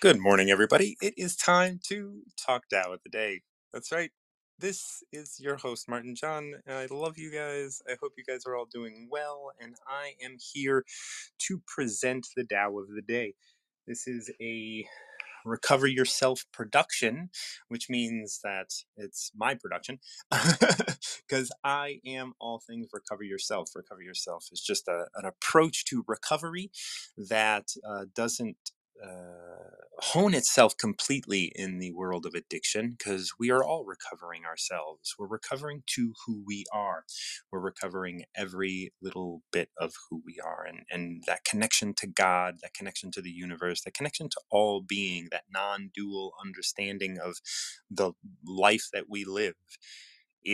Good 0.00 0.20
morning, 0.20 0.52
everybody. 0.52 0.96
It 1.02 1.16
is 1.18 1.36
time 1.36 1.80
to 1.88 2.22
talk 2.36 2.70
Tao 2.70 2.92
of 2.94 3.00
the 3.02 3.10
day. 3.10 3.42
That's 3.74 3.92
right. 3.92 4.12
This 4.60 5.02
is 5.12 5.40
your 5.40 5.56
host, 5.56 5.90
Martin 5.90 6.14
John. 6.14 6.54
and 6.68 6.76
I 6.78 6.86
love 6.88 7.18
you 7.18 7.32
guys. 7.32 7.82
I 7.90 7.96
hope 8.00 8.12
you 8.16 8.24
guys 8.24 8.46
are 8.46 8.56
all 8.56 8.68
doing 8.72 9.08
well, 9.10 9.50
and 9.60 9.74
I 9.88 10.12
am 10.24 10.36
here 10.54 10.84
to 11.48 11.62
present 11.66 12.28
the 12.36 12.44
Tao 12.44 12.78
of 12.78 12.90
the 12.94 13.02
day. 13.02 13.34
This 13.88 14.06
is 14.06 14.30
a 14.40 14.86
recover 15.44 15.88
yourself 15.88 16.44
production, 16.52 17.30
which 17.68 17.90
means 17.90 18.40
that 18.44 18.70
it's 18.96 19.32
my 19.36 19.54
production 19.56 20.00
because 21.28 21.50
I 21.64 22.00
am 22.06 22.34
all 22.40 22.60
things 22.66 22.88
recover 22.92 23.24
yourself. 23.24 23.70
Recover 23.74 24.02
yourself 24.02 24.46
is 24.52 24.60
just 24.62 24.88
a, 24.88 25.06
an 25.16 25.26
approach 25.26 25.86
to 25.86 26.04
recovery 26.08 26.70
that 27.16 27.68
uh, 27.88 28.06
doesn't. 28.14 28.56
Uh, 29.02 29.70
hone 30.00 30.34
itself 30.34 30.76
completely 30.76 31.52
in 31.56 31.78
the 31.78 31.92
world 31.92 32.24
of 32.24 32.34
addiction 32.34 32.90
because 32.96 33.32
we 33.38 33.50
are 33.50 33.64
all 33.64 33.84
recovering 33.84 34.44
ourselves. 34.44 35.14
We're 35.18 35.26
recovering 35.26 35.82
to 35.88 36.14
who 36.24 36.42
we 36.46 36.64
are. 36.72 37.04
We're 37.50 37.60
recovering 37.60 38.24
every 38.36 38.92
little 39.02 39.42
bit 39.52 39.70
of 39.76 39.94
who 40.08 40.22
we 40.24 40.38
are. 40.44 40.64
And, 40.64 40.80
and 40.90 41.24
that 41.26 41.44
connection 41.44 41.94
to 41.94 42.06
God, 42.06 42.58
that 42.62 42.74
connection 42.74 43.10
to 43.12 43.22
the 43.22 43.30
universe, 43.30 43.82
that 43.82 43.94
connection 43.94 44.28
to 44.30 44.40
all 44.50 44.80
being, 44.80 45.28
that 45.32 45.44
non 45.52 45.90
dual 45.94 46.32
understanding 46.44 47.18
of 47.18 47.38
the 47.90 48.12
life 48.46 48.88
that 48.92 49.06
we 49.08 49.24
live 49.24 49.54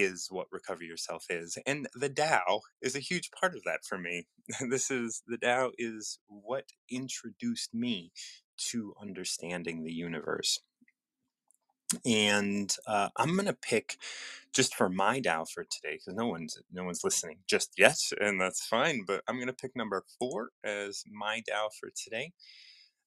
is 0.03 0.29
what 0.31 0.47
recover 0.53 0.85
yourself 0.85 1.27
is 1.31 1.59
and 1.67 1.89
the 1.95 2.09
Tao 2.09 2.61
is 2.83 2.97
a 2.97 3.01
huge 3.01 3.31
part 3.33 3.55
of 3.57 3.65
that 3.65 3.85
for 3.85 3.99
me. 3.99 4.27
This 4.71 4.91
is 4.91 5.23
the 5.27 5.39
Tao 5.39 5.73
is 5.79 6.19
what 6.29 6.67
introduced 6.91 7.75
me 7.75 8.13
to 8.71 8.95
understanding 9.01 9.85
the 9.85 9.93
universe. 9.93 10.61
And 12.07 12.75
uh, 12.87 13.11
i'm 13.17 13.37
to 13.47 13.53
pick 13.55 13.99
just 14.55 14.75
for 14.75 14.89
my 14.89 15.21
Tao 15.21 15.45
for 15.45 15.65
today 15.65 15.95
because 15.99 16.15
no 16.15 16.27
one's 16.27 16.59
no 16.73 16.85
one's 16.85 17.05
listening 17.05 17.39
just 17.49 17.73
yet 17.79 17.99
and 18.21 18.41
that's 18.41 18.67
fine 18.67 19.05
but 19.07 19.23
i'm 19.29 19.37
to 19.49 19.53
pick 19.53 19.77
number 19.77 20.05
four 20.19 20.51
as 20.65 21.05
my 21.13 21.43
Tao 21.49 21.69
for 21.81 21.91
today. 21.97 22.33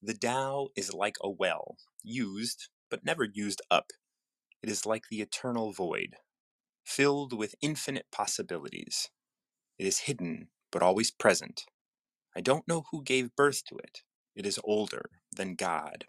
The 0.02 0.14
Tao 0.14 0.68
is 0.76 0.94
like 0.94 1.16
a 1.22 1.30
well 1.30 1.76
used 2.02 2.68
but 2.90 3.04
never 3.04 3.24
used 3.24 3.62
up. 3.70 3.86
It 4.62 4.70
is 4.70 4.86
like 4.86 5.04
the 5.10 5.20
eternal 5.22 5.72
void 5.72 6.16
filled 6.88 7.32
with 7.36 7.54
infinite 7.60 8.06
possibilities. 8.10 9.10
It 9.78 9.86
is 9.86 10.00
hidden, 10.00 10.48
but 10.72 10.82
always 10.82 11.10
present. 11.10 11.66
I 12.36 12.40
don't 12.40 12.66
know 12.66 12.84
who 12.90 13.02
gave 13.02 13.36
birth 13.36 13.64
to 13.66 13.76
it. 13.76 14.02
It 14.34 14.46
is 14.46 14.58
older 14.64 15.10
than 15.36 15.54
God. 15.54 16.06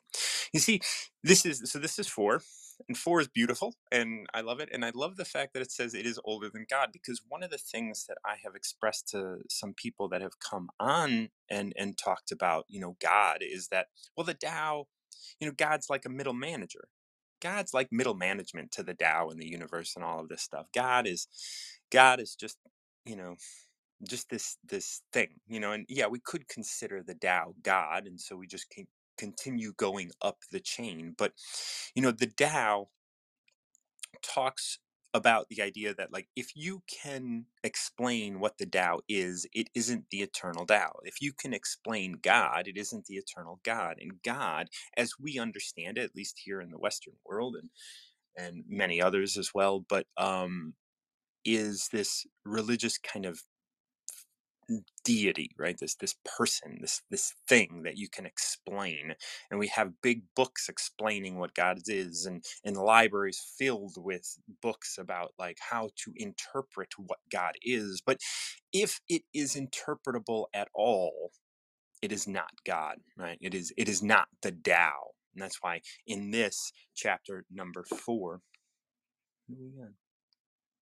You 0.53 0.59
see, 0.59 0.81
this 1.23 1.45
is 1.45 1.71
so 1.71 1.79
this 1.79 1.99
is 1.99 2.07
four, 2.07 2.41
and 2.87 2.97
four 2.97 3.19
is 3.21 3.27
beautiful, 3.27 3.75
and 3.91 4.27
I 4.33 4.41
love 4.41 4.59
it. 4.59 4.69
And 4.71 4.85
I 4.85 4.91
love 4.95 5.17
the 5.17 5.25
fact 5.25 5.53
that 5.53 5.61
it 5.61 5.71
says 5.71 5.93
it 5.93 6.05
is 6.05 6.19
older 6.23 6.49
than 6.49 6.65
God, 6.69 6.89
because 6.93 7.21
one 7.27 7.43
of 7.43 7.51
the 7.51 7.57
things 7.57 8.05
that 8.07 8.17
I 8.25 8.35
have 8.43 8.55
expressed 8.55 9.09
to 9.09 9.39
some 9.49 9.73
people 9.73 10.07
that 10.09 10.21
have 10.21 10.39
come 10.39 10.69
on 10.79 11.29
and 11.49 11.73
and 11.77 11.97
talked 11.97 12.31
about, 12.31 12.65
you 12.67 12.79
know, 12.79 12.95
God 13.01 13.39
is 13.41 13.67
that 13.67 13.87
well, 14.15 14.25
the 14.25 14.33
Tao, 14.33 14.87
you 15.39 15.47
know, 15.47 15.53
God's 15.55 15.89
like 15.89 16.05
a 16.05 16.09
middle 16.09 16.33
manager. 16.33 16.87
God's 17.41 17.73
like 17.73 17.89
middle 17.91 18.15
management 18.15 18.71
to 18.73 18.83
the 18.83 18.93
Tao 18.93 19.29
and 19.29 19.39
the 19.39 19.47
universe 19.47 19.95
and 19.95 20.03
all 20.03 20.19
of 20.19 20.29
this 20.29 20.41
stuff. 20.41 20.67
God 20.73 21.07
is 21.07 21.27
God 21.91 22.19
is 22.19 22.35
just, 22.35 22.57
you 23.05 23.15
know, 23.15 23.35
just 24.07 24.29
this 24.29 24.57
this 24.67 25.01
thing, 25.13 25.29
you 25.47 25.59
know, 25.59 25.73
and 25.73 25.85
yeah, 25.89 26.07
we 26.07 26.19
could 26.19 26.47
consider 26.47 27.03
the 27.03 27.15
Tao 27.15 27.53
God, 27.63 28.07
and 28.07 28.19
so 28.19 28.35
we 28.35 28.47
just 28.47 28.69
can 28.69 28.87
continue 29.17 29.73
going 29.77 30.11
up 30.21 30.37
the 30.51 30.59
chain. 30.59 31.15
But 31.17 31.33
you 31.95 32.01
know, 32.01 32.11
the 32.11 32.27
Tao 32.27 32.89
talks 34.21 34.79
about 35.13 35.47
the 35.49 35.61
idea 35.61 35.93
that 35.95 36.13
like 36.13 36.27
if 36.35 36.55
you 36.55 36.83
can 36.87 37.45
explain 37.63 38.39
what 38.39 38.57
the 38.57 38.65
Tao 38.65 38.99
is, 39.09 39.47
it 39.53 39.69
isn't 39.75 40.05
the 40.11 40.21
eternal 40.21 40.65
Tao. 40.65 40.93
If 41.03 41.21
you 41.21 41.33
can 41.33 41.53
explain 41.53 42.19
God, 42.21 42.67
it 42.67 42.77
isn't 42.77 43.05
the 43.05 43.15
eternal 43.15 43.59
God. 43.63 43.97
And 43.99 44.21
God, 44.23 44.69
as 44.97 45.13
we 45.19 45.39
understand 45.39 45.97
it, 45.97 46.05
at 46.05 46.15
least 46.15 46.41
here 46.43 46.61
in 46.61 46.71
the 46.71 46.79
Western 46.79 47.15
world 47.25 47.55
and 47.55 47.69
and 48.37 48.63
many 48.67 49.01
others 49.01 49.37
as 49.37 49.51
well, 49.53 49.81
but 49.89 50.05
um, 50.17 50.73
is 51.45 51.89
this 51.91 52.25
religious 52.45 52.97
kind 52.97 53.25
of 53.25 53.41
deity 55.03 55.51
right? 55.57 55.77
This 55.79 55.95
this 55.95 56.15
person 56.37 56.79
this 56.81 57.01
this 57.09 57.33
thing 57.47 57.83
that 57.83 57.97
you 57.97 58.07
can 58.09 58.25
explain 58.25 59.13
and 59.49 59.59
we 59.59 59.67
have 59.67 60.01
big 60.01 60.23
books 60.35 60.69
explaining 60.69 61.37
what 61.37 61.53
god 61.53 61.79
is 61.87 62.25
and 62.25 62.43
and 62.63 62.77
libraries 62.77 63.41
filled 63.57 63.95
with 63.97 64.37
books 64.61 64.97
about 64.99 65.33
like 65.39 65.57
how 65.71 65.89
to 65.97 66.13
interpret 66.15 66.89
what 66.97 67.19
god 67.31 67.53
is 67.63 68.01
but 68.05 68.19
if 68.73 68.99
it 69.09 69.23
is 69.33 69.55
interpretable 69.55 70.45
at 70.53 70.69
all 70.73 71.31
it 72.01 72.11
is 72.11 72.27
not 72.27 72.51
god 72.65 72.97
right? 73.17 73.37
It 73.41 73.53
is 73.53 73.73
it 73.77 73.89
is 73.89 74.03
not 74.03 74.27
the 74.41 74.51
Tao 74.51 75.11
and 75.33 75.43
that's 75.43 75.59
why 75.61 75.81
in 76.07 76.31
this 76.31 76.71
chapter 76.95 77.45
number 77.51 77.83
four 77.83 78.41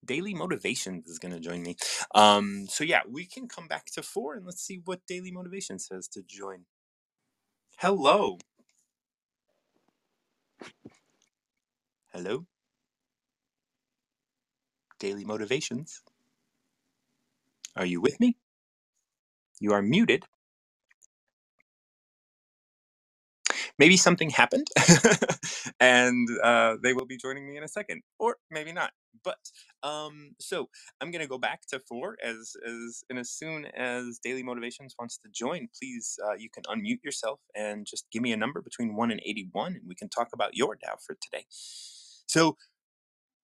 Daily 0.07 0.33
Motivations 0.33 1.07
is 1.07 1.19
going 1.19 1.33
to 1.33 1.39
join 1.39 1.63
me. 1.63 1.77
Um, 2.15 2.67
so 2.69 2.83
yeah, 2.83 3.01
we 3.09 3.25
can 3.25 3.47
come 3.47 3.67
back 3.67 3.87
to 3.93 4.03
four 4.03 4.35
and 4.35 4.45
let's 4.45 4.63
see 4.63 4.81
what 4.85 5.05
Daily 5.07 5.31
Motivation 5.31 5.79
says 5.79 6.07
to 6.09 6.23
join. 6.23 6.65
Hello. 7.79 8.39
Hello. 12.13 12.47
Daily 14.99 15.25
Motivations. 15.25 16.01
Are 17.75 17.85
you 17.85 18.01
with 18.01 18.19
me? 18.19 18.37
You 19.59 19.73
are 19.73 19.81
muted. 19.83 20.25
Maybe 23.79 23.97
something 23.97 24.29
happened 24.29 24.67
and 25.79 26.27
uh, 26.43 26.75
they 26.81 26.93
will 26.93 27.05
be 27.05 27.17
joining 27.17 27.47
me 27.47 27.57
in 27.57 27.63
a 27.63 27.67
second 27.67 28.01
or 28.19 28.37
maybe 28.51 28.71
not 28.71 28.91
but 29.23 29.37
um, 29.83 30.31
so 30.39 30.67
i'm 31.01 31.11
going 31.11 31.21
to 31.21 31.27
go 31.27 31.37
back 31.37 31.61
to 31.67 31.79
four 31.79 32.17
as 32.23 32.53
as 32.65 33.03
and 33.09 33.19
as 33.19 33.29
soon 33.29 33.65
as 33.75 34.19
daily 34.23 34.43
motivations 34.43 34.95
wants 34.99 35.17
to 35.17 35.29
join 35.33 35.67
please 35.77 36.17
uh, 36.25 36.33
you 36.33 36.49
can 36.49 36.63
unmute 36.63 37.03
yourself 37.03 37.39
and 37.55 37.85
just 37.85 38.05
give 38.11 38.21
me 38.21 38.31
a 38.31 38.37
number 38.37 38.61
between 38.61 38.95
1 38.95 39.11
and 39.11 39.21
81 39.25 39.73
and 39.73 39.83
we 39.87 39.95
can 39.95 40.09
talk 40.09 40.29
about 40.33 40.55
your 40.55 40.75
Tao 40.75 40.95
for 41.05 41.17
today 41.21 41.45
so 41.49 42.57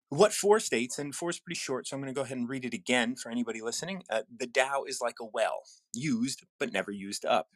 what 0.09 0.31
four 0.31 0.59
states, 0.59 0.99
and 0.99 1.15
four 1.15 1.31
is 1.31 1.39
pretty 1.39 1.59
short, 1.59 1.87
so 1.87 1.95
I'm 1.95 2.01
going 2.01 2.13
to 2.13 2.15
go 2.15 2.23
ahead 2.23 2.37
and 2.37 2.47
read 2.47 2.65
it 2.65 2.73
again 2.73 3.15
for 3.15 3.31
anybody 3.31 3.61
listening. 3.61 4.03
Uh, 4.11 4.21
the 4.37 4.45
Tao 4.45 4.83
is 4.83 4.99
like 5.01 5.15
a 5.19 5.25
well, 5.25 5.63
used 5.93 6.43
but 6.59 6.71
never 6.71 6.91
used 6.91 7.25
up. 7.25 7.47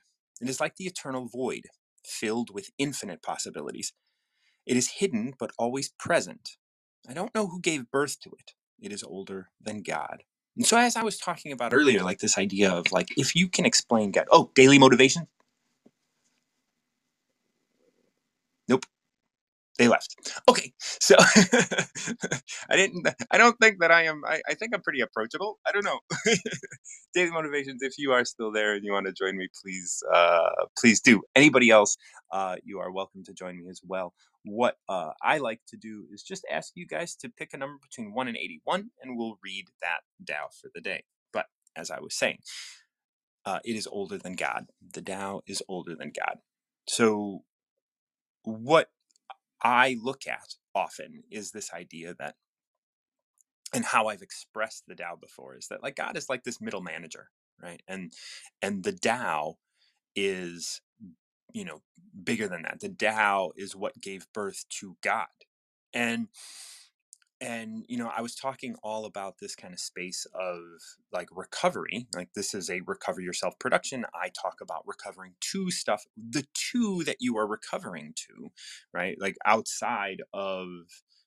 It 0.42 0.50
is 0.50 0.60
like 0.60 0.76
the 0.76 0.86
eternal 0.86 1.28
void, 1.28 1.68
filled 2.08 2.54
with 2.54 2.72
infinite 2.78 3.22
possibilities. 3.22 3.94
It 4.66 4.78
is 4.78 4.90
hidden 5.00 5.34
but 5.40 5.52
always 5.58 5.90
present. 6.00 6.58
I 7.10 7.14
don't 7.14 7.34
know 7.36 7.48
who 7.48 7.62
gave 7.62 7.92
birth 7.92 8.20
to 8.22 8.32
it. 8.40 8.54
It 8.82 8.92
is 8.92 9.04
older 9.04 9.50
than 9.62 9.84
God. 9.84 10.24
And 10.56 10.66
so, 10.66 10.78
as 10.78 10.96
I 10.96 11.04
was 11.04 11.18
talking 11.18 11.52
about 11.52 11.74
earlier, 11.74 12.04
like 12.04 12.20
this 12.20 12.38
idea 12.38 12.72
of 12.72 12.92
like, 12.92 13.10
if 13.18 13.36
you 13.36 13.48
can 13.48 13.66
explain 13.66 14.12
God, 14.12 14.28
oh, 14.32 14.52
daily 14.56 14.80
motivation? 14.80 15.28
Nope 18.68 18.86
they 19.78 19.88
left. 19.88 20.16
Okay 20.50 20.74
so 20.80 21.16
i 22.70 22.76
didn't 22.76 23.08
i 23.32 23.38
don't 23.38 23.58
think 23.60 23.80
that 23.80 23.92
i 23.92 24.04
am 24.04 24.22
I, 24.26 24.42
I 24.50 24.54
think 24.54 24.74
i'm 24.74 24.82
pretty 24.82 25.02
approachable. 25.02 25.60
I 25.66 25.72
don't 25.72 25.86
know. 25.86 26.00
Daily 27.14 27.32
motivations 27.32 27.82
if 27.82 27.98
you 27.98 28.12
are 28.12 28.26
still 28.26 28.52
there 28.52 28.74
and 28.74 28.84
you 28.84 28.92
want 28.92 29.08
to 29.08 29.14
join 29.14 29.38
me 29.38 29.48
please 29.62 30.04
uh 30.14 30.50
please 30.78 31.02
do. 31.02 31.24
Anybody 31.36 31.70
else 31.70 31.98
uh 32.32 32.56
you 32.64 32.80
are 32.80 32.92
welcome 32.92 33.24
to 33.26 33.34
join 33.34 33.58
me 33.58 33.70
as 33.70 33.82
well. 33.86 34.14
What 34.44 34.78
uh 34.90 35.12
i 35.24 35.38
like 35.38 35.62
to 35.70 35.78
do 35.78 36.06
is 36.12 36.24
just 36.24 36.46
ask 36.52 36.74
you 36.76 36.88
guys 36.88 37.16
to 37.18 37.30
pick 37.30 37.54
a 37.54 37.58
number 37.58 37.78
between 37.82 38.14
1 38.14 38.28
and 38.28 38.38
81 38.38 38.90
and 39.02 39.18
we'll 39.18 39.38
read 39.44 39.66
that 39.82 40.02
Tao 40.26 40.48
for 40.62 40.70
the 40.74 40.82
day. 40.82 41.04
But 41.34 41.48
as 41.76 41.92
i 41.92 42.00
was 42.00 42.16
saying 42.16 42.40
uh, 43.46 43.60
it 43.64 43.78
is 43.78 43.88
older 43.88 44.18
than 44.18 44.34
god. 44.34 44.68
The 44.94 45.02
Tao 45.02 45.42
is 45.48 45.64
older 45.70 45.96
than 45.96 46.12
god. 46.14 46.40
So 46.88 47.44
what 48.44 48.90
I 49.64 49.98
look 50.02 50.28
at 50.28 50.56
often 50.76 51.24
is 51.32 51.52
this 51.52 51.74
idea 51.74 52.16
that, 52.20 52.36
and 53.74 53.84
how 53.86 54.08
I've 54.08 54.22
expressed 54.22 54.84
the 54.88 54.96
Tao 54.96 55.16
before 55.16 55.56
is 55.56 55.68
that 55.70 55.84
like 55.84 55.96
God 55.96 56.18
is 56.18 56.30
like 56.30 56.44
this 56.44 56.62
middle 56.62 56.82
manager, 56.82 57.30
right? 57.62 57.82
And 57.88 58.14
and 58.62 58.84
the 58.84 58.94
Tao 58.94 59.58
is, 60.16 60.82
you 61.54 61.66
know, 61.66 61.82
bigger 62.24 62.48
than 62.48 62.64
that. 62.64 62.80
The 62.80 62.90
Tao 62.90 63.52
is 63.56 63.76
what 63.76 64.02
gave 64.02 64.28
birth 64.34 64.66
to 64.80 64.98
God, 65.02 65.28
and 65.94 66.28
and 67.42 67.84
you 67.88 67.98
know 67.98 68.12
i 68.16 68.22
was 68.22 68.36
talking 68.36 68.76
all 68.84 69.06
about 69.06 69.36
this 69.40 69.56
kind 69.56 69.74
of 69.74 69.80
space 69.80 70.26
of 70.36 70.60
like 71.14 71.30
recovery 71.32 72.08
like 72.16 72.30
this 72.36 72.54
is 72.54 72.70
a 72.70 72.82
recover 72.88 73.22
yourself 73.22 73.58
production 73.60 74.06
i 74.16 74.30
talk 74.30 74.60
about 74.62 74.84
recovering 74.88 75.34
to 75.42 75.72
stuff 75.72 76.06
the 76.18 76.46
two 76.54 77.04
that 77.06 77.18
you 77.20 77.38
are 77.38 77.48
recovering 77.48 78.14
to 78.16 78.48
right? 78.94 79.18
Like 79.20 79.38
outside 79.46 80.22
of 80.34 80.68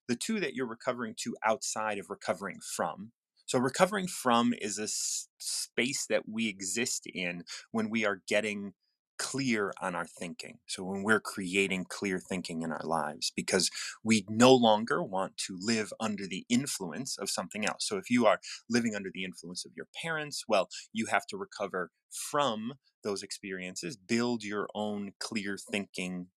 the 0.08 0.16
two 0.16 0.40
that 0.40 0.54
you're 0.54 0.66
recovering 0.66 1.14
to 1.22 1.36
outside 1.44 1.98
of 1.98 2.10
recovering 2.10 2.58
from. 2.76 3.12
So 3.46 3.58
recovering 3.58 4.06
from 4.06 4.54
is 4.60 4.78
a 4.78 4.84
s- 4.84 5.28
space 5.38 6.06
that 6.08 6.28
we 6.28 6.48
exist 6.48 7.06
in 7.12 7.44
when 7.70 7.90
we 7.90 8.04
are 8.04 8.22
getting 8.28 8.72
clear 9.20 9.72
on 9.82 9.94
our 9.94 10.06
thinking 10.06 10.58
so 10.66 10.82
when 10.82 11.04
we're 11.04 11.20
creating 11.20 11.84
clear 11.88 12.18
thinking 12.18 12.62
in 12.62 12.72
our 12.72 12.84
lives 12.84 13.32
because 13.36 13.70
we 14.04 14.24
no 14.28 14.54
longer 14.54 15.02
want 15.02 15.36
to 15.36 15.56
live 15.60 15.92
under 16.00 16.26
the 16.26 16.44
influence 16.48 17.18
of 17.18 17.30
something 17.30 17.66
else. 17.66 17.86
So 17.86 17.98
if 17.98 18.10
you 18.10 18.26
are 18.26 18.40
living 18.68 18.94
under 18.94 19.10
the 19.12 19.24
influence 19.24 19.64
of 19.66 19.72
your 19.76 19.86
parents, 20.02 20.44
well, 20.48 20.68
you 20.92 21.06
have 21.06 21.26
to 21.28 21.36
recover 21.36 21.90
from 22.10 22.74
those 23.04 23.22
experiences, 23.22 23.96
build 23.96 24.44
your 24.44 24.68
own 24.74 25.12
clear 25.20 25.58
thinking 25.58 26.28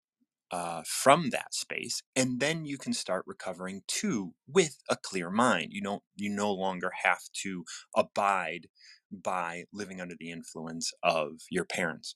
uh, 0.52 0.84
from 0.86 1.32
that 1.32 1.54
space, 1.54 2.02
and 2.16 2.40
then 2.40 2.66
you 2.66 2.78
can 2.78 2.94
start 2.94 3.24
recovering 3.28 3.82
too 3.88 4.34
with 4.48 4.78
a 4.90 4.96
clear 4.98 5.30
mind. 5.32 5.70
You 5.72 5.82
don't, 5.82 6.04
you 6.16 6.30
no 6.30 6.52
longer 6.54 6.92
have 7.04 7.22
to 7.44 7.66
abide 7.96 8.68
by 9.12 9.66
living 9.74 10.02
under 10.02 10.16
the 10.20 10.32
influence 10.32 10.92
of 11.04 11.42
your 11.52 11.66
parents. 11.66 12.16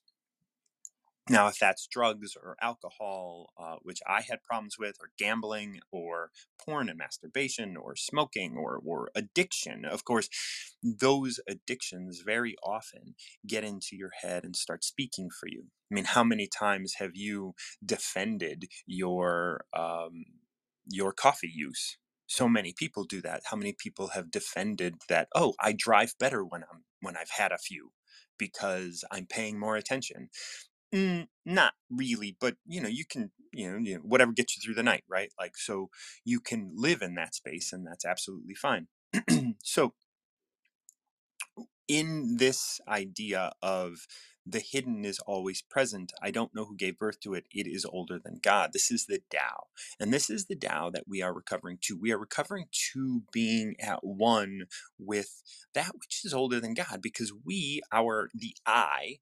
Now, 1.30 1.48
if 1.48 1.58
that's 1.58 1.86
drugs 1.86 2.36
or 2.42 2.56
alcohol, 2.62 3.50
uh, 3.58 3.76
which 3.82 4.00
I 4.06 4.22
had 4.22 4.42
problems 4.42 4.76
with, 4.78 4.96
or 5.00 5.10
gambling, 5.18 5.80
or 5.92 6.30
porn 6.64 6.88
and 6.88 6.98
masturbation, 6.98 7.76
or 7.76 7.96
smoking, 7.96 8.56
or, 8.56 8.80
or 8.84 9.10
addiction, 9.14 9.84
of 9.84 10.04
course, 10.04 10.28
those 10.82 11.40
addictions 11.48 12.22
very 12.24 12.56
often 12.62 13.14
get 13.46 13.64
into 13.64 13.96
your 13.96 14.10
head 14.22 14.44
and 14.44 14.56
start 14.56 14.84
speaking 14.84 15.28
for 15.30 15.48
you. 15.48 15.64
I 15.90 15.94
mean, 15.94 16.04
how 16.04 16.24
many 16.24 16.46
times 16.46 16.94
have 16.98 17.12
you 17.14 17.54
defended 17.84 18.66
your 18.86 19.64
um, 19.76 20.24
your 20.86 21.12
coffee 21.12 21.52
use? 21.54 21.98
So 22.26 22.48
many 22.48 22.74
people 22.76 23.04
do 23.04 23.22
that. 23.22 23.42
How 23.50 23.56
many 23.56 23.72
people 23.72 24.08
have 24.08 24.30
defended 24.30 24.96
that? 25.08 25.28
Oh, 25.34 25.54
I 25.60 25.72
drive 25.76 26.14
better 26.20 26.44
when 26.44 26.62
I'm 26.62 26.84
when 27.00 27.16
I've 27.16 27.30
had 27.30 27.52
a 27.52 27.58
few 27.58 27.92
because 28.38 29.04
I'm 29.10 29.26
paying 29.26 29.58
more 29.58 29.76
attention 29.76 30.28
Mm, 30.94 31.28
not 31.44 31.74
really, 31.90 32.36
but 32.40 32.56
you 32.66 32.80
know, 32.80 32.88
you 32.88 33.04
can, 33.04 33.30
you 33.52 33.70
know, 33.70 33.78
you 33.78 33.94
know, 33.96 34.00
whatever 34.02 34.32
gets 34.32 34.56
you 34.56 34.62
through 34.62 34.74
the 34.74 34.82
night, 34.82 35.04
right? 35.08 35.30
Like, 35.38 35.56
so 35.56 35.90
you 36.24 36.40
can 36.40 36.72
live 36.74 37.02
in 37.02 37.14
that 37.16 37.34
space, 37.34 37.72
and 37.72 37.86
that's 37.86 38.06
absolutely 38.06 38.54
fine. 38.54 38.88
so, 39.62 39.92
in 41.88 42.36
this 42.38 42.80
idea 42.88 43.52
of 43.62 44.06
the 44.46 44.60
hidden 44.60 45.04
is 45.04 45.18
always 45.20 45.62
present, 45.62 46.12
I 46.22 46.30
don't 46.30 46.54
know 46.54 46.64
who 46.64 46.76
gave 46.76 46.98
birth 46.98 47.20
to 47.20 47.34
it. 47.34 47.44
It 47.52 47.66
is 47.66 47.84
older 47.84 48.18
than 48.18 48.40
God. 48.42 48.70
This 48.72 48.90
is 48.90 49.06
the 49.06 49.20
Tao, 49.30 49.66
and 50.00 50.12
this 50.12 50.30
is 50.30 50.46
the 50.46 50.56
Tao 50.56 50.90
that 50.90 51.04
we 51.08 51.22
are 51.22 51.34
recovering 51.34 51.78
to. 51.82 51.98
We 51.98 52.12
are 52.12 52.18
recovering 52.18 52.66
to 52.92 53.22
being 53.32 53.76
at 53.80 54.04
one 54.04 54.62
with 54.98 55.42
that 55.74 55.92
which 55.98 56.22
is 56.24 56.34
older 56.34 56.60
than 56.60 56.74
God, 56.74 57.00
because 57.02 57.32
we, 57.44 57.82
our 57.92 58.30
the 58.34 58.56
I 58.66 59.18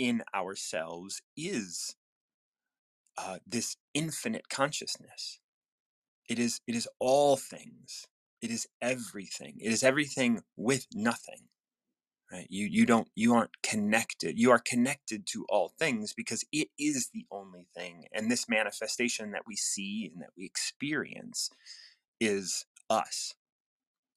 in 0.00 0.22
ourselves 0.34 1.20
is 1.36 1.94
uh, 3.18 3.36
this 3.46 3.76
infinite 3.92 4.48
consciousness. 4.48 5.40
It 6.28 6.38
is 6.38 6.60
it 6.66 6.74
is 6.74 6.88
all 6.98 7.36
things. 7.36 8.06
It 8.40 8.50
is 8.50 8.66
everything. 8.80 9.58
It 9.60 9.70
is 9.70 9.84
everything 9.84 10.40
with 10.56 10.86
nothing. 10.94 11.48
Right? 12.32 12.46
You 12.48 12.66
you 12.66 12.86
don't 12.86 13.08
you 13.14 13.34
aren't 13.34 13.62
connected. 13.62 14.38
You 14.38 14.50
are 14.52 14.62
connected 14.64 15.26
to 15.32 15.44
all 15.50 15.72
things 15.78 16.14
because 16.14 16.44
it 16.50 16.68
is 16.78 17.10
the 17.12 17.26
only 17.30 17.66
thing. 17.76 18.06
And 18.14 18.30
this 18.30 18.48
manifestation 18.48 19.32
that 19.32 19.42
we 19.46 19.56
see 19.56 20.10
and 20.10 20.22
that 20.22 20.30
we 20.36 20.46
experience 20.46 21.50
is 22.20 22.64
us. 22.88 23.34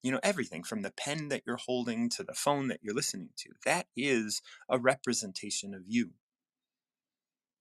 You 0.03 0.11
know, 0.11 0.19
everything 0.21 0.63
from 0.63 0.81
the 0.81 0.91
pen 0.91 1.29
that 1.29 1.44
you're 1.45 1.57
holding 1.57 2.09
to 2.09 2.23
the 2.23 2.33
phone 2.33 2.67
that 2.67 2.81
you're 2.83 2.94
listening 2.94 3.29
to. 3.38 3.51
That 3.65 3.88
is 3.95 4.41
a 4.69 4.77
representation 4.77 5.73
of 5.73 5.83
you. 5.88 6.11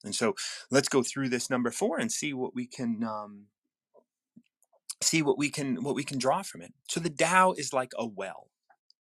And 0.04 0.14
so 0.14 0.34
let's 0.70 0.88
go 0.88 1.02
through 1.02 1.28
this 1.28 1.48
number 1.48 1.70
four 1.70 1.98
and 1.98 2.10
see 2.10 2.32
what 2.32 2.54
we 2.54 2.66
can 2.66 3.04
um, 3.04 3.46
see 5.00 5.22
what 5.22 5.38
we 5.38 5.50
can 5.50 5.82
what 5.82 5.94
we 5.94 6.04
can 6.04 6.18
draw 6.18 6.42
from 6.42 6.62
it. 6.62 6.72
So 6.88 7.00
the 7.00 7.10
Tao 7.10 7.52
is 7.52 7.72
like 7.72 7.92
a 7.96 8.06
well, 8.06 8.50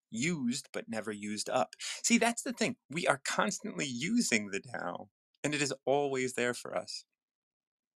used 0.10 0.70
but 0.74 0.90
never 0.90 1.12
used 1.12 1.50
up. 1.50 1.76
See, 2.04 2.18
that's 2.18 2.42
the 2.42 2.54
thing. 2.54 2.78
We 2.90 3.08
are 3.08 3.22
constantly 3.24 3.86
using 3.86 4.50
the 4.50 4.60
Tao, 4.60 5.10
and 5.44 5.54
it 5.54 5.62
is 5.62 5.74
always 5.86 6.34
there 6.34 6.54
for 6.54 6.76
us. 6.76 7.06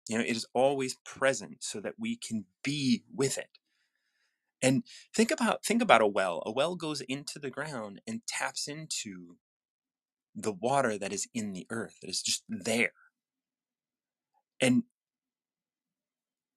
You 0.07 0.17
know, 0.17 0.23
it 0.23 0.35
is 0.35 0.47
always 0.53 0.97
present 1.05 1.63
so 1.63 1.79
that 1.79 1.93
we 1.97 2.17
can 2.17 2.45
be 2.63 3.03
with 3.13 3.37
it. 3.37 3.49
And 4.61 4.83
think 5.15 5.31
about 5.31 5.65
think 5.65 5.81
about 5.81 6.01
a 6.01 6.07
well. 6.07 6.43
A 6.45 6.51
well 6.51 6.75
goes 6.75 7.01
into 7.01 7.39
the 7.39 7.49
ground 7.49 8.01
and 8.07 8.21
taps 8.27 8.67
into 8.67 9.37
the 10.35 10.53
water 10.53 10.97
that 10.97 11.13
is 11.13 11.27
in 11.33 11.53
the 11.53 11.67
earth. 11.69 11.97
That 12.01 12.09
is 12.09 12.21
just 12.21 12.43
there. 12.47 12.93
And 14.61 14.83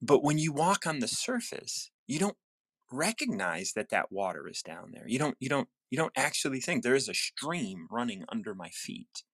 but 0.03 0.23
when 0.23 0.39
you 0.39 0.53
walk 0.53 0.87
on 0.87 1.01
the 1.01 1.09
surface, 1.09 1.91
you 2.07 2.19
don't 2.19 2.37
recognize 2.93 3.73
that 3.75 3.91
that 3.91 4.13
water 4.13 4.49
is 4.49 4.63
down 4.63 4.91
there. 4.93 5.09
You 5.09 5.19
don't 5.19 5.37
you 5.41 5.49
don't 5.49 5.69
you 5.91 5.99
don't 5.99 6.13
actually 6.17 6.61
think 6.61 6.83
there 6.83 6.95
is 6.95 7.09
a 7.09 7.15
stream 7.15 7.87
running 7.91 8.25
under 8.29 8.55
my 8.55 8.69
feet. 8.71 9.25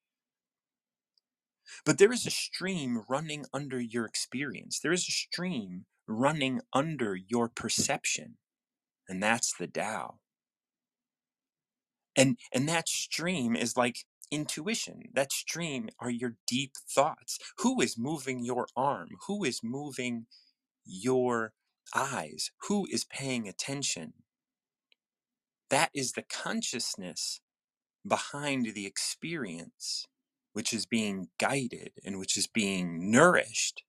But 1.85 1.99
there 1.99 2.13
is 2.13 2.27
a 2.27 2.31
stream 2.31 3.03
running 3.09 3.47
under 3.53 3.81
your 3.81 4.05
experience. 4.05 4.81
There 4.81 4.93
is 4.93 5.09
a 5.09 5.13
stream 5.13 5.87
running 6.07 6.61
under 6.73 7.17
your 7.17 7.49
perception, 7.49 8.37
and 9.11 9.23
that's 9.23 9.55
the 9.59 9.69
Tao. 9.69 10.17
And 12.17 12.39
and 12.53 12.69
that 12.69 12.89
stream 12.89 13.57
is 13.57 13.77
like 13.77 13.99
intuition. 14.31 15.05
That 15.15 15.33
stream 15.33 15.91
are 16.01 16.11
your 16.11 16.35
deep 16.47 16.73
thoughts. 16.95 17.39
Who 17.59 17.81
is 17.81 17.99
moving 17.99 18.45
your 18.45 18.69
arm? 18.77 19.11
Who 19.29 19.45
is 19.45 19.61
moving 19.65 20.27
your 20.87 21.53
eyes? 21.95 22.51
Who 22.69 22.87
is 22.91 23.05
paying 23.05 23.49
attention? 23.49 24.15
That 25.71 25.91
is 25.95 26.13
the 26.13 26.25
consciousness 26.25 27.41
behind 28.07 28.75
the 28.75 28.87
experience, 28.87 30.07
which 30.55 30.73
is 30.73 30.87
being 30.87 31.29
guided 31.39 31.93
and 32.05 32.19
which 32.19 32.37
is 32.37 32.47
being 32.49 33.11
nourished 33.11 33.85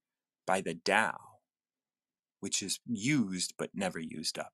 by 0.47 0.61
the 0.61 0.75
Tao, 0.75 1.17
which 2.41 2.61
is 2.63 2.79
used 2.87 3.55
but 3.57 3.71
never 3.73 3.99
used 3.99 4.39
up. 4.39 4.53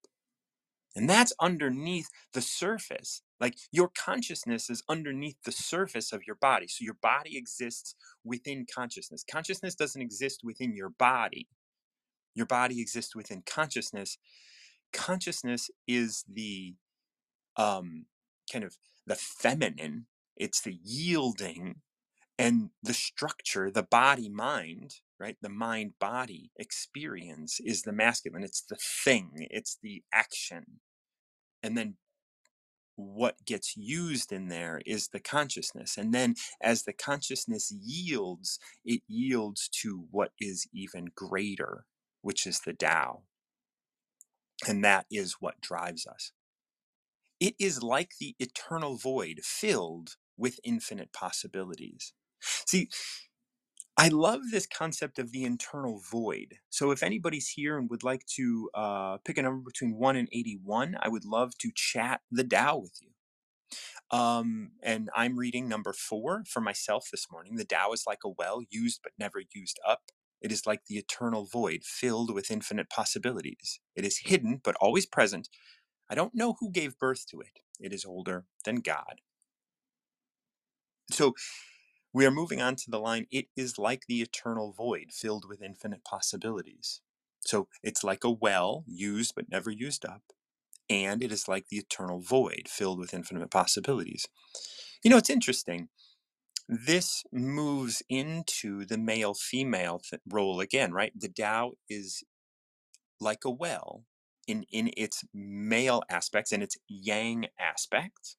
And 0.98 1.10
that's 1.10 1.34
underneath 1.40 2.10
the 2.34 2.42
surface. 2.42 3.22
Like 3.40 3.56
your 3.72 3.90
consciousness 3.90 4.70
is 4.70 4.84
underneath 4.90 5.38
the 5.46 5.52
surface 5.52 6.12
of 6.12 6.24
your 6.26 6.38
body. 6.38 6.68
So 6.68 6.84
your 6.84 6.98
body 7.02 7.38
exists 7.38 7.96
within 8.26 8.66
consciousness. 8.74 9.24
Consciousness 9.32 9.76
doesn't 9.76 10.02
exist 10.02 10.42
within 10.44 10.76
your 10.76 10.90
body. 10.90 11.48
Your 12.36 12.48
body 12.48 12.82
exists 12.82 13.16
within 13.16 13.44
consciousness. 13.46 14.18
Consciousness 14.92 15.70
is 15.88 16.26
the 16.32 16.76
um, 17.58 18.06
kind 18.52 18.66
of 18.66 18.78
the 19.06 19.16
feminine, 19.16 20.08
it's 20.36 20.62
the 20.62 20.80
yielding 20.84 21.78
and 22.40 22.70
the 22.84 22.94
structure, 22.94 23.72
the 23.72 23.84
body 23.84 24.30
mind, 24.30 24.96
right? 25.20 25.38
The 25.42 25.50
mind 25.50 25.94
body 26.00 26.52
experience 26.58 27.60
is 27.64 27.84
the 27.84 27.94
masculine. 27.94 28.44
It's 28.44 28.62
the 28.62 28.78
thing, 29.04 29.48
it's 29.52 29.78
the 29.82 30.04
action. 30.14 30.80
And 31.64 31.78
then 31.78 31.96
what 32.98 33.46
gets 33.46 33.78
used 33.78 34.34
in 34.34 34.50
there 34.50 34.82
is 34.86 35.10
the 35.10 35.22
consciousness. 35.22 35.98
And 35.98 36.14
then 36.14 36.36
as 36.62 36.84
the 36.84 36.94
consciousness 36.94 37.72
yields, 37.72 38.60
it 38.86 39.04
yields 39.08 39.70
to 39.84 40.08
what 40.12 40.32
is 40.40 40.68
even 40.74 41.08
greater, 41.16 41.86
which 42.22 42.48
is 42.48 42.62
the 42.62 42.74
Tao. 42.74 43.24
And 44.68 44.84
that 44.86 45.08
is 45.12 45.38
what 45.42 45.62
drives 45.62 46.08
us. 46.08 46.32
It 47.40 47.56
is 47.60 47.84
like 47.84 48.14
the 48.20 48.36
eternal 48.40 48.98
void 48.98 49.42
filled 49.44 50.18
with 50.38 50.60
infinite 50.64 51.14
possibilities. 51.14 52.14
See, 52.68 52.90
I 53.98 54.10
love 54.10 54.42
this 54.52 54.68
concept 54.68 55.18
of 55.20 55.32
the 55.32 55.44
internal 55.44 56.00
void. 56.12 56.60
So, 56.70 56.92
if 56.92 57.02
anybody's 57.02 57.50
here 57.50 57.78
and 57.78 57.90
would 57.90 58.04
like 58.04 58.26
to 58.36 58.70
uh, 58.76 59.18
pick 59.26 59.38
a 59.38 59.42
number 59.42 59.64
between 59.64 59.96
1 59.98 60.16
and 60.16 60.30
81, 60.32 60.98
I 61.02 61.10
would 61.10 61.26
love 61.26 61.58
to 61.60 61.72
chat 61.76 62.22
the 62.32 62.44
Tao 62.44 62.78
with 62.78 63.00
you. 63.02 63.10
Um, 64.12 64.72
and 64.82 65.10
I'm 65.16 65.38
reading 65.38 65.68
number 65.68 65.94
four 65.94 66.44
for 66.48 66.62
myself 66.62 67.10
this 67.12 67.28
morning. 67.32 67.56
The 67.56 67.66
Tao 67.66 67.92
is 67.92 68.04
like 68.08 68.20
a 68.24 68.30
well, 68.30 68.62
used 68.70 69.02
but 69.04 69.12
never 69.20 69.42
used 69.54 69.80
up. 69.88 70.02
It 70.42 70.52
is 70.52 70.66
like 70.66 70.86
the 70.86 70.98
eternal 70.98 71.46
void 71.46 71.84
filled 71.84 72.34
with 72.34 72.52
infinite 72.52 72.90
possibilities. 72.90 73.80
It 73.96 74.06
is 74.06 74.20
hidden, 74.20 74.62
but 74.64 74.76
always 74.80 75.06
present. 75.06 75.50
I 76.10 76.16
don't 76.16 76.36
know 76.36 76.56
who 76.60 76.72
gave 76.72 77.00
birth 77.00 77.26
to 77.32 77.42
it. 77.42 77.60
It 77.80 77.94
is 77.94 78.06
older 78.06 78.46
than 78.66 78.78
God. 78.78 79.22
So 81.12 81.34
we 82.14 82.26
are 82.26 82.32
moving 82.32 82.62
on 82.62 82.76
to 82.76 82.90
the 82.90 83.00
line 83.00 83.28
it 83.32 83.48
is 83.56 83.78
like 83.78 84.04
the 84.08 84.22
eternal 84.22 84.74
void 84.74 85.08
filled 85.12 85.46
with 85.48 85.62
infinite 85.62 86.04
possibilities. 86.04 87.02
So 87.42 87.68
it's 87.84 88.04
like 88.04 88.24
a 88.24 88.32
well 88.32 88.84
used 88.88 89.34
but 89.36 89.50
never 89.50 89.72
used 89.72 90.06
up, 90.06 90.22
and 90.90 91.24
it 91.24 91.32
is 91.32 91.48
like 91.48 91.68
the 91.68 91.78
eternal 91.78 92.20
void 92.20 92.64
filled 92.68 93.00
with 93.00 93.14
infinite 93.14 93.52
possibilities. 93.52 94.28
You 95.04 95.12
know, 95.12 95.18
it's 95.18 95.30
interesting. 95.30 95.90
This 96.68 97.24
moves 97.32 98.04
into 98.10 98.86
the 98.86 98.98
male 98.98 99.34
female 99.34 100.02
role 100.28 100.60
again, 100.60 100.92
right? 100.92 101.14
The 101.18 101.30
Tao 101.30 101.74
is 101.90 102.24
like 103.20 103.46
a 103.46 103.50
well 103.50 104.04
in, 104.48 104.66
in 104.72 104.92
its 104.98 105.24
male 105.34 106.04
aspects 106.10 106.52
and 106.52 106.62
its 106.62 106.78
yang 106.88 107.48
aspects 107.60 108.38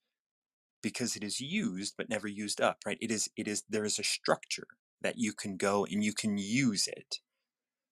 because 0.88 1.16
it 1.16 1.22
is 1.22 1.38
used 1.38 1.96
but 1.98 2.08
never 2.08 2.26
used 2.26 2.62
up, 2.62 2.78
right? 2.86 2.96
It 2.98 3.10
is, 3.10 3.28
it 3.36 3.46
is, 3.46 3.62
there 3.68 3.84
is 3.84 3.98
a 3.98 4.02
structure 4.02 4.66
that 5.02 5.18
you 5.18 5.34
can 5.34 5.58
go 5.58 5.84
and 5.84 6.02
you 6.02 6.14
can 6.14 6.38
use 6.38 6.88
it. 6.88 7.16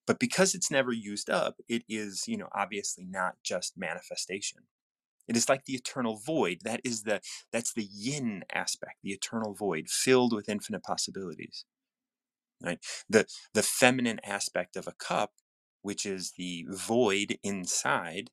But 0.06 0.18
because 0.18 0.54
it's 0.54 0.70
never 0.70 0.92
used 0.92 1.28
up, 1.28 1.56
it 1.68 1.82
is, 1.90 2.24
you 2.26 2.38
know, 2.38 2.48
obviously 2.54 3.04
not 3.04 3.34
just 3.42 3.76
manifestation. 3.76 4.60
It 5.28 5.36
is 5.36 5.46
like 5.46 5.66
the 5.66 5.74
eternal 5.74 6.18
void. 6.24 6.60
That 6.64 6.80
is 6.84 7.02
the 7.02 7.20
that's 7.52 7.74
the 7.74 7.86
yin 7.92 8.44
aspect, 8.50 9.00
the 9.02 9.10
eternal 9.10 9.52
void 9.52 9.88
filled 9.90 10.32
with 10.32 10.48
infinite 10.48 10.84
possibilities. 10.84 11.66
Right? 12.64 12.78
The 13.10 13.26
the 13.52 13.62
feminine 13.62 14.20
aspect 14.24 14.74
of 14.74 14.86
a 14.86 14.92
cup, 14.92 15.32
which 15.82 16.06
is 16.06 16.32
the 16.38 16.64
void 16.70 17.38
inside, 17.42 18.30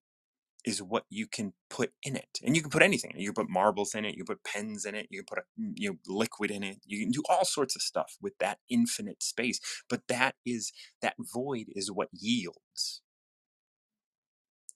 is 0.65 0.81
what 0.83 1.05
you 1.09 1.27
can 1.27 1.53
put 1.69 1.91
in 2.03 2.15
it. 2.15 2.39
And 2.43 2.55
you 2.55 2.61
can 2.61 2.71
put 2.71 2.83
anything. 2.83 3.13
You 3.17 3.33
can 3.33 3.45
put 3.45 3.51
marbles 3.51 3.95
in 3.95 4.05
it, 4.05 4.15
you 4.15 4.25
can 4.25 4.35
put 4.35 4.43
pens 4.45 4.85
in 4.85 4.95
it, 4.95 5.07
you 5.11 5.19
can 5.23 5.27
put 5.27 5.39
a 5.39 5.61
mm, 5.61 5.73
you 5.75 5.89
know 5.91 5.97
liquid 6.07 6.51
in 6.51 6.63
it. 6.63 6.79
You 6.85 6.99
can 6.99 7.11
do 7.11 7.23
all 7.29 7.45
sorts 7.45 7.75
of 7.75 7.81
stuff 7.83 8.17
with 8.21 8.33
that 8.39 8.59
infinite 8.69 9.23
space. 9.23 9.59
But 9.89 10.03
that 10.09 10.35
is 10.45 10.73
that 11.01 11.15
void 11.19 11.67
is 11.75 11.91
what 11.91 12.09
yields 12.13 12.93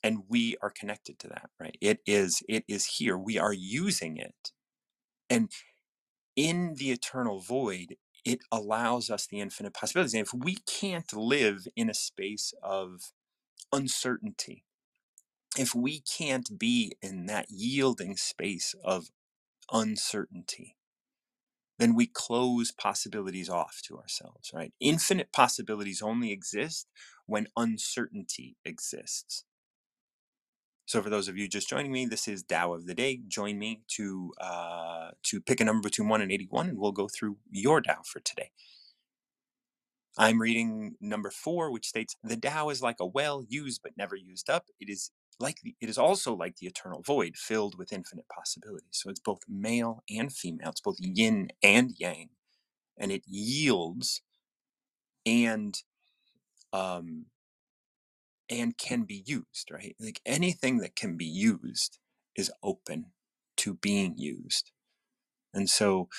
and 0.03 0.24
we 0.29 0.58
are 0.63 0.72
connected 0.72 1.20
to 1.20 1.29
that 1.29 1.50
right 1.60 1.77
it 1.82 2.00
is 2.08 2.44
it 2.50 2.65
is 2.70 2.86
here 3.00 3.17
we 3.17 3.39
are 3.39 3.53
using 3.53 4.17
it 4.17 4.51
and 5.29 5.51
in 6.36 6.75
the 6.77 6.91
eternal 6.91 7.41
void 7.41 7.98
it 8.25 8.39
allows 8.51 9.10
us 9.10 9.27
the 9.27 9.41
infinite 9.41 9.74
possibilities 9.74 10.13
and 10.13 10.25
if 10.27 10.34
we 10.34 10.58
can't 10.67 11.13
live 11.13 11.67
in 11.75 11.89
a 11.89 11.96
space 11.96 12.53
of 12.63 13.13
uncertainty 13.74 14.65
if 15.58 15.76
we 15.76 16.02
can't 16.02 16.60
be 16.60 16.94
in 17.02 17.28
that 17.28 17.48
yielding 17.50 18.18
space 18.18 18.76
of 18.84 19.08
uncertainty 19.72 20.78
then 21.80 21.96
we 21.96 22.08
close 22.08 22.72
possibilities 22.72 23.50
off 23.50 23.82
to 23.86 23.98
ourselves 23.98 24.52
right 24.54 24.74
infinite 24.82 25.32
possibilities 25.34 26.02
only 26.02 26.32
exist 26.32 26.88
when 27.28 27.48
uncertainty 27.58 28.58
exists 28.66 29.42
So 30.88 31.02
for 31.04 31.12
those 31.12 31.30
of 31.30 31.38
you 31.38 31.50
just 31.50 31.70
joining 31.70 31.94
me, 31.94 32.08
this 32.08 32.28
is 32.28 32.44
Tao 32.44 32.74
of 32.76 32.88
the 32.88 32.96
Day. 32.96 33.22
Join 33.30 33.60
me 33.60 33.84
to 33.98 34.34
uh, 34.42 35.12
to 35.26 35.42
pick 35.42 35.62
a 35.62 35.66
number 35.66 35.90
between 35.90 36.10
one 36.10 36.22
and 36.22 36.32
eighty-one, 36.34 36.70
and 36.70 36.80
we'll 36.80 36.94
go 36.94 37.10
through 37.10 37.38
your 37.52 37.82
Tao 37.82 38.02
for 38.06 38.22
today. 38.22 38.52
I'm 40.18 40.42
reading 40.42 40.96
number 41.02 41.32
four, 41.32 41.72
which 41.72 41.88
states, 41.88 42.16
"The 42.24 42.38
Tao 42.38 42.70
is 42.70 42.82
like 42.82 42.98
a 43.02 43.08
well 43.08 43.44
used 43.48 43.82
but 43.84 43.98
never 43.98 44.16
used 44.16 44.50
up. 44.50 44.68
It 44.80 44.90
is 44.90 45.12
like 45.39 45.62
the, 45.63 45.75
it 45.82 45.89
is 45.89 45.98
also 45.98 46.36
like 46.36 46.58
the 46.58 46.67
eternal 46.67 47.01
void, 47.01 47.36
filled 47.36 47.77
with 47.77 47.94
infinite 47.94 48.27
possibilities. 48.29 48.89
So 48.94 49.10
it's 49.10 49.20
both 49.20 49.41
male 49.48 50.03
and 50.10 50.32
female. 50.34 50.70
It's 50.70 50.82
both 50.82 50.98
yin 51.00 51.50
and 51.63 51.94
yang, 51.98 52.29
and 52.98 53.12
it 53.12 53.24
yields 53.27 54.22
and 55.25 55.77
um, 56.74 57.25
and 58.50 58.77
can 58.77 59.03
be 59.03 59.24
used, 59.25 59.70
right? 59.72 59.96
Like 60.00 60.22
anything 60.25 60.77
that 60.79 60.96
can 60.96 61.17
be 61.17 61.25
used 61.25 62.00
is 62.36 62.51
open 62.63 63.08
to 63.58 63.74
being 63.75 64.15
used. 64.17 64.72
And 65.53 65.70
so 65.70 66.10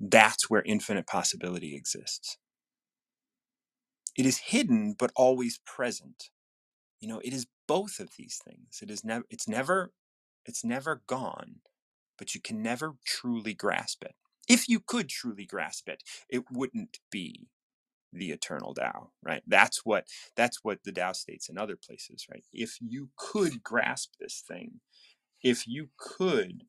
that's 0.00 0.50
where 0.50 0.62
infinite 0.62 1.06
possibility 1.06 1.74
exists. 1.76 2.38
It 4.16 4.26
is 4.26 4.38
hidden 4.38 4.94
but 4.98 5.12
always 5.16 5.60
present. 5.64 6.30
You 7.00 7.08
know, 7.08 7.20
it 7.24 7.32
is 7.32 7.46
both 7.68 8.00
of 8.00 8.10
these 8.18 8.40
things. 8.44 8.80
It 8.82 8.90
is 8.90 9.04
never 9.04 9.24
it's 9.30 9.48
never 9.48 9.92
it's 10.46 10.64
never 10.64 11.02
gone, 11.08 11.56
but 12.18 12.34
you 12.36 12.42
can 12.42 12.62
never 12.62 12.96
truly 13.06 13.54
grasp 13.54 14.04
it. 14.04 14.16
If 14.48 14.68
you 14.68 14.80
could 14.80 15.10
truly 15.10 15.46
grasp 15.46 15.88
it, 15.88 16.04
it 16.30 16.44
wouldn't 16.52 16.98
be 17.12 17.48
the 18.12 18.32
eternal 18.32 18.74
Tao, 18.74 19.10
right? 19.22 19.42
That's 19.46 19.84
what 19.84 20.06
that's 20.36 20.60
what 20.64 20.84
the 20.84 20.92
Tao 20.92 21.12
states 21.12 21.48
in 21.48 21.58
other 21.58 21.76
places, 21.76 22.26
right? 22.30 22.44
If 22.52 22.78
you 22.80 23.10
could 23.16 23.62
grasp 23.62 24.14
this 24.20 24.42
thing, 24.46 24.80
if 25.42 25.66
you 25.66 25.90
could 25.98 26.64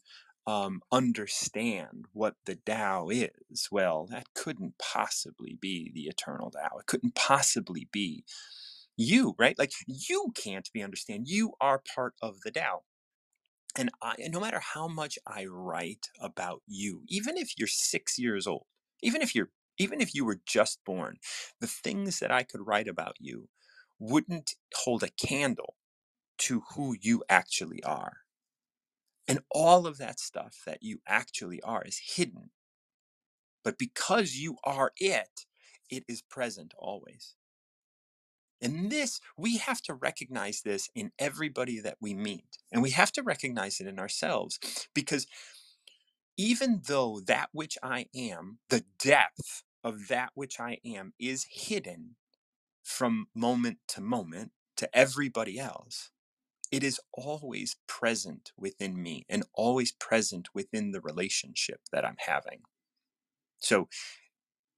um, 0.47 0.81
understand 0.91 2.05
what 2.13 2.35
the 2.45 2.55
Tao 2.55 3.09
is, 3.09 3.69
well, 3.71 4.07
that 4.11 4.27
couldn't 4.35 4.75
possibly 4.79 5.57
be 5.59 5.91
the 5.93 6.03
eternal 6.03 6.51
Tao. 6.51 6.79
It 6.79 6.87
couldn't 6.87 7.15
possibly 7.15 7.87
be 7.91 8.25
you, 8.99 9.35
right? 9.39 9.59
Like 9.59 9.73
you 9.87 10.33
can't 10.35 10.69
be 10.73 10.83
understand. 10.83 11.27
You 11.29 11.53
are 11.61 11.83
part 11.95 12.15
of 12.21 12.41
the 12.43 12.51
Tao 12.51 12.81
and 13.77 13.91
I, 14.03 14.15
and 14.23 14.33
no 14.33 14.39
matter 14.41 14.59
how 14.61 14.87
much 14.89 15.19
I 15.27 15.45
write 15.47 16.07
about 16.21 16.61
you, 16.67 17.03
even 17.09 17.37
if 17.37 17.57
you're 17.57 17.67
six 17.69 18.19
years 18.19 18.47
old, 18.47 18.65
even 19.01 19.21
if 19.23 19.35
you're, 19.35 19.49
even 19.79 20.01
if 20.01 20.15
you 20.15 20.25
were 20.25 20.41
just 20.45 20.79
born, 20.85 21.17
the 21.61 21.67
things 21.67 22.19
that 22.19 22.31
I 22.31 22.43
could 22.43 22.67
write 22.67 22.87
about 22.87 23.15
you 23.19 23.49
wouldn't 23.99 24.55
hold 24.75 25.03
a 25.03 25.09
candle 25.09 25.75
to 26.39 26.63
who 26.75 26.95
you 27.01 27.23
actually 27.29 27.83
are. 27.83 28.19
And 29.27 29.41
all 29.51 29.87
of 29.87 29.97
that 29.99 30.19
stuff 30.19 30.57
that 30.65 30.83
you 30.83 31.01
actually 31.07 31.61
are 31.61 31.83
is 31.83 32.01
hidden. 32.15 32.51
But 33.63 33.77
because 33.79 34.35
you 34.35 34.57
are 34.63 34.91
it, 34.97 35.45
it 35.89 36.03
is 36.07 36.21
present 36.21 36.73
always. 36.77 37.35
And 38.61 38.91
this, 38.91 39.19
we 39.37 39.57
have 39.57 39.81
to 39.83 39.93
recognize 39.93 40.61
this 40.61 40.89
in 40.95 41.11
everybody 41.17 41.79
that 41.79 41.97
we 42.01 42.13
meet. 42.13 42.57
And 42.71 42.81
we 42.81 42.91
have 42.91 43.11
to 43.13 43.23
recognize 43.23 43.79
it 43.79 43.87
in 43.87 43.99
ourselves 43.99 44.59
because 44.93 45.27
even 46.37 46.81
though 46.87 47.19
that 47.25 47.49
which 47.51 47.77
I 47.83 48.07
am, 48.15 48.59
the 48.69 48.85
depth 49.03 49.63
of 49.83 50.07
that 50.07 50.31
which 50.35 50.59
I 50.59 50.79
am 50.85 51.13
is 51.19 51.45
hidden 51.49 52.15
from 52.83 53.27
moment 53.35 53.79
to 53.89 54.01
moment 54.01 54.51
to 54.77 54.89
everybody 54.97 55.59
else, 55.59 56.11
it 56.71 56.83
is 56.83 56.99
always 57.13 57.75
present 57.87 58.51
within 58.57 59.01
me 59.01 59.25
and 59.27 59.43
always 59.53 59.91
present 59.91 60.49
within 60.53 60.91
the 60.91 61.01
relationship 61.01 61.81
that 61.91 62.05
I'm 62.05 62.17
having. 62.19 62.61
So 63.59 63.89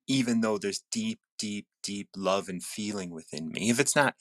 even 0.07 0.41
though 0.41 0.57
there's 0.57 0.83
deep, 0.91 1.19
deep, 1.41 1.65
deep 1.81 2.09
love 2.15 2.47
and 2.47 2.63
feeling 2.63 3.09
within 3.09 3.49
me, 3.49 3.71
if 3.71 3.79
it's 3.79 3.95
not, 3.95 4.13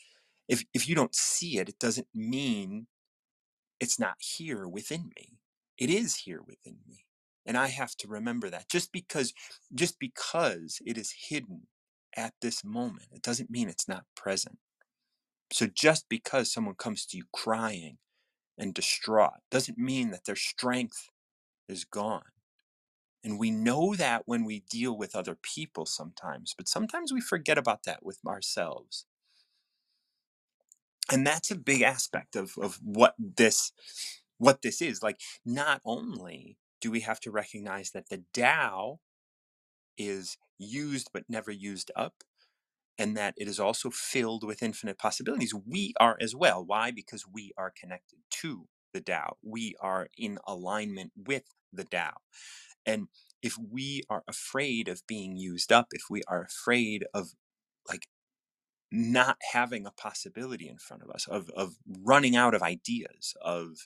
if, 0.49 0.65
if 0.73 0.89
you 0.89 0.95
don't 0.95 1.15
see 1.15 1.59
it, 1.59 1.69
it 1.69 1.79
doesn't 1.79 2.09
mean 2.15 2.87
it's 3.79 4.01
not 4.01 4.15
here 4.19 4.67
within 4.67 5.11
me. 5.17 5.39
It 5.77 5.91
is 5.91 6.17
here 6.17 6.41
within 6.45 6.79
me. 6.89 7.05
And 7.45 7.59
I 7.59 7.67
have 7.69 7.95
to 7.99 8.09
remember 8.09 8.49
that 8.49 8.71
just 8.71 8.91
because, 8.91 9.35
just 9.75 9.99
because 9.99 10.79
it 10.87 10.97
is 10.97 11.15
hidden 11.29 11.67
at 12.17 12.33
this 12.41 12.65
moment, 12.65 13.09
it 13.13 13.23
doesn't 13.23 13.51
mean 13.51 13.69
it's 13.69 13.89
not 13.89 14.05
present. 14.17 14.59
So 15.53 15.67
just 15.67 16.09
because 16.09 16.51
someone 16.51 16.77
comes 16.77 17.05
to 17.07 17.19
you 17.19 17.25
crying 17.35 17.99
and 18.57 18.73
distraught 18.73 19.41
doesn't 19.51 19.79
mean 19.79 20.11
that 20.11 20.25
their 20.25 20.37
strength 20.37 21.11
is 21.69 21.85
gone. 21.85 22.23
And 23.25 23.39
we 23.39 23.51
know 23.51 23.95
that 23.97 24.23
when 24.27 24.45
we 24.45 24.65
deal 24.71 24.97
with 24.97 25.17
other 25.17 25.37
people 25.37 25.87
sometimes, 25.87 26.55
but 26.57 26.69
sometimes 26.69 27.13
we 27.13 27.21
forget 27.21 27.59
about 27.59 27.85
that 27.85 28.05
with 28.05 28.19
ourselves. 28.27 29.07
And 31.13 31.27
that's 31.27 31.51
a 31.51 31.57
big 31.57 31.83
aspect 31.83 32.37
of, 32.37 32.55
of 32.61 32.79
what 32.83 33.15
this 33.19 33.73
what 34.39 34.63
this 34.63 34.83
is. 34.83 35.03
Like 35.03 35.21
not 35.47 35.81
only 35.85 36.59
do 36.81 36.91
we 36.91 37.01
have 37.01 37.21
to 37.21 37.31
recognize 37.31 37.91
that 37.93 38.09
the 38.11 38.25
Tao 38.35 39.01
is 39.99 40.39
used 40.59 41.11
but 41.13 41.25
never 41.29 41.51
used 41.51 41.91
up, 41.97 42.15
and 42.99 43.17
that 43.17 43.35
it 43.37 43.49
is 43.49 43.61
also 43.61 43.91
filled 43.91 44.45
with 44.45 44.63
infinite 44.63 44.99
possibilities. 44.99 45.55
We 45.55 45.95
are 46.01 46.17
as 46.21 46.35
well. 46.37 46.65
Why? 46.65 46.91
Because 46.93 47.27
we 47.33 47.53
are 47.59 47.73
connected 47.79 48.21
to 48.43 48.69
the 48.95 49.03
Tao. 49.03 49.37
We 49.43 49.77
are 49.81 50.09
in 50.19 50.39
alignment 50.47 51.13
with 51.17 51.45
the 51.73 51.85
Tao. 51.85 52.15
And 52.87 53.09
if 53.43 53.57
we 53.59 54.03
are 54.11 54.23
afraid 54.29 54.89
of 54.89 55.07
being 55.07 55.37
used 55.37 55.73
up, 55.73 55.89
if 55.93 56.05
we 56.11 56.23
are 56.29 56.43
afraid 56.43 57.05
of 57.15 57.31
like 57.89 58.07
not 58.93 59.37
having 59.53 59.87
a 59.87 59.93
possibility 59.93 60.69
in 60.69 60.79
front 60.79 61.03
of 61.03 61.11
us, 61.11 61.27
of 61.27 61.51
of 61.51 61.77
running 61.87 62.37
out 62.37 62.55
of 62.55 62.63
ideas, 62.63 63.35
of 63.43 63.79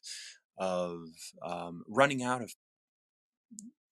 of 0.58 1.08
um, 1.42 1.84
running 1.88 2.22
out 2.22 2.42
of 2.42 2.54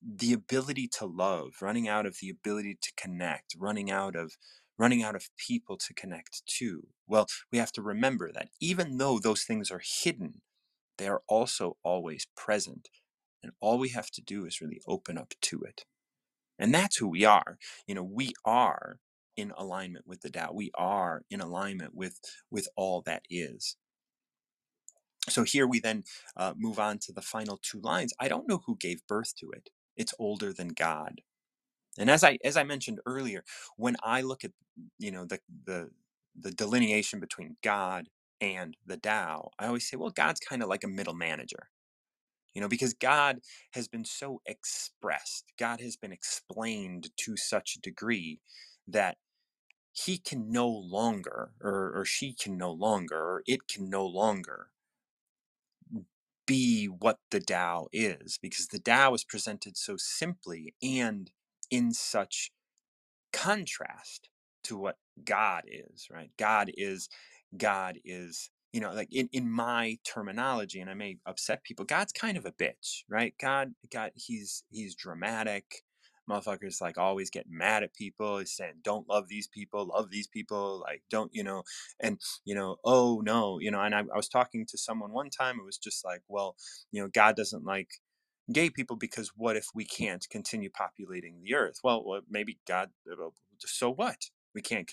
the 0.04 0.32
ability 0.32 0.88
to 0.88 1.06
love, 1.06 1.54
running 1.60 1.88
out 1.88 2.06
of 2.06 2.18
the 2.20 2.30
ability 2.30 2.78
to 2.80 2.92
connect, 2.96 3.54
running 3.58 3.90
out 3.90 4.16
of 4.16 4.32
running 4.78 5.02
out 5.02 5.14
of 5.14 5.28
people 5.36 5.76
to 5.76 5.94
connect 5.94 6.42
to. 6.46 6.88
Well, 7.06 7.26
we 7.52 7.58
have 7.58 7.72
to 7.72 7.82
remember 7.82 8.32
that 8.32 8.48
even 8.60 8.96
though 8.96 9.18
those 9.18 9.44
things 9.44 9.70
are 9.70 9.82
hidden, 9.84 10.40
they 10.98 11.08
are 11.08 11.22
also 11.28 11.76
always 11.84 12.26
present. 12.36 12.88
And 13.42 13.52
all 13.60 13.78
we 13.78 13.90
have 13.90 14.10
to 14.12 14.22
do 14.22 14.44
is 14.46 14.60
really 14.60 14.80
open 14.86 15.18
up 15.18 15.34
to 15.42 15.62
it. 15.62 15.84
And 16.58 16.74
that's 16.74 16.98
who 16.98 17.08
we 17.08 17.24
are. 17.24 17.58
You 17.86 17.94
know, 17.94 18.04
we 18.04 18.32
are 18.44 18.98
in 19.36 19.52
alignment 19.56 20.06
with 20.06 20.20
the 20.20 20.30
Tao. 20.30 20.52
We 20.52 20.70
are 20.76 21.22
in 21.30 21.40
alignment 21.40 21.94
with 21.94 22.20
with 22.50 22.68
all 22.76 23.02
that 23.02 23.22
is. 23.30 23.76
So 25.28 25.44
here 25.44 25.66
we 25.66 25.80
then 25.80 26.04
uh, 26.36 26.54
move 26.56 26.78
on 26.78 26.98
to 27.00 27.12
the 27.12 27.22
final 27.22 27.58
two 27.62 27.80
lines. 27.80 28.12
I 28.20 28.28
don't 28.28 28.48
know 28.48 28.62
who 28.66 28.76
gave 28.76 29.06
birth 29.06 29.34
to 29.36 29.50
it. 29.52 29.70
It's 29.96 30.14
older 30.18 30.52
than 30.52 30.68
God. 30.68 31.20
And 31.98 32.10
as 32.10 32.24
I 32.24 32.38
as 32.44 32.56
I 32.56 32.64
mentioned 32.64 33.00
earlier, 33.06 33.44
when 33.76 33.96
I 34.02 34.22
look 34.22 34.44
at 34.44 34.52
you 34.98 35.10
know 35.10 35.24
the 35.26 35.40
the 35.66 35.90
the 36.38 36.50
delineation 36.52 37.20
between 37.20 37.56
God 37.62 38.08
and 38.40 38.76
the 38.86 38.96
Tao, 38.96 39.50
I 39.58 39.66
always 39.66 39.88
say, 39.88 39.96
well, 39.96 40.10
God's 40.10 40.40
kind 40.40 40.62
of 40.62 40.68
like 40.68 40.84
a 40.84 40.88
middle 40.88 41.14
manager. 41.14 41.68
You 42.54 42.60
know, 42.60 42.68
because 42.68 42.94
God 42.94 43.40
has 43.72 43.88
been 43.88 44.04
so 44.04 44.42
expressed, 44.46 45.52
God 45.58 45.80
has 45.80 45.96
been 45.96 46.12
explained 46.12 47.10
to 47.18 47.36
such 47.36 47.76
a 47.76 47.80
degree 47.80 48.40
that 48.88 49.16
he 49.92 50.18
can 50.18 50.50
no 50.50 50.68
longer, 50.68 51.52
or, 51.62 51.92
or 51.94 52.04
she 52.04 52.34
can 52.34 52.56
no 52.56 52.72
longer, 52.72 53.16
or 53.16 53.42
it 53.46 53.68
can 53.68 53.90
no 53.90 54.06
longer 54.06 54.68
be 56.46 56.86
what 56.86 57.18
the 57.30 57.40
Tao 57.40 57.88
is, 57.92 58.38
because 58.42 58.68
the 58.68 58.78
Tao 58.78 59.14
is 59.14 59.24
presented 59.24 59.76
so 59.76 59.96
simply 59.96 60.74
and 60.82 61.30
in 61.70 61.92
such 61.92 62.50
contrast 63.32 64.28
to 64.64 64.76
what 64.76 64.96
God 65.24 65.64
is, 65.66 66.08
right? 66.10 66.30
God 66.38 66.70
is, 66.76 67.08
God 67.56 67.98
is, 68.04 68.50
you 68.72 68.80
know, 68.80 68.92
like 68.92 69.08
in, 69.12 69.28
in 69.32 69.50
my 69.50 69.98
terminology, 70.04 70.80
and 70.80 70.90
I 70.90 70.94
may 70.94 71.18
upset 71.26 71.64
people, 71.64 71.84
God's 71.84 72.12
kind 72.12 72.36
of 72.38 72.46
a 72.46 72.52
bitch, 72.52 73.04
right? 73.08 73.34
God, 73.40 73.74
God, 73.92 74.12
he's 74.14 74.64
he's 74.70 74.94
dramatic. 74.94 75.84
Motherfuckers 76.30 76.80
like 76.80 76.98
always 76.98 77.30
get 77.30 77.46
mad 77.50 77.82
at 77.82 77.94
people. 77.94 78.38
He's 78.38 78.52
saying, 78.56 78.74
don't 78.84 79.08
love 79.08 79.28
these 79.28 79.48
people, 79.48 79.86
love 79.86 80.10
these 80.10 80.28
people, 80.28 80.80
like 80.80 81.02
don't, 81.10 81.30
you 81.34 81.44
know, 81.44 81.64
and 82.00 82.20
you 82.44 82.54
know, 82.54 82.76
oh 82.84 83.22
no, 83.24 83.58
you 83.60 83.70
know, 83.70 83.80
and 83.80 83.94
I, 83.94 84.00
I 84.00 84.16
was 84.16 84.28
talking 84.28 84.66
to 84.68 84.78
someone 84.78 85.12
one 85.12 85.30
time, 85.30 85.58
it 85.60 85.64
was 85.66 85.78
just 85.78 86.04
like, 86.04 86.22
well, 86.28 86.56
you 86.92 87.02
know, 87.02 87.08
God 87.12 87.36
doesn't 87.36 87.64
like 87.64 87.88
gay 88.52 88.70
people 88.70 88.96
because 88.96 89.32
what 89.36 89.56
if 89.56 89.66
we 89.74 89.84
can't 89.84 90.26
continue 90.30 90.70
populating 90.70 91.40
the 91.42 91.54
earth 91.54 91.78
well, 91.84 92.20
maybe 92.30 92.58
god 92.66 92.90
uh, 93.10 93.28
so 93.60 93.90
what 93.92 94.26
we 94.54 94.62
can't 94.62 94.90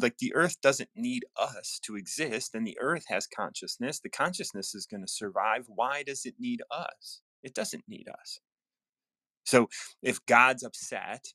like 0.00 0.18
the 0.18 0.34
earth 0.34 0.60
doesn't 0.60 0.90
need 0.96 1.24
us 1.38 1.80
to 1.84 1.96
exist 1.96 2.54
and 2.54 2.66
the 2.66 2.78
earth 2.80 3.04
has 3.08 3.26
consciousness 3.26 4.00
the 4.00 4.10
consciousness 4.10 4.74
is 4.74 4.86
going 4.86 5.02
to 5.02 5.08
survive. 5.08 5.64
Why 5.68 6.02
does 6.02 6.24
it 6.24 6.34
need 6.38 6.62
us? 6.70 7.20
It 7.42 7.54
doesn't 7.54 7.84
need 7.88 8.08
us. 8.08 8.40
So 9.44 9.68
if 10.02 10.24
god's 10.26 10.62
upset 10.64 11.26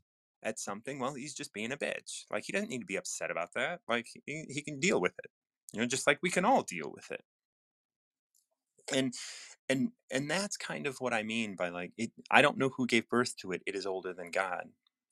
at 0.43 0.59
something 0.59 0.99
well 0.99 1.15
he's 1.15 1.33
just 1.35 1.53
being 1.53 1.71
a 1.71 1.77
bitch. 1.77 2.25
Like 2.31 2.43
he 2.45 2.53
doesn't 2.53 2.69
need 2.69 2.79
to 2.81 2.85
be 2.85 2.97
upset 2.97 3.31
about 3.31 3.53
that. 3.55 3.81
Like 3.87 4.07
he, 4.25 4.45
he 4.49 4.61
can 4.61 4.79
deal 4.79 5.01
with 5.01 5.13
it 5.23 5.31
you 5.73 5.79
know 5.81 5.87
just 5.87 6.07
like 6.07 6.19
we 6.23 6.31
can 6.31 6.45
all 6.45 6.63
deal 6.63 6.91
with 6.93 7.11
it. 7.11 7.23
And 8.93 9.13
and 9.69 9.91
and 10.11 10.29
that's 10.29 10.57
kind 10.57 10.87
of 10.87 10.97
what 10.99 11.13
i 11.13 11.21
mean 11.23 11.55
by 11.55 11.69
like 11.69 11.91
it 11.97 12.11
i 12.31 12.41
don't 12.41 12.57
know 12.57 12.69
who 12.75 12.87
gave 12.87 13.09
birth 13.09 13.37
to 13.37 13.51
it. 13.51 13.61
It 13.67 13.75
is 13.75 13.85
older 13.85 14.13
than 14.13 14.31
god 14.31 14.65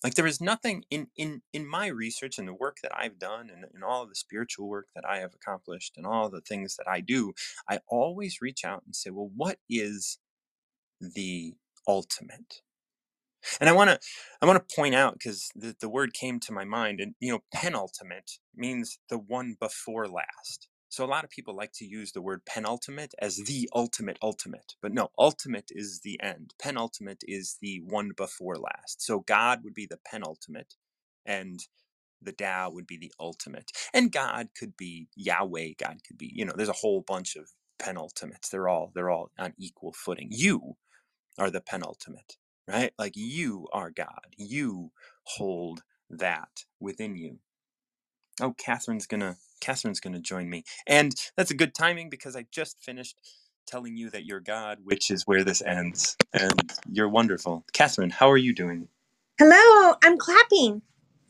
like 0.04 0.16
there 0.16 0.28
is 0.28 0.42
nothing 0.42 0.84
in 0.92 1.08
in 1.18 1.42
in 1.54 1.68
my 1.68 1.88
research 1.88 2.38
and 2.40 2.48
the 2.48 2.54
work 2.54 2.78
that 2.84 2.92
i've 2.98 3.20
done 3.20 3.50
and, 3.54 3.66
and 3.74 3.84
all 3.84 4.04
of 4.04 4.10
the 4.10 4.16
spiritual 4.16 4.68
work 4.68 4.88
that 4.96 5.06
i 5.10 5.20
have 5.20 5.34
accomplished 5.34 5.94
and 5.98 6.06
all 6.06 6.30
the 6.30 6.42
things 6.42 6.76
that 6.78 6.88
i 6.90 7.02
do 7.02 7.34
i 7.70 7.80
always 7.90 8.40
reach 8.42 8.66
out 8.66 8.84
and 8.86 8.96
say 8.96 9.10
well 9.12 9.32
what 9.36 9.58
is 9.70 10.20
the 11.02 11.54
ultimate 11.88 12.56
and 13.60 13.70
I 13.70 13.74
want 13.74 13.90
to 13.90 14.00
I 14.42 14.46
want 14.46 14.68
to 14.68 14.76
point 14.76 14.96
out 14.96 15.14
because 15.14 15.50
the, 15.56 15.76
the 15.80 15.90
word 15.90 16.14
came 16.14 16.40
to 16.42 16.54
my 16.54 16.66
mind, 16.66 17.00
and 17.00 17.16
you 17.20 17.32
know, 17.32 17.40
penultimate 17.54 18.34
means 18.56 19.00
the 19.10 19.18
one 19.18 19.56
before 19.60 20.08
last. 20.08 20.68
So 20.90 21.06
a 21.06 21.08
lot 21.08 21.24
of 21.26 21.30
people 21.32 21.56
like 21.56 21.74
to 21.76 21.86
use 21.86 22.12
the 22.14 22.22
word 22.22 22.44
penultimate 22.46 23.14
as 23.20 23.38
the 23.38 23.70
ultimate 23.76 24.18
ultimate, 24.24 24.76
but 24.82 24.94
no, 24.94 25.10
ultimate 25.20 25.72
is 25.72 26.02
the 26.04 26.22
end. 26.24 26.54
Penultimate 26.62 27.24
is 27.28 27.58
the 27.62 27.82
one 27.86 28.12
before 28.18 28.56
last. 28.58 29.02
So 29.06 29.20
God 29.22 29.64
would 29.64 29.74
be 29.74 29.88
the 29.88 30.00
penultimate, 30.10 30.76
and 31.26 31.60
the 32.22 32.34
Tao 32.34 32.72
would 32.72 32.88
be 32.88 32.98
the 32.98 33.14
ultimate. 33.20 33.72
And 33.94 34.12
God 34.12 34.50
could 34.58 34.78
be 34.78 35.10
Yahweh. 35.16 35.72
God 35.80 36.00
could 36.08 36.18
be 36.18 36.32
you 36.36 36.46
know. 36.46 36.54
There's 36.56 36.70
a 36.70 36.74
whole 36.74 37.02
bunch 37.08 37.36
of 37.38 37.50
penultimates. 37.80 38.50
They're 38.52 38.70
all 38.70 38.92
they're 38.96 39.12
all 39.12 39.32
on 39.40 39.54
equal 39.60 39.94
footing. 39.94 40.30
You 40.32 40.76
are 41.40 41.52
the 41.52 41.62
penultimate 41.62 42.38
right? 42.68 42.94
Like 43.00 43.14
you 43.16 43.68
are 43.74 43.92
God. 43.92 44.36
You 44.38 44.92
hold 45.26 45.82
that 46.12 46.66
within 46.82 47.18
you. 47.18 47.40
Oh, 48.42 48.54
Kathryn's 48.54 49.08
gonna 49.08 49.38
Kathryn's 49.62 50.00
gonna 50.02 50.20
join 50.22 50.50
me, 50.50 50.64
and 50.88 51.14
that's 51.38 51.52
a 51.52 51.56
good 51.56 51.76
timing 51.76 52.10
because 52.10 52.36
I 52.36 52.48
just 52.52 52.80
finished 52.82 53.20
telling 53.68 53.98
you 53.98 54.10
that 54.12 54.26
you're 54.26 54.40
God, 54.42 54.80
which 54.84 55.12
is 55.12 55.28
where 55.28 55.44
this 55.44 55.62
ends, 55.64 56.18
and 56.34 56.74
you're 56.92 57.10
wonderful, 57.10 57.66
Kathryn. 57.74 58.12
How 58.12 58.32
are 58.32 58.38
you 58.38 58.54
doing? 58.56 58.90
Hello, 59.40 59.96
I'm 60.04 60.18
clapping. 60.18 60.82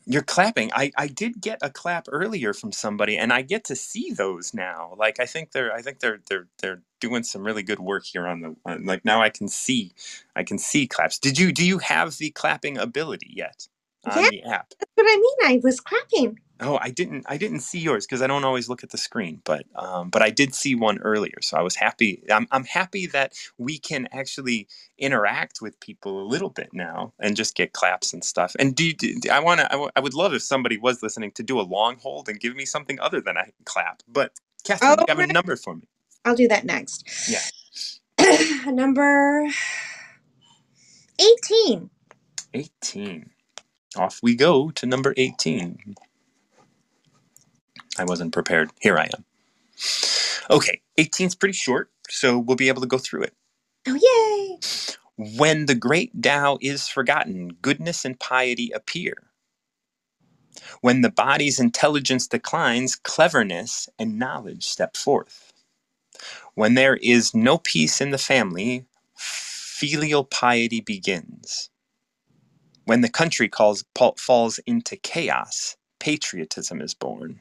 You're 0.06 0.22
clapping. 0.22 0.70
I, 0.74 0.92
I 0.98 1.08
did 1.08 1.40
get 1.40 1.60
a 1.62 1.70
clap 1.70 2.08
earlier 2.10 2.52
from 2.54 2.72
somebody, 2.72 3.16
and 3.18 3.32
I 3.32 3.42
get 3.42 3.64
to 3.66 3.76
see 3.76 4.12
those 4.12 4.54
now. 4.54 4.94
Like 4.98 5.20
I 5.20 5.26
think 5.26 5.52
they're 5.52 5.72
I 5.72 5.82
think 5.82 6.00
they're 6.00 6.20
they're 6.28 6.48
they're 6.62 6.82
doing 7.00 7.24
some 7.24 7.44
really 7.44 7.62
good 7.64 7.80
work 7.80 8.04
here 8.06 8.26
on 8.28 8.40
the 8.42 8.56
on, 8.66 8.84
like 8.86 9.04
now 9.04 9.22
I 9.22 9.30
can 9.30 9.48
see 9.48 9.92
I 10.36 10.44
can 10.44 10.58
see 10.58 10.88
claps. 10.88 11.18
Did 11.20 11.38
you 11.38 11.52
do 11.52 11.64
you 11.66 11.78
have 11.78 12.18
the 12.18 12.30
clapping 12.32 12.78
ability 12.78 13.32
yet 13.34 13.68
on 14.04 14.24
Yeah. 14.24 14.30
the 14.30 14.42
app? 14.44 14.74
That's 14.80 14.92
what 14.96 15.06
I 15.08 15.16
mean. 15.16 15.56
I 15.56 15.60
was 15.62 15.80
clapping. 15.80 16.40
Oh, 16.60 16.78
I 16.82 16.90
didn't. 16.90 17.26
I 17.28 17.36
didn't 17.38 17.60
see 17.60 17.78
yours 17.80 18.06
because 18.06 18.22
I 18.22 18.26
don't 18.28 18.44
always 18.44 18.68
look 18.68 18.82
at 18.84 18.90
the 18.90 18.98
screen. 18.98 19.42
But 19.44 19.66
um, 19.76 20.10
but 20.10 20.22
I 20.22 20.30
did 20.30 20.54
see 20.54 20.74
one 20.74 20.98
earlier, 21.00 21.36
so 21.42 21.58
I 21.58 21.62
was 21.62 21.76
happy. 21.76 22.24
I'm 22.32 22.48
I'm 22.52 22.64
happy 22.64 23.06
that 23.08 23.34
we 23.58 23.78
can 23.78 24.08
actually 24.12 24.68
interact 24.98 25.60
with 25.62 25.80
people 25.80 26.20
a 26.22 26.26
little 26.26 26.50
bit 26.50 26.70
now 26.72 27.12
and 27.20 27.36
just 27.36 27.56
get 27.56 27.74
claps 27.74 28.12
and 28.14 28.24
stuff. 28.24 28.56
And 28.58 28.74
do, 28.74 28.86
you, 28.86 28.94
do 28.94 29.30
I 29.30 29.40
want 29.40 29.60
to? 29.60 29.66
I, 29.66 29.74
w- 29.74 29.90
I 29.96 30.00
would 30.00 30.14
love 30.14 30.34
if 30.34 30.42
somebody 30.42 30.78
was 30.78 31.02
listening 31.02 31.32
to 31.32 31.44
do 31.44 31.60
a 31.60 31.62
long 31.62 31.98
hold 31.98 32.28
and 32.28 32.40
give 32.40 32.56
me 32.56 32.64
something 32.64 33.00
other 33.00 33.20
than 33.20 33.36
a 33.36 33.44
clap. 33.66 34.02
But 34.08 34.32
Kathryn, 34.66 34.82
Oh, 34.82 34.96
you 34.98 35.06
have 35.08 35.20
a 35.20 35.24
number 35.24 35.56
for 35.56 35.76
me? 35.76 35.88
I'll 36.24 36.36
do 36.36 36.48
that 36.48 36.64
next. 36.66 37.04
Yeah, 37.26 37.46
Number 38.66 39.46
18. 41.20 41.90
eighteen. 42.54 43.30
Off 43.96 44.20
we 44.22 44.36
go 44.36 44.70
to 44.72 44.86
number 44.86 45.14
eighteen. 45.18 45.96
I 48.00 48.04
wasn't 48.04 48.32
prepared. 48.32 48.70
Here 48.80 48.98
I 48.98 49.04
am. 49.04 49.24
Okay, 50.50 50.80
18's 50.98 51.34
pretty 51.34 51.54
short, 51.54 51.90
so 52.08 52.38
we'll 52.38 52.56
be 52.56 52.68
able 52.68 52.82
to 52.82 52.88
go 52.88 52.98
through 52.98 53.24
it. 53.24 53.34
Oh, 53.86 53.94
yay. 53.94 54.58
When 55.38 55.66
the 55.66 55.74
great 55.74 56.22
Tao 56.22 56.58
is 56.60 56.88
forgotten, 56.88 57.50
goodness 57.62 58.04
and 58.04 58.18
piety 58.18 58.70
appear. 58.74 59.14
When 60.80 61.02
the 61.02 61.10
body's 61.10 61.60
intelligence 61.60 62.28
declines, 62.28 62.96
cleverness 62.96 63.88
and 63.98 64.18
knowledge 64.18 64.64
step 64.64 64.96
forth. 64.96 65.52
When 66.54 66.74
there 66.74 66.96
is 66.96 67.34
no 67.34 67.58
peace 67.58 68.00
in 68.00 68.10
the 68.10 68.18
family, 68.18 68.86
filial 69.16 70.24
piety 70.24 70.80
begins. 70.80 71.70
When 72.84 73.02
the 73.02 73.08
country 73.10 73.48
calls, 73.48 73.84
falls 74.18 74.58
into 74.66 74.96
chaos, 74.96 75.76
patriotism 76.00 76.80
is 76.82 76.94
born. 76.94 77.40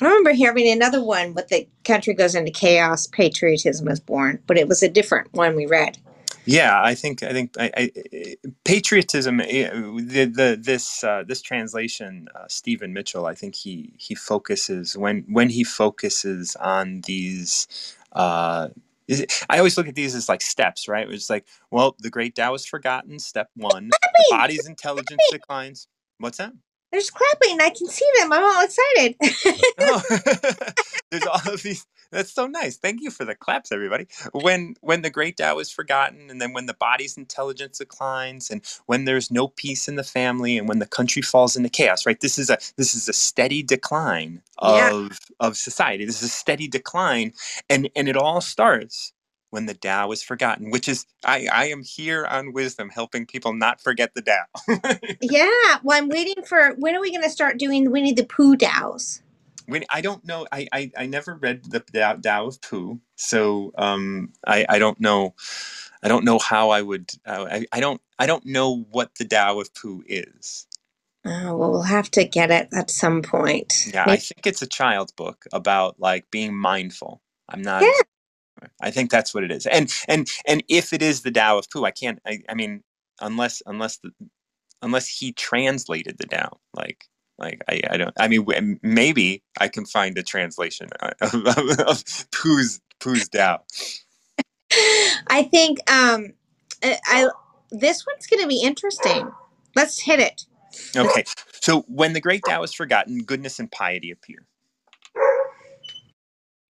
I 0.00 0.06
remember 0.06 0.32
hearing 0.32 0.70
another 0.70 1.02
one 1.02 1.34
with 1.34 1.48
the 1.48 1.68
country 1.84 2.14
goes 2.14 2.34
into 2.34 2.52
chaos, 2.52 3.06
patriotism 3.08 3.88
is 3.88 4.00
born, 4.00 4.42
but 4.46 4.58
it 4.58 4.68
was 4.68 4.82
a 4.82 4.88
different 4.88 5.32
one 5.34 5.56
we 5.56 5.66
read. 5.66 5.98
Yeah, 6.44 6.80
I 6.82 6.94
think 6.94 7.22
I 7.22 7.32
think 7.32 7.52
I, 7.58 7.70
I, 7.76 7.90
patriotism. 8.64 9.40
eh, 9.40 9.70
The, 9.70 10.24
the 10.24 10.58
this 10.60 11.04
uh, 11.04 11.22
this 11.26 11.40
translation, 11.42 12.28
uh, 12.34 12.46
Stephen 12.48 12.92
Mitchell. 12.92 13.26
I 13.26 13.34
think 13.34 13.54
he 13.54 13.92
he 13.98 14.14
focuses 14.14 14.96
when 14.96 15.24
when 15.28 15.50
he 15.50 15.62
focuses 15.64 16.56
on 16.56 17.02
these. 17.06 17.68
Uh, 18.12 18.68
is 19.08 19.20
it, 19.20 19.44
I 19.50 19.58
always 19.58 19.76
look 19.78 19.88
at 19.88 19.94
these 19.94 20.14
as 20.14 20.28
like 20.28 20.42
steps, 20.42 20.88
right? 20.88 21.08
It's 21.10 21.30
like, 21.30 21.46
well, 21.70 21.94
the 21.98 22.10
great 22.10 22.34
Tao 22.34 22.54
is 22.54 22.66
forgotten. 22.66 23.18
Step 23.20 23.50
one, 23.56 23.90
the 24.16 24.24
body's 24.28 24.66
intelligence 24.66 25.28
declines. 25.30 25.86
What's 26.18 26.38
that? 26.38 26.52
There's 26.90 27.10
clapping. 27.10 27.60
I 27.60 27.70
can 27.70 27.86
see 27.88 28.06
them. 28.18 28.32
I'm 28.32 28.44
all 28.44 28.64
excited. 28.64 29.16
oh, 29.80 30.02
there's 31.10 31.26
all 31.26 31.52
of 31.52 31.62
these. 31.62 31.86
That's 32.10 32.32
so 32.32 32.46
nice. 32.46 32.78
Thank 32.78 33.02
you 33.02 33.10
for 33.10 33.26
the 33.26 33.34
claps, 33.34 33.70
everybody. 33.72 34.06
When 34.32 34.74
when 34.80 35.02
the 35.02 35.10
great 35.10 35.36
Tao 35.36 35.58
is 35.58 35.70
forgotten, 35.70 36.30
and 36.30 36.40
then 36.40 36.54
when 36.54 36.66
the 36.66 36.74
body's 36.74 37.18
intelligence 37.18 37.78
declines, 37.78 38.50
and 38.50 38.62
when 38.86 39.04
there's 39.04 39.30
no 39.30 39.48
peace 39.48 39.88
in 39.88 39.96
the 39.96 40.04
family, 40.04 40.56
and 40.56 40.66
when 40.68 40.78
the 40.78 40.86
country 40.86 41.20
falls 41.22 41.56
into 41.56 41.68
chaos, 41.68 42.06
right? 42.06 42.20
This 42.20 42.38
is 42.38 42.48
a 42.50 42.58
this 42.78 42.94
is 42.94 43.08
a 43.08 43.12
steady 43.12 43.62
decline 43.62 44.42
of 44.58 44.74
Yeah. 44.74 45.08
of 45.40 45.56
society. 45.58 46.06
This 46.06 46.22
is 46.22 46.30
a 46.30 46.34
steady 46.34 46.68
decline, 46.68 47.34
and 47.68 47.90
and 47.94 48.08
it 48.08 48.16
all 48.16 48.40
starts 48.40 49.12
when 49.50 49.66
the 49.66 49.74
Tao 49.74 50.10
is 50.12 50.22
forgotten, 50.22 50.70
which 50.70 50.88
is 50.88 51.06
I 51.24 51.48
I 51.52 51.64
am 51.66 51.82
here 51.82 52.26
on 52.26 52.52
wisdom, 52.52 52.90
helping 52.90 53.26
people 53.26 53.52
not 53.52 53.80
forget 53.80 54.12
the 54.14 54.22
Tao. 54.22 54.44
yeah. 55.20 55.78
Well, 55.82 55.98
I'm 55.98 56.08
waiting 56.08 56.44
for 56.44 56.74
when 56.78 56.94
are 56.94 57.00
we 57.00 57.10
going 57.10 57.22
to 57.22 57.30
start 57.30 57.58
doing 57.58 57.90
Winnie 57.90 58.12
the 58.12 58.24
Pooh 58.24 58.56
Taos? 58.56 59.22
when 59.68 59.84
I 59.90 60.00
don't 60.00 60.24
know, 60.24 60.46
I, 60.50 60.66
I, 60.72 60.90
I 60.96 61.06
never 61.06 61.34
read 61.34 61.64
the 61.64 61.80
Tao, 61.80 62.14
Tao 62.14 62.46
of 62.46 62.60
Pooh, 62.62 63.00
so 63.16 63.72
um, 63.76 64.32
I, 64.46 64.64
I 64.66 64.78
don't 64.78 64.98
know, 64.98 65.34
I 66.02 66.08
don't 66.08 66.24
know 66.24 66.38
how 66.38 66.70
I 66.70 66.80
would, 66.80 67.10
uh, 67.26 67.46
I, 67.50 67.66
I 67.70 67.80
don't, 67.80 68.00
I 68.18 68.26
don't 68.26 68.46
know 68.46 68.86
what 68.90 69.14
the 69.16 69.26
Tao 69.26 69.60
of 69.60 69.74
Pooh 69.74 70.02
is. 70.06 70.66
Oh, 71.26 71.54
well, 71.54 71.70
we'll 71.70 71.82
have 71.82 72.10
to 72.12 72.24
get 72.24 72.50
it 72.50 72.68
at 72.72 72.90
some 72.90 73.20
point. 73.20 73.90
Yeah, 73.92 74.04
I 74.06 74.16
think 74.16 74.46
it's 74.46 74.62
a 74.62 74.66
child's 74.66 75.12
book 75.12 75.44
about 75.52 76.00
like 76.00 76.30
being 76.30 76.56
mindful. 76.56 77.20
I'm 77.46 77.60
not. 77.60 77.82
Yeah. 77.82 77.90
I 78.80 78.90
think 78.90 79.10
that's 79.10 79.34
what 79.34 79.44
it 79.44 79.50
is, 79.50 79.66
and 79.66 79.92
and 80.08 80.28
and 80.46 80.62
if 80.68 80.92
it 80.92 81.02
is 81.02 81.22
the 81.22 81.30
Tao 81.30 81.58
of 81.58 81.70
Pooh, 81.70 81.84
I 81.84 81.90
can't. 81.90 82.20
I, 82.26 82.40
I 82.48 82.54
mean, 82.54 82.82
unless 83.20 83.62
unless 83.66 83.98
the 83.98 84.10
unless 84.82 85.08
he 85.08 85.32
translated 85.32 86.18
the 86.18 86.26
Tao, 86.26 86.58
like 86.74 87.04
like 87.38 87.62
I, 87.68 87.80
I 87.90 87.96
don't. 87.96 88.14
I 88.18 88.28
mean, 88.28 88.80
maybe 88.82 89.42
I 89.60 89.68
can 89.68 89.84
find 89.86 90.16
a 90.18 90.22
translation 90.22 90.88
uh, 91.00 91.10
of, 91.20 91.34
of, 91.34 91.80
of 91.80 92.04
Pooh's 92.32 92.80
Pooh's 93.00 93.28
Tao. 93.28 93.62
I 95.28 95.48
think 95.50 95.78
um, 95.90 96.32
I, 96.82 96.98
I 97.06 97.28
this 97.70 98.04
one's 98.06 98.26
going 98.26 98.42
to 98.42 98.48
be 98.48 98.62
interesting. 98.62 99.30
Let's 99.76 100.00
hit 100.00 100.20
it. 100.20 100.46
Okay, 100.96 101.24
so 101.60 101.82
when 101.82 102.12
the 102.12 102.20
great 102.20 102.42
Tao 102.46 102.62
is 102.62 102.74
forgotten, 102.74 103.24
goodness 103.24 103.58
and 103.58 103.70
piety 103.70 104.10
appear. 104.10 104.46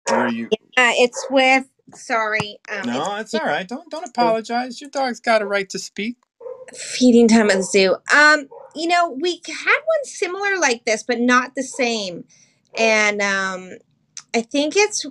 Where 0.09 0.19
are 0.19 0.31
you? 0.31 0.49
Uh, 0.77 0.93
it's 0.95 1.25
with 1.29 1.65
sorry, 1.95 2.59
um, 2.71 2.85
No, 2.85 3.15
it's 3.17 3.35
all 3.35 3.45
right. 3.45 3.67
Don't 3.67 3.89
don't 3.91 4.07
apologize. 4.07 4.81
Your 4.81 4.89
dog's 4.89 5.19
got 5.19 5.41
a 5.41 5.45
right 5.45 5.69
to 5.69 5.79
speak. 5.79 6.17
feeding 6.73 7.27
time 7.27 7.49
at 7.51 7.57
the 7.57 7.63
zoo. 7.63 7.97
Um, 8.13 8.47
you 8.75 8.87
know, 8.87 9.11
we 9.11 9.41
had 9.47 9.79
one 9.85 10.05
similar 10.05 10.57
like 10.59 10.85
this, 10.85 11.03
but 11.03 11.19
not 11.19 11.55
the 11.55 11.63
same. 11.63 12.25
And 12.77 13.21
um, 13.21 13.71
I 14.35 14.41
think 14.43 14.75
it's 14.77 15.05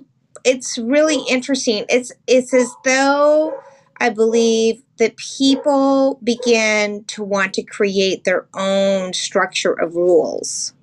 it's 0.45 0.77
really 0.77 1.23
interesting. 1.29 1.85
It's 1.89 2.13
it's 2.27 2.53
as 2.53 2.71
though 2.85 3.59
I 3.99 4.09
believe 4.09 4.83
that 4.97 5.17
people 5.17 6.19
begin 6.23 7.05
to 7.05 7.23
want 7.23 7.53
to 7.55 7.63
create 7.63 8.23
their 8.25 8.47
own 8.55 9.13
structure 9.13 9.73
of 9.73 9.95
rules 9.95 10.73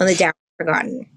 on 0.00 0.06
the 0.08 0.16
down 0.16 0.32
forgotten. 0.58 1.08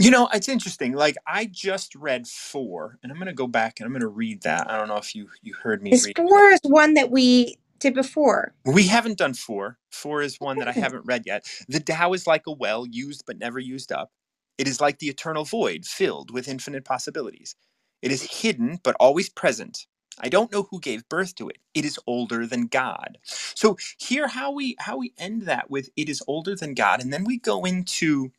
You 0.00 0.10
know, 0.12 0.28
it's 0.34 0.50
interesting. 0.50 0.94
Like 0.94 1.16
I 1.28 1.46
just 1.46 1.94
read 1.96 2.28
four, 2.28 2.98
and 3.02 3.12
I'm 3.12 3.18
going 3.18 3.28
to 3.28 3.34
go 3.34 3.48
back 3.48 3.80
and 3.80 3.86
I'm 3.86 3.92
going 3.92 4.02
to 4.02 4.08
read 4.08 4.42
that. 4.44 4.70
I 4.70 4.78
don't 4.78 4.88
know 4.88 4.98
if 4.98 5.14
you 5.16 5.28
you 5.42 5.54
heard 5.54 5.82
me 5.84 5.92
This 5.92 6.02
read. 6.02 6.14
four 6.16 6.50
is 6.50 6.60
one 6.64 6.94
that 6.94 7.10
we 7.10 7.56
did 7.80 7.94
before. 7.94 8.54
We 8.66 8.84
haven't 8.88 9.18
done 9.18 9.34
four. 9.34 9.78
Four 9.92 10.22
is 10.22 10.40
one 10.40 10.60
that 10.60 10.68
I 10.68 10.72
Oh. 10.76 10.82
haven't 10.82 11.06
read 11.06 11.24
yet. 11.26 11.46
The 11.68 11.80
Tao 11.80 12.14
is 12.14 12.28
like 12.28 12.44
a 12.46 12.52
well, 12.52 12.86
used 12.86 13.24
but 13.26 13.40
never 13.40 13.58
used 13.58 13.92
up. 13.92 14.12
It 14.58 14.68
is 14.68 14.80
like 14.80 15.00
the 15.00 15.08
eternal 15.08 15.44
void, 15.46 15.86
filled 15.86 16.30
with 16.32 16.48
infinite 16.48 16.86
possibilities. 16.86 17.56
It 18.02 18.12
is 18.12 18.22
hidden 18.42 18.80
but 18.84 18.96
always 19.00 19.30
present. 19.30 19.86
I 20.20 20.30
don't 20.30 20.52
know 20.52 20.68
who 20.70 20.80
gave 20.80 21.08
birth 21.10 21.34
to 21.36 21.48
it. 21.50 21.58
It 21.74 21.86
is 21.86 21.98
older 22.06 22.46
than 22.46 22.68
God. 22.68 23.18
So 23.24 23.78
here 23.98 24.28
how 24.28 24.52
we 24.52 24.76
how 24.78 24.98
we 24.98 25.14
end 25.18 25.44
that 25.44 25.70
with 25.72 25.90
it 25.96 26.08
is 26.08 26.22
older 26.28 26.56
than 26.56 26.74
God, 26.74 27.02
and 27.02 27.12
then 27.12 27.24
we 27.24 27.38
go 27.40 27.64
into 27.64 28.30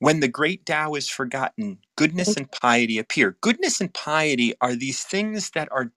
when 0.00 0.20
the 0.20 0.28
great 0.28 0.66
Tao 0.66 0.94
is 0.94 1.08
forgotten, 1.08 1.78
goodness 1.96 2.36
and 2.36 2.50
piety 2.52 2.98
appear. 2.98 3.36
Goodness 3.40 3.80
and 3.80 3.92
piety 3.94 4.54
are 4.60 4.76
these 4.76 5.04
things 5.04 5.50
that 5.52 5.68
are 5.72 5.92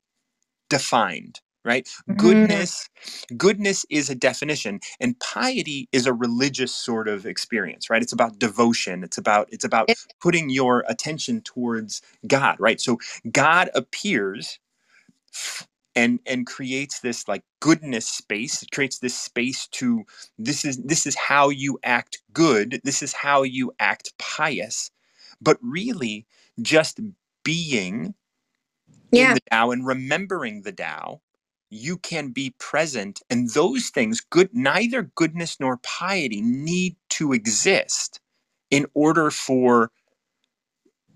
defined, 0.70 1.42
right? 1.66 1.90
Mhm. 2.10 2.18
Goodness, 2.18 2.90
goodness 3.38 3.86
is 3.90 4.10
a 4.10 4.16
definition, 4.16 4.82
and 5.02 5.20
piety 5.20 5.90
is 5.94 6.08
a 6.08 6.14
religious 6.14 6.74
sort 6.76 7.10
of 7.10 7.26
experience, 7.28 7.90
right? 7.90 8.04
It's 8.04 8.14
about 8.14 8.40
devotion. 8.40 9.04
It's 9.04 9.18
about 9.20 9.50
it's 9.52 9.66
about 9.66 9.92
putting 10.22 10.50
your 10.52 10.86
attention 10.90 11.42
towards 11.42 12.02
God, 12.28 12.58
right? 12.60 12.82
So 12.82 13.00
God 13.32 13.72
appears 13.76 14.60
and 15.96 16.20
and 16.28 16.48
creates 16.48 17.02
this 17.02 17.28
like 17.28 17.44
goodness 17.62 18.08
space 18.08 18.64
it 18.64 18.72
creates 18.72 19.00
this 19.00 19.18
space 19.18 19.68
to 19.68 20.04
this 20.40 20.66
is 20.66 20.78
this 20.84 21.06
is 21.08 21.16
how 21.16 21.50
you 21.50 21.80
act 21.84 22.20
good 22.34 22.82
this 22.84 23.04
is 23.04 23.14
how 23.14 23.44
you 23.44 23.72
act 23.80 24.14
pious 24.20 24.92
but 25.42 25.58
really 25.62 26.26
just 26.62 27.00
being 27.44 28.08
Yeah. 29.12 29.30
in 29.30 29.34
the 29.34 29.42
Tao 29.52 29.72
and 29.72 29.86
remembering 29.86 30.62
the 30.64 30.72
Tao, 30.72 31.22
you 31.70 31.98
can 31.98 32.30
be 32.30 32.54
present. 32.60 33.22
And 33.30 33.50
those 33.52 33.90
things, 33.90 34.22
good, 34.22 34.50
neither 34.54 35.04
goodness 35.16 35.60
nor 35.60 35.78
piety 35.78 36.42
need 36.42 36.96
to 37.12 37.34
exist 37.34 38.20
in 38.72 38.88
order 38.94 39.32
for 39.32 39.92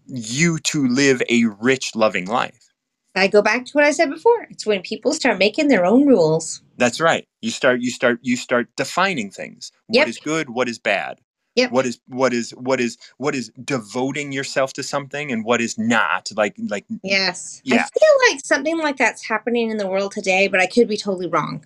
you 0.08 0.60
to 0.60 0.88
live 0.88 1.22
a 1.30 1.46
rich, 1.62 1.96
loving 1.96 2.28
life. 2.28 2.70
I 3.16 3.28
go 3.28 3.42
back 3.42 3.66
to 3.66 3.72
what 3.74 3.84
I 3.84 3.92
said 3.92 4.10
before. 4.10 4.44
It's 4.50 4.66
when 4.66 4.82
people 4.82 5.14
start 5.14 5.40
making 5.40 5.70
their 5.70 5.86
own 5.86 6.06
rules. 6.06 6.62
That's 6.78 7.00
right. 7.00 7.28
You 7.42 7.52
start, 7.52 7.82
you 7.82 7.90
start, 7.92 8.20
you 8.22 8.36
start 8.36 8.68
defining 8.76 9.32
things. 9.32 9.72
What 9.88 10.00
Yep. 10.00 10.08
is 10.08 10.18
good? 10.20 10.50
What 10.50 10.68
is 10.68 10.80
bad? 10.80 11.20
Yep. 11.56 11.72
What 11.72 11.86
is 11.86 12.00
what 12.08 12.34
is 12.34 12.52
what 12.52 12.82
is 12.82 12.98
what 13.18 13.34
is 13.34 13.50
devoting 13.64 14.34
yourself 14.34 14.74
to 14.74 14.84
something 14.84 15.32
and 15.32 15.46
what 15.46 15.62
is 15.62 15.78
not 15.78 16.30
like 16.36 16.54
like 16.68 16.86
Yes. 17.02 17.62
Yeah. 17.64 17.76
I 17.76 17.78
feel 17.98 18.32
like 18.32 18.46
something 18.46 18.78
like 18.78 18.98
that's 18.98 19.26
happening 19.26 19.70
in 19.70 19.78
the 19.78 19.88
world 19.88 20.12
today, 20.12 20.50
but 20.50 20.60
I 20.60 20.68
could 20.68 20.90
be 20.90 20.98
totally 20.98 21.28
wrong. 21.28 21.66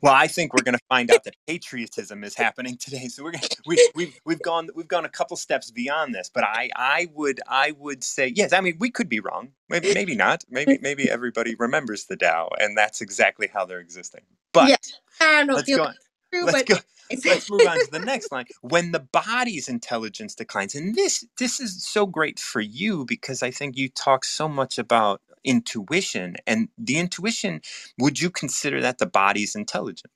Well, 0.00 0.14
I 0.14 0.26
think 0.26 0.54
we're 0.54 0.62
going 0.62 0.76
to 0.76 0.84
find 0.88 1.10
out 1.10 1.24
that 1.24 1.34
patriotism 1.46 2.24
is 2.24 2.34
happening 2.34 2.76
today. 2.76 3.08
So 3.08 3.24
we're 3.24 3.32
gonna, 3.32 3.46
we 3.66 3.90
we've 3.94 4.20
we've 4.24 4.42
gone 4.42 4.68
we've 4.74 4.88
gone 4.88 5.04
a 5.04 5.08
couple 5.08 5.36
steps 5.36 5.70
beyond 5.70 6.14
this, 6.14 6.30
but 6.32 6.44
I 6.44 6.70
I 6.76 7.08
would 7.14 7.40
I 7.46 7.72
would 7.72 8.04
say 8.04 8.32
yes. 8.34 8.52
I 8.52 8.60
mean, 8.60 8.76
we 8.78 8.90
could 8.90 9.08
be 9.08 9.20
wrong. 9.20 9.50
Maybe 9.68 9.92
maybe 9.94 10.14
not. 10.14 10.44
Maybe 10.48 10.74
mm. 10.74 10.82
maybe 10.82 11.10
everybody 11.10 11.54
remembers 11.58 12.06
the 12.06 12.16
Tao, 12.16 12.50
and 12.58 12.76
that's 12.76 13.00
exactly 13.00 13.48
how 13.52 13.64
they're 13.64 13.80
existing. 13.80 14.22
But 14.52 14.68
Yeah. 14.68 14.76
I 15.20 15.24
don't 15.38 15.46
know 15.48 15.54
let's 15.54 15.68
go. 15.68 15.92
true, 16.32 16.44
Let's 16.44 16.62
go. 16.64 16.76
Let's 17.24 17.50
move 17.50 17.62
on 17.66 17.78
to 17.78 17.88
the 17.90 18.00
next 18.00 18.30
line. 18.30 18.44
When 18.60 18.92
the 18.92 19.00
body's 19.00 19.68
intelligence 19.68 20.34
declines, 20.34 20.74
and 20.74 20.94
this 20.94 21.26
this 21.38 21.58
is 21.58 21.82
so 21.82 22.06
great 22.06 22.38
for 22.38 22.60
you 22.60 23.06
because 23.06 23.42
I 23.42 23.50
think 23.50 23.78
you 23.78 23.88
talk 23.88 24.26
so 24.26 24.46
much 24.46 24.78
about 24.78 25.22
intuition 25.44 26.36
and 26.46 26.68
the 26.78 26.98
intuition. 26.98 27.62
Would 27.98 28.20
you 28.20 28.30
consider 28.30 28.80
that 28.82 28.98
the 28.98 29.06
body's 29.06 29.54
intelligence? 29.56 30.12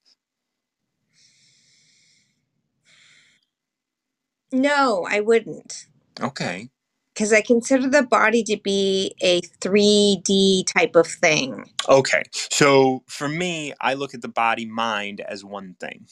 no, 4.52 5.06
I 5.10 5.20
wouldn't. 5.20 5.86
Okay. 6.20 6.70
Because 7.14 7.32
I 7.32 7.42
consider 7.42 7.88
the 7.90 8.04
body 8.04 8.44
to 8.44 8.58
be 8.62 9.14
a 9.22 9.42
3D 9.60 10.64
type 10.66 10.96
of 10.96 11.06
thing. 11.08 11.66
Okay. 11.88 12.24
So 12.32 13.04
for 13.08 13.28
me, 13.28 13.74
I 13.80 13.94
look 13.94 14.14
at 14.14 14.22
the 14.22 14.28
body 14.28 14.66
mind 14.66 15.20
as 15.20 15.44
one 15.44 15.76
thing, 15.80 16.06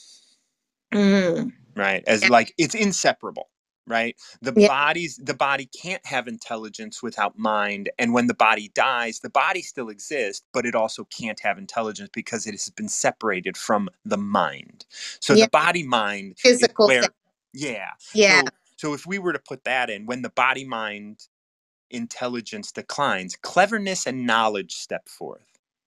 Mm. 0.95 1.53
right? 1.77 2.05
As 2.07 2.25
Yeah. 2.25 2.31
like 2.31 2.55
it's 2.59 2.75
inseparable, 2.75 3.51
right? 3.87 4.17
The 4.43 4.53
Yeah. 4.55 4.69
body's 4.69 5.17
the 5.19 5.35
body 5.35 5.67
can't 5.67 6.05
have 6.07 6.29
intelligence 6.29 7.03
without 7.03 7.39
mind, 7.39 7.91
and 7.99 8.15
when 8.15 8.29
the 8.29 8.35
body 8.35 8.71
dies, 8.75 9.21
the 9.21 9.31
body 9.31 9.63
still 9.63 9.91
exists, 9.91 10.45
but 10.53 10.67
it 10.67 10.75
also 10.77 11.05
can't 11.07 11.41
have 11.41 11.59
intelligence 11.59 12.11
because 12.15 12.47
it 12.47 12.53
has 12.53 12.71
been 12.71 12.89
separated 12.91 13.57
from 13.57 13.91
the 14.05 14.19
mind. 14.19 14.87
So 15.21 15.37
Yeah. 15.37 15.47
the 15.47 15.49
body 15.49 15.85
mind 15.85 16.37
Physical 16.39 16.87
where 16.87 17.11
yeah. 17.55 17.91
Yeah. 18.15 18.43
So, 18.43 18.53
so 18.77 18.95
if 18.95 19.07
we 19.07 19.19
were 19.19 19.33
to 19.35 19.41
put 19.41 19.65
that 19.65 19.91
in, 19.91 20.07
when 20.07 20.23
the 20.23 20.31
body 20.31 20.65
mind 20.67 21.21
intelligence 21.91 22.73
declines, 22.73 23.37
cleverness 23.37 24.07
and 24.07 24.27
knowledge 24.27 24.75
step 24.75 25.09
forth. 25.09 25.43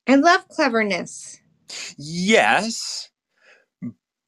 I 0.07 0.15
love 0.15 0.47
cleverness. 0.49 1.41
Yes, 1.97 3.09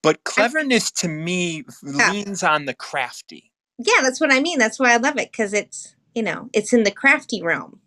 but 0.04 0.23
cleverness 0.25 0.91
to 0.93 1.10
me 1.10 1.63
leans 1.84 2.43
on 2.43 2.65
the 2.65 2.73
crafty. 2.75 3.54
Yeah, 3.79 4.01
that's 4.03 4.21
what 4.21 4.33
I 4.33 4.39
mean. 4.41 4.59
That's 4.59 4.79
why 4.79 4.93
I 4.93 4.97
love 4.97 5.17
it 5.17 5.31
because 5.31 5.53
it's, 5.53 5.95
you 6.15 6.23
know, 6.23 6.49
it's 6.53 6.73
in 6.73 6.83
the 6.83 6.91
crafty 6.91 7.41
realm 7.43 7.81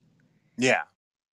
Yeah, 0.59 0.83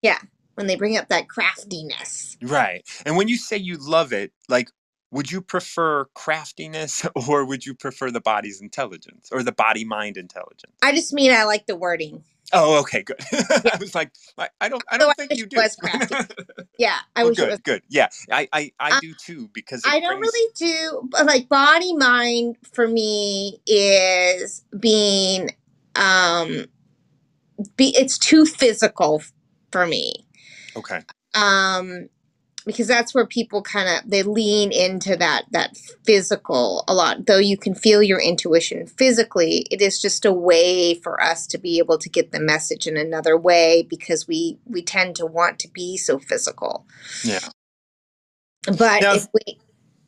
Yeah. 0.01 0.19
when 0.55 0.67
they 0.67 0.75
bring 0.75 0.97
up 0.97 1.09
that 1.09 1.29
craftiness. 1.29 2.37
right. 2.43 2.83
And 3.05 3.17
when 3.17 3.27
you 3.27 3.37
say 3.37 3.57
you 3.57 3.77
love 3.77 4.13
it, 4.13 4.31
like 4.49 4.71
would 5.11 5.31
you 5.31 5.41
prefer 5.41 6.05
craftiness 6.15 7.05
or 7.29 7.45
would 7.45 7.65
you 7.65 7.75
prefer 7.75 8.11
the 8.11 8.21
body's 8.21 8.61
intelligence 8.61 9.29
or 9.31 9.43
the 9.43 9.51
body 9.53 9.85
mind 9.85 10.17
intelligence? 10.17 10.75
I 10.83 10.93
just 10.93 11.13
mean 11.13 11.31
I 11.33 11.43
like 11.45 11.67
the 11.67 11.75
wording. 11.77 12.23
Oh, 12.53 12.79
okay, 12.81 13.01
good. 13.03 13.17
I 13.31 13.77
was 13.79 13.95
like, 13.95 14.11
I, 14.37 14.49
I 14.61 14.69
don't, 14.69 14.83
I 14.89 14.97
don't 14.97 15.09
I 15.09 15.13
think 15.13 15.31
wish 15.31 15.39
you 15.39 15.45
do. 15.47 15.57
was. 15.57 15.77
Yeah, 16.77 16.97
I 17.15 17.23
Well, 17.23 17.31
it 17.31 17.37
good, 17.37 17.49
was. 17.51 17.59
good. 17.61 17.81
Yeah, 17.89 18.09
I, 18.31 18.47
I, 18.53 18.71
I 18.79 18.91
Uh, 18.91 18.99
do 18.99 19.13
too 19.13 19.49
because 19.53 19.81
I 19.85 19.99
don't 19.99 20.19
brings- 20.19 20.33
really 20.33 20.51
do 20.57 21.09
like 21.25 21.47
body 21.49 21.95
mind 21.95 22.57
for 22.73 22.87
me 22.87 23.61
is 23.65 24.63
being 24.77 25.51
um 25.95 26.65
be 27.77 27.95
it's 27.97 28.17
too 28.17 28.45
physical 28.45 29.23
for 29.71 29.87
me. 29.87 30.27
Okay. 30.75 31.01
Um 31.33 32.09
because 32.65 32.87
that's 32.87 33.13
where 33.13 33.25
people 33.25 33.61
kind 33.61 33.87
of 33.89 34.09
they 34.09 34.23
lean 34.23 34.71
into 34.71 35.15
that 35.15 35.43
that 35.51 35.77
physical 36.03 36.83
a 36.87 36.93
lot 36.93 37.25
though 37.27 37.37
you 37.37 37.57
can 37.57 37.75
feel 37.75 38.01
your 38.03 38.19
intuition 38.19 38.87
physically 38.87 39.65
it 39.71 39.81
is 39.81 40.01
just 40.01 40.25
a 40.25 40.33
way 40.33 40.93
for 40.95 41.21
us 41.21 41.47
to 41.47 41.57
be 41.57 41.77
able 41.79 41.97
to 41.97 42.09
get 42.09 42.31
the 42.31 42.39
message 42.39 42.87
in 42.87 42.97
another 42.97 43.37
way 43.37 43.83
because 43.89 44.27
we 44.27 44.57
we 44.65 44.81
tend 44.81 45.15
to 45.15 45.25
want 45.25 45.59
to 45.59 45.67
be 45.69 45.97
so 45.97 46.19
physical 46.19 46.85
Yeah. 47.23 47.39
but 48.65 49.01
Now- 49.01 49.15
if 49.15 49.27
we 49.33 49.59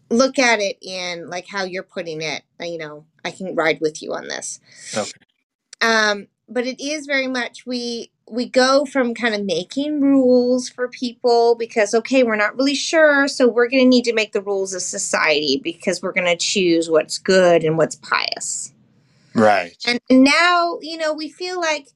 look 0.10 0.40
at 0.40 0.60
it 0.60 0.78
in 0.82 1.30
like 1.30 1.48
how 1.48 1.66
you're 1.66 1.84
putting 1.84 2.22
it, 2.22 2.44
uh, 2.62 2.66
you 2.66 2.78
know, 2.78 3.06
I 3.26 3.32
can 3.32 3.56
ride 3.56 3.80
with 3.82 4.02
you 4.02 4.14
on 4.14 4.28
this. 4.30 4.60
Okay. 4.96 5.12
Um, 5.82 6.28
but 6.48 6.66
it 6.66 6.80
is 6.82 7.06
very 7.06 7.28
much 7.28 7.66
we 7.66 8.12
we 8.30 8.48
go 8.48 8.86
from 8.86 9.14
kind 9.14 9.34
of 9.34 9.46
making 9.46 10.02
rules 10.02 10.70
for 10.70 10.88
people 10.90 11.56
because 11.56 11.94
okay, 11.94 12.24
we're 12.24 12.36
not 12.36 12.56
really 12.58 12.76
sure, 12.76 13.28
so 13.28 13.48
we're 13.48 13.70
going 13.70 13.84
to 13.84 13.90
need 13.90 14.04
to 14.06 14.14
make 14.14 14.34
the 14.34 14.42
rules 14.42 14.74
of 14.74 14.82
society 14.82 15.62
because 15.64 16.02
we're 16.02 16.12
going 16.12 16.28
to 16.28 16.36
choose 16.36 16.90
what's 16.90 17.18
good 17.18 17.64
and 17.64 17.78
what's 17.78 17.96
pious. 17.96 18.74
Right. 19.34 19.78
And 19.86 20.00
now, 20.10 20.80
you 20.82 20.98
know, 20.98 21.14
we 21.14 21.30
feel 21.30 21.60
like 21.60 21.88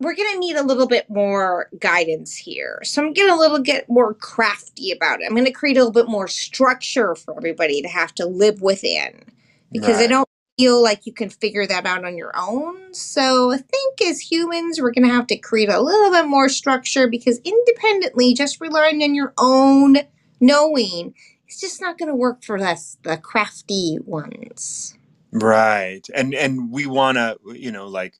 we're 0.00 0.14
going 0.14 0.32
to 0.32 0.38
need 0.38 0.56
a 0.56 0.62
little 0.62 0.86
bit 0.86 1.08
more 1.08 1.68
guidance 1.78 2.36
here. 2.36 2.80
So 2.82 3.00
I'm 3.02 3.12
going 3.12 3.28
to 3.28 3.34
a 3.34 3.38
little 3.38 3.58
get 3.58 3.88
more 3.88 4.14
crafty 4.14 4.92
about 4.92 5.20
it. 5.20 5.26
I'm 5.26 5.34
going 5.34 5.46
to 5.46 5.52
create 5.52 5.76
a 5.76 5.80
little 5.80 5.92
bit 5.92 6.10
more 6.10 6.28
structure 6.28 7.14
for 7.14 7.36
everybody 7.36 7.80
to 7.80 7.88
have 7.88 8.14
to 8.16 8.26
live 8.26 8.60
within 8.60 9.24
because 9.72 9.98
I 9.98 10.06
don't 10.06 10.28
feel 10.56 10.82
like 10.82 11.06
you 11.06 11.12
can 11.12 11.30
figure 11.30 11.66
that 11.66 11.86
out 11.86 12.04
on 12.04 12.16
your 12.16 12.32
own. 12.36 12.94
So 12.94 13.52
I 13.52 13.58
think 13.58 14.02
as 14.02 14.20
humans, 14.20 14.80
we're 14.80 14.92
going 14.92 15.06
to 15.06 15.14
have 15.14 15.26
to 15.28 15.36
create 15.36 15.68
a 15.68 15.80
little 15.80 16.10
bit 16.10 16.26
more 16.26 16.48
structure 16.48 17.08
because 17.08 17.40
independently, 17.44 18.34
just 18.34 18.60
relying 18.60 19.02
on 19.02 19.14
your 19.14 19.32
own 19.38 19.96
knowing, 20.40 21.14
it's 21.46 21.60
just 21.60 21.80
not 21.80 21.98
going 21.98 22.08
to 22.08 22.14
work 22.14 22.42
for 22.42 22.58
us, 22.58 22.98
the 23.02 23.16
crafty 23.16 23.98
ones. 24.04 24.96
Right. 25.32 26.06
And 26.14 26.34
and 26.34 26.70
we 26.70 26.86
want 26.86 27.18
to, 27.18 27.38
you 27.54 27.72
know, 27.72 27.88
like 27.88 28.14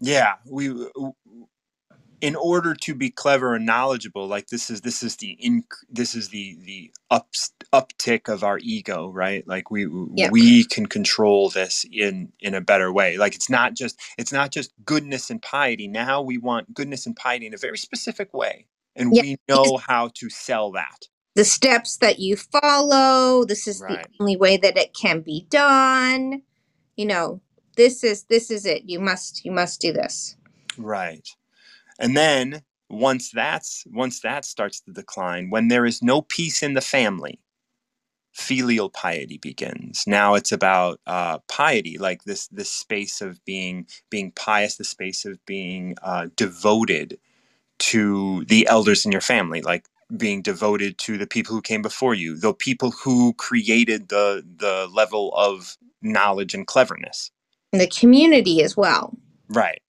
yeah, 0.00 0.34
we 0.46 0.68
in 2.20 2.36
order 2.36 2.74
to 2.74 2.94
be 2.94 3.10
clever 3.10 3.54
and 3.54 3.66
knowledgeable, 3.66 4.26
like 4.26 4.48
this 4.48 4.70
is 4.70 4.80
this 4.82 5.02
is 5.02 5.16
the 5.16 5.38
inc 5.44 5.64
this 5.90 6.14
is 6.14 6.30
the 6.30 6.56
the 6.64 6.92
up 7.10 7.28
uptick 7.72 8.28
of 8.28 8.44
our 8.44 8.58
ego, 8.62 9.08
right? 9.10 9.46
Like 9.48 9.70
we 9.70 9.86
Yeah. 10.14 10.30
we 10.30 10.64
can 10.64 10.86
control 10.86 11.50
this 11.50 11.86
in 11.92 12.32
in 12.40 12.54
a 12.54 12.60
better 12.60 12.92
way. 12.92 13.18
Like 13.18 13.34
it's 13.36 13.50
not 13.50 13.74
just 13.74 14.00
it's 14.18 14.32
not 14.32 14.52
just 14.52 14.72
goodness 14.84 15.30
and 15.30 15.42
piety. 15.42 15.88
Now 15.88 16.22
we 16.22 16.38
want 16.38 16.74
goodness 16.74 17.06
and 17.06 17.16
piety 17.16 17.46
in 17.46 17.54
a 17.54 17.58
very 17.58 17.78
specific 17.78 18.34
way. 18.34 18.66
And 18.96 19.12
Yeah, 19.12 19.22
we 19.22 19.36
know 19.48 19.76
how 19.78 20.10
to 20.16 20.30
sell 20.30 20.72
that. 20.72 21.08
the 21.36 21.44
steps 21.44 21.98
that 21.98 22.20
you 22.20 22.36
follow 22.36 23.44
this 23.46 23.68
is 23.68 23.82
Right. 23.82 23.98
the 24.08 24.08
only 24.20 24.36
way 24.36 24.56
that 24.58 24.78
it 24.78 24.94
can 24.94 25.20
be 25.22 25.46
done 25.50 26.42
you 26.96 27.06
know 27.06 27.40
this 27.76 28.04
is 28.04 28.24
this 28.24 28.50
is 28.50 28.66
it 28.66 28.84
you 28.86 29.00
must 29.00 29.44
you 29.44 29.52
must 29.52 29.80
do 29.80 29.92
this 29.92 30.36
Right. 30.78 31.28
And 31.98 32.16
then 32.16 32.62
once 32.90 33.30
that's 33.32 33.84
once 33.92 34.20
that 34.20 34.44
starts 34.44 34.80
to 34.82 34.92
decline, 34.92 35.50
when 35.50 35.68
there 35.68 35.86
is 35.86 36.02
no 36.02 36.22
peace 36.22 36.62
in 36.62 36.74
the 36.74 36.82
family, 36.82 37.40
filial 38.34 38.90
piety 38.90 39.38
begins. 39.38 40.04
Now 40.06 40.34
it's 40.34 40.52
about 40.52 41.00
uh, 41.06 41.38
piety, 41.48 41.98
like 41.98 42.24
this 42.24 42.48
this 42.48 42.70
space 42.72 43.20
of 43.22 43.44
being 43.44 43.86
being 44.10 44.32
pious, 44.32 44.76
the 44.76 44.84
space 44.84 45.24
of 45.26 45.44
being 45.46 45.96
uh, 46.02 46.28
devoted 46.36 47.18
to 47.80 48.44
the 48.46 48.66
elders 48.68 49.06
in 49.06 49.12
your 49.12 49.22
family, 49.22 49.62
like 49.62 49.86
being 50.16 50.42
devoted 50.42 50.98
to 50.98 51.18
the 51.18 51.26
people 51.28 51.54
who 51.56 51.62
came 51.62 51.82
before 51.82 52.14
you, 52.14 52.36
the 52.36 52.54
people 52.54 52.92
who 52.92 53.34
created 53.34 54.08
the 54.10 54.44
the 54.58 54.88
level 54.92 55.34
of 55.36 55.76
knowledge 56.02 56.54
and 56.54 56.66
cleverness. 56.66 57.32
and 57.72 57.80
the 57.82 57.88
community 57.88 58.62
as 58.62 58.76
well 58.76 59.14
Right. 59.48 59.82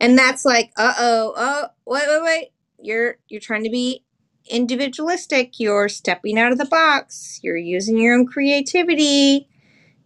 And 0.00 0.18
that's 0.18 0.44
like 0.44 0.72
uh-oh 0.76 1.34
oh 1.36 1.66
wait 1.86 2.04
wait 2.08 2.22
wait 2.22 2.48
you're 2.80 3.16
you're 3.28 3.40
trying 3.40 3.64
to 3.64 3.70
be 3.70 4.04
individualistic 4.50 5.60
you're 5.60 5.88
stepping 5.88 6.38
out 6.38 6.52
of 6.52 6.58
the 6.58 6.66
box 6.66 7.40
you're 7.42 7.56
using 7.56 7.98
your 7.98 8.14
own 8.14 8.26
creativity 8.26 9.48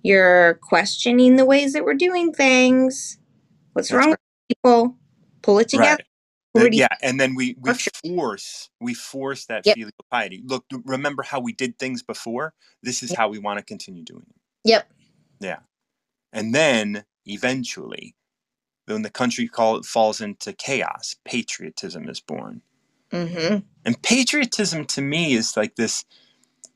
you're 0.02 0.55
questioning 0.62 1.37
the 1.37 1.44
ways 1.46 1.72
that 1.72 1.85
we're 1.85 1.94
doing 1.94 2.33
things 2.33 3.18
what's 3.74 3.90
That's 3.90 3.98
wrong 3.98 4.11
right. 4.11 4.18
with 4.48 4.57
people 4.59 4.96
pull 5.42 5.59
it 5.59 5.68
together 5.68 5.98
Right. 6.55 6.64
Uh, 6.64 6.68
yeah, 6.72 6.88
and 7.02 7.20
then 7.20 7.35
we 7.35 7.57
we 7.61 7.72
force 8.07 8.70
we 8.81 8.94
force 8.94 9.46
that 9.46 9.66
Yep. 9.66 9.76
filial 9.76 9.92
piety. 10.11 10.42
Look, 10.44 10.64
remember 10.85 11.22
how 11.22 11.40
we 11.40 11.52
did 11.52 11.79
things 11.79 12.02
before? 12.02 12.55
This 12.83 13.02
is 13.02 13.11
Yep. 13.11 13.18
how 13.18 13.29
we 13.29 13.38
want 13.38 13.59
to 13.59 13.64
continue 13.64 14.05
doing 14.05 14.26
it. 14.29 14.37
yep 14.64 14.90
Yeah. 15.40 15.61
And 16.33 16.55
then 16.55 17.05
eventually, 17.26 18.16
when 18.87 19.03
the 19.03 19.11
country 19.11 19.49
call, 19.49 19.83
falls 19.83 20.20
into 20.20 20.53
chaos, 20.53 21.16
patriotism 21.25 22.09
is 22.09 22.20
born. 22.20 22.62
mm-hmm 23.12 23.59
And 23.85 24.03
patriotism 24.03 24.85
to 24.87 25.03
me 25.03 25.35
is 25.35 25.57
like 25.57 25.77
this 25.77 26.05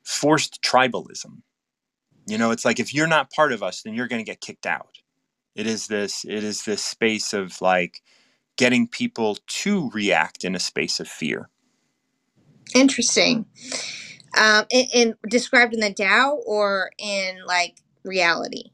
forced 0.04 0.62
tribalism. 0.62 1.42
You 2.26 2.38
know, 2.38 2.50
it's 2.50 2.64
like 2.64 2.80
if 2.80 2.94
you're 2.94 3.08
not 3.08 3.32
part 3.32 3.52
of 3.52 3.62
us, 3.62 3.82
then 3.82 3.94
you're 3.94 4.08
going 4.08 4.24
to 4.24 4.30
get 4.30 4.40
kicked 4.40 4.66
out. 4.66 4.98
It 5.54 5.66
is 5.66 5.88
this 5.88 6.24
it 6.24 6.44
is 6.44 6.64
this 6.64 6.84
space 6.84 7.32
of 7.32 7.60
like 7.60 8.02
getting 8.56 8.86
people 8.86 9.38
to 9.46 9.90
react 9.90 10.44
in 10.44 10.54
a 10.54 10.60
space 10.60 11.00
of 11.00 11.08
fear. 11.08 11.48
Interesting. 12.74 13.46
Um, 14.38 14.64
in, 14.70 14.86
in 14.94 15.14
described 15.28 15.74
in 15.74 15.80
the 15.80 15.92
Tao 15.92 16.38
or 16.46 16.92
in 16.98 17.44
like 17.46 17.78
reality. 18.04 18.70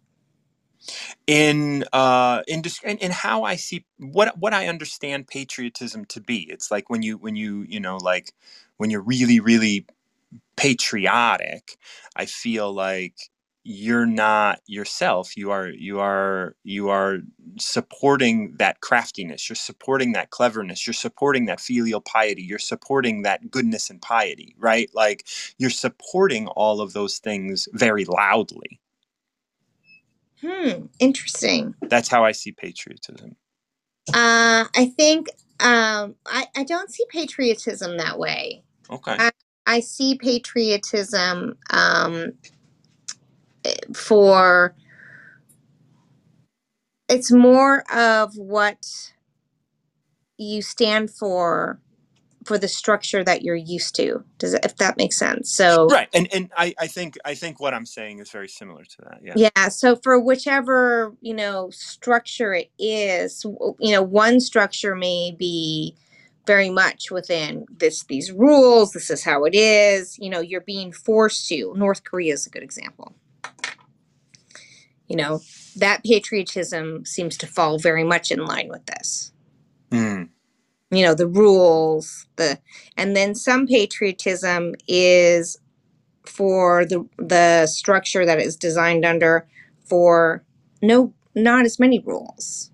In 1.26 1.84
uh 1.92 2.42
in, 2.48 2.62
dis- 2.62 2.82
in 2.84 2.98
in 2.98 3.12
how 3.12 3.44
I 3.44 3.56
see 3.56 3.86
what 3.98 4.38
what 4.38 4.54
I 4.54 4.68
understand 4.68 5.28
patriotism 5.28 6.04
to 6.06 6.20
be. 6.20 6.48
It's 6.50 6.70
like 6.70 6.90
when 6.90 7.02
you 7.02 7.18
when 7.18 7.36
you 7.36 7.64
you 7.68 7.80
know 7.80 7.98
like 7.98 8.32
when 8.78 8.90
you're 8.90 9.02
really 9.02 9.40
really 9.40 9.84
patriotic, 10.56 11.78
I 12.16 12.26
feel 12.26 12.72
like 12.72 13.14
you're 13.64 14.06
not 14.06 14.60
yourself. 14.66 15.36
You 15.38 15.52
are 15.52 15.68
you 15.70 16.00
are 16.00 16.56
you 16.64 16.90
are 16.90 17.20
supporting 17.58 18.56
that 18.58 18.82
craftiness. 18.82 19.48
You're 19.48 19.56
supporting 19.56 20.12
that 20.12 20.30
cleverness. 20.30 20.86
You're 20.86 20.94
supporting 20.94 21.46
that 21.46 21.62
filial 21.62 22.02
piety. 22.02 22.42
You're 22.42 22.60
supporting 22.60 23.22
that 23.22 23.50
goodness 23.50 23.90
and 23.90 24.02
piety, 24.02 24.54
right? 24.58 24.90
Like 24.94 25.26
you're 25.58 25.70
supporting 25.70 26.48
all 26.48 26.82
of 26.82 26.92
those 26.92 27.18
things 27.20 27.68
very 27.72 28.04
loudly. 28.04 28.80
Hmm. 30.40 30.86
Interesting. 30.98 31.74
That's 31.82 32.08
how 32.08 32.24
I 32.24 32.32
see 32.32 32.52
patriotism. 32.52 33.36
Uh, 34.14 34.64
I 34.76 34.92
think 34.96 35.28
um, 35.60 36.16
I 36.26 36.46
I 36.56 36.64
don't 36.64 36.90
see 36.90 37.04
patriotism 37.10 37.96
that 37.98 38.18
way. 38.18 38.62
Okay. 38.90 39.16
I 39.66 39.80
see 39.80 40.16
patriotism 40.16 41.58
um, 41.70 42.34
for 43.94 44.74
it's 47.08 47.32
more 47.32 47.84
of 47.94 48.36
what 48.36 49.12
you 50.38 50.62
stand 50.62 51.10
for 51.10 51.80
for 52.46 52.58
the 52.58 52.68
structure 52.68 53.24
that 53.24 53.42
you're 53.42 53.56
used 53.56 53.94
to. 53.96 54.22
Does 54.38 54.54
it, 54.54 54.64
if 54.64 54.76
that 54.76 54.96
makes 54.96 55.18
sense? 55.18 55.50
So 55.50 55.88
right 55.88 56.08
and 56.14 56.28
and 56.32 56.50
I, 56.56 56.74
I 56.78 56.86
think 56.86 57.16
i 57.24 57.34
think 57.34 57.60
what 57.60 57.74
i'm 57.74 57.86
saying 57.86 58.18
is 58.18 58.30
very 58.30 58.48
similar 58.48 58.84
to 58.84 58.96
that 59.02 59.20
yeah 59.22 59.34
yeah 59.36 59.68
so 59.68 59.96
for 59.96 60.18
whichever 60.18 61.14
you 61.20 61.34
know 61.34 61.70
structure 61.70 62.52
it 62.54 62.70
is 62.78 63.44
you 63.44 63.92
know 63.92 64.02
one 64.02 64.40
structure 64.40 64.94
may 64.94 65.34
be 65.36 65.96
very 66.46 66.70
much 66.70 67.10
within 67.10 67.66
this 67.78 68.04
these 68.04 68.32
rules 68.32 68.92
this 68.92 69.10
is 69.10 69.24
how 69.24 69.44
it 69.44 69.54
is 69.54 70.18
you 70.18 70.30
know 70.30 70.40
you're 70.40 70.60
being 70.60 70.92
forced 70.92 71.48
to 71.48 71.72
north 71.76 72.04
korea 72.04 72.32
is 72.32 72.46
a 72.46 72.50
good 72.50 72.62
example 72.62 73.14
you 75.08 75.16
know 75.16 75.40
that 75.76 76.02
patriotism 76.04 77.04
seems 77.04 77.36
to 77.36 77.46
fall 77.46 77.78
very 77.78 78.04
much 78.04 78.30
in 78.30 78.44
line 78.44 78.68
with 78.68 78.84
this 78.86 79.32
Mm, 79.92 80.28
you 80.90 81.04
know 81.04 81.14
the 81.14 81.26
rules 81.26 82.26
the 82.36 82.58
and 82.96 83.16
then 83.16 83.34
some 83.34 83.66
patriotism 83.66 84.74
is 84.86 85.58
for 86.24 86.84
the 86.84 87.06
the 87.18 87.66
structure 87.66 88.26
that 88.26 88.38
is 88.38 88.56
designed 88.56 89.04
under 89.04 89.46
for 89.84 90.44
no 90.82 91.12
not 91.34 91.64
as 91.64 91.78
many 91.78 92.00
rules. 92.00 92.70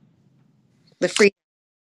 The 1.00 1.08
free 1.08 1.32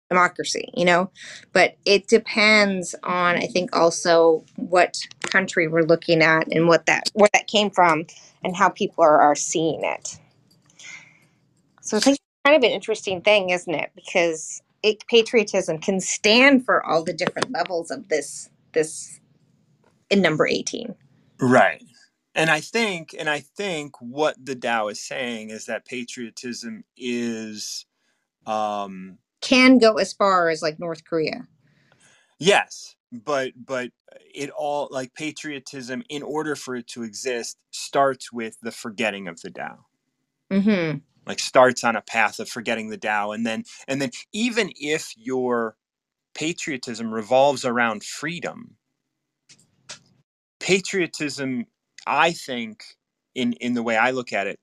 democracy, 0.08 0.70
you 0.74 0.84
know? 0.84 1.10
But 1.52 1.76
it 1.84 2.06
depends 2.06 2.94
on 3.02 3.36
I 3.36 3.46
think 3.46 3.74
also 3.74 4.44
what 4.56 4.98
country 5.22 5.68
we're 5.68 5.82
looking 5.82 6.22
at 6.22 6.48
and 6.48 6.68
what 6.68 6.86
that 6.86 7.10
where 7.14 7.28
that 7.34 7.46
came 7.46 7.70
from 7.70 8.06
and 8.44 8.56
how 8.56 8.68
people 8.68 9.04
are, 9.04 9.20
are 9.20 9.34
seeing 9.34 9.84
it. 9.84 10.18
So 11.82 11.96
I 11.96 12.00
think 12.00 12.16
it's 12.16 12.24
kind 12.44 12.56
of 12.56 12.62
an 12.66 12.74
interesting 12.74 13.20
thing, 13.22 13.50
isn't 13.50 13.74
it? 13.74 13.90
Because 13.94 14.62
it, 14.82 15.06
patriotism 15.08 15.78
can 15.78 16.00
stand 16.00 16.64
for 16.64 16.84
all 16.84 17.04
the 17.04 17.12
different 17.12 17.52
levels 17.52 17.90
of 17.90 18.08
this 18.08 18.50
this 18.72 19.20
in 20.10 20.22
number 20.22 20.46
18. 20.46 20.94
Right. 21.40 21.82
And 22.34 22.50
I 22.50 22.60
think, 22.60 23.14
and 23.18 23.28
I 23.30 23.40
think 23.40 23.96
what 24.00 24.36
the 24.44 24.54
Tao 24.56 24.88
is 24.88 25.00
saying 25.02 25.50
is 25.50 25.66
that 25.66 25.86
patriotism 25.86 26.84
is, 26.96 27.86
um, 28.46 29.18
Can 29.42 29.78
go 29.78 29.94
as 29.98 30.12
far 30.12 30.48
as 30.50 30.62
like 30.62 30.78
North 30.80 31.04
Korea. 31.04 31.48
yes, 32.38 32.96
but 33.12 33.52
but 33.56 33.90
it 34.34 34.50
all 34.50 34.88
like 34.90 35.14
patriotism, 35.14 36.02
in 36.10 36.22
order 36.22 36.56
for 36.56 36.76
it 36.76 36.86
to 36.88 37.02
exist, 37.04 37.58
starts 37.72 38.32
with 38.32 38.58
the 38.62 38.72
forgetting 38.72 39.28
of 39.28 39.40
the 39.42 39.50
Tao. 39.50 39.86
Mm-hmm. 40.52 40.98
Like 41.28 41.40
starts 41.40 41.84
on 41.84 41.96
a 41.96 42.02
path 42.02 42.40
of 42.40 42.50
forgetting 42.50 42.90
the 42.90 42.98
Tao, 42.98 43.32
and 43.32 43.46
then 43.46 43.64
and 43.88 44.02
then 44.02 44.12
even 44.34 44.72
if 44.76 45.14
your 45.16 45.76
patriotism 46.34 47.12
revolves 47.14 47.64
around 47.64 48.04
freedom, 48.04 48.76
patriotism, 50.60 51.66
I 52.06 52.32
think, 52.32 52.84
in 53.34 53.54
in 53.54 53.74
the 53.74 53.82
way 53.84 53.96
I 53.96 54.12
look 54.12 54.32
at 54.32 54.46
it, 54.48 54.60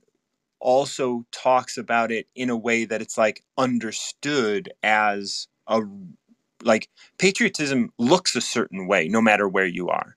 also 0.60 1.26
talks 1.32 1.78
about 1.78 2.12
it 2.12 2.28
in 2.36 2.50
a 2.50 2.58
way 2.58 2.86
that 2.86 3.02
it's 3.02 3.18
like 3.18 3.44
understood 3.58 4.72
as 4.84 5.48
a 5.68 5.82
like 6.64 6.90
patriotism 7.20 7.92
looks 8.00 8.36
a 8.36 8.42
certain 8.42 8.88
way 8.88 9.08
no 9.08 9.22
matter 9.22 9.48
where 9.48 9.68
you 9.68 9.90
are. 9.90 10.16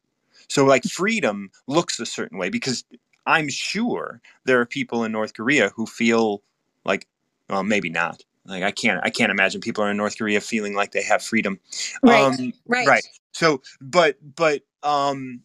So 0.48 0.64
like 0.64 0.84
freedom 0.84 1.50
looks 1.68 2.00
a 2.00 2.06
certain 2.06 2.38
way 2.38 2.50
because 2.50 2.84
I'm 3.28 3.48
sure 3.48 4.20
there 4.44 4.60
are 4.60 4.66
people 4.66 5.04
in 5.04 5.12
North 5.12 5.34
Korea 5.34 5.68
who 5.76 5.86
feel 5.86 6.42
like 6.84 7.06
well 7.48 7.62
maybe 7.62 7.90
not. 7.90 8.24
Like 8.46 8.62
I 8.62 8.70
can't 8.70 9.00
I 9.04 9.10
can't 9.10 9.30
imagine 9.30 9.60
people 9.60 9.84
are 9.84 9.90
in 9.90 9.96
North 9.98 10.16
Korea 10.18 10.40
feeling 10.40 10.74
like 10.74 10.92
they 10.92 11.02
have 11.02 11.22
freedom. 11.22 11.60
Right. 12.02 12.24
Um 12.24 12.52
Right. 12.66 12.88
right. 12.88 13.06
So 13.32 13.60
but 13.80 14.16
but 14.34 14.62
um 14.82 15.42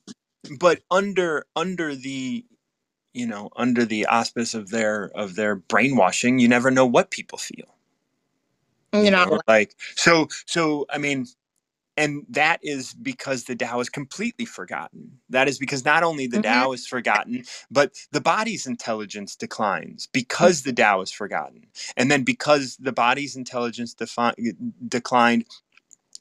but 0.59 0.81
under 0.89 1.45
under 1.55 1.93
the 1.93 2.45
you 3.13 3.27
know 3.27 3.49
under 3.55 3.85
the 3.85 4.05
auspice 4.05 4.53
of 4.53 4.69
their 4.69 5.11
of 5.15 5.35
their 5.35 5.55
brainwashing 5.55 6.39
you 6.39 6.47
never 6.47 6.71
know 6.71 6.85
what 6.85 7.11
people 7.11 7.37
feel 7.37 7.75
You 8.93 9.11
know, 9.11 9.39
like 9.47 9.75
so 9.95 10.27
so 10.45 10.85
i 10.89 10.97
mean 10.97 11.27
and 11.97 12.25
that 12.29 12.59
is 12.63 12.93
because 12.95 13.45
the 13.45 13.55
Tao 13.55 13.79
is 13.79 13.89
completely 13.89 14.45
forgotten. 14.45 15.19
That 15.29 15.47
is 15.47 15.59
because 15.59 15.85
not 15.85 16.03
only 16.03 16.27
the 16.27 16.39
Mhm. 16.39 16.43
Tao 16.43 16.71
is 16.73 16.87
forgotten, 16.87 17.45
but 17.71 17.93
the 18.11 18.21
body's 18.21 18.67
intelligence 18.67 19.35
declines 19.35 20.07
because 20.13 20.63
the 20.63 20.73
Tao 20.73 21.01
is 21.01 21.11
forgotten. 21.11 21.67
And 21.97 22.11
then 22.11 22.23
because 22.23 22.77
the 22.77 22.93
body's 22.93 23.35
intelligence 23.35 23.93
defi- 23.93 24.53
declined, 24.87 25.45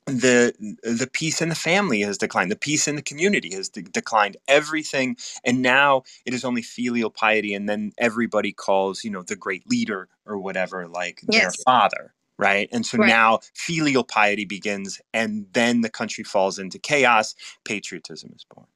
the 0.07 0.55
the 0.83 1.09
peace 1.13 1.43
in 1.43 1.49
the 1.51 1.57
family 1.57 2.03
has 2.03 2.19
declined. 2.19 2.51
The 2.53 2.57
peace 2.57 2.89
in 2.89 2.97
the 2.97 3.03
community 3.03 3.55
has 3.55 3.71
de- 3.71 3.83
declined. 3.83 4.37
Everything, 4.49 5.17
and 5.45 5.63
now 5.63 6.05
it 6.27 6.35
is 6.35 6.45
only 6.45 6.63
filial 6.63 7.11
piety, 7.11 7.55
and 7.55 7.69
then 7.69 7.93
everybody 7.99 8.53
calls 8.53 9.05
you 9.05 9.11
know 9.11 9.23
the 9.23 9.37
great 9.37 9.69
leader 9.71 10.09
or 10.27 10.39
whatever 10.39 10.89
like 10.89 11.23
their 11.23 11.53
father 11.53 12.15
right 12.39 12.69
and 12.73 12.87
so 12.87 12.99
Right. 12.99 13.09
now 13.09 13.41
filial 13.55 14.05
piety 14.05 14.45
begins 14.45 15.01
and 15.15 15.47
then 15.53 15.83
the 15.83 15.91
country 15.91 16.25
falls 16.25 16.59
into 16.59 16.79
chaos 16.79 17.35
patriotism 17.65 18.33
is 18.35 18.45
born 18.55 18.67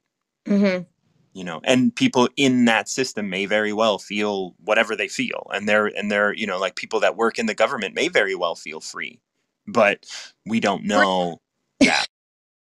mm-hmm. 0.47 0.83
you 1.35 1.45
know 1.45 1.61
and 1.65 1.95
people 1.95 2.29
in 2.37 2.67
that 2.67 2.89
system 2.89 3.31
may 3.31 3.47
very 3.47 3.73
well 3.73 3.99
feel 3.99 4.55
whatever 4.65 4.97
they 4.97 5.09
feel 5.09 5.47
and 5.55 5.69
they're 5.69 5.87
and 5.87 6.11
they're 6.11 6.35
you 6.35 6.47
know 6.47 6.59
like 6.59 6.77
people 6.77 7.01
that 7.01 7.17
work 7.17 7.39
in 7.39 7.47
the 7.47 7.55
government 7.55 7.95
may 7.95 8.09
very 8.09 8.35
well 8.35 8.55
feel 8.55 8.81
free 8.81 9.21
but 9.67 10.07
we 10.47 10.61
don't 10.61 10.85
know 10.85 11.41
that 11.81 12.07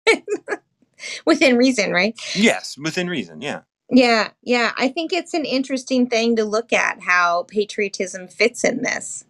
within 1.25 1.57
reason, 1.57 1.91
right? 1.91 2.19
yes 2.35 2.77
within 2.77 3.09
reason 3.09 3.41
yeah 3.41 3.61
Yeah, 3.91 4.31
yeah. 4.43 4.71
I 4.77 4.89
think 4.89 5.13
it's 5.13 5.33
an 5.33 5.45
interesting 5.45 6.07
thing 6.09 6.35
to 6.35 6.45
look 6.45 6.73
at 6.73 7.01
how 7.01 7.43
patriotism 7.49 8.27
fits 8.27 8.63
in 8.63 8.83
this. 8.83 9.25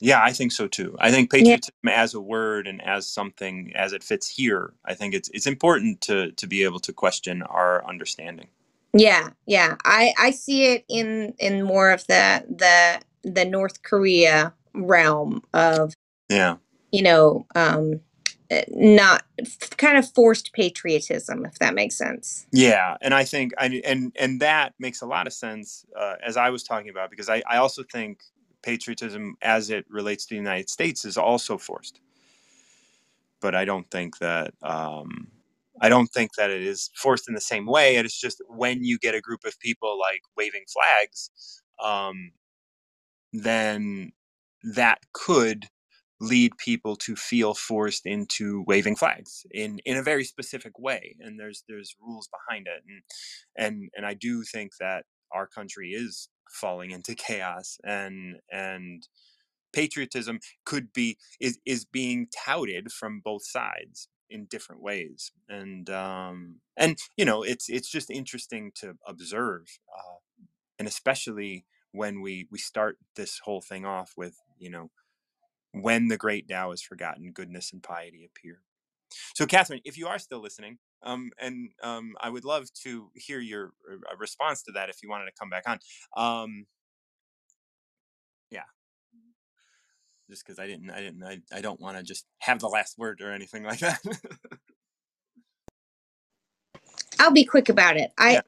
Yeah 0.00 0.22
i 0.22 0.32
think 0.32 0.52
so 0.52 0.68
too 0.68 0.96
i 1.00 1.10
think 1.10 1.30
patriotism 1.30 1.74
as 1.88 2.14
a 2.14 2.20
word 2.20 2.66
and 2.68 2.82
as 2.82 3.08
something 3.08 3.72
as 3.76 3.92
it 3.92 4.04
fits 4.04 4.28
here 4.28 4.74
i 4.86 4.94
think 4.94 5.14
it's 5.14 5.30
it's 5.34 5.46
important 5.46 6.00
to 6.00 6.32
to 6.32 6.46
be 6.46 6.64
able 6.64 6.80
to 6.80 6.92
question 6.92 7.42
our 7.44 7.86
understanding 7.88 8.48
Yeah, 8.94 9.30
yeah. 9.46 9.76
I 9.84 10.12
I 10.18 10.30
see 10.32 10.66
it 10.74 10.84
in 10.88 11.34
in 11.38 11.62
more 11.64 11.90
of 11.92 12.06
the 12.08 12.44
the 12.48 13.00
the 13.30 13.44
North 13.44 13.82
Korea 13.82 14.54
realm 14.74 15.42
of 15.54 15.94
yeah 16.28 16.56
you 16.92 17.02
know 17.02 17.46
um 17.54 18.00
eh, 18.50 18.64
not 18.70 19.24
f- 19.40 19.70
kind 19.76 19.98
of 19.98 20.10
forced 20.12 20.52
patriotism 20.52 21.44
if 21.46 21.58
that 21.60 21.74
makes 21.74 21.96
sense. 21.96 22.46
Yeah, 22.52 22.96
and 23.00 23.14
I 23.14 23.24
think 23.24 23.52
I 23.58 23.80
and 23.84 24.12
and 24.18 24.40
that 24.40 24.74
makes 24.78 25.02
a 25.02 25.06
lot 25.06 25.26
of 25.26 25.32
sense 25.32 25.86
uh, 25.98 26.16
as 26.24 26.36
I 26.36 26.50
was 26.50 26.64
talking 26.64 26.90
about 26.90 27.10
because 27.10 27.28
I 27.28 27.42
I 27.48 27.58
also 27.58 27.82
think 27.84 28.20
patriotism 28.66 29.36
as 29.42 29.70
it 29.70 29.86
relates 29.88 30.26
to 30.26 30.34
the 30.34 30.44
United 30.48 30.68
States 30.68 31.04
is 31.04 31.16
also 31.16 31.56
forced, 31.56 32.00
but 33.40 33.54
I 33.54 33.64
don't 33.64 33.88
think 33.90 34.18
that 34.18 34.54
um, 34.62 35.28
I 35.80 35.88
don't 35.88 36.08
think 36.08 36.34
that 36.34 36.50
it 36.50 36.62
is 36.62 36.90
forced 36.96 37.28
in 37.28 37.34
the 37.34 37.40
same 37.52 37.66
way. 37.66 37.96
It's 37.96 38.20
just 38.20 38.42
when 38.48 38.82
you 38.82 38.98
get 38.98 39.14
a 39.14 39.20
group 39.20 39.44
of 39.46 39.60
people 39.60 39.98
like 39.98 40.22
waving 40.36 40.64
flags, 40.74 41.30
um, 41.82 42.32
then 43.32 44.12
that 44.74 44.98
could 45.12 45.66
lead 46.20 46.52
people 46.58 46.96
to 46.96 47.14
feel 47.14 47.54
forced 47.54 48.06
into 48.06 48.64
waving 48.66 48.96
flags 48.96 49.46
in 49.52 49.78
in 49.84 49.96
a 49.96 50.02
very 50.02 50.24
specific 50.24 50.78
way. 50.78 51.14
And 51.20 51.38
there's 51.38 51.62
there's 51.68 51.94
rules 52.00 52.28
behind 52.36 52.66
it. 52.66 52.82
And 52.88 53.02
and 53.64 53.90
and 53.96 54.06
I 54.06 54.14
do 54.14 54.42
think 54.42 54.72
that 54.80 55.04
our 55.30 55.46
country 55.46 55.90
is 55.90 56.28
falling 56.50 56.90
into 56.90 57.14
chaos 57.14 57.78
and 57.84 58.36
and 58.50 59.08
patriotism 59.72 60.40
could 60.64 60.92
be 60.92 61.18
is 61.40 61.58
is 61.66 61.84
being 61.84 62.28
touted 62.46 62.92
from 62.92 63.20
both 63.20 63.46
sides 63.46 64.08
in 64.30 64.46
different 64.46 64.82
ways 64.82 65.32
and 65.48 65.90
um 65.90 66.56
and 66.76 66.98
you 67.16 67.24
know 67.24 67.42
it's 67.42 67.68
it's 67.68 67.90
just 67.90 68.10
interesting 68.10 68.72
to 68.74 68.94
observe 69.06 69.78
uh 69.94 70.16
and 70.78 70.88
especially 70.88 71.64
when 71.92 72.20
we 72.20 72.48
we 72.50 72.58
start 72.58 72.98
this 73.16 73.40
whole 73.44 73.60
thing 73.60 73.84
off 73.86 74.12
with 74.16 74.36
you 74.58 74.70
know 74.70 74.90
when 75.72 76.08
the 76.08 76.16
great 76.16 76.48
Tao 76.48 76.72
is 76.72 76.82
forgotten, 76.82 77.32
goodness 77.32 77.72
and 77.72 77.82
piety 77.82 78.24
appear. 78.24 78.62
So, 79.34 79.46
Kathryn, 79.46 79.80
if 79.84 79.98
you 79.98 80.08
are 80.08 80.18
still 80.18 80.40
listening, 80.40 80.78
um, 81.02 81.30
and 81.40 81.70
um, 81.82 82.14
I 82.20 82.30
would 82.30 82.44
love 82.44 82.66
to 82.84 83.10
hear 83.14 83.40
your 83.40 83.72
uh, 83.90 84.16
response 84.18 84.62
to 84.64 84.72
that 84.72 84.90
if 84.90 84.98
you 85.02 85.10
wanted 85.10 85.26
to 85.26 85.32
come 85.38 85.50
back 85.50 85.64
on. 85.68 85.78
Um, 86.16 86.66
yeah, 88.50 88.62
just 90.30 90.44
because 90.46 90.58
I 90.58 90.66
didn't, 90.66 90.90
I 90.90 91.00
didn't, 91.00 91.24
I, 91.24 91.40
I 91.52 91.60
don't 91.62 91.80
want 91.80 91.96
to 91.98 92.02
just 92.04 92.26
have 92.40 92.60
the 92.60 92.68
last 92.68 92.98
word 92.98 93.20
or 93.22 93.32
anything 93.32 93.64
like 93.64 93.80
that. 93.80 94.00
I'll 97.20 97.32
be 97.32 97.44
quick 97.44 97.68
about 97.68 97.96
it. 97.96 98.12
I 98.18 98.32
Yeah. 98.32 98.34
have 98.34 98.44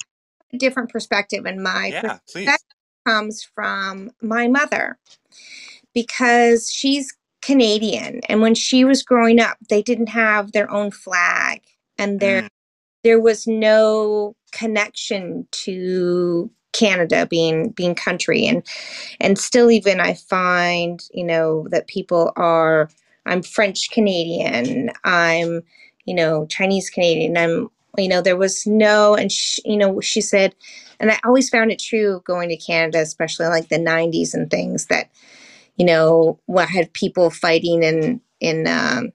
a 0.54 0.58
different 0.58 0.90
perspective 0.90 1.46
and 1.46 1.62
my 1.62 1.90
yeah, 1.90 2.18
please. 2.30 2.64
comes 3.06 3.42
from 3.54 4.10
my 4.22 4.48
mother 4.48 4.98
because 5.94 6.72
she's 6.72 7.14
Canadian 7.42 8.20
and 8.28 8.40
when 8.42 8.54
she 8.54 8.84
was 8.84 9.02
growing 9.02 9.40
up 9.40 9.58
they 9.70 9.82
didn't 9.82 10.08
have 10.08 10.52
their 10.52 10.70
own 10.70 10.90
flag 10.90 11.62
and 11.98 12.20
there 12.20 12.42
Mm, 12.42 12.48
there 13.04 13.20
was 13.20 13.46
no 13.46 14.34
connection 14.52 15.46
to 15.52 16.50
Canada 16.72 17.26
being 17.26 17.70
being 17.70 17.94
country. 17.94 18.46
And 18.46 18.62
and 19.20 19.38
still 19.38 19.70
even 19.70 20.00
I 20.00 20.14
find 20.14 21.02
you 21.12 21.24
know 21.24 21.66
that 21.70 21.88
people 21.88 22.32
are 22.36 22.90
I'm 23.26 23.42
French 23.42 23.90
Canadian 23.90 24.90
I'm 25.04 25.62
you 26.04 26.14
know 26.14 26.46
Chinese 26.46 26.90
Canadian 26.90 27.36
I'm 27.36 27.70
you 27.98 28.08
know 28.08 28.22
there 28.22 28.36
was 28.36 28.66
no 28.66 29.14
and 29.14 29.32
sh 29.32 29.60
you 29.64 29.76
know 29.76 30.00
she 30.00 30.20
said 30.20 30.54
and 31.00 31.10
I 31.10 31.18
always 31.24 31.48
found 31.50 31.72
it 31.72 31.78
true 31.80 32.22
going 32.24 32.48
to 32.50 32.56
Canada 32.56 33.00
especially 33.00 33.46
like 33.46 33.68
the 33.68 33.78
90s 33.78 34.34
and 34.34 34.50
things 34.50 34.86
that 34.86 35.10
you 35.76 35.86
know 35.86 36.38
what 36.46 36.68
had 36.68 36.92
people 36.92 37.30
fighting 37.30 37.82
in 37.82 38.20
in 38.40 38.66
um 38.66 39.12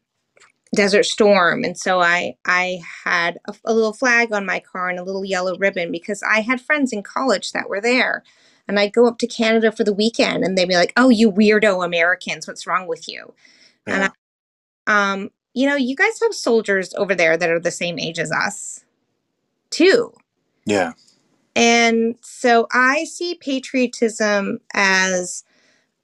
Desert 0.74 1.05
Storm, 1.05 1.63
and 1.63 1.78
so 1.78 2.01
I 2.01 2.36
I 2.45 2.82
had 3.03 3.39
a, 3.47 3.53
a, 3.65 3.74
little 3.74 3.93
flag 3.93 4.34
on 4.34 4.45
my 4.45 4.59
car 4.59 4.89
and 4.89 4.99
a 4.99 5.03
little 5.03 5.24
yellow 5.24 5.55
ribbon 5.57 5.91
because 5.91 6.24
I 6.24 6.41
had 6.41 6.61
friends 6.61 6.91
in 6.91 7.03
college 7.03 7.51
that 7.51 7.69
were 7.69 7.82
there, 7.82 8.24
and 8.67 8.80
I'd 8.80 8.93
go 8.93 9.07
up 9.07 9.19
to 9.19 9.28
Canada 9.28 9.71
for 9.71 9.84
the 9.84 9.93
weekend, 9.93 10.43
and 10.43 10.57
they'd 10.57 10.67
be 10.67 10.76
like, 10.76 10.93
"Oh, 10.97 11.09
you 11.09 11.32
weirdo 11.32 11.86
Americans, 11.86 12.47
what's 12.47 12.65
wrong 12.65 12.88
with 12.88 13.07
you?" 13.07 13.34
Yeah. 13.88 13.93
And 13.93 14.11
I, 14.88 15.13
um, 15.13 15.30
you 15.53 15.67
know, 15.67 15.76
you 15.76 15.95
guys 15.95 16.19
have 16.21 16.34
soldiers 16.34 16.93
over 16.95 17.13
there 17.13 17.38
that 17.38 17.49
are 17.49 17.59
the 17.59 17.71
same 17.71 17.99
age 17.99 18.17
as 18.17 18.32
us, 18.32 18.84
too. 19.69 20.13
Yeah. 20.65 20.93
And 21.55 22.15
so 22.21 22.67
I 22.71 23.03
see 23.03 23.36
patriotism 23.36 24.59
as 24.74 25.43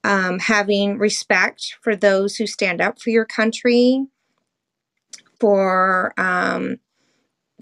um, 0.04 0.40
having 0.40 0.98
respect 0.98 1.78
for 1.82 1.96
those 1.96 2.36
who 2.36 2.46
stand 2.46 2.82
up 2.82 3.02
for 3.02 3.10
your 3.10 3.26
country, 3.26 4.06
for 5.40 6.14
um, 6.18 6.80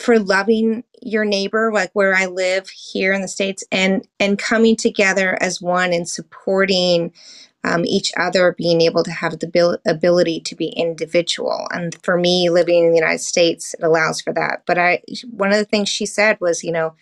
for 0.01 0.19
loving 0.19 0.83
your 1.01 1.25
neighbor, 1.25 1.71
like 1.73 1.91
where 1.93 2.15
I 2.15 2.25
live 2.27 2.69
here 2.69 3.13
in 3.13 3.21
the 3.21 3.27
states, 3.27 3.63
and 3.71 4.07
and 4.19 4.39
coming 4.39 4.75
together 4.75 5.37
as 5.41 5.61
one 5.61 5.93
and 5.93 6.07
supporting 6.09 7.13
um, 7.63 7.85
each 7.85 8.11
other, 8.17 8.55
being 8.57 8.81
able 8.81 9.03
to 9.03 9.11
have 9.11 9.39
the 9.39 9.79
ability 9.85 10.39
to 10.41 10.55
be 10.55 10.69
individual. 10.69 11.67
And 11.71 11.97
for 12.03 12.17
me, 12.17 12.49
living 12.49 12.85
in 12.85 12.91
the 12.91 12.97
United 12.97 13.21
States, 13.21 13.73
it 13.73 13.83
allows 13.83 14.21
for 14.21 14.33
that. 14.33 14.63
But 14.65 14.77
I, 14.77 15.01
one 15.31 15.51
of 15.51 15.57
the 15.57 15.65
things 15.65 15.89
she 15.89 16.05
said 16.05 16.37
was, 16.39 16.63
you 16.63 16.71
know, 16.71 16.95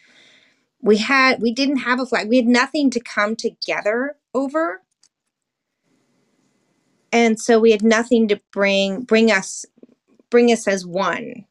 we 0.82 0.98
had 0.98 1.42
we 1.42 1.52
didn't 1.54 1.78
have 1.78 2.00
a 2.00 2.06
flag, 2.06 2.30
we 2.30 2.38
had 2.38 2.48
nothing 2.48 2.90
to 2.92 3.00
come 3.00 3.36
together 3.36 4.18
over, 4.34 4.82
and 7.12 7.40
so 7.40 7.60
we 7.60 7.72
had 7.72 7.84
nothing 7.84 8.28
to 8.30 8.40
bring 8.52 9.02
bring 9.02 9.32
us 9.32 9.66
bring 10.30 10.52
us 10.52 10.68
as 10.68 10.86
one. 10.86 11.46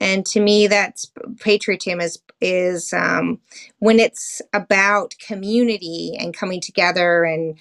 And 0.00 0.26
to 0.26 0.40
me, 0.40 0.66
that's 0.66 1.10
patriotism 1.40 2.00
is 2.00 2.18
is 2.40 2.92
um, 2.92 3.40
when 3.78 4.00
it's 4.00 4.42
about 4.52 5.14
community 5.24 6.16
and 6.18 6.34
coming 6.34 6.60
together 6.60 7.24
and 7.24 7.56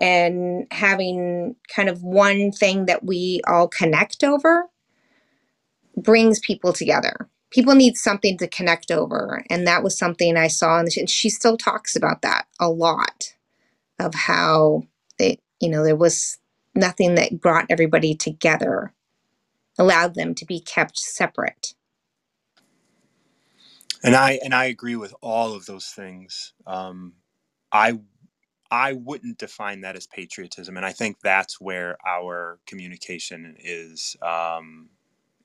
and 0.00 0.66
having 0.70 1.56
kind 1.74 1.88
of 1.88 2.02
one 2.02 2.52
thing 2.52 2.86
that 2.86 3.04
we 3.04 3.40
all 3.48 3.68
connect 3.68 4.24
over 4.24 4.66
brings 5.96 6.40
people 6.40 6.72
together. 6.72 7.28
People 7.50 7.74
need 7.74 7.96
something 7.96 8.38
to 8.38 8.48
connect 8.48 8.90
over, 8.90 9.44
and 9.50 9.66
that 9.66 9.82
was 9.82 9.98
something 9.98 10.36
I 10.36 10.48
saw. 10.48 10.80
And 10.80 11.10
she 11.10 11.30
still 11.30 11.56
talks 11.56 11.96
about 11.96 12.22
that 12.22 12.46
a 12.60 12.68
lot 12.70 13.34
of 13.98 14.14
how 14.14 14.84
it, 15.18 15.40
you 15.60 15.70
know, 15.70 15.84
there 15.84 15.96
was 15.96 16.38
nothing 16.74 17.16
that 17.16 17.40
brought 17.40 17.66
everybody 17.70 18.14
together 18.14 18.92
allowed 19.78 20.14
them 20.16 20.34
to 20.36 20.46
be 20.46 20.60
kept 20.60 20.98
separate. 20.98 21.74
And 24.04 24.16
I 24.16 24.40
and 24.44 24.54
I 24.54 24.66
agree 24.66 24.96
with 24.96 25.14
all 25.22 25.54
of 25.54 25.66
those 25.66 25.86
things. 25.88 26.54
Um, 26.66 27.14
I 27.72 27.98
I 28.70 28.94
wouldn't 28.94 29.38
define 29.38 29.82
that 29.82 29.96
as 29.96 30.06
patriotism, 30.08 30.76
and 30.76 30.86
I 30.86 30.92
think 30.92 31.20
that's 31.22 31.60
where 31.60 31.96
our 32.06 32.60
communication 32.66 33.56
is 33.58 34.16
um, 34.22 34.90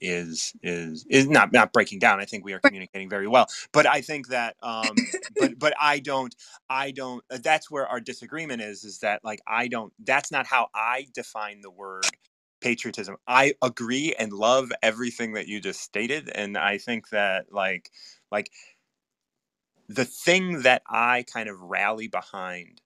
is 0.01 0.53
is 0.63 1.05
is 1.09 1.29
not 1.29 1.53
not 1.53 1.73
breaking 1.73 1.99
down. 1.99 2.19
I 2.21 2.25
think 2.25 2.45
we 2.45 2.53
are 2.53 2.59
communicating 2.59 3.09
very 3.09 3.27
well, 3.29 3.47
but 3.73 3.87
I 3.87 4.01
think 4.01 4.29
that 4.29 4.57
um, 4.63 5.13
but 5.39 5.59
but 5.59 5.73
I 5.81 5.99
don't 5.99 6.35
I 6.69 6.91
don't. 6.91 7.23
That's 7.29 7.71
where 7.71 7.87
our 7.87 8.01
disagreement 8.01 8.61
is. 8.61 8.83
Is 8.85 8.99
that 8.99 9.23
like 9.23 9.41
I 9.47 9.69
don't. 9.69 9.93
That's 10.03 10.31
not 10.31 10.47
how 10.47 10.69
I 10.75 11.07
define 11.15 11.61
the 11.61 11.71
word 11.71 12.17
patriotism. 12.63 13.17
I 13.27 13.53
agree 13.61 14.15
and 14.17 14.33
love 14.33 14.71
everything 14.81 15.33
that 15.33 15.47
you 15.47 15.59
just 15.59 15.81
stated 15.81 16.29
and 16.33 16.57
I 16.57 16.77
think 16.77 17.09
that 17.09 17.51
like 17.51 17.91
like 18.31 18.49
the 19.89 20.05
thing 20.05 20.61
that 20.63 20.81
I 20.87 21.25
kind 21.31 21.49
of 21.49 21.59
rally 21.61 22.07
behind 22.07 22.81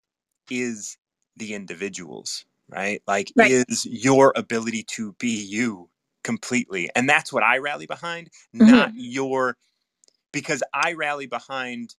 is 0.49 0.97
the 1.35 1.53
individuals, 1.53 2.45
right? 2.69 3.01
Like 3.07 3.31
right. 3.35 3.51
is 3.51 3.85
your 3.85 4.31
ability 4.35 4.83
to 4.83 5.13
be 5.13 5.43
you 5.43 5.89
completely. 6.23 6.89
And 6.95 7.09
that's 7.09 7.33
what 7.33 7.43
I 7.43 7.57
rally 7.57 7.87
behind, 7.87 8.29
mm-hmm. 8.55 8.71
not 8.71 8.91
your 8.93 9.57
because 10.31 10.63
I 10.73 10.93
rally 10.93 11.27
behind 11.27 11.95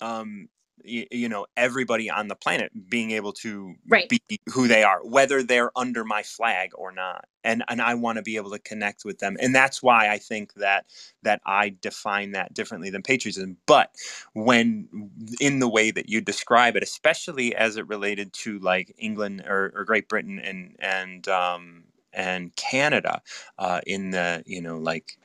um 0.00 0.48
you, 0.82 1.06
you 1.10 1.28
know 1.28 1.46
everybody 1.56 2.10
on 2.10 2.28
the 2.28 2.34
planet 2.34 2.70
being 2.88 3.10
able 3.12 3.32
to 3.32 3.74
right. 3.88 4.08
be 4.08 4.20
who 4.52 4.66
they 4.66 4.82
are 4.82 5.00
whether 5.04 5.42
they're 5.42 5.70
under 5.76 6.04
my 6.04 6.22
flag 6.22 6.70
or 6.74 6.90
not 6.92 7.26
and 7.44 7.62
and 7.68 7.80
I 7.80 7.94
want 7.94 8.16
to 8.16 8.22
be 8.22 8.36
able 8.36 8.50
to 8.50 8.58
connect 8.58 9.04
with 9.04 9.18
them 9.18 9.36
and 9.40 9.54
that's 9.54 9.82
why 9.82 10.08
I 10.08 10.18
think 10.18 10.54
that 10.54 10.86
that 11.22 11.40
I 11.46 11.74
define 11.80 12.32
that 12.32 12.54
differently 12.54 12.90
than 12.90 13.02
patriotism 13.02 13.56
but 13.66 13.90
when 14.32 15.10
in 15.40 15.58
the 15.58 15.68
way 15.68 15.90
that 15.90 16.08
you 16.08 16.20
describe 16.20 16.76
it 16.76 16.82
especially 16.82 17.54
as 17.54 17.76
it 17.76 17.86
related 17.88 18.32
to 18.32 18.58
like 18.58 18.94
England 18.98 19.44
or, 19.46 19.72
or 19.74 19.84
Great 19.84 20.08
Britain 20.08 20.38
and 20.38 20.76
and 20.80 21.28
um 21.28 21.84
and 22.12 22.54
Canada 22.56 23.20
uh, 23.58 23.80
in 23.86 24.10
the 24.10 24.42
you 24.46 24.60
know 24.60 24.78
like 24.78 25.18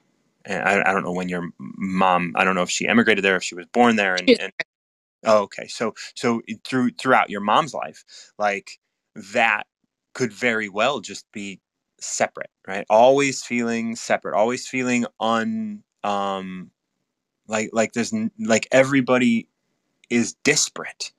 I, 0.47 0.81
I, 0.81 0.93
don't 0.93 1.03
know 1.03 1.11
when 1.11 1.29
your 1.29 1.49
mom 1.59 2.33
i 2.35 2.43
don't 2.43 2.55
know 2.55 2.63
if 2.63 2.69
she 2.69 2.87
emigrated 2.87 3.23
there 3.23 3.35
if 3.35 3.43
she 3.43 3.55
was 3.55 3.65
born 3.67 3.97
there 3.97 4.15
and, 4.15 4.29
and 4.29 4.53
Oh, 5.25 5.43
okay. 5.43 5.67
So 5.67 5.93
so 6.15 6.41
through 6.65 6.91
throughout 6.91 7.29
your 7.29 7.41
mom's 7.41 7.73
life, 7.73 8.03
like 8.37 8.71
that 9.33 9.67
could 10.13 10.31
very 10.33 10.69
well 10.69 10.99
just 11.01 11.25
be 11.33 11.59
separate, 11.99 12.49
right? 12.67 12.85
Always 12.89 13.43
feeling 13.43 13.95
separate, 13.95 14.35
always 14.35 14.67
feeling 14.67 15.05
un 15.19 15.83
um 16.03 16.71
like 17.47 17.69
like 17.73 17.93
there's 17.93 18.13
like 18.39 18.67
everybody 18.71 19.47
is 20.09 20.35
disparate. 20.45 21.13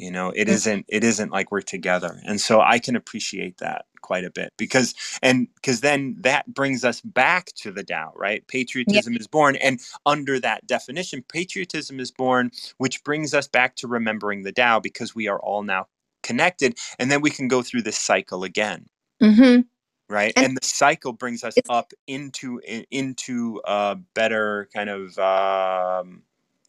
You 0.00 0.10
know, 0.10 0.32
it 0.34 0.48
isn't 0.48 0.86
it 0.88 1.04
isn't 1.04 1.30
like 1.30 1.52
we're 1.52 1.60
together. 1.60 2.20
And 2.24 2.40
so 2.40 2.62
I 2.62 2.78
can 2.78 2.96
appreciate 2.96 3.58
that 3.58 3.84
quite 4.00 4.24
a 4.24 4.30
bit 4.30 4.50
because 4.56 4.94
and 5.22 5.46
because 5.56 5.82
then 5.82 6.16
that 6.20 6.52
brings 6.52 6.84
us 6.84 7.02
back 7.02 7.52
to 7.56 7.70
the 7.70 7.84
Tao, 7.84 8.12
right? 8.16 8.46
Patriotism 8.48 9.12
yeah. 9.12 9.20
is 9.20 9.26
born, 9.26 9.56
and 9.56 9.78
under 10.06 10.40
that 10.40 10.66
definition, 10.66 11.22
patriotism 11.28 12.00
is 12.00 12.10
born, 12.10 12.50
which 12.78 13.04
brings 13.04 13.34
us 13.34 13.46
back 13.46 13.76
to 13.76 13.86
remembering 13.88 14.42
the 14.42 14.52
Tao 14.52 14.80
because 14.80 15.14
we 15.14 15.28
are 15.28 15.38
all 15.40 15.62
now 15.62 15.86
connected, 16.22 16.78
and 16.98 17.10
then 17.10 17.20
we 17.20 17.30
can 17.30 17.46
go 17.46 17.60
through 17.62 17.82
this 17.82 17.98
cycle 17.98 18.42
again. 18.42 18.86
Mm-hmm. 19.22 19.60
Right, 20.08 20.32
and, 20.34 20.46
and, 20.46 20.56
the 20.56 20.66
cycle 20.66 21.12
brings 21.12 21.44
us 21.44 21.54
up 21.68 21.92
into 22.06 22.60
into 22.90 23.60
a 23.66 23.96
better 24.14 24.68
kind 24.74 24.90
of 24.90 25.18
um, 25.18 26.22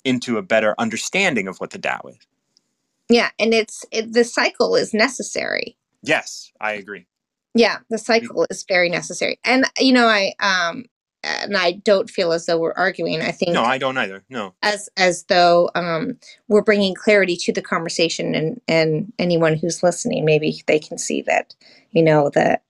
into 0.03 0.37
a 0.37 0.41
better 0.41 0.75
understanding 0.77 1.47
of 1.47 1.57
what 1.57 1.71
the 1.71 1.79
Tao 1.79 2.01
is. 2.09 2.27
Yeah, 3.11 3.29
and 3.39 3.53
it's 3.53 3.85
it, 3.91 4.13
the 4.13 4.23
cycle 4.23 4.75
is 4.75 4.93
necessary. 4.93 5.77
Yes, 6.03 6.51
I 6.59 6.73
agree. 6.73 7.05
Yeah, 7.53 7.79
the 7.89 7.97
cycle 7.97 8.45
is 8.49 8.65
very 8.67 8.89
necessary. 8.89 9.39
And 9.43 9.65
you 9.77 9.93
know, 9.93 10.07
I 10.07 10.33
um 10.39 10.85
and 11.23 11.55
I 11.55 11.73
don't 11.73 12.09
feel 12.09 12.31
as 12.31 12.45
though 12.45 12.57
we're 12.57 12.73
arguing. 12.73 13.21
I 13.21 13.31
think 13.31 13.53
No, 13.53 13.63
I 13.63 13.77
don't 13.77 13.97
either. 13.97 14.23
No. 14.29 14.53
As 14.63 14.89
as 14.97 15.23
though 15.23 15.69
um 15.75 16.17
we're 16.47 16.63
bringing 16.63 16.95
clarity 16.95 17.35
to 17.37 17.53
the 17.53 17.61
conversation 17.61 18.33
and 18.33 18.61
and 18.67 19.11
anyone 19.19 19.55
who's 19.55 19.83
listening 19.83 20.25
maybe 20.25 20.63
they 20.67 20.79
can 20.79 20.97
see 20.97 21.21
that 21.23 21.53
you 21.91 22.03
know 22.03 22.29
that 22.33 22.63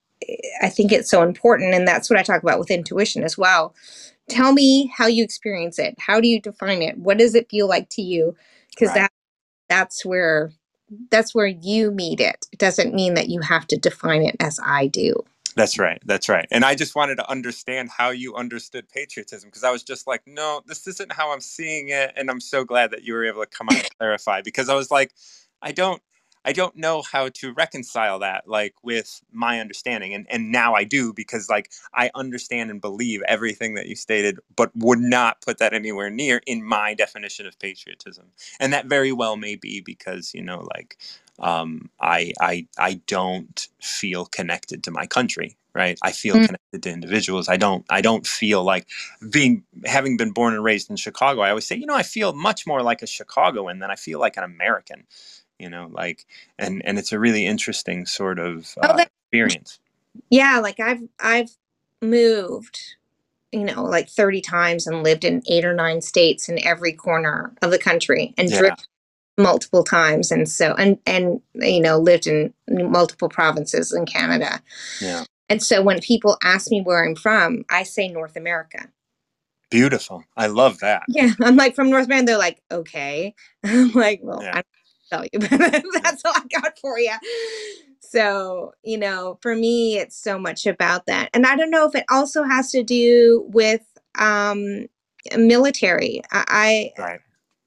I 0.62 0.68
think 0.68 0.92
it's 0.92 1.10
so 1.10 1.22
important 1.22 1.74
and 1.74 1.86
that's 1.86 2.10
what 2.10 2.18
I 2.18 2.22
talk 2.22 2.42
about 2.42 2.58
with 2.58 2.70
intuition 2.70 3.24
as 3.24 3.38
well. 3.38 3.74
Tell 4.28 4.52
me 4.52 4.92
how 4.96 5.06
you 5.06 5.24
experience 5.24 5.78
it. 5.78 5.96
How 5.98 6.20
do 6.20 6.28
you 6.28 6.40
define 6.40 6.82
it? 6.82 6.98
What 6.98 7.18
does 7.18 7.34
it 7.34 7.50
feel 7.50 7.68
like 7.68 7.88
to 7.90 8.02
you? 8.02 8.36
Because 8.70 8.88
right. 8.88 9.02
that 9.02 9.12
that's 9.72 10.04
where 10.04 10.52
that's 11.10 11.34
where 11.34 11.46
you 11.46 11.90
meet 11.90 12.20
it. 12.20 12.46
It 12.52 12.58
doesn't 12.58 12.94
mean 12.94 13.14
that 13.14 13.30
you 13.30 13.40
have 13.40 13.66
to 13.68 13.78
define 13.78 14.22
it 14.22 14.36
as 14.38 14.60
I 14.62 14.88
do. 14.88 15.24
That's 15.56 15.78
right. 15.78 15.98
That's 16.04 16.28
right. 16.28 16.46
And 16.50 16.62
I 16.62 16.74
just 16.74 16.94
wanted 16.94 17.16
to 17.16 17.30
understand 17.30 17.88
how 17.88 18.10
you 18.10 18.34
understood 18.34 18.86
patriotism 18.90 19.48
because 19.48 19.64
I 19.64 19.70
was 19.70 19.82
just 19.82 20.06
like, 20.06 20.22
no, 20.26 20.60
this 20.66 20.86
isn't 20.86 21.12
how 21.12 21.32
I'm 21.32 21.40
seeing 21.40 21.88
it. 21.88 22.12
And 22.16 22.30
I'm 22.30 22.40
so 22.40 22.64
glad 22.64 22.90
that 22.90 23.04
you 23.04 23.14
were 23.14 23.24
able 23.24 23.42
to 23.42 23.48
come 23.48 23.68
out 23.70 23.78
and 23.78 23.98
clarify 23.98 24.42
because 24.42 24.68
I 24.68 24.74
was 24.74 24.90
like, 24.90 25.12
I 25.62 25.72
don't 25.72 26.02
I 26.44 26.52
don't 26.52 26.76
know 26.76 27.02
how 27.02 27.28
to 27.28 27.52
reconcile 27.52 28.18
that 28.20 28.48
like 28.48 28.74
with 28.82 29.22
my 29.32 29.60
understanding 29.60 30.14
and 30.14 30.26
and 30.30 30.50
now 30.50 30.74
I 30.74 30.84
do 30.84 31.12
because 31.12 31.48
like 31.48 31.70
I 31.94 32.10
understand 32.14 32.70
and 32.70 32.80
believe 32.80 33.22
everything 33.28 33.74
that 33.74 33.86
you 33.86 33.96
stated 33.96 34.38
but 34.56 34.70
would 34.74 35.00
not 35.00 35.40
put 35.40 35.58
that 35.58 35.72
anywhere 35.72 36.10
near 36.10 36.40
in 36.46 36.64
my 36.64 36.94
definition 36.94 37.46
of 37.46 37.58
patriotism 37.58 38.26
and 38.60 38.72
that 38.72 38.86
very 38.86 39.12
well 39.12 39.36
may 39.36 39.56
be 39.56 39.80
because 39.80 40.34
you 40.34 40.42
know 40.42 40.66
like 40.74 40.98
um, 41.38 41.90
I 42.00 42.32
I 42.40 42.66
I 42.78 43.00
don't 43.06 43.68
feel 43.80 44.26
connected 44.26 44.84
to 44.84 44.90
my 44.90 45.06
country 45.06 45.56
right? 45.74 45.98
I 46.02 46.12
feel 46.12 46.34
mm. 46.34 46.44
connected 46.44 46.82
to 46.82 46.90
individuals. 46.90 47.48
I 47.48 47.56
don't 47.56 47.84
I 47.88 48.02
don't 48.02 48.26
feel 48.26 48.62
like 48.62 48.86
being 49.30 49.64
having 49.86 50.18
been 50.18 50.32
born 50.32 50.52
and 50.52 50.62
raised 50.62 50.90
in 50.90 50.96
Chicago 50.96 51.40
I 51.40 51.48
always 51.48 51.66
say 51.66 51.76
you 51.76 51.86
know 51.86 51.96
I 51.96 52.02
feel 52.02 52.32
much 52.34 52.66
more 52.66 52.82
like 52.82 53.02
a 53.02 53.06
Chicagoan 53.06 53.78
than 53.78 53.90
I 53.90 53.96
feel 53.96 54.20
like 54.20 54.36
an 54.36 54.44
American 54.44 55.04
you 55.62 55.70
know 55.70 55.88
like 55.92 56.26
and 56.58 56.82
and 56.86 56.98
it's 56.98 57.12
a 57.12 57.20
really 57.20 57.46
interesting 57.46 58.06
sort 58.06 58.38
of 58.40 58.74
uh, 58.82 58.98
oh, 58.98 59.06
experience 59.32 59.80
Yeah, 60.30 60.60
like 60.60 60.80
I've 60.80 61.02
I've 61.20 61.50
moved, 62.02 62.78
you 63.52 63.64
know, 63.64 63.84
like 63.84 64.08
30 64.10 64.40
times 64.42 64.86
and 64.86 65.02
lived 65.04 65.24
in 65.24 65.42
8 65.48 65.64
or 65.64 65.74
9 65.74 66.00
states 66.02 66.48
in 66.50 66.64
every 66.66 66.92
corner 66.92 67.52
of 67.62 67.70
the 67.72 67.78
country 67.78 68.34
and 68.38 68.50
Yeah. 68.50 68.58
driven 68.58 68.76
multiple 69.38 69.84
times 69.84 70.30
and 70.32 70.48
so 70.48 70.74
and 70.74 70.98
and 71.06 71.40
you 71.54 71.80
know, 71.80 71.98
lived 71.98 72.26
in 72.26 72.54
multiple 72.70 73.28
provinces 73.30 73.92
in 73.92 74.06
Canada. 74.06 74.62
Yeah. 75.00 75.24
And 75.48 75.62
so 75.62 75.82
when 75.82 76.00
people 76.00 76.38
ask 76.44 76.70
me 76.70 76.82
where 76.82 77.04
I'm 77.04 77.16
from, 77.16 77.64
I 77.70 77.84
say 77.84 78.08
North 78.08 78.36
America. 78.36 78.88
Beautiful. 79.70 80.24
I 80.36 80.48
love 80.48 80.80
that. 80.80 81.04
Yeah, 81.08 81.32
I'm 81.42 81.56
like 81.56 81.74
from 81.74 81.90
North 81.90 82.06
America. 82.06 82.26
They're 82.26 82.38
like, 82.38 82.62
okay. 82.70 83.34
I'm 83.64 83.92
like, 83.92 84.20
well, 84.22 84.42
Yeah. 84.42 84.50
I 84.50 84.54
don't 84.56 84.66
tell 85.12 85.24
you, 85.32 85.38
that's 85.40 86.24
all 86.24 86.32
I 86.34 86.44
got 86.60 86.78
for 86.78 86.98
you. 86.98 87.12
So, 88.00 88.72
you 88.82 88.98
know, 88.98 89.38
for 89.42 89.54
me, 89.56 89.98
it's 89.98 90.16
so 90.16 90.38
much 90.38 90.66
about 90.66 91.06
that. 91.06 91.30
And 91.34 91.46
I 91.46 91.56
don't 91.56 91.70
know 91.70 91.86
if 91.86 91.94
it 91.94 92.04
also 92.10 92.42
has 92.44 92.70
to 92.72 92.82
do 92.82 93.44
with 93.52 93.82
um 94.18 94.86
military. 95.36 96.22
I, 96.32 96.92
I 96.98 97.02
Right. 97.02 97.20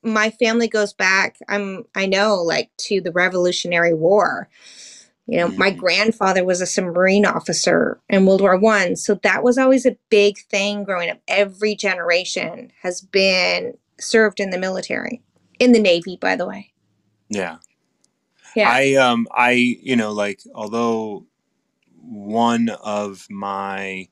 my 0.03 0.29
family 0.31 0.67
goes 0.67 0.93
back, 0.93 1.37
I'm 1.49 1.85
I 1.95 2.05
know, 2.05 2.35
like 2.37 2.69
to 2.89 3.01
the 3.01 3.11
Revolutionary 3.11 3.93
War. 3.93 4.49
You 5.27 5.39
know, 5.39 5.53
my 5.57 5.71
Mhm. 5.71 5.77
grandfather 5.77 6.43
was 6.45 6.61
a 6.61 6.67
submarine 6.67 7.25
officer 7.25 7.99
in 8.09 8.25
World 8.27 8.41
War 8.41 8.57
One, 8.57 8.95
so 8.95 9.15
that 9.23 9.43
was 9.43 9.57
always 9.57 9.85
a 9.85 9.97
big 10.09 10.37
thing 10.51 10.83
growing 10.83 11.09
up. 11.09 11.19
Every 11.27 11.75
generation 11.75 12.71
has 12.83 13.01
been 13.01 13.77
served 13.99 14.39
in 14.39 14.51
the 14.51 14.59
military, 14.59 15.23
in 15.59 15.71
the 15.73 15.79
Navy, 15.79 16.17
by 16.21 16.35
the 16.35 16.47
way. 16.47 16.73
Yeah. 17.29 17.57
Yeah. 18.55 18.75
I 18.75 18.95
um 18.95 19.27
I 19.33 19.51
you 19.51 19.95
know 19.95 20.13
like 20.13 20.41
although 20.55 21.25
one 22.01 22.69
of 22.83 23.27
my 23.29 24.07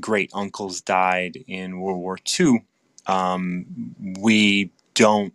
great 0.00 0.30
uncles 0.34 0.80
died 0.80 1.38
in 1.48 1.80
World 1.80 2.00
War 2.00 2.18
II, 2.40 2.64
um, 3.06 3.66
we 4.20 4.72
don't. 4.94 5.32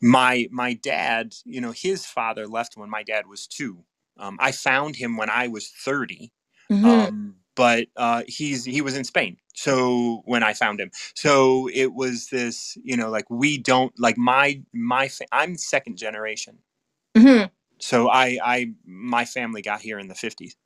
My 0.00 0.48
my 0.52 0.74
dad, 0.74 1.34
you 1.44 1.60
know, 1.60 1.72
his 1.72 2.06
father 2.06 2.46
left 2.48 2.76
when 2.76 2.90
my 2.90 3.02
dad 3.04 3.26
was 3.28 3.46
two. 3.46 3.84
Um, 4.18 4.38
I 4.40 4.52
found 4.52 4.96
him 4.96 5.16
when 5.16 5.30
I 5.30 5.48
was 5.48 5.68
thirty, 5.68 6.32
Mhm. 6.70 7.08
um, 7.08 7.36
but 7.56 7.88
uh, 7.96 8.22
he's 8.26 8.64
he 8.64 8.80
was 8.80 8.96
in 8.96 9.04
Spain. 9.04 9.36
So 9.54 10.22
when 10.24 10.42
I 10.42 10.54
found 10.54 10.80
him, 10.80 10.90
so 11.14 11.68
it 11.72 11.94
was 11.94 12.28
this, 12.28 12.78
you 12.82 12.96
know, 12.96 13.10
like 13.10 13.28
we 13.30 13.58
don't 13.58 13.92
like 13.98 14.18
my 14.18 14.62
my 14.74 15.08
fa- 15.08 15.26
I'm 15.32 15.56
second 15.56 15.96
generation. 15.98 16.58
Mhm. 17.16 17.50
So 17.80 18.08
I 18.10 18.38
I 18.44 18.72
my 18.86 19.24
family 19.24 19.62
got 19.62 19.80
here 19.80 19.98
in 19.98 20.08
the 20.08 20.14
fifties, 20.14 20.56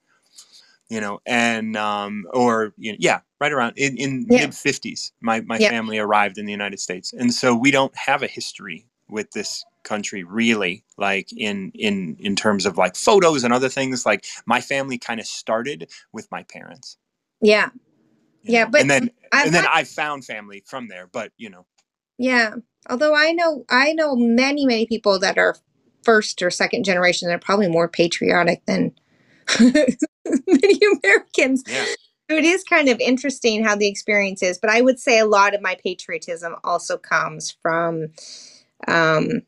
you 0.90 1.00
know, 1.00 1.20
and 1.26 1.76
um 1.76 2.26
or 2.34 2.74
you 2.78 2.92
know, 2.92 2.98
yeah, 3.00 3.20
right 3.40 3.52
around 3.52 3.74
in 3.78 3.96
in 3.98 4.26
Yeah. 4.28 4.46
mid 4.46 4.54
fifties, 4.54 5.12
my 5.20 5.40
my 5.42 5.58
Yeah. 5.58 5.70
family 5.70 5.98
arrived 5.98 6.38
in 6.38 6.46
the 6.46 6.52
United 6.52 6.80
States, 6.80 7.12
and 7.12 7.34
so 7.34 7.54
we 7.56 7.70
don't 7.70 7.96
have 7.96 8.22
a 8.22 8.28
history 8.28 8.86
with 9.08 9.32
this 9.32 9.64
country 9.84 10.24
really 10.24 10.84
like 10.98 11.30
in 11.36 11.72
in 11.74 12.16
in 12.20 12.36
terms 12.36 12.66
of 12.66 12.78
like 12.78 12.96
photos 12.96 13.44
and 13.44 13.54
other 13.54 13.70
things 13.70 14.06
like 14.06 14.26
my 14.46 14.60
family 14.60 14.98
kind 14.98 15.20
of 15.20 15.26
started 15.26 15.90
with 16.12 16.28
my 16.32 16.44
parents 16.44 16.98
Yeah. 17.42 17.70
you 18.42 18.52
Yeah, 18.52 18.66
know, 18.66 18.70
but 18.70 18.82
and 18.82 18.90
then 18.90 19.10
I've 19.32 19.44
and 19.44 19.54
then 19.54 19.66
i 19.66 19.84
found 19.84 20.24
family 20.24 20.64
from 20.66 20.88
there 20.88 21.08
but 21.12 21.32
you 21.38 21.50
know 21.50 21.66
Yeah. 22.18 22.56
Although 22.88 23.14
I 23.14 23.32
know 23.32 23.64
I 23.70 23.92
know 23.92 24.14
many, 24.16 24.66
many 24.66 24.86
people 24.86 25.18
that 25.20 25.38
are 25.38 25.56
first 26.02 26.42
or 26.42 26.50
second 26.50 26.84
generation 26.84 27.28
that 27.28 27.34
are 27.34 27.38
probably 27.38 27.68
more 27.68 27.88
patriotic 27.88 28.64
than 28.66 28.92
many 29.60 30.80
Americans. 31.04 31.64
yeah 31.66 31.86
So 32.30 32.36
it 32.36 32.44
is 32.44 32.64
kind 32.64 32.88
of 32.88 33.00
interesting 33.00 33.64
how 33.64 33.76
the 33.76 33.88
experience 33.88 34.42
is, 34.42 34.58
but 34.58 34.70
I 34.70 34.80
would 34.82 35.00
say 35.00 35.18
a 35.18 35.26
lot 35.26 35.54
of 35.54 35.62
my 35.62 35.76
patriotism 35.82 36.56
also 36.64 36.98
comes 36.98 37.56
from 37.62 38.08
um 38.88 39.42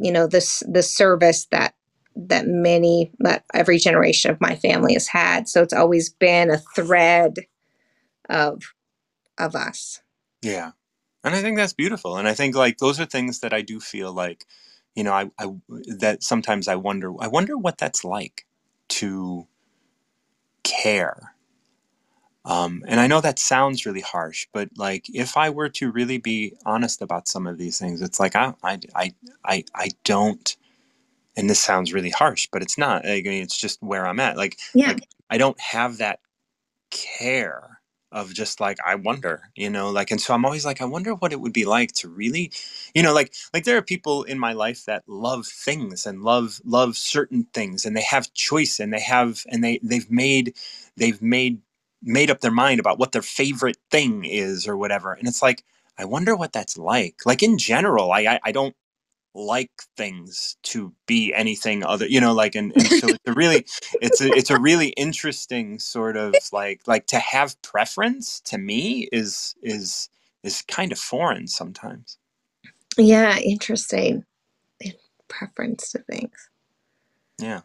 you 0.00 0.12
know 0.12 0.26
this 0.26 0.62
the 0.68 0.82
service 0.82 1.46
that 1.50 1.74
that 2.16 2.46
many 2.46 3.12
that 3.20 3.44
every 3.54 3.78
generation 3.78 4.30
of 4.30 4.40
my 4.40 4.56
family 4.56 4.94
has 4.94 5.06
had. 5.06 5.48
So 5.48 5.62
it's 5.62 5.72
always 5.72 6.10
been 6.10 6.50
a 6.50 6.58
thread 6.74 7.34
of 8.28 8.62
of 9.38 9.54
us. 9.54 10.00
Yeah. 10.42 10.72
And 11.24 11.34
I 11.34 11.42
think 11.42 11.56
that's 11.56 11.72
beautiful. 11.72 12.16
And 12.16 12.28
I 12.28 12.34
think 12.34 12.54
like 12.54 12.78
those 12.78 12.98
are 13.00 13.06
things 13.06 13.40
that 13.40 13.52
I 13.52 13.62
do 13.62 13.80
feel 13.80 14.12
like, 14.12 14.46
you 14.94 15.04
know, 15.04 15.12
I, 15.12 15.30
I 15.38 15.52
that 15.98 16.22
sometimes 16.22 16.68
I 16.68 16.76
wonder 16.76 17.12
I 17.20 17.28
wonder 17.28 17.56
what 17.56 17.78
that's 17.78 18.04
like 18.04 18.46
to 18.88 19.46
care. 20.64 21.34
Um, 22.48 22.84
and 22.88 23.00
I 23.00 23.08
know 23.08 23.22
that 23.22 23.38
sounds 23.40 23.86
really 23.86 24.02
harsh, 24.02 24.48
but 24.54 24.70
like 24.78 25.06
if 25.14 25.38
I 25.38 25.50
were 25.50 25.70
to 25.70 25.92
really 25.92 26.18
be 26.18 26.54
honest 26.66 27.02
about 27.02 27.28
some 27.28 27.46
of 27.46 27.58
these 27.58 27.78
things, 27.78 28.02
it's 28.02 28.20
like 28.20 28.36
I 28.36 28.54
I 28.64 28.80
I 28.96 29.14
I, 29.46 29.64
I 29.76 29.90
don't 30.04 30.56
and 31.36 31.48
this 31.50 31.60
sounds 31.60 31.92
really 31.94 32.10
harsh, 32.10 32.48
but 32.52 32.62
it's 32.62 32.78
not. 32.78 33.06
I 33.06 33.22
mean, 33.22 33.42
it's 33.42 33.58
just 33.58 33.82
where 33.82 34.06
I'm 34.06 34.20
at. 34.20 34.36
Like 34.36 34.58
Yeah. 34.74 34.88
like 34.88 35.08
I 35.30 35.38
don't 35.38 35.60
have 35.60 35.98
that 35.98 36.20
care 36.90 37.80
of 38.12 38.34
just 38.34 38.60
like 38.60 38.78
I 38.86 38.96
wonder, 38.96 39.50
you 39.56 39.70
know, 39.70 39.90
like 39.90 40.10
and 40.10 40.20
so 40.20 40.34
I'm 40.34 40.46
always 40.46 40.66
like 40.66 40.82
I 40.82 40.86
wonder 40.86 41.14
what 41.14 41.32
it 41.32 41.40
would 41.40 41.52
be 41.52 41.66
like 41.66 41.92
to 41.94 42.08
really, 42.08 42.52
you 42.94 43.02
know, 43.02 43.14
like 43.14 43.34
like 43.54 43.64
there 43.64 43.76
are 43.78 43.82
people 43.82 44.24
in 44.24 44.38
my 44.38 44.54
life 44.54 44.86
that 44.86 45.04
love 45.08 45.46
things 45.46 46.06
and 46.06 46.22
love 46.24 46.60
love 46.64 46.96
certain 46.96 47.46
things 47.54 47.84
and 47.86 47.96
they 47.96 48.02
have 48.02 48.32
choice 48.34 48.80
and 48.80 48.92
they 48.94 49.00
have 49.00 49.44
and 49.50 49.64
they 49.64 49.80
they've 49.82 50.10
made 50.10 50.54
they've 50.96 51.22
made 51.22 51.60
made 52.02 52.30
up 52.30 52.40
their 52.40 52.50
mind 52.52 52.80
about 52.80 52.98
what 52.98 53.12
their 53.12 53.22
favorite 53.22 53.78
thing 53.90 54.24
is 54.24 54.68
or 54.68 54.76
whatever. 54.76 55.12
And 55.14 55.28
it's 55.28 55.42
like 55.42 55.64
I 55.98 56.06
wonder 56.06 56.36
what 56.36 56.52
that's 56.52 56.78
like. 56.78 57.26
Like 57.26 57.42
in 57.42 57.58
general, 57.58 58.12
I 58.12 58.20
I, 58.22 58.40
I 58.44 58.52
don't 58.52 58.74
like 59.34 59.70
things 59.96 60.56
to 60.64 60.92
be 61.06 61.32
anything 61.34 61.84
other 61.84 62.06
you 62.06 62.20
know 62.20 62.32
like 62.34 62.54
and, 62.56 62.72
and 62.76 62.92
so 62.92 63.12
it's 63.12 63.20
a 63.26 63.32
really 63.32 63.64
it's 64.00 64.20
a 64.20 64.36
it's 64.36 64.50
a 64.50 64.58
really 64.58 64.88
interesting 64.90 65.78
sort 65.78 66.16
of 66.16 66.40
like 66.52 66.80
like 66.86 67.06
to 67.06 67.18
have 67.18 67.60
preference 67.62 68.40
to 68.40 68.58
me 68.58 69.08
is 69.12 69.54
is 69.62 70.08
is 70.42 70.62
kind 70.62 70.90
of 70.90 70.98
foreign 70.98 71.46
sometimes 71.46 72.18
Yeah, 72.98 73.38
interesting. 73.38 74.24
Preference 75.28 75.90
to 75.92 76.00
things. 76.00 76.50
yeah 77.40 77.62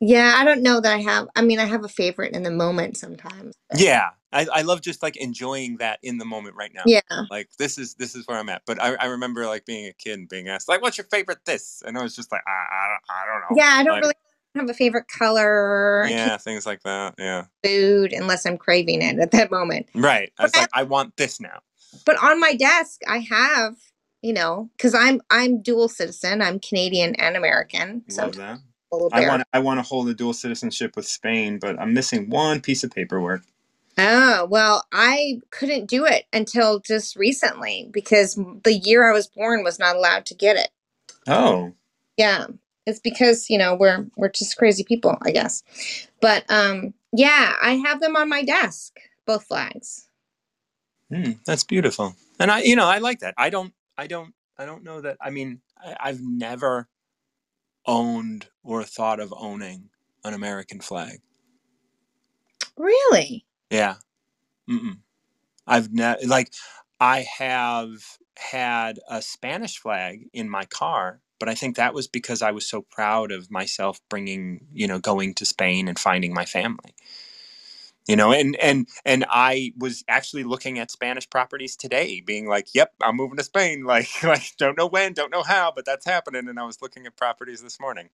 Yeah, 0.00 0.34
I 0.36 0.44
don't 0.44 0.62
know 0.62 0.80
that 0.80 0.92
I 0.92 0.98
have. 1.00 1.28
I 1.36 1.42
mean, 1.42 1.58
I 1.58 1.64
have 1.64 1.84
a 1.84 1.88
favorite 1.88 2.34
in 2.34 2.42
the 2.42 2.50
moment 2.50 2.96
sometimes. 2.96 3.54
but- 3.70 3.80
yeah 3.80 4.10
I, 4.32 4.46
I 4.52 4.62
love 4.62 4.80
just 4.80 5.00
like 5.02 5.16
enjoying 5.16 5.76
that 5.76 6.00
in 6.02 6.18
the 6.18 6.24
moment 6.24 6.56
right 6.56 6.72
now 6.74 6.82
Yeah. 6.86 7.00
like 7.30 7.50
this 7.58 7.78
is 7.78 7.94
this 7.94 8.16
is 8.16 8.26
where 8.26 8.36
i'm 8.38 8.48
at 8.48 8.62
but 8.66 8.82
I, 8.82 8.94
I 8.96 9.04
remember 9.06 9.46
like 9.46 9.64
being 9.64 9.86
a 9.86 9.92
kid 9.92 10.18
and 10.18 10.28
being 10.28 10.48
asked 10.48 10.68
like 10.68 10.82
what's 10.82 10.98
your 10.98 11.06
favorite 11.06 11.38
this 11.44 11.82
and 11.86 11.96
i 11.96 12.02
was 12.02 12.16
just 12.16 12.32
like 12.32 12.42
i, 12.46 12.50
I, 12.50 12.88
don't, 12.88 13.02
I 13.10 13.32
don't 13.32 13.40
know 13.42 13.62
Yeah, 13.62 13.70
I 13.78 13.84
don't 13.84 13.92
Like, 13.94 14.02
really 14.02 14.14
have 14.56 14.70
a 14.70 14.74
favorite 14.74 15.06
color 15.08 16.06
yeah 16.10 16.36
things 16.36 16.66
like 16.66 16.82
that 16.82 17.14
yeah 17.18 17.44
food 17.64 18.12
unless 18.12 18.44
I'm 18.46 18.58
craving 18.58 19.02
it 19.02 19.18
at 19.20 19.30
that 19.32 19.50
moment. 19.52 19.86
right 19.94 20.32
i 20.38 20.42
was 20.44 20.52
But 20.52 20.62
like 20.62 20.70
i 20.74 20.82
want 20.82 21.16
this 21.16 21.40
now 21.40 21.60
But 22.04 22.20
on 22.22 22.40
my 22.40 22.54
desk, 22.54 23.00
I 23.08 23.18
have, 23.18 23.76
you 24.22 24.32
know, 24.32 24.68
because 24.76 24.94
I'm 24.94 25.20
I'm 25.30 25.62
dual 25.62 25.88
citizen. 25.88 26.42
I'm 26.42 26.58
Canadian 26.58 27.14
and 27.16 27.36
American. 27.36 28.02
So 28.08 28.22
love 28.24 28.36
that 28.36 28.50
a 28.50 28.52
little 28.52 28.73
I 29.12 29.20
want 29.28 29.44
I 29.52 29.58
want 29.60 29.78
to 29.78 29.82
hold 29.82 30.08
a 30.08 30.14
dual 30.14 30.32
citizenship 30.32 30.96
with 30.96 31.06
Spain, 31.06 31.58
but 31.58 31.78
I'm 31.80 31.94
missing 31.94 32.30
one 32.30 32.60
piece 32.60 32.84
of 32.84 32.90
paperwork. 32.90 33.42
Oh, 33.96 34.46
well, 34.50 34.84
I 34.92 35.40
couldn't 35.50 35.86
do 35.88 36.04
it 36.04 36.26
until 36.32 36.80
just 36.80 37.16
recently 37.16 37.88
because 37.92 38.34
the 38.64 38.74
year 38.74 39.08
I 39.08 39.12
was 39.12 39.28
born 39.28 39.62
was 39.62 39.78
not 39.78 39.96
allowed 39.96 40.26
to 40.26 40.34
get 40.34 40.56
it. 40.56 40.70
Oh, 41.28 41.74
Yeah. 42.16 42.46
It's 42.86 43.00
because, 43.00 43.48
you 43.50 43.58
know, 43.58 43.74
we're 43.76 44.06
we're 44.16 44.30
just 44.30 44.56
crazy 44.58 44.84
people, 44.84 45.16
I 45.22 45.30
guess. 45.32 45.62
But 46.20 46.44
um 46.50 46.94
yeah, 47.12 47.54
I 47.62 47.76
have 47.76 48.00
them 48.00 48.16
on 48.16 48.28
my 48.28 48.42
desk, 48.44 48.98
both 49.26 49.44
flags. 49.46 50.08
hmm, 51.10 51.32
that's 51.46 51.64
beautiful. 51.64 52.16
And 52.40 52.50
I, 52.50 52.62
you 52.62 52.76
know, 52.76 52.86
I 52.86 52.98
like 52.98 53.20
that. 53.20 53.34
I 53.38 53.50
don't, 53.50 53.72
I 53.96 54.06
don't, 54.08 54.34
I 54.58 54.66
don't 54.66 54.84
know 54.84 55.00
that. 55.00 55.18
I 55.20 55.30
mean, 55.30 55.60
I, 55.78 55.96
I've 56.00 56.20
never 56.22 56.88
owned 57.86 58.48
or 58.62 58.84
thought 58.84 59.20
of 59.20 59.32
owning 59.36 59.90
an 60.24 60.34
American 60.34 60.80
flag. 60.80 61.20
Really? 62.76 63.44
Yeah. 63.70 63.96
Mm-mm. 64.68 64.98
I've 65.66 65.92
never 65.92 66.20
like 66.26 66.52
I 67.00 67.26
have 67.38 68.18
had 68.36 68.98
a 69.08 69.22
Spanish 69.22 69.78
flag 69.78 70.26
in 70.32 70.48
my 70.48 70.64
car, 70.64 71.20
but 71.38 71.48
I 71.48 71.54
think 71.54 71.76
that 71.76 71.94
was 71.94 72.08
because 72.08 72.42
I 72.42 72.50
was 72.50 72.68
so 72.68 72.82
proud 72.82 73.32
of 73.32 73.50
myself 73.50 74.00
bringing, 74.08 74.66
you 74.72 74.86
know, 74.86 74.98
going 74.98 75.34
to 75.34 75.46
Spain 75.46 75.88
and 75.88 75.98
finding 75.98 76.34
my 76.34 76.44
family. 76.44 76.94
You 78.06 78.16
know 78.16 78.32
and 78.32 78.56
and 78.56 78.88
and 79.04 79.24
i 79.30 79.72
was 79.78 80.04
actually 80.08 80.44
looking 80.44 80.78
at 80.78 80.90
spanish 80.90 81.28
properties 81.28 81.76
today 81.76 82.20
being 82.20 82.46
like 82.46 82.68
yep 82.74 82.92
i'm 83.02 83.16
moving 83.16 83.36
to 83.36 83.44
spain 83.44 83.84
like 83.86 84.08
like 84.22 84.52
don't 84.58 84.78
know 84.78 84.86
when 84.86 85.12
don't 85.12 85.30
know 85.30 85.42
how 85.42 85.72
but 85.74 85.84
that's 85.84 86.06
happening 86.06 86.48
and 86.48 86.58
i 86.58 86.64
was 86.64 86.80
looking 86.82 87.06
at 87.06 87.16
properties 87.16 87.62
this 87.62 87.80
morning 87.80 88.08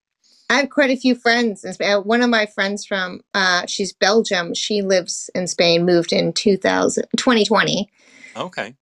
I 0.50 0.54
have 0.54 0.70
quite 0.70 0.90
a 0.90 0.96
few 0.96 1.14
friends. 1.14 1.64
In 1.64 1.72
Spain. 1.72 1.92
Uh, 1.92 2.00
One 2.00 2.22
of 2.22 2.28
my 2.28 2.44
friends 2.46 2.84
from, 2.84 3.20
uh, 3.34 3.66
she's 3.66 3.92
Belgium. 3.92 4.52
She 4.52 4.82
lives 4.82 5.30
in 5.34 5.46
Spain, 5.46 5.86
moved 5.86 6.12
in 6.12 6.32
2000, 6.32 7.04
2020. 7.16 7.88
okay 8.36 8.74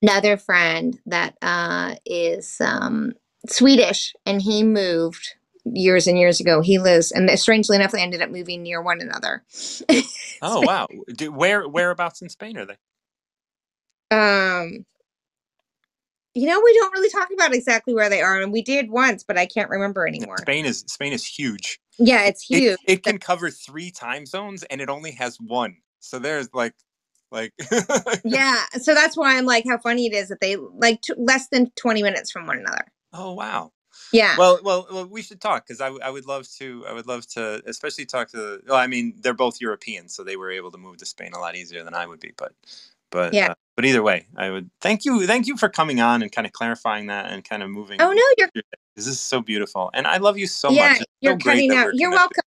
Another 0.00 0.36
friend 0.36 0.98
that 1.06 1.36
uh, 1.42 1.96
is 2.06 2.60
um, 2.60 3.14
Swedish 3.48 4.14
and 4.24 4.40
he 4.40 4.62
moved 4.62 5.34
years 5.74 6.06
and 6.06 6.18
years 6.18 6.40
ago. 6.40 6.60
He 6.60 6.78
lives, 6.78 7.12
and 7.12 7.28
strangely 7.38 7.76
enough, 7.76 7.92
they 7.92 8.02
ended 8.02 8.22
up 8.22 8.30
moving 8.30 8.62
near 8.62 8.82
one 8.82 9.00
another. 9.00 9.42
oh 10.42 10.62
wow 10.62 10.86
Do, 11.14 11.32
where 11.32 11.68
whereabouts 11.68 12.22
in 12.22 12.28
spain 12.28 12.56
are 12.56 12.66
they 12.66 12.76
um, 14.10 14.84
you 16.34 16.46
know, 16.46 16.60
we 16.64 16.74
don't 16.74 16.92
really 16.92 17.10
talk 17.10 17.28
about 17.32 17.54
exactly 17.54 17.94
where 17.94 18.08
they 18.08 18.22
are, 18.22 18.40
and 18.40 18.52
we 18.52 18.62
did 18.62 18.90
once, 18.90 19.24
but 19.24 19.36
I 19.36 19.46
can't 19.46 19.70
remember 19.70 20.06
anymore. 20.06 20.36
spain 20.38 20.64
is 20.64 20.84
spain 20.86 21.12
is 21.12 21.24
huge 21.26 21.80
Yeah, 21.98 22.24
it's 22.24 22.48
it, 22.50 22.62
huge. 22.62 22.78
it 22.86 23.02
can 23.02 23.18
cover 23.18 23.50
three 23.50 23.90
time 23.90 24.24
zones 24.26 24.62
and 24.64 24.80
it 24.80 24.88
only 24.88 25.12
has 25.12 25.38
one 25.40 25.76
so 26.00 26.18
there's 26.18 26.48
like 26.54 26.74
like 27.30 27.52
yeah, 28.24 28.64
so 28.80 28.94
that's 28.94 29.16
why 29.16 29.36
I'm 29.36 29.46
like, 29.46 29.64
how 29.68 29.78
funny 29.78 30.06
it 30.06 30.14
is 30.14 30.28
that 30.28 30.40
they 30.40 30.56
like 30.56 31.02
t- 31.02 31.14
less 31.16 31.48
than 31.48 31.70
20 31.76 32.02
minutes 32.02 32.30
from 32.30 32.46
one 32.46 32.58
another. 32.58 32.84
oh 33.12 33.32
wow 33.32 33.72
Yeah. 34.12 34.36
well 34.38 34.60
well, 34.62 34.86
well 34.90 35.06
we 35.06 35.22
should 35.22 35.40
talk 35.40 35.66
because 35.66 35.80
I, 35.80 35.86
w- 35.86 36.02
I 36.04 36.10
would 36.10 36.26
love 36.26 36.48
to 36.58 36.84
i 36.88 36.92
would 36.92 37.06
love 37.06 37.26
to 37.28 37.62
especially 37.66 38.06
talk 38.06 38.28
to 38.30 38.60
well 38.66 38.76
i 38.76 38.86
mean 38.86 39.14
they're 39.20 39.34
both 39.34 39.60
europeans 39.60 40.14
so 40.14 40.24
they 40.24 40.36
were 40.36 40.50
able 40.50 40.70
to 40.70 40.78
move 40.78 40.96
to 40.98 41.06
spain 41.06 41.32
a 41.34 41.38
lot 41.38 41.56
easier 41.56 41.84
than 41.84 41.94
i 41.94 42.06
would 42.06 42.20
be 42.20 42.32
but 42.36 42.52
but 43.10 43.34
Yeah. 43.34 43.48
uh, 43.50 43.54
but 43.76 43.84
either 43.84 44.02
way 44.02 44.26
i 44.36 44.50
would 44.50 44.70
thank 44.80 45.04
you 45.04 45.26
thank 45.26 45.46
you 45.46 45.56
for 45.56 45.68
coming 45.68 46.00
on 46.00 46.22
and 46.22 46.32
kind 46.32 46.46
of 46.46 46.52
clarifying 46.52 47.06
that 47.08 47.30
and 47.32 47.44
kind 47.44 47.62
of 47.62 47.70
moving 47.70 48.00
oh 48.00 48.12
no, 48.12 48.22
you're 48.38 48.48
this 48.96 49.06
is 49.06 49.20
so 49.20 49.40
beautiful 49.40 49.90
and 49.94 50.06
i 50.06 50.16
love 50.18 50.38
you 50.38 50.46
so 50.46 50.70
yeah, 50.70 50.90
much 50.90 51.00
It's 51.02 51.10
you're 51.20 51.34
so 51.34 51.38
cutting 51.50 51.70
out. 51.72 51.94
You're 51.94 52.10
connected. 52.10 52.12
welcome. 52.12 52.42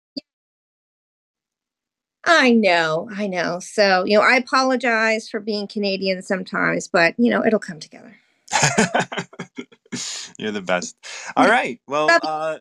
I 2.28 2.50
know, 2.50 3.08
I 3.14 3.28
know. 3.28 3.60
So, 3.60 4.04
you 4.04 4.18
know, 4.18 4.24
I 4.24 4.36
apologize 4.36 5.28
for 5.28 5.38
being 5.38 5.68
Canadian 5.68 6.22
sometimes, 6.22 6.88
but 6.88 7.14
you 7.18 7.30
know, 7.30 7.44
it'll 7.46 7.60
come 7.60 7.78
together. 7.78 8.16
You're 10.38 10.52
the 10.52 10.62
best. 10.62 10.96
All 11.36 11.48
right. 11.48 11.80
Well, 11.86 12.08
uh, 12.22 12.58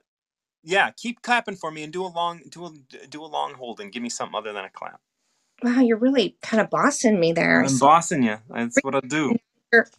yeah, 0.64 0.92
keep 0.92 1.22
clapping 1.22 1.56
for 1.56 1.72
me 1.72 1.84
and 1.84 1.94
do 1.94 2.04
a 2.04 2.08
long 2.08 2.42
do 2.50 2.66
a 2.66 3.08
do 3.08 3.24
a 3.24 3.28
long 3.28 3.54
hold 3.54 3.80
and 3.80 3.92
give 3.92 4.04
me 4.04 4.10
something 4.10 4.36
other 4.36 4.54
than 4.54 4.66
a 4.66 4.70
clap. 4.70 5.00
Wow, 5.64 5.82
you're 5.82 5.98
really 5.98 6.38
kind 6.42 6.60
of 6.62 6.70
bossing 6.70 7.20
me 7.20 7.32
there. 7.32 7.64
I'm 7.64 7.78
bossing 7.78 8.24
you. 8.24 8.38
That's 8.50 8.78
what 8.82 8.96
I'll 8.96 9.02
do. 9.02 9.36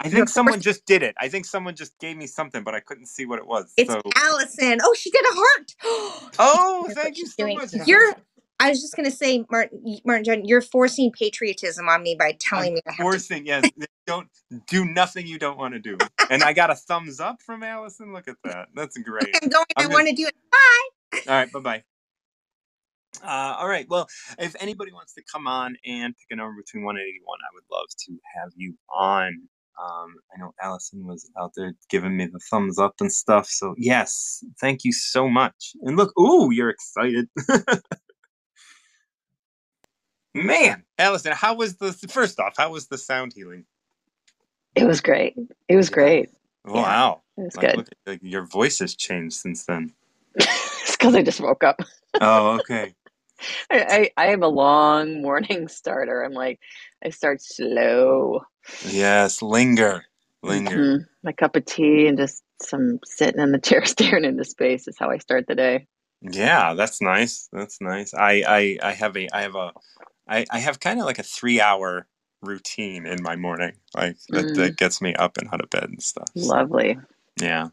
I 0.00 0.08
think 0.08 0.28
someone 0.28 0.60
just 0.60 0.86
did 0.86 1.02
it. 1.02 1.14
I 1.18 1.28
think 1.28 1.44
someone 1.44 1.74
just 1.74 1.98
gave 1.98 2.16
me 2.16 2.26
something, 2.26 2.62
but 2.62 2.74
I 2.74 2.80
couldn't 2.80 3.06
see 3.06 3.26
what 3.26 3.38
it 3.38 3.46
was. 3.46 3.72
It's 3.76 3.92
so, 3.92 4.00
Allison. 4.16 4.78
Oh, 4.82 4.94
she 4.98 5.10
did 5.10 5.24
a 5.24 5.34
heart. 5.34 5.74
oh, 6.38 6.88
thank 6.92 7.18
you 7.18 7.26
so 7.26 7.44
doing. 7.44 7.56
much. 7.56 7.74
You're. 7.86 8.14
I 8.58 8.70
was 8.70 8.80
just 8.80 8.96
gonna 8.96 9.10
say, 9.10 9.44
Martin, 9.50 9.98
Martin 10.04 10.24
John, 10.24 10.44
you're 10.46 10.62
forcing 10.62 11.12
patriotism 11.12 11.88
on 11.88 12.02
me 12.02 12.16
by 12.18 12.36
telling 12.38 12.68
I'm 12.68 12.74
me 12.74 12.80
I 12.86 12.90
have 12.92 12.96
to. 12.96 13.02
forcing. 13.02 13.46
Yes, 13.46 13.70
don't 14.06 14.28
do 14.66 14.84
nothing 14.84 15.26
you 15.26 15.38
don't 15.38 15.58
want 15.58 15.74
to 15.74 15.80
do. 15.80 15.98
And 16.30 16.42
I 16.42 16.52
got 16.52 16.70
a 16.70 16.74
thumbs 16.74 17.20
up 17.20 17.42
from 17.42 17.62
Allison. 17.62 18.12
Look 18.12 18.28
at 18.28 18.36
that. 18.44 18.68
That's 18.74 18.96
great. 18.98 19.36
I'm 19.42 19.48
going. 19.48 19.64
I'm 19.76 19.90
I 19.90 19.94
want 19.94 20.08
to 20.08 20.14
do 20.14 20.26
it. 20.26 20.34
Bye. 20.50 21.18
All 21.28 21.34
right, 21.34 21.52
bye 21.52 21.60
bye. 21.60 21.82
Uh, 23.22 23.56
all 23.58 23.68
right. 23.68 23.86
Well, 23.88 24.08
if 24.38 24.54
anybody 24.60 24.92
wants 24.92 25.14
to 25.14 25.22
come 25.30 25.46
on 25.46 25.76
and 25.86 26.14
pick 26.16 26.26
a 26.30 26.36
number 26.36 26.60
between 26.60 26.84
one 26.84 26.96
and 26.96 27.04
eighty-one, 27.06 27.38
I 27.42 27.54
would 27.54 27.64
love 27.72 27.88
to 28.06 28.18
have 28.36 28.50
you 28.56 28.76
on. 28.94 29.48
Um, 29.78 30.14
I 30.34 30.40
know 30.40 30.52
Allison 30.62 31.06
was 31.06 31.30
out 31.38 31.52
there 31.56 31.74
giving 31.90 32.16
me 32.16 32.26
the 32.26 32.40
thumbs 32.50 32.78
up 32.78 32.94
and 33.00 33.12
stuff. 33.12 33.46
So 33.46 33.74
yes, 33.78 34.44
thank 34.60 34.84
you 34.84 34.92
so 34.92 35.28
much. 35.28 35.72
And 35.82 35.96
look, 35.96 36.12
ooh, 36.18 36.50
you're 36.50 36.70
excited. 36.70 37.28
Man, 40.34 40.84
Allison, 40.98 41.32
how 41.32 41.54
was 41.54 41.76
the 41.76 41.92
first 42.10 42.38
off? 42.38 42.54
How 42.58 42.70
was 42.70 42.88
the 42.88 42.98
sound 42.98 43.32
healing? 43.34 43.64
It 44.76 44.84
was 44.86 45.00
great. 45.00 45.36
It 45.68 45.76
was 45.76 45.90
Yeah. 45.90 45.94
great. 45.94 46.30
Wow, 46.66 47.22
It 47.38 47.42
was 47.44 47.56
like, 47.56 47.68
good. 47.70 47.76
look, 47.76 47.88
like 48.06 48.20
your 48.22 48.44
voice 48.44 48.80
has 48.80 48.94
changed 48.94 49.36
since 49.36 49.64
then. 49.64 49.94
it's 50.36 50.96
because 50.96 51.14
I 51.14 51.22
just 51.22 51.40
woke 51.40 51.64
up. 51.64 51.80
Oh, 52.20 52.50
okay. 52.56 52.94
I, 53.70 54.10
I, 54.16 54.24
I 54.24 54.26
have 54.28 54.42
a 54.42 54.48
long 54.48 55.22
morning 55.22 55.68
starter. 55.70 56.22
I'm 56.22 56.32
like, 56.32 56.60
I 57.04 57.10
start 57.10 57.42
slow. 57.42 58.42
Yes, 58.80 59.42
linger, 59.42 60.04
linger. 60.42 60.80
Mhm. 60.80 61.06
My 61.22 61.32
cup 61.32 61.56
of 61.56 61.64
tea 61.64 62.06
and 62.06 62.18
just 62.18 62.42
some 62.62 63.00
sitting 63.04 63.40
in 63.40 63.52
the 63.52 63.58
chair 63.58 63.84
staring 63.84 64.24
into 64.24 64.44
space 64.44 64.88
is 64.88 64.98
how 64.98 65.10
I 65.10 65.18
start 65.18 65.46
the 65.46 65.54
day. 65.54 65.86
Yeah, 66.22 66.74
that's 66.74 67.00
nice. 67.00 67.48
That's 67.52 67.80
nice. 67.80 68.14
I 68.14 68.42
I 68.46 68.78
I 68.82 68.92
have 68.92 69.16
a 69.16 69.28
I 69.32 69.42
have 69.42 69.54
a 69.54 69.72
I 70.28 70.46
I 70.50 70.58
have 70.60 70.80
kind 70.80 71.00
of 71.00 71.06
like 71.06 71.18
a 71.18 71.22
three 71.24 71.60
hour 71.60 72.06
routine 72.46 73.06
in 73.06 73.22
my 73.22 73.36
morning, 73.36 73.72
like 73.94 74.16
that, 74.30 74.54
that 74.54 74.76
gets 74.76 75.00
me 75.02 75.14
up 75.14 75.36
and 75.38 75.48
out 75.52 75.60
of 75.60 75.70
bed 75.70 75.84
and 75.84 76.02
stuff. 76.02 76.28
So, 76.36 76.46
Lovely. 76.46 76.98
yeah. 77.40 77.68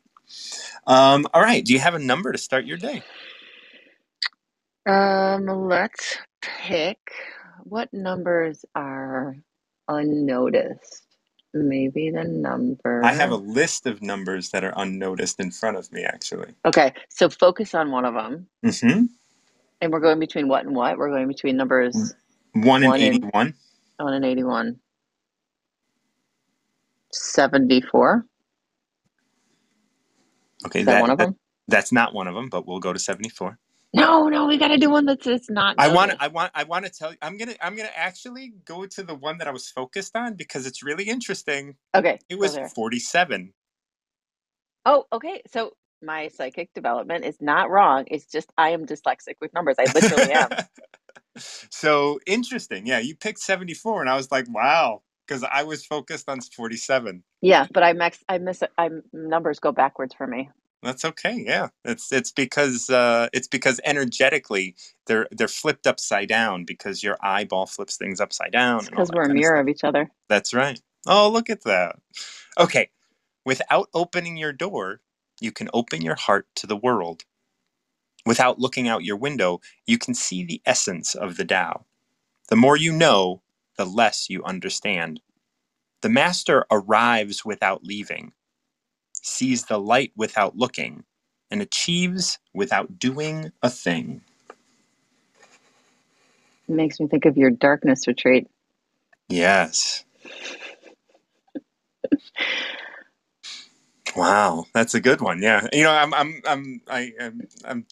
Um. 0.88 1.28
All 1.34 1.41
right. 1.41 1.63
Do 1.63 1.74
you 1.74 1.80
have 1.80 1.93
a 1.95 1.99
number 1.99 2.32
to 2.32 2.38
start 2.38 2.65
your 2.65 2.78
day? 2.78 3.03
Um, 4.86 5.45
let's 5.45 6.17
pick 6.41 6.97
what 7.63 7.93
numbers 7.93 8.65
are 8.76 9.36
unnoticed. 9.88 11.03
Maybe 11.53 12.09
the 12.09 12.24
number. 12.24 13.03
I 13.05 13.13
have 13.13 13.32
a 13.32 13.36
list 13.36 13.86
of 13.86 14.01
numbers 14.01 14.49
that 14.49 14.63
are 14.63 14.74
unnoticed 14.76 15.39
in 15.39 15.51
front 15.51 15.78
of 15.78 15.91
me, 15.91 16.03
actually. 16.03 16.53
Okay, 16.65 16.93
so 17.09 17.30
focus 17.30 17.76
on 17.76 17.91
one 17.91 18.05
of 18.05 18.15
them. 18.15 18.47
Mm-hmm. 18.65 19.05
And 19.80 19.91
we're 19.91 19.99
going 19.99 20.19
between 20.19 20.47
what 20.47 20.65
and 20.65 20.76
what? 20.76 20.97
We're 20.97 21.09
going 21.09 21.28
between 21.28 21.57
numbers 21.57 22.15
One 22.53 22.84
and 22.84 23.24
One 23.32 23.47
and- 23.47 23.53
1 23.98 24.14
and 24.14 24.26
81. 24.26 24.80
74. 27.12 28.26
Okay, 30.66 30.80
Is 30.80 30.86
that, 30.86 31.02
one 31.02 31.10
of 31.12 31.18
that- 31.18 31.26
them? 31.26 31.36
that's 31.68 31.91
not 31.91 32.14
one 32.14 32.28
of 32.28 32.36
them, 32.36 32.50
but 32.50 32.68
we'll 32.68 32.80
go 32.80 32.94
to 32.94 33.00
seventy-four. 33.00 33.58
No, 33.96 34.28
no, 34.28 34.48
we 34.48 34.58
got 34.58 34.70
to 34.70 34.78
do 34.78 34.89
one 34.89 35.06
that's 35.06 35.28
it's 35.28 35.50
not. 35.52 35.76
I 35.78 35.88
want. 35.94 36.14
I 36.20 36.28
want 36.28 36.52
I 36.56 36.64
want 36.64 36.86
to 36.86 36.91
tell 36.91 37.12
you 37.12 37.18
I'm 37.22 37.38
to 37.38 37.66
I'm 37.66 37.76
going 37.76 37.88
to 37.88 37.98
actually 37.98 38.54
go 38.66 38.86
to 38.88 39.04
the 39.04 39.14
one 39.14 39.38
that 39.38 39.48
I 39.48 39.52
was 39.52 39.70
focused 39.70 40.16
on 40.16 40.34
because 40.34 40.66
it's 40.66 40.82
really 40.84 41.04
interesting. 41.04 41.76
Okay. 41.94 42.20
It 42.30 42.39
was 42.39 42.58
47. 42.76 43.54
Oh, 44.86 45.06
okay. 45.14 45.41
So 45.52 45.74
my 46.02 46.30
psychic 46.30 46.74
development 46.74 47.24
is 47.26 47.38
not 47.39 47.70
wrong. 47.70 48.06
It's 48.08 48.26
just 48.26 48.52
I 48.58 48.70
am 48.72 48.86
dyslexic 48.86 49.36
with 49.41 49.54
numbers. 49.54 49.76
I 49.80 49.86
literally 49.94 50.32
am. 50.34 50.50
so 51.38 52.19
interesting. 52.27 52.88
Yeah, 52.88 52.99
you 52.99 53.15
picked 53.15 53.39
74 53.39 54.01
and 54.01 54.09
I 54.09 54.15
was 54.15 54.31
like, 54.31 54.45
wow, 54.49 55.01
because 55.27 55.43
I 55.43 55.63
was 55.63 55.86
focused 55.86 56.29
on 56.29 56.41
47. 56.41 57.23
Yeah, 57.41 57.67
but 57.73 57.84
I 57.84 57.93
max. 57.93 58.19
I 58.29 58.38
miss. 58.38 58.63
I 58.77 58.89
numbers 59.13 59.59
go 59.59 59.71
backwards 59.71 60.13
for 60.15 60.27
me. 60.27 60.49
That's 60.84 61.05
okay. 61.05 61.43
Yeah. 61.45 61.69
It's 61.86 62.11
it's 62.11 62.31
because 62.31 62.89
uh 62.89 63.29
it's 63.34 63.47
because 63.47 63.79
energetically 63.86 64.75
they're 65.07 65.27
they're 65.31 65.47
flipped 65.47 65.88
upside 65.88 66.29
down 66.29 66.65
because 66.65 67.03
your 67.03 67.17
eyeball 67.21 67.65
flips 67.65 67.97
things 67.97 68.19
upside 68.21 68.51
down 68.51 68.86
Because 68.86 69.11
we're 69.11 69.23
a 69.23 69.27
kind 69.27 69.39
of 69.39 69.41
mirror 69.41 69.59
of 69.59 69.69
each 69.69 69.84
other. 69.84 70.09
That's 70.29 70.53
right. 70.53 70.81
Oh, 71.07 71.29
look 71.29 71.49
at 71.49 71.63
that. 71.63 71.97
Okay. 72.59 72.89
Without 73.45 73.89
opening 73.93 74.38
your 74.38 74.53
door, 74.53 75.01
you 75.41 75.51
can 75.51 75.69
open 75.73 76.01
your 76.01 76.15
heart 76.15 76.47
to 76.55 76.67
the 76.67 76.77
world. 76.77 77.23
Without 78.26 78.59
looking 78.59 78.88
out 78.88 79.03
your 79.03 79.17
window, 79.17 79.59
you 79.86 79.97
can 79.97 80.13
see 80.13 80.45
the 80.45 80.61
essence 80.65 81.15
of 81.15 81.38
the 81.38 81.45
Tao. 81.45 81.86
The 82.49 82.55
more 82.55 82.78
you 82.78 82.93
know, 82.93 83.41
the 83.78 83.86
less 83.86 84.30
you 84.30 84.43
understand. 84.43 85.19
The 86.01 86.09
master 86.09 86.65
arrives 86.71 87.45
without 87.45 87.84
leaving, 87.84 88.34
sees 89.13 89.65
the 89.65 89.80
light 89.80 90.11
without 90.15 90.55
looking, 90.55 91.03
and 91.51 91.61
achieves 91.61 92.39
without 92.53 92.99
doing 92.99 93.51
a 93.61 93.69
thing. 93.69 94.21
It 96.67 96.74
makes 96.74 96.99
me 96.99 97.07
think 97.07 97.26
of 97.26 97.38
your 97.38 97.51
darkness 97.51 98.07
retreat. 98.07 98.47
Yes. 99.30 100.05
Wow, 104.15 104.65
that's 104.74 104.93
a 104.93 105.01
good 105.01 105.21
one. 105.21 105.41
Yeah, 105.41 105.67
you 105.74 105.84
know, 105.84 105.91
I'm, 105.91 106.13
I'm, 106.13 106.41
I'm, 106.47 106.82
I, 106.88 107.13
I'm, 107.19 107.41
I'm 107.65 107.86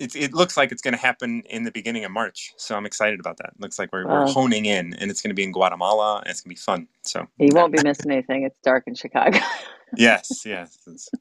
it, 0.00 0.16
it 0.16 0.32
looks 0.32 0.56
like 0.56 0.72
it's 0.72 0.80
going 0.80 0.94
to 0.94 1.00
happen 1.00 1.42
in 1.42 1.64
the 1.64 1.70
beginning 1.70 2.04
of 2.04 2.10
March, 2.10 2.54
so 2.56 2.74
I'm 2.74 2.86
excited 2.86 3.20
about 3.20 3.36
that. 3.36 3.50
It 3.54 3.60
looks 3.60 3.78
like 3.78 3.92
we're, 3.92 4.06
we're 4.06 4.24
oh. 4.24 4.32
honing 4.32 4.64
in, 4.64 4.94
and 4.94 5.10
it's 5.10 5.20
going 5.20 5.30
to 5.30 5.34
be 5.34 5.44
in 5.44 5.52
Guatemala, 5.52 6.20
and 6.20 6.28
it's 6.28 6.40
going 6.40 6.54
to 6.54 6.58
be 6.58 6.64
fun. 6.64 6.88
So 7.02 7.28
You 7.38 7.50
won't 7.52 7.72
be 7.72 7.82
missing 7.84 8.10
anything. 8.10 8.44
It's 8.44 8.58
dark 8.64 8.84
in 8.86 8.94
Chicago. 8.94 9.38
yes, 9.96 10.44
yes. 10.46 10.78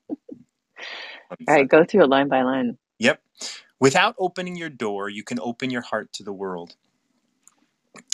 All 0.10 0.18
right, 1.48 1.68
go 1.68 1.84
through 1.84 2.04
it 2.04 2.10
line 2.10 2.30
by 2.30 2.42
line. 2.42 2.78
Yep. 3.00 3.22
Without 3.82 4.16
opening 4.18 4.56
your 4.56 4.70
door, 4.70 5.10
you 5.10 5.24
can 5.24 5.40
open 5.42 5.70
your 5.70 5.82
heart 5.82 6.12
to 6.14 6.24
the 6.24 6.34
world. 6.34 6.76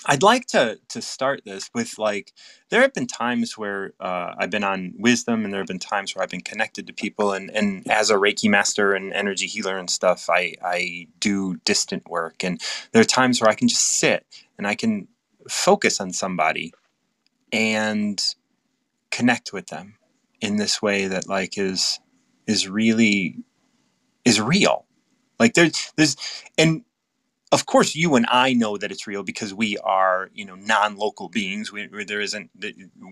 I'd 0.06 0.24
like 0.24 0.48
to 0.48 0.80
to 0.90 1.02
start 1.02 1.44
this 1.46 1.70
with 1.74 2.00
like 2.00 2.34
there 2.70 2.82
have 2.82 2.94
been 2.94 3.08
times 3.08 3.58
where 3.58 3.94
uh, 4.00 4.36
I've 4.38 4.52
been 4.52 4.64
on 4.64 4.94
wisdom, 4.98 5.46
and 5.46 5.54
there 5.54 5.62
have 5.62 5.68
been 5.68 5.80
times 5.80 6.16
where 6.16 6.24
I've 6.24 6.30
been 6.32 6.42
connected 6.42 6.88
to 6.88 6.94
people, 6.94 7.34
and 7.34 7.52
and 7.52 7.90
as 7.92 8.10
a 8.12 8.16
Reiki 8.16 8.50
master 8.50 8.94
and 8.94 9.14
energy 9.14 9.48
healer 9.48 9.78
and 9.78 9.90
stuff, 9.90 10.30
I 10.30 10.56
I 10.64 11.08
do 11.20 11.58
distant 11.66 12.10
work, 12.10 12.44
and 12.44 12.62
there 12.94 13.02
are 13.02 13.06
times 13.06 13.42
where 13.42 13.50
I 13.52 13.56
can 13.56 13.68
just 13.70 13.84
sit 14.00 14.26
and 14.58 14.68
I 14.68 14.76
can 14.76 15.08
focus 15.50 16.02
on 16.02 16.14
somebody 16.14 16.74
and 17.52 18.24
connect 19.12 19.54
with 19.54 19.68
them 19.68 19.96
in 20.42 20.58
this 20.58 20.82
way 20.82 21.08
that 21.08 21.28
like 21.30 21.58
is 21.58 22.00
is 22.48 22.68
really 22.70 23.38
is 24.26 24.42
real. 24.42 24.86
Like 25.40 25.54
there's 25.54 25.94
there's 25.98 26.18
and 26.58 26.84
of 27.52 27.66
course 27.68 27.96
you 27.96 28.16
and 28.16 28.28
i 28.30 28.54
know 28.54 28.78
that 28.78 28.92
it's 28.92 29.08
real 29.08 29.24
because 29.24 29.54
we 29.54 29.78
are 29.80 30.30
you 30.36 30.46
know 30.46 30.56
non-local 30.56 31.30
beings. 31.30 31.72
We, 31.74 31.88
there 32.06 32.22
isn't 32.22 32.52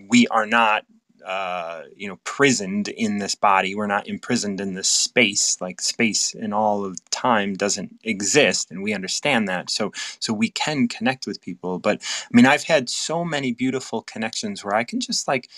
we 0.08 0.28
are 0.28 0.46
not 0.46 0.86
uh, 1.26 1.84
you 1.96 2.08
know 2.08 2.18
prisoned 2.24 2.88
in 2.88 3.18
this 3.18 3.34
body. 3.34 3.74
We're 3.74 3.88
not 3.88 4.08
imprisoned 4.08 4.60
in 4.60 4.74
this 4.74 4.88
space. 4.88 5.60
Like 5.60 5.80
space 5.82 6.34
and 6.34 6.54
all 6.54 6.84
of 6.86 6.98
time 7.10 7.54
doesn't 7.54 7.96
exist 8.04 8.70
and 8.70 8.82
we 8.84 8.94
understand 8.94 9.48
that. 9.48 9.70
So 9.70 9.92
so 10.20 10.34
we 10.34 10.50
can 10.50 10.88
connect 10.88 11.26
with 11.26 11.42
people. 11.42 11.80
But 11.80 12.02
i 12.02 12.36
mean 12.36 12.46
i've 12.46 12.64
had 12.64 12.90
so 12.90 13.24
many 13.24 13.52
beautiful 13.52 14.02
connections 14.02 14.64
where 14.64 14.74
i 14.76 14.84
can 14.84 15.00
just 15.00 15.28
like 15.28 15.50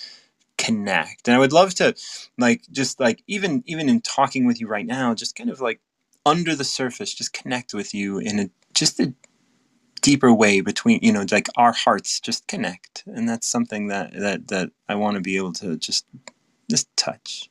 connect. 0.58 1.28
And 1.28 1.36
i 1.36 1.40
would 1.40 1.52
love 1.54 1.74
to 1.76 1.94
like 2.38 2.62
just 2.72 3.00
like 3.00 3.22
even 3.28 3.62
even 3.66 3.88
in 3.90 4.00
talking 4.02 4.46
with 4.46 4.60
you 4.60 4.68
right 4.68 4.86
now 4.86 5.14
just 5.14 5.36
kind 5.36 5.50
of 5.50 5.60
like 5.60 5.80
under 6.26 6.56
the 6.56 6.64
surface 6.64 7.14
just 7.14 7.34
connect 7.34 7.74
with 7.74 7.94
you 7.94 8.18
in 8.18 8.40
a 8.40 8.50
just 8.74 9.00
a 9.00 9.14
deeper 10.02 10.32
way 10.32 10.60
between 10.60 11.00
you 11.02 11.12
know 11.12 11.24
like 11.32 11.48
our 11.56 11.72
hearts 11.72 12.20
just 12.20 12.46
connect 12.48 13.04
and 13.06 13.28
that's 13.28 13.46
something 13.48 13.88
that 13.88 14.12
that 14.14 14.48
that 14.48 14.70
i 14.88 14.94
want 14.94 15.16
to 15.16 15.20
be 15.22 15.36
able 15.36 15.52
to 15.52 15.76
just 15.78 16.06
just 16.70 16.88
touch 16.96 17.50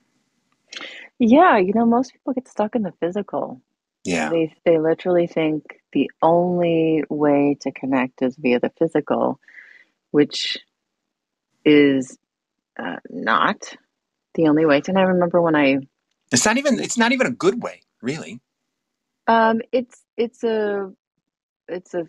Yeah, 1.19 1.57
you 1.57 1.73
know, 1.73 1.85
most 1.85 2.13
people 2.13 2.33
get 2.33 2.47
stuck 2.47 2.75
in 2.75 2.83
the 2.83 2.93
physical. 2.99 3.61
yeah 4.05 4.33
They 4.33 4.55
they 4.65 4.79
literally 4.79 5.27
think 5.27 5.63
the 5.93 6.11
only 6.21 7.03
way 7.09 7.57
to 7.61 7.71
connect 7.71 8.21
is 8.23 8.35
via 8.37 8.59
the 8.59 8.71
physical, 8.79 9.39
which 10.11 10.57
is 11.65 12.17
uh, 12.79 12.97
not 13.09 13.75
the 14.35 14.47
only 14.49 14.65
way. 14.65 14.81
And 14.87 14.97
I 14.99 15.03
remember 15.03 15.41
when 15.41 15.55
I 15.55 15.79
it's 16.31 16.45
not 16.45 16.57
even 16.57 16.79
it's 16.79 16.97
not 16.97 17.13
even 17.13 17.27
a 17.27 17.31
good 17.31 17.63
way 17.63 17.81
really 18.01 18.41
um 19.27 19.61
it's 19.71 20.03
it's 20.17 20.43
a 20.43 20.91
it's 21.67 21.93
a 21.93 21.99
it's 21.99 22.03
a 22.03 22.07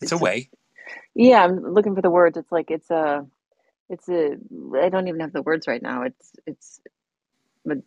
it's 0.00 0.12
a 0.12 0.18
way 0.18 0.50
yeah, 1.14 1.44
I'm 1.44 1.60
looking 1.74 1.94
for 1.94 2.02
the 2.02 2.10
words. 2.10 2.36
It's 2.36 2.52
like 2.52 2.70
it's 2.70 2.90
a 2.90 3.26
it's 3.88 4.08
a 4.08 4.36
I 4.80 4.88
don't 4.90 5.08
even 5.08 5.20
have 5.20 5.32
the 5.32 5.42
words 5.42 5.66
right 5.66 5.82
now. 5.82 6.02
It's 6.02 6.32
it's 6.46 6.80
but 7.64 7.78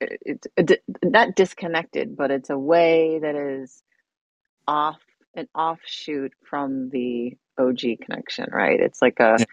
it's 0.00 0.46
not 1.04 1.36
disconnected, 1.36 2.16
but 2.16 2.30
it's 2.30 2.50
a 2.50 2.58
way 2.58 3.20
that 3.20 3.36
is 3.36 3.82
off 4.68 5.00
an 5.34 5.48
offshoot 5.54 6.32
from 6.48 6.90
the 6.90 7.36
OG 7.58 7.80
connection, 8.02 8.48
right? 8.52 8.80
It's 8.80 9.00
like 9.02 9.20
a 9.20 9.36
yeah. 9.38 9.46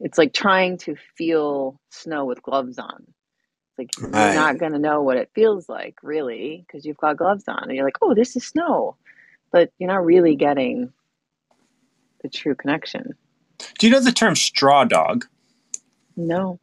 it's 0.00 0.18
like 0.18 0.32
trying 0.32 0.78
to 0.78 0.96
feel 1.16 1.80
snow 1.90 2.26
with 2.26 2.42
gloves 2.42 2.78
on. 2.78 3.06
Like 3.78 3.90
you're 3.98 4.30
not 4.32 4.58
going 4.58 4.72
to 4.72 4.78
know 4.78 5.02
what 5.02 5.16
it 5.16 5.30
feels 5.34 5.68
like 5.68 5.96
really 6.02 6.64
because 6.66 6.84
you've 6.84 6.96
got 6.98 7.16
gloves 7.16 7.44
on 7.48 7.64
and 7.64 7.74
you're 7.74 7.84
like, 7.86 7.98
"Oh, 8.02 8.14
this 8.14 8.36
is 8.36 8.46
snow." 8.46 8.96
But 9.52 9.72
you're 9.78 9.90
not 9.90 10.04
really 10.04 10.36
getting 10.36 10.92
the 12.22 12.28
true 12.28 12.54
connection. 12.54 13.14
do 13.78 13.86
you 13.86 13.92
know 13.92 14.00
the 14.00 14.12
term 14.12 14.36
straw 14.36 14.84
dog 14.84 15.26
No. 16.16 16.58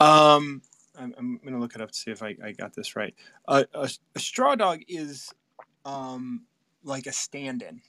um 0.00 0.62
i'm, 0.98 1.14
I'm 1.18 1.40
gonna 1.44 1.58
look 1.60 1.74
it 1.74 1.80
up 1.80 1.90
to 1.92 1.98
see 1.98 2.10
if 2.10 2.22
i, 2.22 2.36
I 2.44 2.52
got 2.52 2.74
this 2.74 2.96
right 2.96 3.14
uh, 3.48 3.64
a, 3.74 3.90
a 4.14 4.20
straw 4.20 4.54
dog 4.54 4.80
is 4.88 5.30
um 5.84 6.46
like 6.84 7.06
a 7.06 7.12
stand-in 7.12 7.80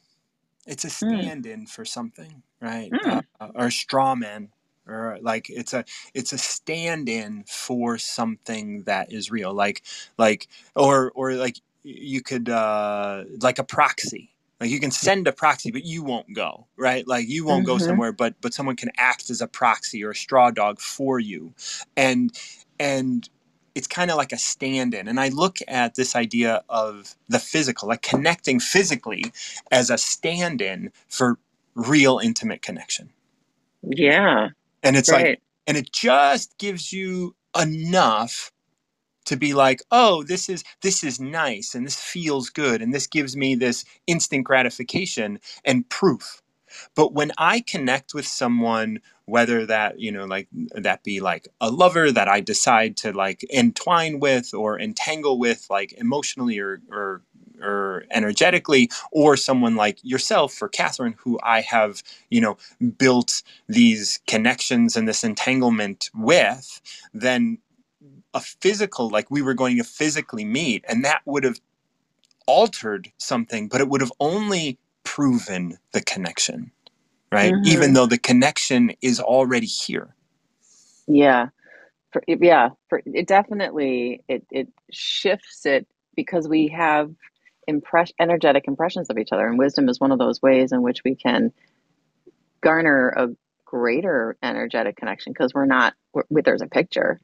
it's 0.68 0.86
a 0.86 0.90
Mm. 0.90 1.22
stand-in 1.22 1.66
for 1.68 1.86
something 1.86 2.44
right 2.62 2.92
Mm. 2.94 3.26
uh, 3.40 3.50
or 3.56 3.68
a 3.68 3.72
straw 3.72 4.16
man 4.16 4.50
or 4.88 5.20
like 5.22 5.50
it's 5.50 5.74
a 5.74 5.86
it's 6.14 6.34
a 6.34 6.40
stand-in 6.40 7.46
for 7.48 7.98
something 7.98 8.84
that 8.84 9.12
is 9.14 9.32
real 9.32 9.54
like 9.54 9.84
like 10.18 10.48
or 10.76 11.12
or 11.16 11.34
like 11.36 11.58
you 11.84 12.22
could 12.24 12.50
uh 12.50 13.26
like 13.42 13.60
a 13.60 13.66
proxy. 13.66 14.32
Like 14.62 14.72
you 14.72 14.80
can 14.80 14.92
send 14.92 15.28
a 15.28 15.34
proxy 15.34 15.72
but 15.72 15.86
you 15.86 16.04
won't 16.04 16.34
go 16.36 16.68
right? 16.78 17.08
Like 17.08 17.30
you 17.30 17.46
won't 17.46 17.66
go 17.66 17.78
Mhm. 17.78 17.80
somewhere 17.80 18.14
but 18.14 18.36
but 18.42 18.54
someone 18.54 18.78
can 18.78 18.92
act 18.98 19.30
as 19.32 19.42
a 19.42 19.48
proxy 19.48 20.04
or 20.06 20.12
a 20.12 20.16
straw 20.16 20.52
dog 20.52 20.80
for 20.82 21.20
you. 21.20 21.54
And 21.98 22.32
and 22.80 23.30
it's 23.76 23.88
kind 23.88 24.12
of 24.12 24.18
like 24.18 24.34
a 24.34 24.38
stand-in. 24.38 25.08
And 25.08 25.20
i 25.20 25.30
look 25.30 25.60
at 25.68 25.96
this 25.96 26.16
idea 26.16 26.64
of 26.70 27.16
the 27.30 27.40
physical 27.40 27.90
like 27.90 28.04
connecting 28.04 28.60
physically 28.60 29.26
as 29.72 29.90
a 29.92 29.98
stand-in 29.98 30.92
for 31.10 31.40
real 31.76 32.20
intimate 32.20 32.62
connection. 32.62 33.12
Yeah, 33.84 34.50
and 34.84 34.98
it's 34.98 35.12
like 35.12 35.32
and 35.68 35.78
it 35.78 35.92
just 35.92 36.58
gives 36.58 36.94
you 36.94 37.36
enough 37.60 38.52
to 39.26 39.38
be 39.38 39.54
like 39.54 39.82
oh 39.92 40.24
this 40.24 40.50
is 40.50 40.64
this 40.82 41.04
is 41.04 41.20
nice 41.20 41.76
and 41.76 41.86
this 41.86 42.00
feels 42.00 42.50
good 42.50 42.82
and 42.82 42.94
this 42.94 43.08
gives 43.08 43.36
me 43.38 43.56
this 43.56 43.86
instant 44.08 44.46
gratification 44.46 45.40
and 45.66 45.90
proof. 45.90 46.42
But 46.96 47.14
when 47.14 47.32
i 47.38 47.62
connect 47.62 48.14
with 48.14 48.28
someone 48.28 49.00
whether 49.26 49.66
that 49.66 50.00
you 50.00 50.12
know 50.12 50.26
like 50.26 50.48
that 50.76 51.04
be 51.04 51.20
like 51.22 51.48
a 51.62 51.70
lover 51.72 52.12
that 52.12 52.28
i 52.30 52.42
decide 52.42 52.98
to 52.98 53.14
like 53.14 53.46
entwine 53.52 54.20
with 54.20 54.54
or 54.54 54.80
entangle 54.80 55.40
with 55.40 55.68
like 55.70 55.94
emotionally 55.94 56.60
or 56.60 56.82
or 56.92 57.22
or 57.64 58.06
energetically 58.12 58.90
or 59.12 59.38
someone 59.38 59.76
like 59.76 60.00
yourself 60.04 60.62
or 60.62 60.70
Kathryn 60.70 61.16
who 61.20 61.40
i 61.44 61.62
have 61.62 62.04
you 62.30 62.42
know 62.42 62.58
built 62.98 63.44
these 63.70 64.20
connections 64.28 64.98
and 64.98 65.08
this 65.08 65.24
entanglement 65.24 66.10
with 66.16 66.82
then 67.14 67.60
a 68.34 68.42
physical 68.42 69.10
like 69.10 69.32
we 69.32 69.42
were 69.42 69.56
going 69.56 69.78
to 69.78 69.86
physically 69.86 70.46
meet 70.46 70.86
and 70.88 71.06
that 71.06 71.22
would 71.26 71.44
have 71.44 71.62
altered 72.48 73.12
something 73.20 73.68
but 73.70 73.82
it 73.82 73.90
would 73.90 74.02
have 74.02 74.14
only 74.20 74.80
proven 75.04 75.78
the 75.94 76.02
connection 76.02 76.72
right 77.32 77.58
even 77.64 77.94
Mhm. 77.94 77.94
though 77.94 78.08
the 78.08 78.18
connection 78.20 78.92
is 79.02 79.20
already 79.20 79.68
here 79.68 80.16
Yeah. 81.08 81.48
For, 82.14 82.24
yeah, 82.28 82.70
for 82.90 83.02
it 83.06 83.28
definitely 83.28 84.24
it 84.30 84.46
it 84.52 84.70
shifts 84.92 85.66
it 85.66 85.88
because 86.16 86.48
we 86.48 86.70
have 86.70 87.12
impress 87.68 88.12
energetic 88.20 88.68
impressions 88.68 89.10
of 89.10 89.18
each 89.18 89.32
other, 89.32 89.48
and 89.48 89.58
wisdom 89.58 89.90
is 89.90 90.00
one 90.00 90.12
of 90.12 90.20
those 90.20 90.42
ways 90.42 90.72
in 90.72 90.82
which 90.82 91.02
we 91.04 91.16
can 91.16 91.52
garner 92.62 93.10
a 93.10 93.28
greater 93.66 94.38
energetic 94.44 94.98
connection 94.98 95.34
because 95.34 95.54
we're 95.54 95.66
not 95.66 95.94
with 96.30 96.46
there's 96.46 96.62
a 96.62 96.68
picture, 96.68 97.20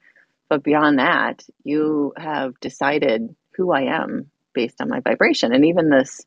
but 0.49 0.63
beyond 0.63 0.99
that, 0.99 1.43
you 1.63 2.13
have 2.17 2.59
decided 2.59 3.35
who 3.55 3.71
I 3.71 4.01
am 4.01 4.31
based 4.53 4.81
on 4.81 4.89
my 4.89 4.99
vibration, 4.99 5.53
and 5.53 5.65
even 5.65 5.89
this 5.89 6.25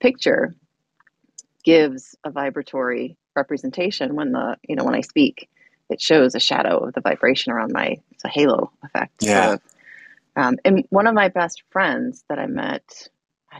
picture 0.00 0.54
gives 1.62 2.16
a 2.24 2.30
vibratory 2.30 3.16
representation 3.36 4.16
when 4.16 4.32
the 4.32 4.56
you 4.66 4.76
know 4.76 4.84
when 4.84 4.94
I 4.94 5.02
speak, 5.02 5.48
it 5.88 6.00
shows 6.00 6.34
a 6.34 6.40
shadow 6.40 6.78
of 6.78 6.94
the 6.94 7.00
vibration 7.00 7.52
around 7.52 7.72
my 7.72 7.96
it's 8.12 8.24
a 8.24 8.28
halo 8.28 8.72
effect. 8.82 9.22
yeah. 9.22 9.54
of 9.54 9.60
um, 10.36 10.56
and 10.64 10.84
one 10.90 11.06
of 11.06 11.14
my 11.14 11.28
best 11.28 11.62
friends 11.70 12.24
that 12.28 12.38
I 12.38 12.46
met, 12.46 13.08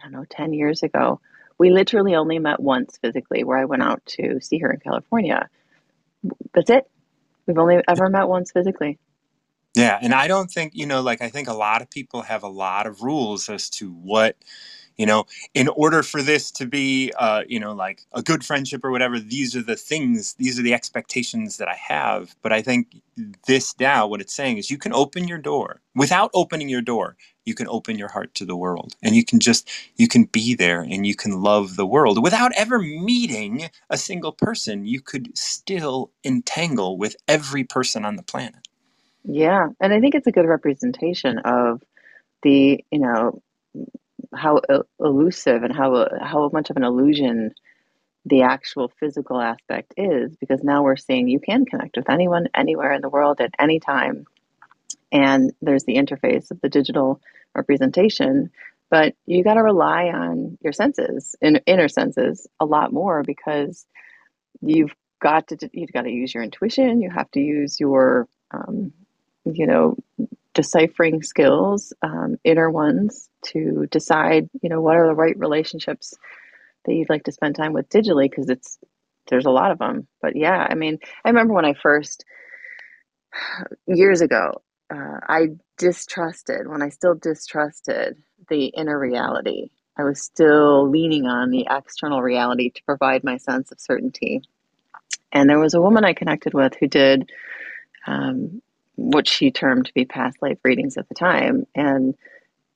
I 0.01 0.05
don't 0.05 0.12
know, 0.12 0.26
10 0.30 0.55
years 0.55 0.82
ago, 0.82 1.20
we 1.59 1.70
literally 1.70 2.16
only 2.16 2.38
met 2.40 2.61
once 2.61 2.98
physically, 3.03 3.44
where 3.44 3.59
I 3.59 3.66
went 3.66 3.82
out 3.84 4.05
to 4.18 4.40
see 4.40 4.59
her 4.59 4.72
in 4.72 4.80
California. 4.80 5.48
That's 6.55 6.70
it. 6.70 6.90
We've 7.46 7.59
only 7.59 7.82
ever 7.88 8.09
met 8.11 8.28
once 8.28 8.53
physically. 8.53 8.98
yeah 9.74 9.98
and 10.03 10.14
i 10.14 10.28
don't 10.28 10.51
think 10.51 10.72
you 10.74 10.86
know 10.86 11.03
like 11.03 11.22
i 11.22 11.28
think 11.28 11.48
a 11.48 11.55
lot 11.55 11.82
of 11.82 11.90
people 11.90 12.22
have 12.22 12.42
a 12.44 12.48
lot 12.48 12.86
of 12.86 13.03
rules 13.03 13.48
as 13.48 13.70
to 13.70 13.90
what 13.92 14.36
you 15.01 15.07
know 15.07 15.24
in 15.55 15.68
order 15.68 16.03
for 16.05 16.22
this 16.22 16.51
to 16.53 16.66
be 16.66 17.12
uh 17.18 17.42
you 17.48 17.61
know 17.61 17.72
like 17.74 18.03
a 18.12 18.22
good 18.22 18.44
friendship 18.44 18.84
or 18.84 18.92
whatever 18.92 19.18
these 19.20 19.57
are 19.57 19.62
the 19.62 19.76
things 19.76 20.34
these 20.34 20.59
are 20.61 20.62
the 20.62 20.74
expectations 20.74 21.59
that 21.59 21.68
i 21.68 21.76
have. 21.76 22.36
But 22.42 22.53
i 22.53 22.62
think 22.62 22.96
this 23.48 23.74
dao 23.74 24.11
what 24.11 24.22
it's 24.22 24.34
saying 24.34 24.59
is 24.59 24.70
you 24.70 24.78
can 24.78 24.94
open 24.94 25.28
your 25.28 25.38
door. 25.38 25.82
Without 25.96 26.30
opening 26.34 26.68
your 26.70 26.82
door 26.82 27.16
you 27.46 27.55
can 27.55 27.68
open 27.68 27.98
your 27.98 28.09
heart 28.11 28.34
to 28.36 28.46
the 28.46 28.57
world. 28.57 28.96
And 29.03 29.16
you 29.16 29.24
can 29.24 29.40
just 29.40 29.70
you 29.96 30.09
can 30.09 30.24
be 30.24 30.55
there 30.55 30.82
and 30.82 31.07
you 31.07 31.16
can 31.16 31.42
love 31.42 31.76
the 31.76 31.86
world. 31.86 32.22
Without 32.22 32.53
ever 32.57 32.78
meeting 32.80 33.70
a 33.90 33.98
single 33.98 34.32
person 34.32 34.86
you 34.86 35.01
could 35.01 35.36
still 35.38 36.12
entangle 36.24 36.98
with 36.98 37.16
every 37.28 37.64
person 37.64 38.05
on 38.05 38.16
the 38.16 38.24
planet. 38.24 38.68
Yeah. 39.24 39.68
And 39.80 39.92
I 39.94 40.01
think 40.01 40.14
it's 40.14 40.28
a 40.28 40.32
good 40.32 40.46
representation 40.46 41.38
of 41.40 41.82
the, 42.42 42.84
you 42.90 43.01
know, 43.01 43.42
how 44.35 44.61
elusive 44.99 45.62
and 45.62 45.74
how 45.74 46.09
how 46.20 46.51
much 46.53 46.70
of 46.70 46.76
an 46.76 46.85
illusion 46.85 47.53
the 48.26 48.43
actual 48.43 48.93
physical 49.01 49.41
aspect 49.41 49.95
is 49.97 50.37
because 50.37 50.62
now 50.62 50.83
we're 50.83 50.97
seeing 50.97 51.26
you 51.26 51.41
can 51.41 51.64
connect 51.64 51.97
with 51.97 52.11
anyone 52.11 52.49
anywhere 52.55 52.93
in 52.93 53.01
the 53.01 53.09
world 53.09 53.41
at 53.41 53.55
any 53.59 53.81
time. 53.81 54.26
And 55.11 55.53
there's 55.62 55.85
the 55.85 55.97
interface 55.97 56.51
of 56.51 56.61
the 56.61 56.68
digital 56.68 57.20
representation 57.55 58.51
but 58.91 59.14
you 59.24 59.45
got 59.45 59.55
to 59.55 59.62
rely 59.62 60.07
on 60.07 60.59
your 60.61 60.72
senses 60.72 61.37
in, 61.41 61.61
inner 61.66 61.89
senses 61.89 62.47
a 62.59 62.66
lot 62.66 62.93
more 62.93 63.22
because 63.22 63.87
you've 64.61 64.95
got 65.22 65.49
to 65.49 65.70
you've 65.72 65.93
got 65.93 66.03
to 66.03 66.11
use 66.11 66.35
your 66.35 66.43
intuition 66.43 67.01
you 67.01 67.11
have 67.11 67.31
to 67.31 67.41
use 67.41 67.78
your 67.78 68.26
um, 68.51 68.93
you 69.45 69.66
know 69.66 69.97
deciphering 70.55 71.22
skills 71.22 71.92
um, 72.03 72.36
inner 72.44 72.70
ones 72.70 73.28
to 73.42 73.86
decide 73.90 74.48
you 74.62 74.68
know 74.68 74.80
what 74.80 74.96
are 74.96 75.07
the 75.07 75.14
right 75.14 75.38
relationships 75.38 76.14
that 76.84 76.94
you'd 76.94 77.11
like 77.11 77.24
to 77.24 77.32
spend 77.32 77.55
time 77.55 77.72
with 77.72 77.88
digitally 77.88 78.28
because 78.28 78.48
it's 78.48 78.78
there's 79.28 79.46
a 79.46 79.51
lot 79.51 79.70
of 79.70 79.78
them 79.78 80.07
but 80.20 80.34
yeah 80.34 80.66
i 80.68 80.74
mean 80.74 80.98
i 81.24 81.28
remember 81.28 81.55
when 81.55 81.64
i 81.64 81.74
first 81.74 82.24
years 83.86 84.20
ago 84.20 84.61
uh, 84.90 85.20
I 85.28 85.48
distrusted, 85.78 86.66
when 86.66 86.82
I 86.82 86.88
still 86.88 87.14
distrusted 87.14 88.16
the 88.48 88.66
inner 88.66 88.98
reality, 88.98 89.70
I 89.96 90.05
was 90.05 90.20
still 90.20 90.88
leaning 90.88 91.26
on 91.26 91.51
the 91.51 91.66
external 91.70 92.22
reality 92.22 92.70
to 92.70 92.84
provide 92.84 93.22
my 93.22 93.36
sense 93.36 93.70
of 93.70 93.80
certainty. 93.80 94.42
And 95.32 95.48
there 95.48 95.61
was 95.61 95.74
a 95.74 95.80
woman 95.80 96.05
I 96.05 96.12
connected 96.12 96.55
with 96.55 96.74
who 96.80 96.88
did 96.88 97.30
um, 98.07 98.62
what 99.01 99.26
she 99.26 99.51
termed 99.51 99.86
to 99.86 99.94
be 99.94 100.05
past 100.05 100.38
life 100.42 100.59
readings 100.64 100.96
at 100.96 101.09
the 101.09 101.14
time. 101.14 101.66
And, 101.74 102.14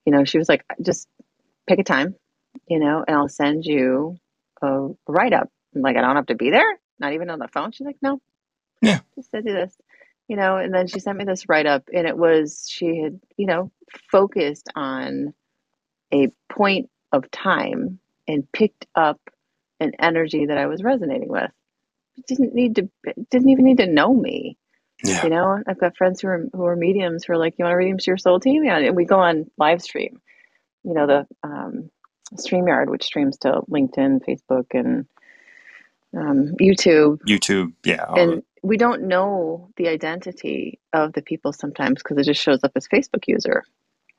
you 0.04 0.12
know, 0.12 0.24
she 0.24 0.38
was 0.38 0.48
like, 0.48 0.64
just 0.82 1.08
pick 1.66 1.78
a 1.78 1.84
time, 1.84 2.14
you 2.68 2.78
know, 2.78 3.04
and 3.06 3.16
I'll 3.16 3.28
send 3.28 3.64
you 3.64 4.18
a 4.62 4.88
write 5.06 5.32
up. 5.32 5.50
Like, 5.74 5.96
I 5.96 6.00
don't 6.00 6.16
have 6.16 6.26
to 6.26 6.34
be 6.34 6.50
there, 6.50 6.78
not 6.98 7.12
even 7.12 7.30
on 7.30 7.38
the 7.38 7.48
phone. 7.48 7.72
She's 7.72 7.86
like, 7.86 7.98
no. 8.00 8.20
Yeah. 8.80 9.00
Just 9.16 9.30
send 9.30 9.46
you 9.46 9.52
this 9.52 9.76
you 10.28 10.36
know, 10.36 10.56
and 10.56 10.72
then 10.72 10.86
she 10.86 11.00
sent 11.00 11.18
me 11.18 11.24
this 11.24 11.48
write 11.48 11.66
up, 11.66 11.88
and 11.92 12.06
it 12.06 12.16
was 12.16 12.66
she 12.68 12.98
had, 13.02 13.20
you 13.36 13.46
know, 13.46 13.70
focused 14.10 14.70
on 14.74 15.34
a 16.12 16.28
point 16.48 16.88
of 17.12 17.30
time 17.30 17.98
and 18.26 18.50
picked 18.52 18.86
up 18.94 19.20
an 19.80 19.92
energy 19.98 20.46
that 20.46 20.56
I 20.56 20.66
was 20.66 20.82
resonating 20.82 21.28
with. 21.28 21.50
didn't 22.26 22.54
need 22.54 22.76
to, 22.76 22.88
didn't 23.30 23.50
even 23.50 23.64
need 23.64 23.78
to 23.78 23.86
know 23.86 24.14
me. 24.14 24.56
Yeah. 25.02 25.24
You 25.24 25.30
know, 25.30 25.62
I've 25.66 25.80
got 25.80 25.96
friends 25.96 26.20
who 26.20 26.28
are 26.28 26.46
who 26.52 26.64
are 26.64 26.76
mediums 26.76 27.24
who 27.24 27.32
are 27.32 27.38
like, 27.38 27.54
"You 27.58 27.64
want 27.64 27.72
to 27.72 27.76
read 27.76 27.98
to 27.98 28.10
your 28.10 28.16
soul 28.16 28.40
team?" 28.40 28.64
Yeah, 28.64 28.78
and 28.78 28.96
we 28.96 29.04
go 29.04 29.18
on 29.18 29.50
live 29.58 29.82
stream. 29.82 30.20
You 30.84 30.94
know, 30.94 31.06
the 31.06 31.26
um, 31.42 31.90
Streamyard, 32.36 32.88
which 32.88 33.04
streams 33.04 33.38
to 33.38 33.62
LinkedIn, 33.70 34.20
Facebook, 34.24 34.66
and 34.72 35.06
um, 36.16 36.54
YouTube. 36.60 37.18
YouTube, 37.28 37.72
yeah. 37.84 38.06
And 38.14 38.42
we 38.62 38.76
don't 38.76 39.02
know 39.02 39.68
the 39.76 39.88
identity 39.88 40.80
of 40.92 41.12
the 41.12 41.22
people 41.22 41.52
sometimes 41.52 42.02
because 42.02 42.18
it 42.18 42.24
just 42.24 42.40
shows 42.40 42.64
up 42.64 42.72
as 42.76 42.88
Facebook 42.88 43.26
user. 43.26 43.64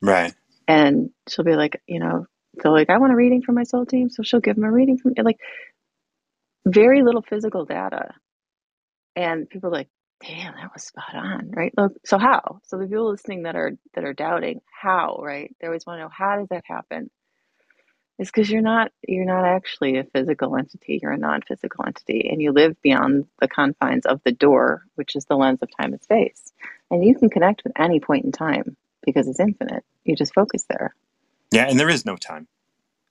Right. 0.00 0.34
And 0.68 1.10
she'll 1.28 1.44
be 1.44 1.56
like, 1.56 1.80
you 1.86 2.00
know, 2.00 2.26
they're 2.54 2.72
like, 2.72 2.90
I 2.90 2.98
want 2.98 3.12
a 3.12 3.16
reading 3.16 3.42
from 3.42 3.54
my 3.54 3.64
soul 3.64 3.86
team. 3.86 4.08
So 4.10 4.22
she'll 4.22 4.40
give 4.40 4.56
them 4.56 4.64
a 4.64 4.70
reading 4.70 4.98
from 4.98 5.14
like 5.22 5.38
very 6.64 7.02
little 7.02 7.22
physical 7.22 7.64
data. 7.64 8.14
And 9.14 9.48
people 9.48 9.70
are 9.70 9.72
like, 9.72 9.88
damn, 10.24 10.54
that 10.54 10.72
was 10.72 10.84
spot 10.84 11.14
on, 11.14 11.50
right? 11.50 11.72
Look, 11.76 11.94
so 12.04 12.18
how? 12.18 12.60
So 12.64 12.78
the 12.78 12.86
people 12.86 13.10
listening 13.10 13.44
that 13.44 13.56
are 13.56 13.76
that 13.94 14.04
are 14.04 14.14
doubting, 14.14 14.60
how, 14.70 15.20
right? 15.22 15.54
They 15.60 15.66
always 15.66 15.86
want 15.86 15.98
to 15.98 16.02
know 16.04 16.10
how 16.10 16.36
does 16.38 16.48
that 16.48 16.64
happen? 16.66 17.10
is 18.18 18.28
because 18.28 18.50
you're 18.50 18.62
not 18.62 18.92
you're 19.06 19.24
not 19.24 19.44
actually 19.44 19.98
a 19.98 20.04
physical 20.04 20.56
entity 20.56 20.98
you're 21.02 21.12
a 21.12 21.18
non-physical 21.18 21.84
entity 21.86 22.28
and 22.30 22.40
you 22.40 22.52
live 22.52 22.80
beyond 22.82 23.26
the 23.40 23.48
confines 23.48 24.06
of 24.06 24.20
the 24.24 24.32
door 24.32 24.84
which 24.94 25.16
is 25.16 25.24
the 25.26 25.36
lens 25.36 25.60
of 25.62 25.68
time 25.80 25.92
and 25.92 26.02
space 26.02 26.52
and 26.90 27.04
you 27.04 27.14
can 27.14 27.30
connect 27.30 27.64
with 27.64 27.72
any 27.78 28.00
point 28.00 28.24
in 28.24 28.32
time 28.32 28.76
because 29.04 29.28
it's 29.28 29.40
infinite 29.40 29.84
you 30.04 30.16
just 30.16 30.34
focus 30.34 30.64
there 30.68 30.94
yeah 31.52 31.66
and 31.68 31.78
there 31.78 31.90
is 31.90 32.04
no 32.04 32.16
time 32.16 32.46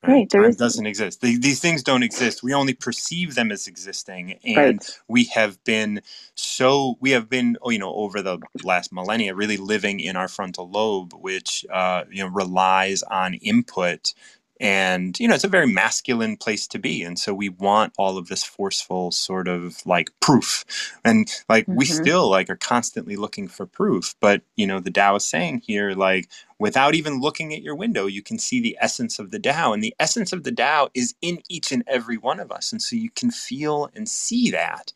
right, 0.08 0.30
there 0.30 0.42
time 0.42 0.50
is... 0.52 0.58
doesn't 0.58 0.86
exist 0.86 1.22
these 1.22 1.60
things 1.60 1.84
don't 1.84 2.04
exist 2.04 2.44
we 2.44 2.54
only 2.54 2.74
perceive 2.74 3.36
them 3.36 3.52
as 3.52 3.68
existing 3.68 4.40
and 4.44 4.58
right. 4.58 5.00
we 5.08 5.26
have 5.26 5.64
been 5.64 6.02
so 6.36 6.98
we 7.00 7.12
have 7.12 7.30
been 7.30 7.58
oh, 7.62 7.70
you 7.70 7.80
know 7.80 7.94
over 7.94 8.22
the 8.22 8.40
last 8.64 8.92
millennia 8.94 9.34
really 9.36 9.58
living 9.58 10.00
in 10.00 10.16
our 10.16 10.28
frontal 10.28 10.70
lobe 10.70 11.14
which 11.14 11.66
uh, 11.72 12.04
you 12.12 12.24
know 12.24 12.30
relies 12.30 13.04
on 13.04 13.34
input 13.36 14.14
and 14.62 15.20
you 15.20 15.28
know 15.28 15.36
it's 15.36 15.44
a 15.44 15.50
very 15.50 15.68
masculine 15.68 16.38
place 16.38 16.66
to 16.66 16.80
be 16.80 17.04
and 17.04 17.20
so 17.20 17.34
we 17.34 17.50
want 17.50 17.92
all 17.98 18.18
of 18.18 18.28
this 18.28 18.44
forceful 18.44 19.12
sort 19.12 19.48
of 19.48 19.86
like 19.86 20.10
proof 20.22 20.64
and 21.04 21.30
like 21.50 21.64
mm-hmm. 21.64 21.76
we 21.76 21.86
still 21.86 22.30
like 22.30 22.50
are 22.50 22.56
constantly 22.56 23.18
looking 23.18 23.48
for 23.48 23.66
proof 23.66 24.16
but 24.22 24.42
you 24.56 24.66
know 24.66 24.80
the 24.80 24.92
Tao 24.92 25.16
is 25.16 25.26
saying 25.26 25.62
here 25.66 25.92
like 25.92 26.30
without 26.58 26.96
even 26.96 27.20
looking 27.20 27.54
at 27.54 27.62
your 27.62 27.76
window 27.76 28.06
you 28.06 28.22
can 28.22 28.40
see 28.40 28.62
the 28.62 28.78
essence 28.80 29.20
of 29.20 29.32
the 29.32 29.40
Tao 29.40 29.74
and 29.74 29.84
the 29.84 29.96
essence 30.00 30.32
of 30.32 30.44
the 30.44 30.54
Tao 30.54 30.90
is 30.94 31.16
in 31.22 31.40
each 31.50 31.74
and 31.74 31.84
every 31.88 32.18
one 32.18 32.40
of 32.40 32.52
us 32.52 32.72
and 32.72 32.82
so 32.82 32.96
you 32.96 33.10
can 33.10 33.32
feel 33.32 33.90
and 33.94 34.08
see 34.08 34.52
that 34.52 34.94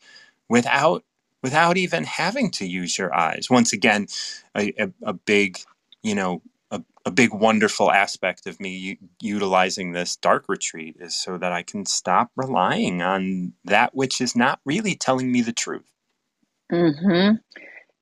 without 0.48 1.04
without 1.42 1.76
even 1.76 2.04
having 2.04 2.50
to 2.50 2.66
use 2.66 2.98
your 2.98 3.14
eyes 3.14 3.48
once 3.50 3.72
again 3.72 4.06
a, 4.56 4.72
a, 4.82 4.90
a 5.02 5.12
big 5.12 5.58
you 6.02 6.14
know 6.14 6.40
a 7.06 7.10
big 7.10 7.32
wonderful 7.32 7.90
aspect 7.90 8.46
of 8.46 8.60
me 8.60 8.76
u- 8.76 8.96
utilizing 9.20 9.92
this 9.92 10.16
dark 10.16 10.44
retreat 10.48 10.96
is 11.00 11.16
so 11.16 11.38
that 11.38 11.52
I 11.52 11.62
can 11.62 11.86
stop 11.86 12.30
relying 12.36 13.00
on 13.02 13.54
that 13.64 13.94
which 13.94 14.20
is 14.20 14.36
not 14.36 14.60
really 14.64 14.94
telling 14.94 15.32
me 15.32 15.40
the 15.42 15.52
truth. 15.52 15.90
Hmm. 16.70 17.32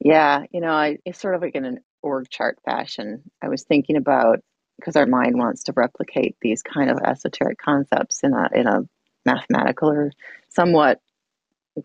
Yeah. 0.00 0.44
You 0.50 0.60
know, 0.60 0.72
I 0.72 0.98
it's 1.04 1.20
sort 1.20 1.34
of 1.34 1.42
like 1.42 1.54
in 1.54 1.64
an 1.64 1.80
org 2.02 2.28
chart 2.28 2.58
fashion. 2.64 3.22
I 3.42 3.48
was 3.48 3.62
thinking 3.62 3.96
about 3.96 4.40
because 4.78 4.96
our 4.96 5.06
mind 5.06 5.38
wants 5.38 5.64
to 5.64 5.72
replicate 5.74 6.36
these 6.40 6.62
kind 6.62 6.90
of 6.90 6.98
esoteric 6.98 7.58
concepts 7.58 8.22
in 8.22 8.32
a 8.32 8.48
in 8.54 8.66
a 8.66 8.82
mathematical 9.24 9.90
or 9.90 10.12
somewhat 10.48 11.00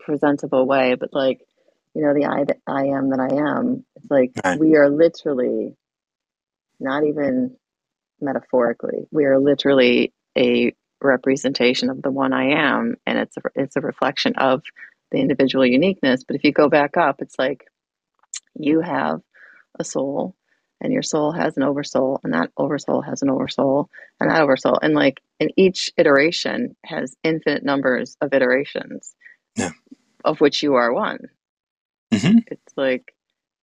presentable 0.00 0.66
way, 0.66 0.94
but 0.94 1.10
like 1.12 1.40
you 1.94 2.02
know 2.02 2.14
the 2.14 2.26
I 2.26 2.44
that 2.44 2.58
I 2.66 2.86
am 2.86 3.10
that 3.10 3.20
I 3.20 3.34
am. 3.36 3.84
It's 3.96 4.10
like 4.10 4.32
right. 4.44 4.58
we 4.58 4.76
are 4.76 4.88
literally 4.88 5.76
not 6.80 7.04
even 7.04 7.56
metaphorically. 8.20 9.06
We 9.10 9.24
are 9.24 9.38
literally 9.38 10.12
a 10.36 10.74
representation 11.00 11.90
of 11.90 12.02
the 12.02 12.10
one 12.10 12.32
I 12.32 12.52
am, 12.52 12.96
and 13.06 13.18
it's 13.18 13.36
a, 13.36 13.40
it's 13.54 13.76
a 13.76 13.80
reflection 13.80 14.34
of 14.36 14.62
the 15.10 15.18
individual 15.18 15.66
uniqueness. 15.66 16.24
But 16.24 16.36
if 16.36 16.44
you 16.44 16.52
go 16.52 16.68
back 16.68 16.96
up, 16.96 17.20
it's 17.20 17.38
like 17.38 17.66
you 18.58 18.80
have 18.80 19.20
a 19.78 19.84
soul, 19.84 20.34
and 20.80 20.92
your 20.92 21.02
soul 21.02 21.32
has 21.32 21.56
an 21.56 21.62
oversoul, 21.62 22.20
and 22.24 22.34
that 22.34 22.50
oversoul 22.56 23.02
has 23.02 23.22
an 23.22 23.30
oversoul, 23.30 23.88
and 24.20 24.30
that 24.30 24.42
oversoul, 24.42 24.78
and 24.82 24.94
like, 24.94 25.20
in 25.40 25.50
each 25.56 25.90
iteration 25.96 26.76
has 26.84 27.16
infinite 27.22 27.64
numbers 27.64 28.16
of 28.20 28.32
iterations, 28.32 29.14
yeah. 29.56 29.70
of 30.24 30.40
which 30.40 30.62
you 30.62 30.74
are 30.74 30.92
one. 30.92 31.28
Mm-hmm. 32.12 32.38
It's 32.46 32.72
like 32.76 33.13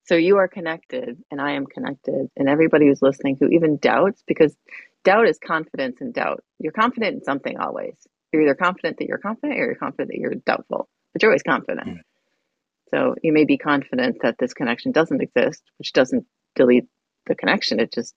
so 0.04 0.16
you 0.16 0.38
are 0.38 0.48
connected, 0.48 1.18
and 1.30 1.40
I 1.40 1.52
am 1.52 1.66
connected, 1.66 2.28
and 2.36 2.50
everybody 2.50 2.88
who's 2.88 3.02
listening 3.02 3.38
who 3.40 3.48
even 3.50 3.78
doubts, 3.78 4.24
because 4.26 4.56
doubt 5.04 5.28
is 5.28 5.38
confidence 5.38 6.02
and 6.02 6.14
doubt. 6.14 6.44
You're 6.60 6.72
confident 6.72 7.16
in 7.16 7.24
something 7.24 7.58
always. 7.58 7.96
You're 8.34 8.42
either 8.44 8.56
confident 8.56 8.98
that 8.98 9.08
you're 9.08 9.20
confident 9.20 9.60
or 9.60 9.66
you're 9.66 9.76
confident 9.76 10.10
that 10.10 10.18
you're 10.18 10.36
doubtful, 10.36 10.90
but 11.14 11.22
you're 11.22 11.32
always 11.32 11.44
confident. 11.44 11.88
Mm. 11.88 12.00
So 12.94 13.16
you 13.24 13.32
may 13.32 13.46
be 13.46 13.58
confident 13.58 14.18
that 14.24 14.38
this 14.40 14.54
connection 14.54 14.92
doesn't 14.92 15.22
exist, 15.22 15.62
which 15.78 15.94
doesn't 15.94 16.26
delete 16.56 16.88
the 17.28 17.36
connection, 17.36 17.80
it 17.80 17.94
just 17.94 18.16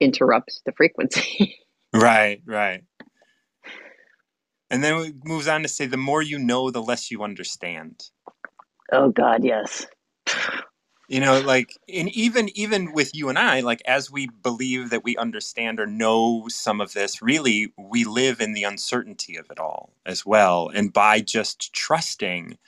interrupts 0.00 0.62
the 0.64 0.72
frequency. 0.72 1.56
right, 1.92 2.40
right. 2.46 2.82
And 4.70 4.82
then 4.82 4.96
it 5.00 5.14
moves 5.24 5.46
on 5.46 5.62
to 5.62 5.68
say 5.68 5.86
the 5.86 5.96
more 5.96 6.22
you 6.22 6.38
know, 6.38 6.70
the 6.70 6.82
less 6.82 7.10
you 7.10 7.22
understand. 7.22 8.02
Oh, 8.90 9.10
God, 9.10 9.44
yes 9.44 9.86
you 11.08 11.20
know 11.20 11.40
like 11.40 11.78
and 11.92 12.08
even 12.10 12.48
even 12.56 12.92
with 12.92 13.14
you 13.14 13.28
and 13.28 13.38
i 13.38 13.60
like 13.60 13.82
as 13.86 14.10
we 14.10 14.28
believe 14.42 14.90
that 14.90 15.04
we 15.04 15.16
understand 15.16 15.78
or 15.78 15.86
know 15.86 16.46
some 16.48 16.80
of 16.80 16.92
this 16.92 17.22
really 17.22 17.72
we 17.76 18.04
live 18.04 18.40
in 18.40 18.52
the 18.52 18.64
uncertainty 18.64 19.36
of 19.36 19.50
it 19.50 19.58
all 19.58 19.92
as 20.04 20.24
well. 20.26 20.68
And 20.68 20.92
by 20.92 21.20
just 21.20 21.72
trusting 21.72 22.58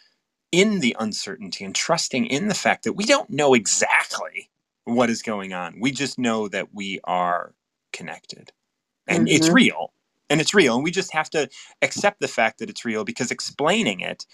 in 0.53 0.81
the 0.81 0.97
uncertainty 0.99 1.65
and 1.65 1.75
trusting 1.75 2.27
in 2.27 2.49
the 2.49 2.55
fact 2.55 2.85
that 2.85 2.95
we 2.95 3.05
don't 3.05 3.31
know 3.31 3.55
exactly 3.55 4.51
what 4.85 5.11
is 5.11 5.21
going 5.21 5.53
on 5.53 5.79
we 5.81 5.91
just 5.91 6.19
know 6.19 6.49
that 6.49 6.75
we 6.75 7.01
are 7.05 7.55
connected. 7.93 8.53
And 9.07 9.27
mm-hmm. 9.27 9.37
it's 9.37 9.49
real. 9.49 9.93
And 10.31 10.41
it's 10.41 10.55
real. 10.55 10.75
And 10.75 10.85
we 10.85 10.91
just 10.91 11.13
have 11.15 11.31
to 11.31 11.49
accept 11.81 12.21
the 12.21 12.29
fact 12.29 12.59
that 12.59 12.69
it's 12.69 12.85
real 12.85 13.05
because 13.05 13.31
explaining 13.31 14.01
it 14.01 14.27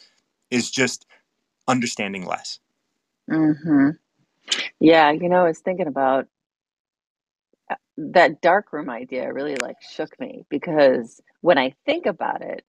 is 0.50 0.70
just 0.70 1.06
understanding 1.68 2.26
less 2.26 2.58
hmm 3.30 3.90
Yeah, 4.80 5.12
you 5.12 5.28
know, 5.28 5.42
I 5.44 5.48
was 5.48 5.60
thinking 5.60 5.88
about 5.88 6.26
uh, 7.70 7.76
that 7.98 8.40
dark 8.42 8.72
room 8.72 8.90
idea 8.90 9.32
really 9.32 9.56
like 9.56 9.76
shook 9.82 10.18
me 10.20 10.44
because 10.50 11.20
when 11.42 11.58
I 11.58 11.74
think 11.86 12.06
about 12.06 12.42
it, 12.42 12.64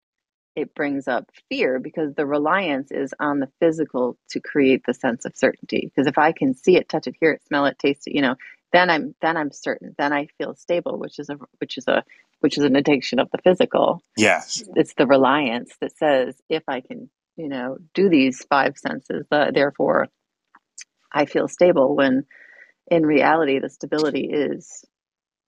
it 0.56 0.76
brings 0.76 1.08
up 1.10 1.30
fear 1.49 1.80
because 1.80 2.16
the 2.16 2.28
reliance 2.28 2.91
is 2.91 3.14
on 3.20 3.39
the 3.41 3.49
physical 3.62 4.18
to 4.32 4.41
create 4.41 4.84
the 4.88 4.93
sense 4.95 5.26
of 5.26 5.36
certainty. 5.36 5.91
Because 5.95 6.08
if 6.08 6.20
I 6.20 6.34
can 6.34 6.56
see 6.56 6.78
it, 6.78 6.89
touch 6.89 7.08
it, 7.08 7.16
hear 7.22 7.34
it, 7.34 7.43
smell 7.47 7.66
it, 7.68 7.80
taste 7.80 8.08
it, 8.08 8.16
you 8.16 8.22
know, 8.24 8.36
then 8.74 8.89
I'm 8.91 9.16
then 9.22 9.38
I'm 9.38 9.51
certain. 9.51 9.95
Then 9.97 10.14
I 10.14 10.28
feel 10.39 10.56
stable, 10.56 10.99
which 10.99 11.20
is 11.20 11.30
a 11.30 11.38
which 11.60 11.78
is 11.80 11.88
a 11.89 12.03
which 12.41 12.58
is 12.60 12.66
an 12.66 12.78
addiction 12.78 13.20
of 13.20 13.32
the 13.32 13.39
physical. 13.39 14.03
Yes. 14.18 14.64
It's 14.76 14.95
the 14.95 15.08
reliance 15.08 15.74
that 15.82 15.97
says 15.97 16.36
if 16.49 16.64
I 16.68 16.82
can, 16.82 17.10
you 17.38 17.49
know, 17.49 17.78
do 17.95 18.10
these 18.10 18.45
five 18.49 18.78
senses, 18.78 19.28
uh, 19.32 19.51
therefore 19.51 20.08
I 21.16 21.26
feel 21.26 21.47
stable. 21.47 21.95
When 21.95 22.26
in 22.91 23.05
reality, 23.05 23.59
the 23.59 23.70
stability 23.70 24.30
is 24.32 24.86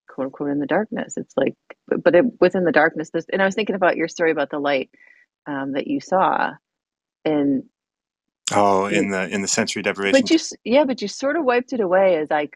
quote 0.08 0.26
unquote 0.26 0.50
in 0.50 0.60
the 0.60 0.66
darkness. 0.66 1.16
It's 1.18 1.36
like, 1.38 1.56
but 1.88 2.16
it, 2.16 2.26
within 2.42 2.64
the 2.64 2.72
darkness, 2.72 3.12
this, 3.12 3.26
and 3.32 3.42
I 3.42 3.46
was 3.46 3.54
thinking 3.54 3.76
about 3.76 3.98
your 3.98 4.08
story 4.08 4.32
about 4.32 4.50
the 4.50 4.60
light 4.60 4.90
um, 5.46 5.74
that 5.74 5.88
you 5.88 6.00
saw, 6.00 6.52
and 7.24 7.64
oh, 8.54 8.88
in 8.88 9.12
the 9.12 9.28
in 9.30 9.44
the 9.44 9.48
sensory 9.48 9.84
deprivation. 9.84 10.20
But 10.20 10.32
you, 10.32 10.40
yeah, 10.64 10.86
but 10.86 11.02
you 11.02 11.08
sort 11.08 11.38
of 11.38 11.46
wiped 11.46 11.74
it 11.74 11.80
away 11.80 12.18
as 12.18 12.32
I, 12.32 12.50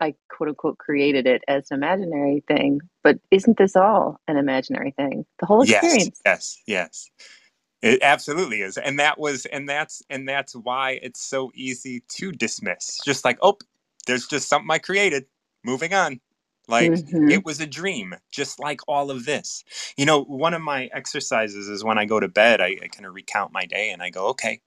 I 0.00 0.14
quote 0.30 0.50
unquote 0.50 0.78
created 0.78 1.26
it 1.26 1.42
as 1.48 1.70
an 1.70 1.78
imaginary 1.78 2.44
thing. 2.46 2.80
But 3.02 3.18
isn't 3.30 3.58
this 3.58 3.74
all 3.74 4.20
an 4.28 4.36
imaginary 4.36 4.92
thing? 4.92 5.26
The 5.40 5.46
whole 5.46 5.62
experience. 5.62 6.20
Yes, 6.24 6.62
yes, 6.66 7.10
yes. 7.16 7.37
It 7.80 8.00
absolutely 8.02 8.62
is, 8.62 8.76
and 8.76 8.98
that 8.98 9.18
was, 9.18 9.46
and 9.46 9.68
that's, 9.68 10.02
and 10.10 10.28
that's 10.28 10.54
why 10.54 10.98
it's 11.02 11.20
so 11.20 11.52
easy 11.54 12.02
to 12.16 12.32
dismiss. 12.32 12.98
Just 13.04 13.24
like, 13.24 13.38
oh, 13.40 13.58
there's 14.06 14.26
just 14.26 14.48
something 14.48 14.70
I 14.70 14.78
created. 14.78 15.26
Moving 15.64 15.94
on. 15.94 16.20
Like 16.68 16.92
mm-hmm. 16.92 17.30
it 17.30 17.44
was 17.44 17.60
a 17.60 17.66
dream, 17.66 18.14
just 18.30 18.60
like 18.60 18.80
all 18.86 19.10
of 19.10 19.24
this. 19.24 19.64
You 19.96 20.04
know, 20.04 20.22
one 20.22 20.54
of 20.54 20.60
my 20.60 20.90
exercises 20.92 21.66
is 21.68 21.82
when 21.82 21.98
I 21.98 22.04
go 22.04 22.20
to 22.20 22.28
bed, 22.28 22.60
I, 22.60 22.76
I 22.82 22.88
kind 22.88 23.06
of 23.06 23.14
recount 23.14 23.52
my 23.52 23.64
day 23.64 23.90
and 23.90 24.02
I 24.02 24.10
go, 24.10 24.28
okay, 24.28 24.60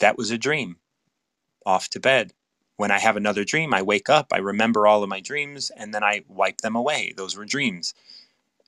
that 0.00 0.18
was 0.18 0.30
a 0.30 0.38
dream. 0.38 0.76
Off 1.64 1.88
to 1.90 2.00
bed. 2.00 2.32
When 2.76 2.90
I 2.90 2.98
have 2.98 3.16
another 3.16 3.44
dream, 3.44 3.74
I 3.74 3.82
wake 3.82 4.08
up, 4.08 4.28
I 4.32 4.38
remember 4.38 4.86
all 4.86 5.02
of 5.02 5.08
my 5.08 5.20
dreams, 5.20 5.72
and 5.76 5.92
then 5.92 6.04
I 6.04 6.24
wipe 6.28 6.58
them 6.58 6.76
away. 6.76 7.12
Those 7.16 7.36
were 7.36 7.44
dreams. 7.44 7.92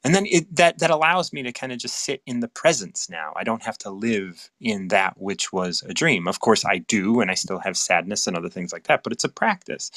And 0.03 0.15
then 0.15 0.27
it, 0.27 0.55
that 0.57 0.79
that 0.79 0.91
allows 0.91 1.33
me 1.33 1.43
to 1.43 1.53
kind 1.53 1.73
of 1.73 1.79
just 1.79 1.97
sit 1.97 2.23
in 2.27 2.41
the 2.41 2.49
presence 2.49 3.11
now. 3.11 3.33
I 3.37 3.45
don't 3.45 3.63
have 3.63 3.77
to 3.79 3.91
live 3.91 4.51
in 4.61 4.89
that 4.89 5.21
which 5.21 5.53
was 5.53 5.83
a 5.89 5.93
dream. 5.93 6.27
Of 6.27 6.41
course, 6.41 6.65
I 6.65 6.79
do, 6.79 7.21
and 7.21 7.31
I 7.31 7.35
still 7.35 7.59
have 7.59 7.77
sadness 7.77 8.27
and 8.27 8.37
other 8.37 8.49
things 8.49 8.73
like 8.73 8.85
that. 8.85 9.03
But 9.03 9.13
it's 9.13 9.25
a 9.25 9.29
practice. 9.29 9.91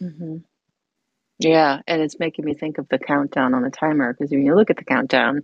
Mm-hmm. 0.00 0.38
Yeah, 1.40 1.80
and 1.86 2.02
it's 2.02 2.18
making 2.20 2.44
me 2.44 2.54
think 2.54 2.78
of 2.78 2.88
the 2.90 2.98
countdown 2.98 3.54
on 3.54 3.62
the 3.62 3.70
timer 3.70 4.12
because 4.12 4.30
when 4.30 4.44
you 4.44 4.54
look 4.54 4.70
at 4.70 4.76
the 4.76 4.84
countdown, 4.84 5.42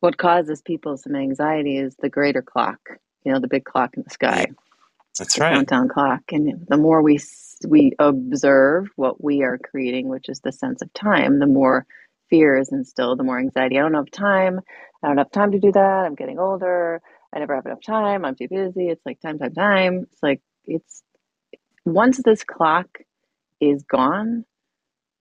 what 0.00 0.18
causes 0.18 0.62
people 0.62 0.96
some 0.96 1.16
anxiety 1.16 1.78
is 1.78 1.96
the 1.96 2.10
greater 2.10 2.42
clock, 2.42 2.78
you 3.24 3.32
know, 3.32 3.40
the 3.40 3.48
big 3.48 3.64
clock 3.64 3.96
in 3.96 4.04
the 4.04 4.10
sky. 4.10 4.46
That's 5.18 5.34
the 5.34 5.40
right. 5.40 5.54
Countdown 5.54 5.88
clock, 5.88 6.20
and 6.30 6.66
the 6.68 6.76
more 6.76 7.02
we 7.02 7.18
we 7.66 7.92
observe 7.98 8.88
what 8.96 9.22
we 9.22 9.42
are 9.42 9.58
creating, 9.58 10.08
which 10.08 10.28
is 10.28 10.40
the 10.40 10.52
sense 10.52 10.82
of 10.82 10.92
time, 10.92 11.40
the 11.40 11.46
more 11.46 11.86
fear 12.30 12.56
is 12.58 12.72
instilled, 12.72 13.18
the 13.18 13.24
more 13.24 13.38
anxiety. 13.38 13.78
I 13.78 13.82
don't 13.82 13.94
have 13.94 14.10
time. 14.10 14.60
I 15.02 15.08
don't 15.08 15.18
have 15.18 15.30
time 15.30 15.52
to 15.52 15.58
do 15.58 15.72
that. 15.72 16.04
I'm 16.06 16.14
getting 16.14 16.38
older. 16.38 17.00
I 17.34 17.38
never 17.38 17.54
have 17.54 17.66
enough 17.66 17.82
time. 17.86 18.24
I'm 18.24 18.34
too 18.36 18.48
busy. 18.48 18.88
It's 18.88 19.04
like 19.04 19.20
time, 19.20 19.38
time, 19.38 19.54
time. 19.54 20.06
It's 20.10 20.22
like 20.22 20.40
it's 20.64 21.02
once 21.84 22.20
this 22.24 22.44
clock 22.44 22.88
is 23.60 23.82
gone, 23.84 24.44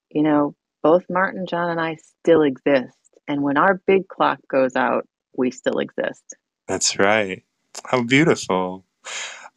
you 0.09 0.23
know, 0.23 0.55
both 0.83 1.05
Martin, 1.09 1.45
John, 1.47 1.69
and 1.69 1.81
I 1.81 1.97
still 2.21 2.43
exist. 2.43 2.97
And 3.27 3.41
when 3.43 3.57
our 3.57 3.81
big 3.85 4.07
clock 4.07 4.39
goes 4.49 4.75
out, 4.75 5.07
we 5.35 5.51
still 5.51 5.79
exist. 5.79 6.35
That's 6.67 6.97
right. 6.99 7.43
How 7.85 8.03
beautiful. 8.03 8.85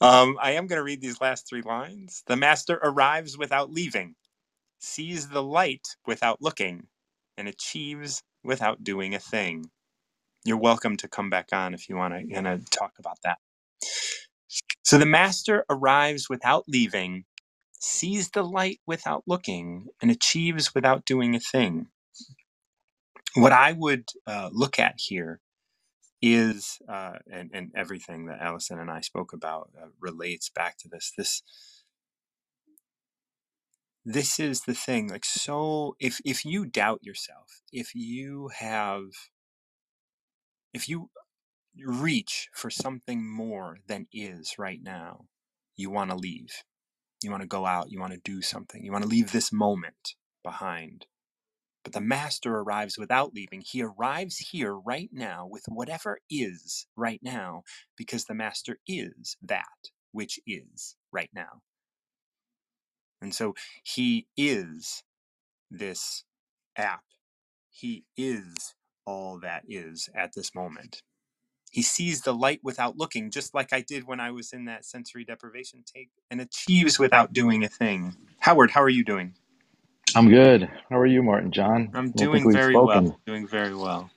Um, 0.01 0.38
I 0.40 0.53
am 0.53 0.66
going 0.66 0.78
to 0.78 0.84
read 0.84 1.01
these 1.01 1.20
last 1.20 1.48
three 1.48 1.62
lines. 1.62 2.22
The 2.26 2.36
master 2.36 2.80
arrives 2.82 3.36
without 3.36 3.70
leaving, 3.72 4.14
sees 4.78 5.28
the 5.28 5.42
light 5.42 5.96
without 6.07 6.40
looking, 6.42 6.86
and 7.41 7.49
achieves 7.49 8.22
without 8.45 8.84
doing 8.84 9.14
a 9.14 9.18
thing. 9.18 9.70
You're 10.45 10.59
welcome 10.59 10.97
to 10.99 11.09
come 11.09 11.30
back 11.30 11.49
on 11.53 11.74
if 11.74 11.88
you 11.88 11.97
want 11.97 12.14
to 12.14 12.61
talk 12.70 12.93
about 12.99 13.18
that. 13.24 13.38
So 14.82 14.99
the 14.99 15.07
master 15.07 15.64
arrives 15.70 16.28
without 16.28 16.64
leaving, 16.68 17.24
sees 17.80 18.30
the 18.30 18.43
light 18.45 18.80
without 18.86 19.24
looking, 19.26 19.86
and 20.03 20.11
achieves 20.11 20.74
without 20.74 21.05
doing 21.05 21.34
a 21.34 21.41
thing. 21.41 21.86
What 23.34 23.53
I 23.53 23.72
would 23.72 24.11
uh, 24.26 24.51
look 24.53 24.78
at 24.78 24.95
here 24.99 25.41
is, 26.22 26.78
uh, 26.88 27.18
and, 27.30 27.51
and 27.55 27.70
everything 27.74 28.26
that 28.26 28.41
Allison 28.41 28.78
and 28.78 28.91
I 28.91 29.01
spoke 29.01 29.32
about 29.32 29.70
uh, 29.80 29.86
relates 30.01 30.51
back 30.51 30.76
to 30.78 30.88
this. 30.88 31.12
This 31.16 31.43
this 34.05 34.40
is 34.40 34.62
the 34.62 34.74
thing 34.74 35.09
like 35.09 35.24
so 35.24 35.96
if 36.01 36.20
if 36.24 36.44
you 36.44 36.66
doubt 36.66 37.01
yourself 37.03 37.62
if 37.72 37.94
you 37.94 38.51
have 38.59 39.05
if 40.74 40.88
you 40.88 41.11
reach 41.86 42.48
for 42.55 42.70
something 42.70 43.28
more 43.28 43.78
than 43.86 44.07
is 44.12 44.55
right 44.59 44.80
now 44.82 45.26
you 45.76 45.90
want 45.90 46.11
to 46.11 46.16
leave 46.16 46.53
you 47.22 47.30
want 47.30 47.42
to 47.42 47.48
go 47.48 47.66
out, 47.66 47.90
you 47.90 48.01
want 48.01 48.12
to 48.12 48.20
do 48.24 48.42
something, 48.42 48.84
you 48.84 48.92
want 48.92 49.03
to 49.05 49.11
leave 49.11 49.32
this 49.32 49.53
moment 49.53 50.14
behind. 50.42 51.07
But 51.84 51.94
the 51.94 52.01
master 52.01 52.57
arrives 52.59 52.98
without 52.98 53.34
leaving. 53.34 53.62
He 53.64 53.82
arrives 53.82 54.38
here 54.38 54.74
right 54.74 55.11
now 55.12 55.46
with 55.51 55.64
whatever 55.68 56.20
is 56.30 56.86
right 56.96 57.20
now 57.22 57.62
because 57.96 58.26
the 58.26 58.34
master 58.34 58.78
is 58.86 59.36
that 59.42 59.64
which 60.12 60.40
is 60.46 60.96
right 61.12 61.30
now. 61.34 61.62
And 63.22 63.34
so 63.34 63.54
he 63.82 64.26
is 64.36 65.02
this 65.70 66.24
app. 66.76 67.02
He 67.70 68.04
is 68.16 68.74
all 69.06 69.38
that 69.40 69.64
is 69.68 70.08
at 70.14 70.32
this 70.34 70.54
moment. 70.54 71.02
He 71.70 71.82
sees 71.82 72.22
the 72.22 72.34
light 72.34 72.60
without 72.64 72.96
looking, 72.96 73.30
just 73.30 73.54
like 73.54 73.72
I 73.72 73.80
did 73.80 74.06
when 74.06 74.18
I 74.18 74.32
was 74.32 74.52
in 74.52 74.64
that 74.64 74.84
sensory 74.84 75.24
deprivation 75.24 75.84
take, 75.86 76.10
and 76.30 76.40
achieves 76.40 76.98
without 76.98 77.32
doing 77.32 77.62
a 77.62 77.68
thing. 77.68 78.16
Howard, 78.40 78.72
how 78.72 78.82
are 78.82 78.88
you 78.88 79.04
doing? 79.04 79.34
I'm 80.16 80.28
good. 80.28 80.68
How 80.90 80.98
are 80.98 81.06
you, 81.06 81.22
Martin 81.22 81.52
John? 81.52 81.90
I'm 81.94 82.10
doing 82.10 82.50
very 82.52 82.74
spoken. 82.74 83.04
well. 83.04 83.20
Doing 83.24 83.46
very 83.46 83.74
well. 83.74 84.10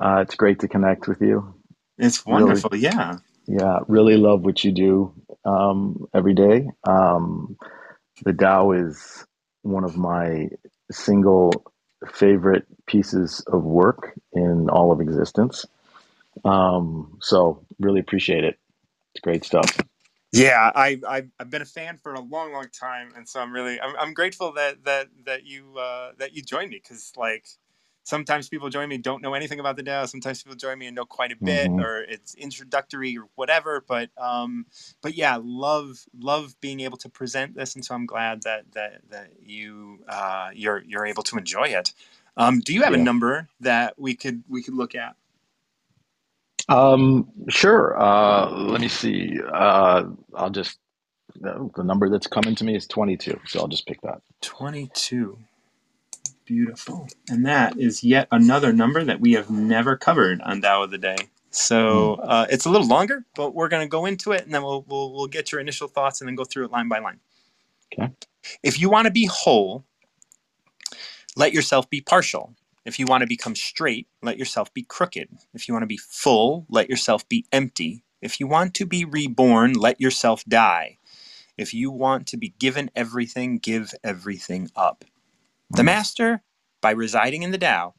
Uh, 0.00 0.18
it's 0.20 0.36
great 0.36 0.60
to 0.60 0.68
connect 0.68 1.08
with 1.08 1.20
you. 1.20 1.54
It's 1.98 2.24
wonderful. 2.24 2.70
Really, 2.70 2.84
yeah. 2.84 3.16
Yeah. 3.48 3.80
Really 3.88 4.16
love 4.16 4.42
what 4.42 4.62
you 4.62 4.70
do 4.70 5.14
um, 5.44 6.06
every 6.14 6.34
day. 6.34 6.68
Um, 6.86 7.56
the 8.24 8.32
Tao 8.32 8.72
is 8.72 9.24
one 9.62 9.84
of 9.84 9.96
my 9.96 10.48
single 10.90 11.52
favorite 12.12 12.66
pieces 12.86 13.40
of 13.48 13.64
work 13.64 14.12
in 14.32 14.68
all 14.70 14.92
of 14.92 15.00
existence. 15.00 15.66
Um, 16.44 17.18
so 17.20 17.64
really 17.80 18.00
appreciate 18.00 18.44
it. 18.44 18.58
It's 19.14 19.22
great 19.22 19.44
stuff. 19.44 19.78
Yeah, 20.32 20.70
I, 20.74 21.00
I 21.08 21.22
have 21.38 21.50
been 21.50 21.62
a 21.62 21.66
fan 21.66 21.98
for 22.02 22.14
a 22.14 22.20
long, 22.20 22.52
long 22.52 22.66
time, 22.68 23.12
and 23.16 23.26
so 23.28 23.40
I'm 23.40 23.52
really 23.52 23.80
I'm, 23.80 23.94
I'm 23.98 24.12
grateful 24.12 24.52
that 24.52 24.84
that 24.84 25.08
that 25.24 25.44
you 25.44 25.78
uh, 25.78 26.12
that 26.18 26.34
you 26.34 26.42
joined 26.42 26.70
me 26.70 26.80
because 26.82 27.12
like 27.16 27.46
sometimes 28.06 28.48
people 28.48 28.70
join 28.70 28.88
me 28.88 28.98
don't 28.98 29.20
know 29.20 29.34
anything 29.34 29.58
about 29.60 29.76
the 29.76 29.82
Tao. 29.82 30.06
Sometimes 30.06 30.42
people 30.42 30.56
join 30.56 30.78
me 30.78 30.86
and 30.86 30.94
know 30.94 31.04
quite 31.04 31.32
a 31.32 31.36
bit, 31.36 31.68
mm-hmm. 31.68 31.80
or 31.80 32.02
it's 32.02 32.34
introductory 32.34 33.18
or 33.18 33.24
whatever. 33.34 33.84
But 33.86 34.10
um, 34.16 34.66
but 35.02 35.14
yeah, 35.14 35.38
love 35.42 35.98
love 36.18 36.54
being 36.60 36.80
able 36.80 36.96
to 36.98 37.08
present 37.08 37.54
this, 37.54 37.74
and 37.74 37.84
so 37.84 37.94
I'm 37.94 38.06
glad 38.06 38.42
that 38.42 38.72
that 38.72 39.00
that 39.10 39.30
you 39.44 40.04
uh, 40.08 40.50
you're 40.54 40.82
you're 40.86 41.06
able 41.06 41.24
to 41.24 41.36
enjoy 41.36 41.64
it. 41.64 41.92
Um, 42.36 42.60
do 42.60 42.72
you 42.72 42.82
have 42.82 42.94
yeah. 42.94 43.00
a 43.00 43.02
number 43.02 43.48
that 43.60 43.98
we 43.98 44.14
could 44.14 44.44
we 44.48 44.62
could 44.62 44.74
look 44.74 44.94
at? 44.94 45.16
Um, 46.68 47.28
sure. 47.48 48.00
Uh, 48.00 48.50
let 48.50 48.80
me 48.80 48.88
see. 48.88 49.40
Uh, 49.52 50.04
I'll 50.34 50.50
just 50.50 50.78
the 51.38 51.82
number 51.82 52.08
that's 52.08 52.26
coming 52.26 52.54
to 52.54 52.64
me 52.64 52.76
is 52.76 52.86
22, 52.86 53.40
so 53.46 53.60
I'll 53.60 53.68
just 53.68 53.86
pick 53.86 54.00
that. 54.02 54.22
22. 54.40 55.36
Beautiful. 56.46 57.08
And 57.28 57.44
that 57.44 57.78
is 57.78 58.04
yet 58.04 58.28
another 58.30 58.72
number 58.72 59.02
that 59.04 59.20
we 59.20 59.32
have 59.32 59.50
never 59.50 59.96
covered 59.96 60.40
on 60.42 60.60
Tao 60.60 60.84
of 60.84 60.92
the 60.92 60.98
Day. 60.98 61.16
So 61.50 62.16
hmm. 62.16 62.28
uh, 62.28 62.46
it's 62.48 62.66
a 62.66 62.70
little 62.70 62.86
longer, 62.86 63.24
but 63.34 63.54
we're 63.54 63.68
going 63.68 63.82
to 63.82 63.88
go 63.88 64.06
into 64.06 64.32
it 64.32 64.44
and 64.44 64.54
then 64.54 64.62
we'll, 64.62 64.84
we'll, 64.88 65.12
we'll 65.12 65.26
get 65.26 65.50
your 65.50 65.60
initial 65.60 65.88
thoughts 65.88 66.20
and 66.20 66.28
then 66.28 66.36
go 66.36 66.44
through 66.44 66.66
it 66.66 66.70
line 66.70 66.88
by 66.88 67.00
line. 67.00 67.18
Okay. 67.92 68.12
If 68.62 68.80
you 68.80 68.88
want 68.88 69.06
to 69.06 69.10
be 69.10 69.26
whole, 69.26 69.84
let 71.36 71.52
yourself 71.52 71.90
be 71.90 72.00
partial. 72.00 72.54
If 72.84 73.00
you 73.00 73.06
want 73.06 73.22
to 73.22 73.26
become 73.26 73.56
straight, 73.56 74.06
let 74.22 74.38
yourself 74.38 74.72
be 74.72 74.82
crooked. 74.82 75.28
If 75.52 75.66
you 75.66 75.74
want 75.74 75.82
to 75.82 75.88
be 75.88 75.96
full, 75.98 76.66
let 76.68 76.88
yourself 76.88 77.28
be 77.28 77.44
empty. 77.50 78.04
If 78.22 78.38
you 78.38 78.46
want 78.46 78.74
to 78.74 78.86
be 78.86 79.04
reborn, 79.04 79.72
let 79.72 80.00
yourself 80.00 80.44
die. 80.44 80.98
If 81.58 81.74
you 81.74 81.90
want 81.90 82.28
to 82.28 82.36
be 82.36 82.54
given 82.60 82.90
everything, 82.94 83.58
give 83.58 83.92
everything 84.04 84.70
up. 84.76 85.04
The 85.70 85.82
hmm. 85.82 85.86
master, 85.86 86.42
by 86.80 86.90
residing 86.92 87.42
in 87.42 87.50
the 87.50 87.58
Tao, 87.58 87.94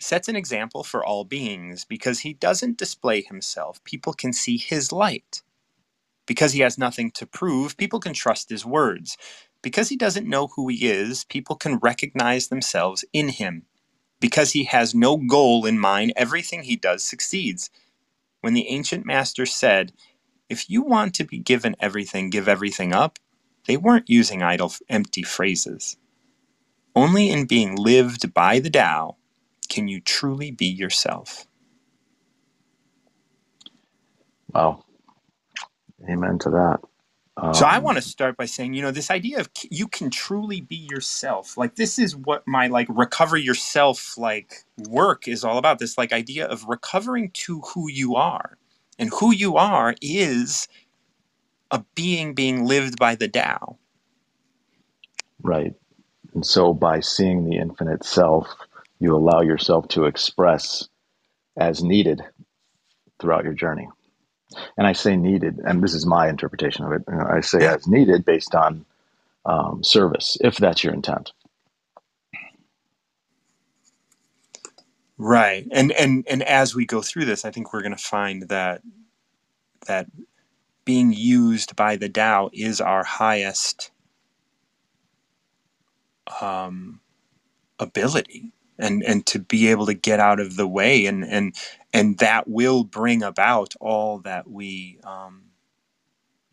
sets 0.00 0.28
an 0.28 0.36
example 0.36 0.82
for 0.82 1.04
all 1.04 1.24
beings 1.24 1.84
because 1.84 2.20
he 2.20 2.34
doesn't 2.34 2.78
display 2.78 3.22
himself. 3.22 3.82
People 3.84 4.12
can 4.12 4.32
see 4.32 4.56
his 4.56 4.92
light. 4.92 5.42
Because 6.26 6.52
he 6.52 6.60
has 6.60 6.78
nothing 6.78 7.10
to 7.12 7.26
prove, 7.26 7.76
people 7.76 8.00
can 8.00 8.12
trust 8.12 8.50
his 8.50 8.64
words. 8.64 9.16
Because 9.62 9.88
he 9.88 9.96
doesn't 9.96 10.28
know 10.28 10.48
who 10.48 10.68
he 10.68 10.86
is, 10.86 11.24
people 11.24 11.56
can 11.56 11.78
recognize 11.78 12.48
themselves 12.48 13.04
in 13.12 13.28
him. 13.28 13.64
Because 14.20 14.52
he 14.52 14.64
has 14.64 14.94
no 14.94 15.16
goal 15.16 15.66
in 15.66 15.78
mind, 15.78 16.12
everything 16.16 16.62
he 16.62 16.76
does 16.76 17.04
succeeds. 17.04 17.70
When 18.40 18.54
the 18.54 18.68
ancient 18.68 19.06
master 19.06 19.46
said, 19.46 19.92
If 20.48 20.68
you 20.70 20.82
want 20.82 21.14
to 21.14 21.24
be 21.24 21.38
given 21.38 21.76
everything, 21.80 22.30
give 22.30 22.48
everything 22.48 22.92
up, 22.92 23.18
they 23.66 23.76
weren't 23.76 24.10
using 24.10 24.42
idle, 24.42 24.72
empty 24.88 25.22
phrases. 25.22 25.96
Only 26.96 27.30
in 27.30 27.46
being 27.46 27.76
lived 27.76 28.34
by 28.34 28.60
the 28.60 28.70
Tao 28.70 29.16
can 29.68 29.88
you 29.88 30.00
truly 30.00 30.50
be 30.50 30.66
yourself. 30.66 31.46
Wow. 34.54 34.84
Amen 36.10 36.38
to 36.40 36.50
that. 36.50 36.80
Um, 37.36 37.54
so 37.54 37.66
I 37.66 37.78
want 37.80 37.96
to 37.98 38.02
start 38.02 38.36
by 38.36 38.46
saying, 38.46 38.74
you 38.74 38.82
know, 38.82 38.90
this 38.92 39.10
idea 39.10 39.40
of 39.40 39.50
you 39.70 39.88
can 39.88 40.10
truly 40.10 40.60
be 40.60 40.76
yourself. 40.76 41.56
Like 41.58 41.76
this 41.76 41.98
is 41.98 42.16
what 42.16 42.46
my 42.46 42.68
like 42.68 42.88
recover 42.90 43.36
yourself 43.36 44.18
like 44.18 44.64
work 44.88 45.28
is 45.28 45.44
all 45.44 45.58
about. 45.58 45.78
This 45.80 45.98
like 45.98 46.12
idea 46.12 46.46
of 46.46 46.64
recovering 46.68 47.30
to 47.32 47.62
who 47.74 47.90
you 47.90 48.16
are. 48.16 48.58
And 48.98 49.10
who 49.10 49.32
you 49.32 49.56
are 49.56 49.94
is 50.02 50.68
a 51.70 51.84
being 51.94 52.34
being 52.34 52.64
lived 52.64 52.98
by 52.98 53.16
the 53.16 53.28
Tao. 53.28 53.78
Right. 55.42 55.74
And 56.34 56.44
so 56.46 56.72
by 56.72 57.00
seeing 57.00 57.44
the 57.44 57.56
infinite 57.56 58.04
self, 58.04 58.48
you 58.98 59.14
allow 59.14 59.40
yourself 59.40 59.88
to 59.88 60.04
express 60.04 60.88
as 61.56 61.82
needed 61.82 62.22
throughout 63.20 63.44
your 63.44 63.52
journey. 63.52 63.88
And 64.76 64.86
I 64.86 64.92
say 64.92 65.16
needed, 65.16 65.58
and 65.64 65.82
this 65.82 65.94
is 65.94 66.06
my 66.06 66.28
interpretation 66.28 66.84
of 66.84 66.92
it. 66.92 67.02
I 67.08 67.40
say 67.40 67.62
yeah. 67.62 67.74
as 67.74 67.86
needed 67.86 68.24
based 68.24 68.54
on 68.54 68.84
um, 69.44 69.82
service, 69.82 70.36
if 70.40 70.56
that's 70.56 70.84
your 70.84 70.92
intent. 70.92 71.32
Right, 75.16 75.66
and 75.70 75.92
and 75.92 76.26
and 76.28 76.42
as 76.42 76.74
we 76.74 76.84
go 76.84 77.00
through 77.00 77.26
this, 77.26 77.44
I 77.44 77.52
think 77.52 77.72
we're 77.72 77.82
going 77.82 77.96
to 77.96 78.02
find 78.02 78.48
that 78.48 78.82
that 79.86 80.06
being 80.84 81.12
used 81.12 81.76
by 81.76 81.96
the 81.96 82.08
Tao 82.08 82.50
is 82.52 82.80
our 82.80 83.04
highest 83.04 83.91
um, 86.40 87.00
ability 87.78 88.52
and 88.78 89.02
and 89.02 89.26
to 89.26 89.38
be 89.38 89.68
able 89.68 89.86
to 89.86 89.94
get 89.94 90.20
out 90.20 90.40
of 90.40 90.56
the 90.56 90.66
way 90.66 91.06
and 91.06 91.24
and 91.24 91.54
and 91.92 92.18
that 92.18 92.48
will 92.48 92.84
bring 92.84 93.22
about 93.22 93.74
all 93.80 94.18
that 94.18 94.50
we 94.50 94.98
um, 95.04 95.44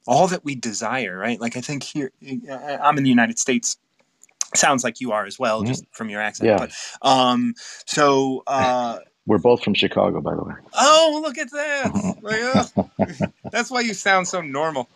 all 0.07 0.27
that 0.27 0.43
we 0.43 0.55
desire 0.55 1.17
right? 1.17 1.39
Like 1.39 1.55
i 1.57 1.61
think 1.61 1.83
here 1.83 2.11
i'm 2.81 2.97
in 2.97 3.03
the 3.03 3.09
united 3.09 3.39
states. 3.39 3.77
Sounds 4.55 4.83
like 4.83 4.99
you 4.99 5.11
are 5.11 5.25
as 5.25 5.37
well 5.37 5.61
just 5.61 5.85
from 5.91 6.09
your 6.09 6.21
accent 6.21 6.47
yeah. 6.47 6.57
but 6.57 6.71
um 7.07 7.53
so 7.85 8.43
uh 8.47 8.97
we're 9.27 9.37
both 9.37 9.63
from 9.63 9.75
chicago 9.75 10.21
by 10.21 10.35
the 10.35 10.43
way. 10.43 10.55
Oh 10.73 11.21
look 11.23 11.37
at 11.37 11.51
that. 11.51 12.15
Like, 12.21 12.41
oh, 12.41 12.89
that's 13.51 13.69
why 13.71 13.81
you 13.81 13.93
sound 13.93 14.27
so 14.27 14.41
normal. 14.41 14.89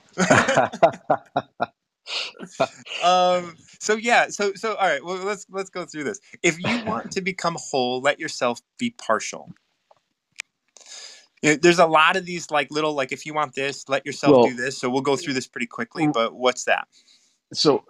Um 3.03 3.55
so 3.83 3.95
yeah 3.95 4.27
so 4.29 4.53
so 4.53 4.75
all 4.75 4.87
right 4.87 5.03
well 5.03 5.17
let's 5.17 5.45
let's 5.49 5.69
go 5.69 5.85
through 5.85 6.05
this. 6.05 6.19
If 6.41 6.57
you 6.59 6.85
want 6.85 7.11
to 7.11 7.21
become 7.21 7.57
whole 7.59 8.01
let 8.01 8.19
yourself 8.19 8.61
be 8.77 8.91
partial. 8.91 9.51
You 11.41 11.51
know, 11.51 11.55
there's 11.61 11.79
a 11.79 11.85
lot 11.85 12.15
of 12.15 12.25
these 12.25 12.49
like 12.49 12.71
little 12.71 12.93
like 12.93 13.11
if 13.11 13.25
you 13.25 13.33
want 13.33 13.55
this 13.55 13.89
let 13.89 14.05
yourself 14.05 14.31
well, 14.31 14.47
do 14.47 14.55
this. 14.55 14.77
So 14.77 14.89
we'll 14.89 15.01
go 15.01 15.15
through 15.15 15.33
this 15.33 15.47
pretty 15.47 15.67
quickly 15.67 16.05
mm. 16.05 16.13
but 16.13 16.33
what's 16.33 16.63
that? 16.65 16.87
So 17.51 17.83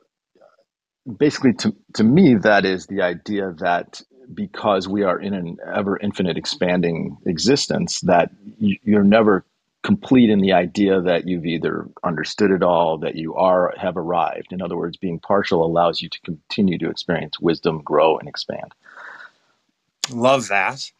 basically 1.17 1.53
to 1.53 1.75
to 1.93 2.03
me 2.03 2.35
that 2.35 2.65
is 2.65 2.87
the 2.87 3.01
idea 3.01 3.53
that 3.59 4.01
because 4.33 4.87
we 4.87 5.03
are 5.03 5.19
in 5.19 5.33
an 5.33 5.57
ever 5.75 5.99
infinite 5.99 6.37
expanding 6.37 7.17
existence 7.25 8.01
that 8.01 8.31
you're 8.57 9.03
never 9.03 9.45
complete 9.83 10.29
in 10.29 10.39
the 10.39 10.53
idea 10.53 11.01
that 11.01 11.27
you've 11.27 11.45
either 11.45 11.87
understood 12.03 12.51
it 12.51 12.63
all, 12.63 12.97
that 12.99 13.15
you 13.15 13.35
are 13.35 13.73
have 13.77 13.97
arrived. 13.97 14.51
In 14.51 14.61
other 14.61 14.77
words, 14.77 14.97
being 14.97 15.19
partial 15.19 15.63
allows 15.63 16.01
you 16.01 16.09
to 16.09 16.21
continue 16.21 16.77
to 16.79 16.89
experience 16.89 17.39
wisdom, 17.39 17.81
grow, 17.83 18.17
and 18.17 18.27
expand. 18.27 18.73
Love 20.11 20.47
that. 20.47 20.91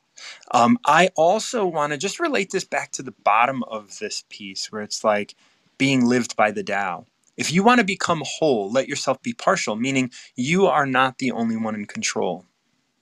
Um, 0.52 0.78
I 0.86 1.10
also 1.16 1.66
want 1.66 1.94
to 1.94 1.98
just 1.98 2.20
relate 2.20 2.52
this 2.52 2.64
back 2.66 2.92
to 2.94 3.04
the 3.04 3.14
bottom 3.24 3.64
of 3.64 4.00
this 4.00 4.24
piece 4.30 4.72
where 4.72 4.82
it's 4.82 5.04
like 5.04 5.36
being 5.78 6.06
lived 6.06 6.36
by 6.36 6.52
the 6.52 6.64
Tao. 6.64 7.06
If 7.36 7.52
you 7.52 7.64
want 7.64 7.80
to 7.80 7.86
become 7.86 8.22
whole, 8.26 8.72
let 8.72 8.88
yourself 8.88 9.22
be 9.22 9.34
partial, 9.34 9.76
meaning 9.76 10.12
you 10.36 10.68
are 10.68 10.86
not 10.86 11.18
the 11.18 11.32
only 11.32 11.58
one 11.58 11.76
in 11.76 11.86
control. 11.86 12.46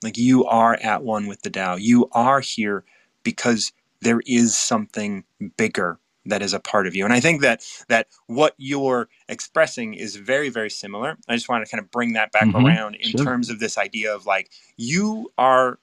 Like 0.01 0.17
you 0.17 0.45
are 0.45 0.75
at 0.81 1.03
one 1.03 1.27
with 1.27 1.41
the 1.41 1.49
Tao. 1.49 1.75
You 1.75 2.09
are 2.13 2.39
here 2.39 2.85
because 3.23 3.71
there 4.01 4.21
is 4.25 4.57
something 4.57 5.23
bigger 5.57 5.99
that 6.25 6.41
is 6.41 6.53
a 6.53 6.59
part 6.59 6.85
of 6.87 6.95
you 6.95 7.03
and 7.03 7.13
i 7.13 7.19
think 7.19 7.41
that 7.41 7.63
that 7.87 8.07
what 8.27 8.53
you're 8.57 9.09
expressing 9.27 9.93
is 9.93 10.15
very 10.15 10.49
very 10.49 10.69
similar 10.69 11.17
i 11.27 11.35
just 11.35 11.49
want 11.49 11.65
to 11.65 11.71
kind 11.71 11.83
of 11.83 11.89
bring 11.91 12.13
that 12.13 12.31
back 12.31 12.43
mm-hmm. 12.43 12.65
around 12.65 12.95
in 12.95 13.11
sure. 13.11 13.23
terms 13.23 13.49
of 13.49 13.59
this 13.59 13.77
idea 13.77 14.13
of 14.13 14.25
like 14.25 14.51
you 14.77 15.31
are 15.37 15.79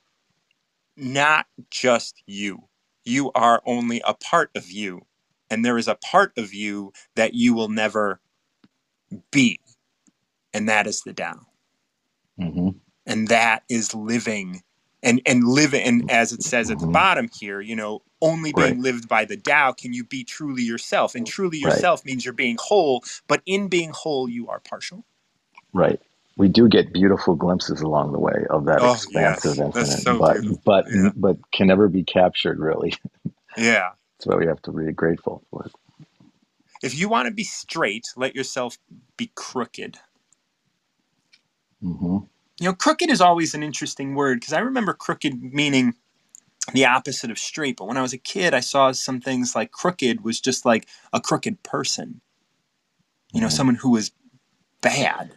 not 0.96 1.46
just 1.70 2.22
you 2.26 2.62
you 3.04 3.32
are 3.34 3.62
only 3.64 4.00
a 4.06 4.14
part 4.14 4.50
of 4.54 4.70
you 4.70 5.00
and 5.50 5.64
there 5.64 5.78
is 5.78 5.88
a 5.88 5.96
part 5.96 6.32
of 6.36 6.52
you 6.52 6.92
that 7.16 7.34
you 7.34 7.54
will 7.54 7.68
never 7.68 8.20
be 9.32 9.58
and 10.52 10.68
that 10.68 10.86
is 10.86 11.02
the 11.02 11.12
Tao 11.12 11.46
mm-hmm. 12.40 12.70
and 13.06 13.28
that 13.28 13.64
is 13.68 13.94
living 13.94 14.62
and 15.02 15.20
and 15.26 15.44
living 15.44 15.82
and 15.82 16.10
as 16.10 16.32
it 16.32 16.42
says 16.42 16.70
at 16.70 16.78
the 16.78 16.86
bottom 16.86 17.28
here 17.38 17.60
you 17.60 17.76
know 17.76 18.02
only 18.20 18.52
being 18.52 18.66
right. 18.66 18.78
lived 18.78 19.08
by 19.08 19.24
the 19.24 19.36
Tao 19.36 19.72
can 19.72 19.92
you 19.92 20.04
be 20.04 20.24
truly 20.24 20.62
yourself. 20.62 21.14
And 21.14 21.26
truly 21.26 21.58
yourself 21.58 22.00
right. 22.00 22.06
means 22.06 22.24
you're 22.24 22.34
being 22.34 22.56
whole, 22.60 23.04
but 23.26 23.42
in 23.46 23.68
being 23.68 23.90
whole, 23.94 24.28
you 24.28 24.48
are 24.48 24.60
partial. 24.60 25.04
Right. 25.72 26.00
We 26.36 26.48
do 26.48 26.68
get 26.68 26.92
beautiful 26.92 27.34
glimpses 27.34 27.80
along 27.80 28.12
the 28.12 28.18
way 28.18 28.46
of 28.48 28.64
that 28.66 28.78
oh, 28.80 28.92
expansive 28.94 29.56
yes. 29.56 29.66
infinite, 29.66 29.86
so 29.86 30.18
but 30.18 30.40
beautiful. 30.40 30.62
but 30.64 30.84
yeah. 30.92 31.10
but 31.16 31.36
can 31.52 31.66
never 31.66 31.88
be 31.88 32.04
captured 32.04 32.58
really. 32.58 32.94
Yeah. 33.56 33.90
That's 34.12 34.26
why 34.26 34.36
we 34.36 34.46
have 34.46 34.62
to 34.62 34.72
be 34.72 34.92
grateful 34.92 35.42
for 35.50 35.64
it. 35.64 35.72
If 36.80 36.96
you 36.96 37.08
want 37.08 37.26
to 37.26 37.34
be 37.34 37.42
straight, 37.42 38.06
let 38.14 38.36
yourself 38.36 38.78
be 39.16 39.32
crooked. 39.34 39.98
Mm-hmm. 41.82 42.18
You 42.60 42.66
know, 42.66 42.74
crooked 42.74 43.10
is 43.10 43.20
always 43.20 43.54
an 43.54 43.62
interesting 43.62 44.14
word 44.14 44.40
because 44.40 44.52
I 44.52 44.58
remember 44.58 44.92
crooked 44.92 45.42
meaning 45.42 45.94
the 46.72 46.86
opposite 46.86 47.30
of 47.30 47.38
straight. 47.38 47.76
But 47.76 47.86
when 47.86 47.96
I 47.96 48.02
was 48.02 48.12
a 48.12 48.18
kid, 48.18 48.54
I 48.54 48.60
saw 48.60 48.92
some 48.92 49.20
things 49.20 49.54
like 49.54 49.70
crooked 49.70 50.24
was 50.24 50.40
just 50.40 50.64
like 50.64 50.86
a 51.12 51.20
crooked 51.20 51.62
person, 51.62 52.20
you 53.32 53.40
know, 53.40 53.46
mm-hmm. 53.46 53.56
someone 53.56 53.76
who 53.76 53.90
was 53.90 54.10
bad. 54.80 55.30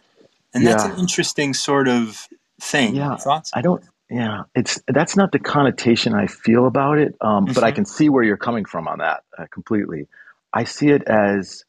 And 0.54 0.66
that's 0.66 0.84
an 0.84 0.98
interesting 0.98 1.54
sort 1.54 1.88
of 1.88 2.28
thing. 2.60 2.94
Yeah. 2.94 3.16
Thoughts? 3.16 3.50
I 3.54 3.62
don't, 3.62 3.82
yeah, 4.10 4.42
it's 4.54 4.78
that's 4.86 5.16
not 5.16 5.32
the 5.32 5.38
connotation 5.38 6.12
I 6.12 6.26
feel 6.26 6.66
about 6.66 6.98
it, 6.98 7.14
um, 7.22 7.46
mm-hmm. 7.46 7.54
but 7.54 7.64
I 7.64 7.68
mm-hmm. 7.68 7.76
can 7.76 7.84
see 7.86 8.10
where 8.10 8.22
you're 8.22 8.36
coming 8.36 8.66
from 8.66 8.86
on 8.86 8.98
that 8.98 9.22
uh, 9.38 9.46
completely. 9.50 10.08
I 10.52 10.64
see 10.64 10.88
it 10.88 11.02
as 11.04 11.64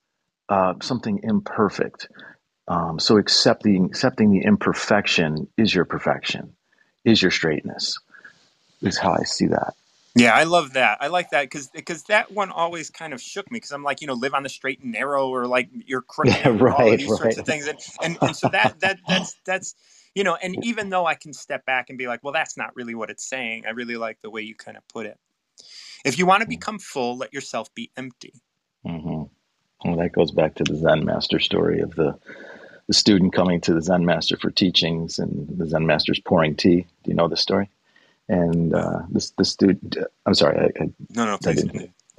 uh, 0.50 0.74
something 0.82 1.22
imperfect. 1.24 2.10
Um, 2.68 3.00
so 3.00 3.18
accepting 3.18 3.86
accepting 3.86 4.32
the 4.32 4.46
imperfection 4.46 5.48
is 5.58 5.74
your 5.74 5.86
perfection, 5.86 6.54
is 7.04 7.22
your 7.22 7.32
straightness 7.32 8.00
is 8.82 8.98
how 8.98 9.14
I 9.14 9.24
see 9.24 9.48
that. 9.48 9.74
Yeah, 10.16 10.34
I 10.36 10.44
love 10.44 10.74
that. 10.74 11.00
I 11.02 11.08
like 11.08 11.32
that 11.32 11.42
because 11.44 11.68
because 11.70 12.04
that 12.04 12.32
one 12.32 12.52
always 12.52 12.92
kind 12.92 13.14
of 13.14 13.22
shook 13.22 13.50
me 13.52 13.58
because 13.58 13.72
I'm 13.72 13.84
like, 13.84 14.00
you 14.00 14.08
know, 14.08 14.14
live 14.14 14.36
on 14.36 14.44
the 14.44 14.50
straight 14.50 14.80
and 14.82 14.92
narrow 14.92 15.28
or 15.30 15.48
like 15.48 15.70
you're 15.74 16.02
crooked 16.02 16.36
yeah, 16.36 16.56
right, 16.60 16.80
all 16.80 16.92
these 16.92 17.10
right. 17.10 17.18
sorts 17.18 17.38
of 17.38 17.46
things. 17.46 17.68
And, 17.68 17.80
and 18.04 18.18
and 18.22 18.36
so 18.36 18.48
that 18.50 18.80
that 18.82 19.00
that's 19.08 19.36
that's 19.44 19.76
you 20.14 20.24
know, 20.24 20.36
and 20.36 20.64
even 20.64 20.90
though 20.90 21.08
I 21.08 21.16
can 21.16 21.34
step 21.34 21.66
back 21.66 21.90
and 21.90 21.98
be 21.98 22.06
like, 22.08 22.24
well, 22.24 22.34
that's 22.34 22.56
not 22.56 22.76
really 22.76 22.94
what 22.94 23.10
it's 23.10 23.28
saying. 23.28 23.66
I 23.66 23.72
really 23.72 23.98
like 23.98 24.22
the 24.22 24.30
way 24.30 24.42
you 24.42 24.54
kind 24.54 24.78
of 24.78 24.88
put 24.88 25.08
it. 25.08 25.18
If 26.06 26.20
you 26.20 26.28
want 26.28 26.42
to 26.42 26.46
mm. 26.46 26.52
become 26.52 26.78
full, 26.78 27.18
let 27.18 27.34
yourself 27.34 27.74
be 27.74 27.90
empty. 27.98 28.34
Mm-hmm. 28.86 29.24
Well, 29.90 29.98
that 29.98 30.12
goes 30.12 30.32
back 30.32 30.56
to 30.56 30.64
the 30.64 30.76
Zen 30.76 31.06
master 31.06 31.40
story 31.40 31.80
of 31.80 31.96
the 31.96 32.18
the 32.88 32.94
student 32.94 33.34
coming 33.34 33.62
to 33.62 33.74
the 33.74 33.82
Zen 33.82 34.06
master 34.06 34.38
for 34.38 34.52
teachings, 34.52 35.20
and 35.20 35.48
the 35.58 35.68
Zen 35.68 35.86
master's 35.86 36.20
pouring 36.20 36.56
tea. 36.56 36.86
Do 37.04 37.12
you 37.12 37.16
know 37.16 37.28
the 37.28 37.38
story? 37.38 37.70
and 38.30 38.74
uh, 38.74 39.02
this 39.10 39.32
the 39.32 39.46
student. 39.46 39.98
I'm 40.26 40.34
sorry. 40.34 40.60
I, 40.60 40.84
I, 40.84 40.90
no, 41.16 41.26
no, 41.26 41.38
please. 41.38 41.66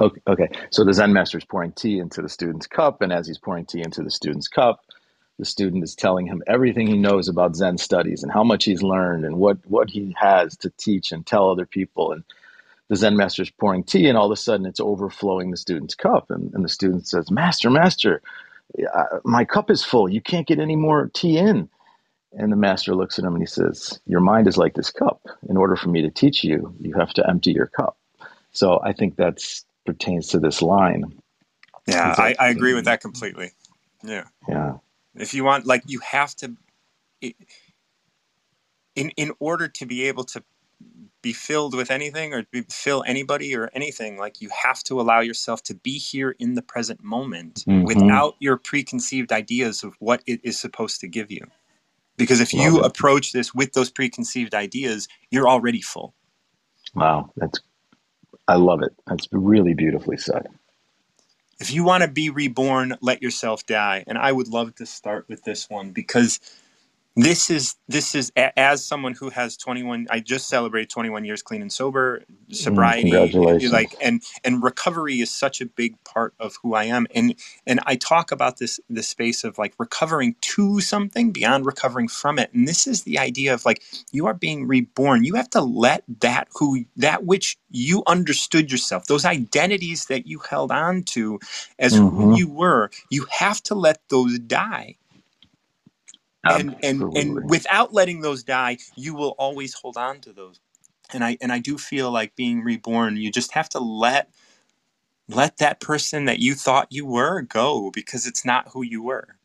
Okay, 0.00 0.20
okay. 0.26 0.48
So 0.70 0.84
the 0.84 0.92
Zen 0.92 1.12
master 1.12 1.38
is 1.38 1.44
pouring 1.44 1.72
tea 1.72 1.98
into 1.98 2.20
the 2.20 2.28
student's 2.28 2.66
cup, 2.66 3.00
and 3.00 3.12
as 3.12 3.26
he's 3.26 3.38
pouring 3.38 3.64
tea 3.64 3.80
into 3.80 4.02
the 4.02 4.10
student's 4.10 4.48
cup, 4.48 4.80
the 5.38 5.44
student 5.44 5.84
is 5.84 5.94
telling 5.94 6.26
him 6.26 6.42
everything 6.46 6.86
he 6.86 6.98
knows 6.98 7.28
about 7.28 7.56
Zen 7.56 7.78
studies 7.78 8.22
and 8.22 8.32
how 8.32 8.42
much 8.42 8.64
he's 8.64 8.82
learned 8.82 9.24
and 9.24 9.36
what, 9.36 9.58
what 9.66 9.88
he 9.88 10.14
has 10.18 10.56
to 10.58 10.70
teach 10.78 11.12
and 11.12 11.24
tell 11.24 11.48
other 11.48 11.64
people. 11.64 12.10
And 12.10 12.24
the 12.88 12.96
Zen 12.96 13.16
master 13.16 13.42
is 13.42 13.50
pouring 13.50 13.84
tea, 13.84 14.08
and 14.08 14.18
all 14.18 14.26
of 14.26 14.32
a 14.32 14.36
sudden 14.36 14.66
it's 14.66 14.80
overflowing 14.80 15.52
the 15.52 15.56
student's 15.56 15.94
cup. 15.94 16.28
And, 16.28 16.52
and 16.54 16.64
the 16.64 16.68
student 16.68 17.06
says, 17.06 17.30
Master, 17.30 17.70
Master, 17.70 18.20
my 19.24 19.44
cup 19.44 19.70
is 19.70 19.84
full. 19.84 20.08
You 20.08 20.20
can't 20.20 20.46
get 20.46 20.58
any 20.58 20.76
more 20.76 21.10
tea 21.14 21.38
in. 21.38 21.68
And 22.36 22.50
the 22.50 22.56
master 22.56 22.94
looks 22.94 23.18
at 23.18 23.24
him 23.24 23.34
and 23.34 23.42
he 23.42 23.46
says, 23.46 24.00
Your 24.06 24.20
mind 24.20 24.48
is 24.48 24.56
like 24.56 24.74
this 24.74 24.90
cup. 24.90 25.20
In 25.48 25.56
order 25.56 25.76
for 25.76 25.88
me 25.88 26.02
to 26.02 26.10
teach 26.10 26.42
you, 26.42 26.74
you 26.80 26.94
have 26.94 27.12
to 27.14 27.28
empty 27.28 27.52
your 27.52 27.68
cup. 27.68 27.96
So 28.50 28.80
I 28.82 28.92
think 28.92 29.16
that 29.16 29.38
pertains 29.86 30.28
to 30.28 30.40
this 30.40 30.60
line. 30.60 31.04
Yeah, 31.86 32.14
I, 32.16 32.34
I 32.38 32.48
agree 32.48 32.74
with 32.74 32.86
that 32.86 33.00
mm-hmm. 33.00 33.08
completely. 33.08 33.52
Yeah. 34.02 34.24
Yeah. 34.48 34.78
If 35.14 35.34
you 35.34 35.44
want, 35.44 35.66
like, 35.66 35.82
you 35.86 36.00
have 36.00 36.34
to, 36.36 36.56
in 37.20 39.10
in 39.16 39.32
order 39.38 39.68
to 39.68 39.86
be 39.86 40.08
able 40.08 40.24
to 40.24 40.42
be 41.24 41.32
filled 41.32 41.74
with 41.74 41.90
anything 41.90 42.34
or 42.34 42.44
be, 42.52 42.62
fill 42.70 43.02
anybody 43.06 43.56
or 43.56 43.70
anything, 43.72 44.18
like 44.18 44.42
you 44.42 44.50
have 44.50 44.84
to 44.84 45.00
allow 45.00 45.20
yourself 45.20 45.62
to 45.64 45.74
be 45.74 45.98
here 45.98 46.36
in 46.38 46.54
the 46.54 46.62
present 46.62 47.02
moment 47.02 47.64
mm-hmm. 47.66 47.82
without 47.84 48.36
your 48.38 48.58
preconceived 48.58 49.32
ideas 49.32 49.82
of 49.82 49.96
what 49.98 50.22
it 50.26 50.38
is 50.44 50.60
supposed 50.60 51.00
to 51.00 51.08
give 51.08 51.32
you. 51.32 51.40
Because 52.18 52.40
if 52.40 52.52
Love 52.52 52.64
you 52.64 52.80
it. 52.80 52.86
approach 52.86 53.32
this 53.32 53.54
with 53.54 53.72
those 53.72 53.90
preconceived 53.90 54.54
ideas, 54.54 55.08
you're 55.30 55.48
already 55.48 55.80
full. 55.80 56.14
Wow, 56.94 57.30
that's 57.36 57.58
I 58.46 58.56
love 58.56 58.82
it. 58.82 58.92
That's 59.06 59.26
really 59.32 59.72
beautifully 59.72 60.18
said. 60.18 60.46
If 61.58 61.72
you 61.72 61.84
want 61.84 62.02
to 62.02 62.08
be 62.08 62.28
reborn, 62.28 62.96
let 63.00 63.22
yourself 63.22 63.64
die. 63.64 64.04
And 64.06 64.18
I 64.18 64.30
would 64.30 64.48
love 64.48 64.74
to 64.76 64.86
start 64.86 65.26
with 65.28 65.44
this 65.44 65.70
one 65.70 65.92
because 65.92 66.38
this 67.16 67.50
is 67.50 67.76
this 67.88 68.14
is 68.14 68.32
as 68.36 68.84
someone 68.84 69.14
who 69.14 69.30
has 69.30 69.56
21 69.56 70.06
i 70.10 70.18
just 70.18 70.48
celebrated 70.48 70.90
21 70.90 71.24
years 71.24 71.42
clean 71.42 71.62
and 71.62 71.72
sober 71.72 72.20
mm, 72.20 72.54
sobriety 72.54 73.10
mm, 73.10 73.72
like 73.72 73.94
and 74.00 74.22
and 74.44 74.62
recovery 74.62 75.20
is 75.20 75.30
such 75.30 75.60
a 75.60 75.66
big 75.66 76.02
part 76.04 76.34
of 76.40 76.56
who 76.62 76.74
i 76.74 76.84
am. 76.84 77.06
And 77.14 77.34
and 77.66 77.80
i 77.86 77.96
talk 77.96 78.32
about 78.32 78.58
this 78.58 78.80
this 78.88 79.08
space 79.08 79.44
of 79.44 79.58
like 79.58 79.74
recovering 79.78 80.34
to 80.40 80.80
something 80.80 81.30
beyond 81.32 81.66
recovering 81.66 82.08
from 82.08 82.38
it. 82.38 82.52
And 82.52 82.66
this 82.66 82.86
is 82.86 83.02
the 83.02 83.18
idea 83.18 83.54
of 83.54 83.64
like 83.64 83.82
you 84.12 84.26
are 84.26 84.34
being 84.34 84.66
reborn. 84.66 85.24
You 85.24 85.34
have 85.34 85.50
to 85.50 85.60
let 85.60 86.04
that 86.20 86.48
who 86.54 86.84
that 86.96 87.24
which 87.24 87.56
you 87.70 88.02
understood 88.06 88.70
yourself 88.70 89.06
those 89.06 89.24
identities 89.24 90.06
that 90.06 90.26
you 90.26 90.38
held 90.38 90.70
on 90.70 91.02
to 91.02 91.38
as 91.78 91.94
mm-hmm. 91.94 92.16
who 92.16 92.36
you 92.36 92.48
were 92.48 92.90
you 93.10 93.26
have 93.30 93.62
to 93.64 93.74
let 93.74 94.00
those 94.08 94.38
die 94.38 94.96
and 96.44 96.76
and 96.82 97.02
and 97.16 97.50
without 97.50 97.92
letting 97.92 98.20
those 98.20 98.42
die 98.42 98.78
you 98.96 99.14
will 99.14 99.34
always 99.38 99.74
hold 99.74 99.96
on 99.96 100.20
to 100.20 100.32
those. 100.32 100.60
And 101.12 101.24
i 101.24 101.36
and 101.40 101.52
i 101.52 101.58
do 101.58 101.78
feel 101.78 102.10
like 102.10 102.36
being 102.36 102.62
reborn 102.62 103.16
you 103.16 103.30
just 103.30 103.52
have 103.52 103.68
to 103.70 103.78
let 103.78 104.30
let 105.28 105.58
that 105.58 105.80
person 105.80 106.26
that 106.26 106.38
you 106.40 106.54
thought 106.54 106.88
you 106.90 107.06
were 107.06 107.42
go 107.42 107.90
because 107.90 108.26
it's 108.26 108.44
not 108.44 108.68
who 108.72 108.82
you 108.82 109.02
were. 109.02 109.36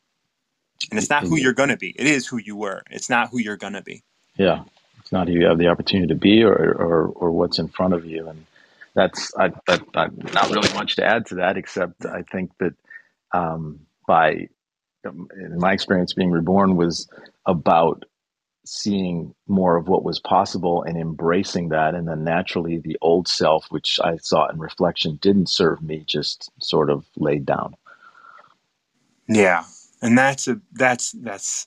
And 0.90 0.98
it's 0.98 1.10
not 1.10 1.24
who 1.24 1.36
you're 1.36 1.52
going 1.52 1.68
to 1.68 1.76
be. 1.76 1.90
It 1.90 2.06
is 2.06 2.26
who 2.26 2.38
you 2.38 2.56
were. 2.56 2.82
It's 2.90 3.10
not 3.10 3.28
who 3.30 3.38
you're 3.38 3.56
going 3.56 3.74
to 3.74 3.82
be. 3.82 4.02
Yeah. 4.36 4.64
It's 4.98 5.12
not 5.12 5.28
who 5.28 5.34
you 5.34 5.46
have 5.46 5.58
the 5.58 5.68
opportunity 5.68 6.08
to 6.08 6.14
be 6.18 6.42
or 6.42 6.52
or, 6.52 7.06
or 7.08 7.30
what's 7.30 7.58
in 7.58 7.68
front 7.68 7.94
of 7.94 8.04
you. 8.06 8.28
And 8.28 8.46
that's 8.94 9.32
I, 9.36 9.52
I, 9.68 9.80
I 9.94 10.08
not 10.34 10.50
really 10.50 10.72
much 10.74 10.96
to 10.96 11.04
add 11.04 11.26
to 11.26 11.36
that 11.36 11.56
except 11.56 12.04
i 12.06 12.22
think 12.22 12.50
that 12.58 12.74
um, 13.32 13.80
by 14.06 14.48
in 15.04 15.58
my 15.58 15.72
experience, 15.72 16.12
being 16.12 16.30
reborn 16.30 16.76
was 16.76 17.08
about 17.46 18.04
seeing 18.64 19.34
more 19.48 19.76
of 19.76 19.88
what 19.88 20.04
was 20.04 20.20
possible 20.20 20.82
and 20.82 20.98
embracing 20.98 21.70
that. 21.70 21.94
And 21.94 22.06
then 22.06 22.24
naturally, 22.24 22.78
the 22.78 22.98
old 23.00 23.26
self, 23.26 23.66
which 23.70 23.98
I 24.04 24.16
saw 24.18 24.48
in 24.48 24.58
reflection, 24.58 25.18
didn't 25.22 25.48
serve 25.48 25.82
me, 25.82 26.04
just 26.06 26.50
sort 26.60 26.90
of 26.90 27.06
laid 27.16 27.46
down. 27.46 27.74
Yeah. 29.28 29.64
And 30.02 30.16
that's 30.16 30.46
a, 30.46 30.60
that's, 30.72 31.12
that's, 31.12 31.66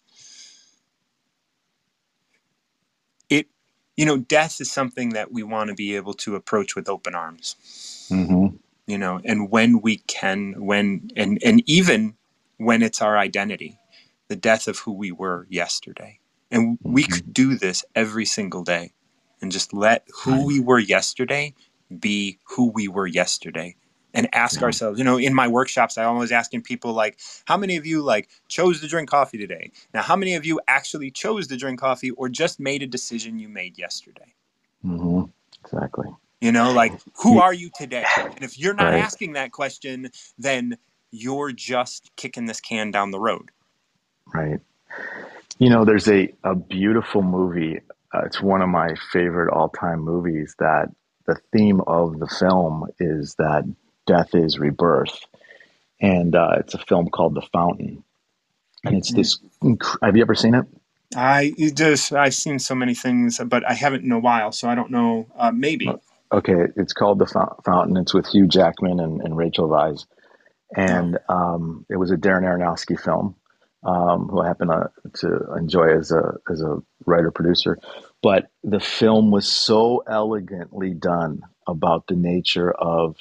it, 3.30 3.47
you 3.97 4.05
know, 4.05 4.18
death 4.18 4.61
is 4.61 4.72
something 4.72 5.10
that 5.10 5.31
we 5.31 5.43
want 5.43 5.69
to 5.69 5.76
be 5.76 5.95
able 5.95 6.14
to 6.15 6.35
approach 6.35 6.76
with 6.76 6.88
open 6.89 7.15
arms. 7.15 7.55
Mm-hmm. 8.11 8.55
You 8.85 8.97
know, 8.97 9.19
and 9.23 9.49
when 9.49 9.81
we 9.81 9.97
can, 9.97 10.53
when, 10.57 11.10
and, 11.15 11.39
and 11.43 11.64
even 11.68 12.15
when 12.57 12.81
it's 12.81 13.01
our 13.01 13.17
identity, 13.17 13.77
the 14.27 14.35
death 14.35 14.67
of 14.67 14.80
who 14.80 14.93
we 14.93 15.11
were 15.11 15.47
yesterday. 15.49 16.19
And 16.51 16.77
we 16.84 17.03
mm-hmm. 17.03 17.13
could 17.13 17.34
do 17.34 17.57
this 17.57 17.84
every 17.95 18.25
single 18.25 18.63
day 18.63 18.93
and 19.41 19.51
just 19.51 19.73
let 19.73 20.07
who 20.23 20.45
we 20.45 20.59
were 20.59 20.80
yesterday 20.80 21.53
be 21.99 22.39
who 22.45 22.71
we 22.71 22.88
were 22.88 23.05
yesterday 23.05 23.75
and 24.13 24.34
ask 24.34 24.59
yeah. 24.59 24.65
ourselves 24.65 24.97
you 24.97 25.05
know 25.05 25.17
in 25.17 25.34
my 25.34 25.47
workshops 25.47 25.97
i 25.97 26.03
always 26.03 26.31
asking 26.31 26.61
people 26.61 26.93
like 26.93 27.19
how 27.45 27.57
many 27.57 27.75
of 27.75 27.85
you 27.85 28.01
like 28.01 28.30
chose 28.47 28.80
to 28.80 28.88
drink 28.88 29.09
coffee 29.09 29.38
today 29.38 29.71
now 29.93 30.01
how 30.01 30.15
many 30.15 30.35
of 30.35 30.45
you 30.45 30.59
actually 30.67 31.11
chose 31.11 31.47
to 31.47 31.57
drink 31.57 31.80
coffee 31.80 32.11
or 32.11 32.30
just 32.30 32.59
made 32.59 32.81
a 32.81 32.88
decision 32.88 33.38
you 33.38 33.49
made 33.49 33.77
yesterday 33.77 34.34
mm-hmm. 34.85 35.23
exactly 35.63 36.07
you 36.41 36.51
know 36.51 36.71
like 36.71 36.93
who 37.21 37.39
are 37.39 37.53
you 37.53 37.69
today 37.75 38.05
and 38.17 38.43
if 38.43 38.57
you're 38.57 38.73
not 38.73 38.91
right. 38.91 38.99
asking 38.99 39.34
that 39.34 39.51
question 39.51 40.09
then 40.38 40.77
you're 41.14 41.52
just 41.52 42.11
kicking 42.15 42.48
this 42.48 42.60
can 42.60 42.90
down 42.90 43.11
the 43.11 43.19
road. 43.19 43.52
Right. 44.34 44.60
You 45.60 45.69
know, 45.69 45.85
there's 45.85 46.07
a, 46.10 46.34
a 46.44 46.56
beautiful 46.56 47.22
movie. 47.22 47.80
Uh, 48.14 48.22
it's 48.26 48.41
one 48.41 48.64
of 48.64 48.69
my 48.69 48.95
favorite 49.11 49.53
all 49.53 49.69
time 49.69 49.99
movies 49.99 50.56
that 50.57 50.88
the 51.27 51.38
theme 51.53 51.81
of 51.81 52.19
the 52.19 52.27
film 52.27 52.88
is 52.99 53.35
that 53.35 53.64
death 54.07 54.34
is 54.34 54.57
rebirth. 54.57 55.19
And 56.02 56.35
uh, 56.35 56.56
it's 56.57 56.73
a 56.73 56.80
film 56.80 57.10
called 57.10 57.35
The 57.35 57.48
Fountain. 57.53 58.03
And 58.84 58.98
it's 58.98 59.14
this. 59.14 59.38
Have 60.02 60.18
you 60.18 60.23
ever 60.23 60.35
seen 60.35 60.56
it? 60.56 60.65
I 61.15 61.53
just 61.76 62.11
I've 62.11 62.34
seen 62.34 62.57
so 62.57 62.76
many 62.76 62.95
things, 62.95 63.40
but 63.45 63.64
I 63.69 63.73
haven't 63.73 64.03
in 64.03 64.11
a 64.11 64.19
while, 64.19 64.52
so 64.52 64.68
I 64.68 64.76
don't 64.76 64.90
know. 64.90 65.27
Uh, 65.38 65.52
maybe. 65.52 65.90
Okay, 66.31 66.65
it's 66.76 66.91
called 66.91 67.19
The 67.19 67.27
Fountain. 67.64 67.95
It's 67.98 68.14
with 68.14 68.27
Hugh 68.27 68.48
Jackman 68.48 68.99
and, 68.99 69.22
and 69.22 69.38
Rachel 69.38 69.69
Weisz 69.69 70.06
and 70.75 71.19
um, 71.29 71.85
it 71.89 71.97
was 71.97 72.11
a 72.11 72.17
Darren 72.17 72.43
Aronofsky 72.43 72.99
film, 72.99 73.35
um, 73.83 74.27
who 74.27 74.41
I 74.41 74.47
happen 74.47 74.67
to, 74.67 74.89
to 75.15 75.53
enjoy 75.57 75.97
as 75.97 76.11
a 76.11 76.35
as 76.49 76.61
a 76.61 76.81
writer 77.05 77.31
producer. 77.31 77.77
But 78.21 78.49
the 78.63 78.79
film 78.79 79.31
was 79.31 79.47
so 79.47 80.03
elegantly 80.07 80.93
done 80.93 81.43
about 81.67 82.07
the 82.07 82.15
nature 82.15 82.71
of 82.71 83.17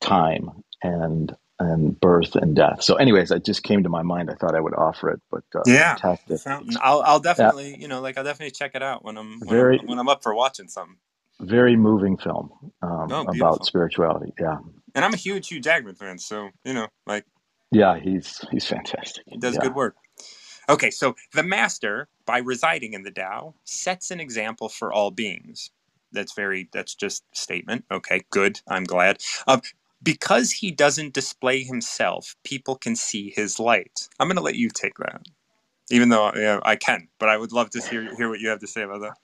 time 0.00 0.50
and 0.82 1.34
and 1.58 1.98
birth 2.00 2.34
and 2.34 2.56
death. 2.56 2.82
So, 2.82 2.96
anyways, 2.96 3.30
it 3.30 3.44
just 3.44 3.62
came 3.62 3.82
to 3.84 3.88
my 3.88 4.02
mind. 4.02 4.30
I 4.30 4.34
thought 4.34 4.54
I 4.54 4.60
would 4.60 4.74
offer 4.74 5.10
it, 5.10 5.20
but 5.30 5.44
uh, 5.54 5.62
yeah, 5.66 5.96
fantastic. 5.96 6.76
I'll 6.80 7.02
I'll 7.02 7.20
definitely 7.20 7.70
yeah. 7.70 7.76
you 7.78 7.88
know 7.88 8.00
like 8.00 8.18
I'll 8.18 8.24
definitely 8.24 8.52
check 8.52 8.72
it 8.74 8.82
out 8.82 9.04
when 9.04 9.16
I'm 9.16 9.40
when, 9.40 9.48
very, 9.48 9.78
I'm, 9.78 9.86
when 9.86 9.98
I'm 9.98 10.08
up 10.08 10.22
for 10.22 10.34
watching 10.34 10.68
something. 10.68 10.96
Very 11.40 11.74
moving 11.74 12.16
film 12.16 12.50
um, 12.80 13.12
oh, 13.12 13.22
about 13.22 13.66
spirituality. 13.66 14.32
Yeah, 14.38 14.58
and 14.94 15.04
I'm 15.04 15.14
a 15.14 15.18
huge 15.18 15.48
Hugh 15.48 15.60
Jackman 15.60 15.94
fan, 15.94 16.18
so 16.18 16.50
you 16.64 16.74
know, 16.74 16.88
like, 17.06 17.24
yeah, 17.70 17.98
he's 17.98 18.44
he's 18.50 18.66
fantastic. 18.66 19.24
He 19.26 19.38
does 19.38 19.54
yeah. 19.54 19.62
good 19.62 19.74
work. 19.74 19.96
Okay, 20.68 20.90
so 20.90 21.14
the 21.32 21.42
master, 21.42 22.08
by 22.24 22.38
residing 22.38 22.94
in 22.94 23.02
the 23.02 23.10
Tao, 23.10 23.54
sets 23.64 24.10
an 24.10 24.20
example 24.20 24.68
for 24.68 24.92
all 24.92 25.10
beings. 25.10 25.70
That's 26.12 26.32
very. 26.32 26.68
That's 26.72 26.94
just 26.94 27.24
statement. 27.32 27.84
Okay, 27.90 28.22
good. 28.30 28.60
I'm 28.68 28.84
glad. 28.84 29.20
Um, 29.46 29.60
because 30.02 30.52
he 30.52 30.70
doesn't 30.70 31.14
display 31.14 31.62
himself, 31.62 32.36
people 32.44 32.76
can 32.76 32.94
see 32.94 33.32
his 33.34 33.58
light. 33.58 34.08
I'm 34.20 34.28
going 34.28 34.36
to 34.36 34.42
let 34.42 34.54
you 34.54 34.68
take 34.68 34.98
that, 34.98 35.22
even 35.90 36.10
though 36.10 36.32
yeah, 36.34 36.60
I 36.62 36.76
can. 36.76 37.08
But 37.18 37.30
I 37.30 37.36
would 37.36 37.52
love 37.52 37.70
to 37.70 37.80
hear 37.80 38.14
hear 38.16 38.28
what 38.28 38.40
you 38.40 38.48
have 38.48 38.60
to 38.60 38.66
say 38.66 38.82
about 38.82 39.00
that. 39.00 39.16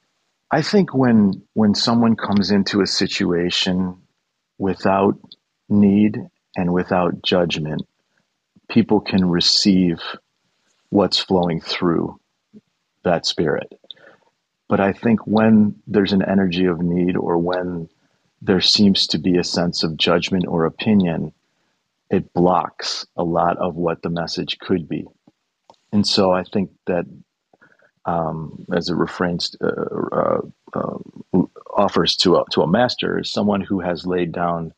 I 0.50 0.62
think 0.62 0.94
when 0.94 1.42
when 1.54 1.74
someone 1.74 2.16
comes 2.16 2.50
into 2.50 2.80
a 2.80 2.86
situation 2.86 3.96
without 4.58 5.16
need 5.70 6.18
and 6.56 6.72
without 6.72 7.22
judgment, 7.22 7.86
people 8.68 9.00
can 9.00 9.28
receive 9.28 10.00
what's 10.90 11.18
flowing 11.18 11.60
through 11.60 12.18
that 13.04 13.26
spirit. 13.26 13.72
But 14.68 14.80
I 14.80 14.92
think 14.92 15.26
when 15.26 15.76
there's 15.86 16.12
an 16.12 16.22
energy 16.22 16.66
of 16.66 16.80
need 16.80 17.16
or 17.16 17.38
when 17.38 17.88
there 18.42 18.60
seems 18.60 19.06
to 19.08 19.18
be 19.18 19.36
a 19.36 19.44
sense 19.44 19.82
of 19.82 19.96
judgment 19.96 20.46
or 20.46 20.64
opinion, 20.64 21.32
it 22.10 22.32
blocks 22.32 23.06
a 23.16 23.24
lot 23.24 23.58
of 23.58 23.76
what 23.76 24.02
the 24.02 24.10
message 24.10 24.58
could 24.58 24.88
be. 24.88 25.06
And 25.92 26.06
so 26.06 26.32
I 26.32 26.44
think 26.44 26.70
that 26.86 27.04
um, 28.04 28.64
as 28.74 28.88
it 28.88 28.94
refrains, 28.94 29.54
uh, 29.60 29.66
uh, 30.12 30.40
uh, 30.72 31.42
offers 31.76 32.16
to 32.16 32.36
a, 32.36 32.44
to 32.52 32.62
a 32.62 32.66
master 32.66 33.18
is 33.18 33.32
someone 33.32 33.60
who 33.60 33.80
has 33.80 34.06
laid 34.06 34.32
down 34.32 34.72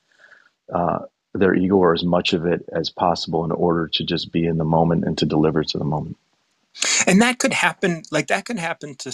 uh, 0.75 1.01
their 1.35 1.55
ego 1.55 1.77
or 1.77 1.93
as 1.93 2.05
much 2.05 2.33
of 2.33 2.47
it 2.47 2.65
as 2.75 2.91
possible 2.91 3.45
in 3.45 3.53
order 3.53 3.89
to 3.89 4.05
just 4.05 4.33
be 4.33 4.47
in 4.47 4.59
the 4.59 4.65
moment 4.65 5.05
and 5.05 5.17
to 5.19 5.27
deliver 5.27 5.65
to 5.65 5.79
the 5.79 5.85
moment. 5.85 6.17
and 7.07 7.21
that 7.21 7.39
could 7.39 7.53
happen 7.53 8.03
like 8.11 8.29
that 8.29 8.45
could 8.45 8.59
happen 8.59 8.95
to 8.95 9.13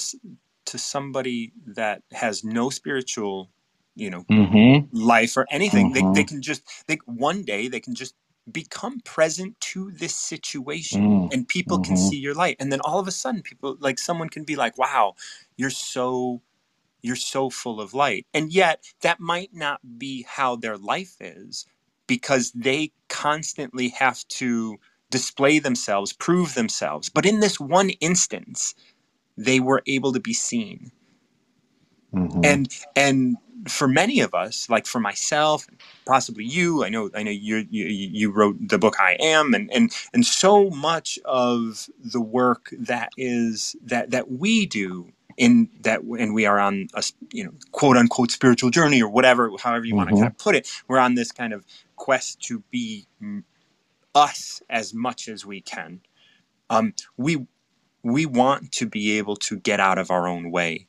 to 0.64 0.78
somebody 0.78 1.52
that 1.66 2.02
has 2.12 2.44
no 2.44 2.70
spiritual 2.70 3.48
you 3.96 4.10
know 4.10 4.24
mm-hmm. 4.30 4.96
life 4.96 5.36
or 5.36 5.46
anything 5.50 5.92
mm-hmm. 5.92 6.12
they, 6.12 6.20
they 6.20 6.24
can 6.24 6.40
just 6.40 6.62
they 6.86 6.96
one 7.06 7.42
day 7.42 7.68
they 7.68 7.80
can 7.80 7.94
just 7.94 8.14
become 8.50 9.00
present 9.00 9.58
to 9.60 9.90
this 9.90 10.14
situation 10.14 11.02
mm. 11.02 11.32
and 11.32 11.48
people 11.48 11.78
mm-hmm. 11.78 11.94
can 11.94 11.96
see 11.96 12.16
your 12.16 12.34
light 12.34 12.56
and 12.60 12.72
then 12.72 12.80
all 12.80 12.98
of 12.98 13.06
a 13.06 13.10
sudden 13.10 13.42
people 13.42 13.76
like 13.80 13.98
someone 13.98 14.28
can 14.28 14.44
be 14.44 14.56
like 14.56 14.78
wow 14.78 15.14
you're 15.56 15.68
so 15.68 16.40
you're 17.02 17.16
so 17.16 17.50
full 17.50 17.80
of 17.80 17.94
light 17.94 18.26
and 18.34 18.52
yet 18.52 18.84
that 19.02 19.20
might 19.20 19.50
not 19.52 19.80
be 19.98 20.24
how 20.28 20.56
their 20.56 20.76
life 20.76 21.16
is 21.20 21.66
because 22.08 22.50
they 22.52 22.90
constantly 23.08 23.88
have 23.90 24.26
to 24.28 24.78
display 25.10 25.58
themselves, 25.58 26.12
prove 26.12 26.54
themselves. 26.54 27.08
But 27.08 27.26
in 27.26 27.40
this 27.40 27.60
one 27.60 27.90
instance, 28.00 28.74
they 29.36 29.60
were 29.60 29.82
able 29.86 30.12
to 30.12 30.20
be 30.20 30.34
seen. 30.34 30.90
Mm-hmm. 32.14 32.40
And 32.44 32.76
and 32.96 33.36
for 33.68 33.88
many 33.88 34.20
of 34.20 34.34
us, 34.34 34.68
like 34.70 34.86
for 34.86 35.00
myself, 35.00 35.66
possibly 36.06 36.44
you, 36.44 36.84
I 36.84 36.88
know 36.88 37.10
I 37.14 37.22
know 37.22 37.30
you 37.30 37.66
you 37.70 37.86
you 37.86 38.30
wrote 38.32 38.56
the 38.60 38.78
book 38.78 38.96
I 38.98 39.16
Am, 39.20 39.54
and 39.54 39.70
and 39.72 39.92
and 40.14 40.24
so 40.24 40.70
much 40.70 41.18
of 41.24 41.88
the 42.02 42.20
work 42.20 42.70
that 42.78 43.10
is 43.16 43.76
that 43.84 44.10
that 44.10 44.30
we 44.30 44.66
do 44.66 45.12
in 45.38 45.70
that 45.80 46.02
and 46.02 46.34
we 46.34 46.44
are 46.44 46.58
on 46.58 46.88
a 46.94 47.02
you 47.32 47.44
know 47.44 47.52
quote 47.72 47.96
unquote 47.96 48.30
spiritual 48.30 48.70
journey 48.70 49.00
or 49.00 49.08
whatever 49.08 49.50
however 49.60 49.84
you 49.84 49.94
mm-hmm. 49.94 49.98
want 49.98 50.08
to 50.10 50.14
kind 50.16 50.26
of 50.26 50.36
put 50.36 50.54
it 50.54 50.68
we're 50.88 50.98
on 50.98 51.14
this 51.14 51.32
kind 51.32 51.52
of 51.52 51.64
quest 51.96 52.40
to 52.40 52.62
be 52.70 53.06
us 54.14 54.62
as 54.68 54.92
much 54.92 55.28
as 55.28 55.46
we 55.46 55.60
can. 55.60 56.00
Um, 56.70 56.94
we 57.16 57.46
we 58.02 58.26
want 58.26 58.72
to 58.72 58.86
be 58.86 59.18
able 59.18 59.36
to 59.36 59.56
get 59.56 59.80
out 59.80 59.98
of 59.98 60.10
our 60.10 60.26
own 60.28 60.50
way 60.50 60.86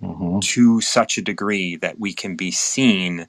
mm-hmm. 0.00 0.38
to 0.40 0.80
such 0.80 1.18
a 1.18 1.22
degree 1.22 1.76
that 1.76 1.98
we 1.98 2.12
can 2.12 2.36
be 2.36 2.50
seen. 2.50 3.26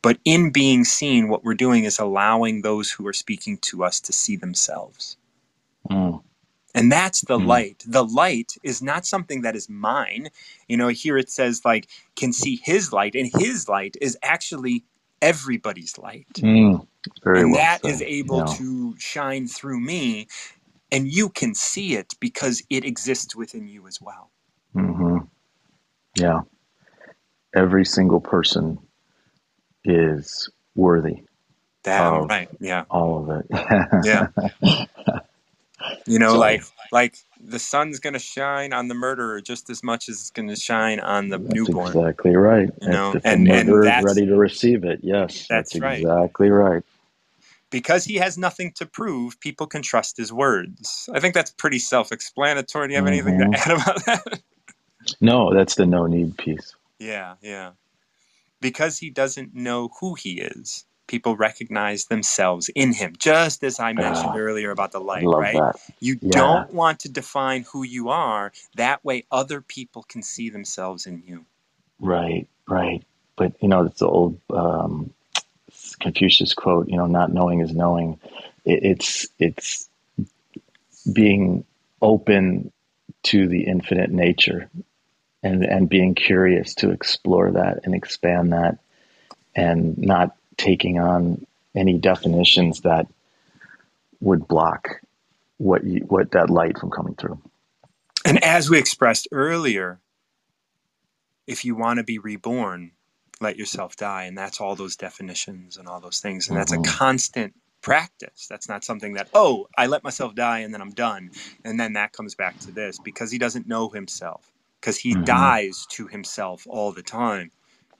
But 0.00 0.18
in 0.24 0.52
being 0.52 0.84
seen, 0.84 1.28
what 1.28 1.44
we're 1.44 1.54
doing 1.54 1.84
is 1.84 1.98
allowing 1.98 2.62
those 2.62 2.90
who 2.90 3.06
are 3.06 3.12
speaking 3.12 3.58
to 3.58 3.84
us 3.84 4.00
to 4.00 4.12
see 4.12 4.36
themselves. 4.36 5.16
Mm. 5.90 6.22
And 6.74 6.92
that's 6.92 7.22
the 7.22 7.38
mm. 7.38 7.46
light. 7.46 7.82
The 7.86 8.04
light 8.04 8.52
is 8.62 8.82
not 8.82 9.06
something 9.06 9.42
that 9.42 9.56
is 9.56 9.68
mine. 9.68 10.28
You 10.68 10.76
know, 10.76 10.88
here 10.88 11.16
it 11.16 11.30
says, 11.30 11.64
like, 11.64 11.88
can 12.14 12.32
see 12.32 12.60
his 12.62 12.92
light, 12.92 13.14
and 13.14 13.30
his 13.38 13.68
light 13.68 13.96
is 14.00 14.18
actually 14.22 14.84
everybody's 15.22 15.98
light. 15.98 16.26
Mm, 16.34 16.86
and 17.24 17.52
well 17.52 17.54
that 17.54 17.80
said. 17.82 17.90
is 17.90 18.02
able 18.02 18.38
yeah. 18.38 18.54
to 18.56 18.94
shine 18.98 19.48
through 19.48 19.80
me, 19.80 20.28
and 20.92 21.08
you 21.08 21.28
can 21.28 21.54
see 21.54 21.94
it 21.94 22.14
because 22.20 22.62
it 22.70 22.84
exists 22.84 23.34
within 23.34 23.68
you 23.68 23.86
as 23.86 24.00
well. 24.00 24.30
Mm-hmm. 24.74 25.18
Yeah. 26.16 26.40
Every 27.54 27.84
single 27.84 28.20
person 28.20 28.78
is 29.84 30.50
worthy. 30.74 31.22
Damn 31.82 32.26
right. 32.26 32.48
Yeah. 32.60 32.84
All 32.90 33.22
of 33.22 33.40
it. 33.40 33.46
yeah. 34.04 34.84
You 36.08 36.18
know, 36.18 36.32
so, 36.32 36.38
like 36.38 36.62
like 36.92 37.16
the 37.40 37.58
sun's 37.58 38.00
going 38.00 38.14
to 38.14 38.18
shine 38.18 38.72
on 38.72 38.88
the 38.88 38.94
murderer 38.94 39.40
just 39.40 39.70
as 39.70 39.82
much 39.82 40.08
as 40.08 40.16
it's 40.16 40.30
going 40.30 40.48
to 40.48 40.56
shine 40.56 41.00
on 41.00 41.28
the 41.28 41.38
that's 41.38 41.54
newborn. 41.54 41.88
Exactly 41.88 42.36
right. 42.36 42.70
You 42.82 42.88
know, 42.88 43.12
if 43.14 43.24
and, 43.24 43.46
the 43.46 43.50
murderer 43.50 43.86
and 43.86 44.06
is 44.06 44.14
ready 44.14 44.26
to 44.26 44.36
receive 44.36 44.84
it. 44.84 45.00
Yes, 45.02 45.46
that's, 45.48 45.72
that's 45.72 45.80
right. 45.80 46.00
exactly 46.00 46.50
right. 46.50 46.82
Because 47.70 48.04
he 48.04 48.14
has 48.16 48.38
nothing 48.38 48.72
to 48.76 48.86
prove, 48.86 49.38
people 49.40 49.66
can 49.66 49.82
trust 49.82 50.16
his 50.16 50.32
words. 50.32 51.08
I 51.12 51.20
think 51.20 51.34
that's 51.34 51.50
pretty 51.50 51.78
self-explanatory. 51.78 52.88
Do 52.88 52.92
you 52.92 52.96
have 52.96 53.04
mm-hmm. 53.04 53.12
anything 53.12 53.38
to 53.38 53.44
mm-hmm. 53.44 53.70
add 53.70 53.80
about 53.80 54.04
that? 54.06 54.40
no, 55.20 55.52
that's 55.52 55.74
the 55.74 55.84
no 55.84 56.06
need 56.06 56.36
piece. 56.38 56.74
Yeah, 56.98 57.34
yeah. 57.42 57.72
Because 58.60 58.98
he 58.98 59.10
doesn't 59.10 59.54
know 59.54 59.90
who 60.00 60.14
he 60.14 60.40
is 60.40 60.86
people 61.08 61.36
recognize 61.36 62.04
themselves 62.06 62.68
in 62.74 62.92
him 62.92 63.14
just 63.18 63.64
as 63.64 63.80
i 63.80 63.92
mentioned 63.92 64.34
uh, 64.34 64.38
earlier 64.38 64.70
about 64.70 64.92
the 64.92 65.00
light 65.00 65.24
right 65.24 65.54
that. 65.54 65.76
you 66.00 66.16
yeah. 66.20 66.30
don't 66.32 66.72
want 66.72 67.00
to 67.00 67.08
define 67.08 67.64
who 67.72 67.82
you 67.82 68.08
are 68.08 68.52
that 68.76 69.04
way 69.04 69.24
other 69.30 69.60
people 69.60 70.04
can 70.04 70.22
see 70.22 70.50
themselves 70.50 71.06
in 71.06 71.22
you 71.26 71.44
right 71.98 72.46
right 72.68 73.04
but 73.36 73.52
you 73.60 73.68
know 73.68 73.84
it's 73.84 74.00
the 74.00 74.06
old 74.06 74.38
um, 74.50 75.12
confucius 76.00 76.54
quote 76.54 76.88
you 76.88 76.96
know 76.96 77.06
not 77.06 77.32
knowing 77.32 77.60
is 77.60 77.72
knowing 77.72 78.20
it, 78.64 78.80
it's 78.82 79.26
it's 79.38 79.88
being 81.12 81.64
open 82.02 82.70
to 83.22 83.48
the 83.48 83.64
infinite 83.64 84.10
nature 84.10 84.70
and 85.42 85.64
and 85.64 85.88
being 85.88 86.14
curious 86.14 86.74
to 86.74 86.90
explore 86.90 87.50
that 87.52 87.80
and 87.84 87.94
expand 87.94 88.52
that 88.52 88.78
and 89.54 89.96
not 89.98 90.36
taking 90.58 90.98
on 90.98 91.46
any 91.74 91.96
definitions 91.96 92.82
that 92.82 93.06
would 94.20 94.46
block 94.46 95.00
what 95.56 95.84
you, 95.84 96.00
what 96.00 96.32
that 96.32 96.50
light 96.50 96.76
from 96.78 96.90
coming 96.90 97.14
through. 97.14 97.40
And 98.24 98.42
as 98.44 98.68
we 98.68 98.78
expressed 98.78 99.28
earlier, 99.32 100.00
if 101.46 101.64
you 101.64 101.74
want 101.74 101.98
to 101.98 102.04
be 102.04 102.18
reborn, 102.18 102.92
let 103.40 103.56
yourself 103.56 103.96
die, 103.96 104.24
and 104.24 104.36
that's 104.36 104.60
all 104.60 104.74
those 104.74 104.96
definitions 104.96 105.76
and 105.76 105.88
all 105.88 106.00
those 106.00 106.20
things, 106.20 106.48
and 106.48 106.54
mm-hmm. 106.54 106.60
that's 106.60 106.72
a 106.72 106.76
mm-hmm. 106.76 106.98
constant 106.98 107.54
practice. 107.80 108.48
That's 108.50 108.68
not 108.68 108.84
something 108.84 109.14
that 109.14 109.28
oh, 109.32 109.68
I 109.76 109.86
let 109.86 110.04
myself 110.04 110.34
die 110.34 110.58
and 110.58 110.74
then 110.74 110.80
I'm 110.80 110.90
done, 110.90 111.30
and 111.64 111.78
then 111.78 111.92
that 111.94 112.12
comes 112.12 112.34
back 112.34 112.58
to 112.60 112.72
this 112.72 112.98
because 112.98 113.30
he 113.30 113.38
doesn't 113.38 113.68
know 113.68 113.88
himself 113.88 114.50
because 114.80 114.98
he 114.98 115.14
mm-hmm. 115.14 115.24
dies 115.24 115.86
to 115.90 116.08
himself 116.08 116.66
all 116.68 116.92
the 116.92 117.02
time 117.02 117.50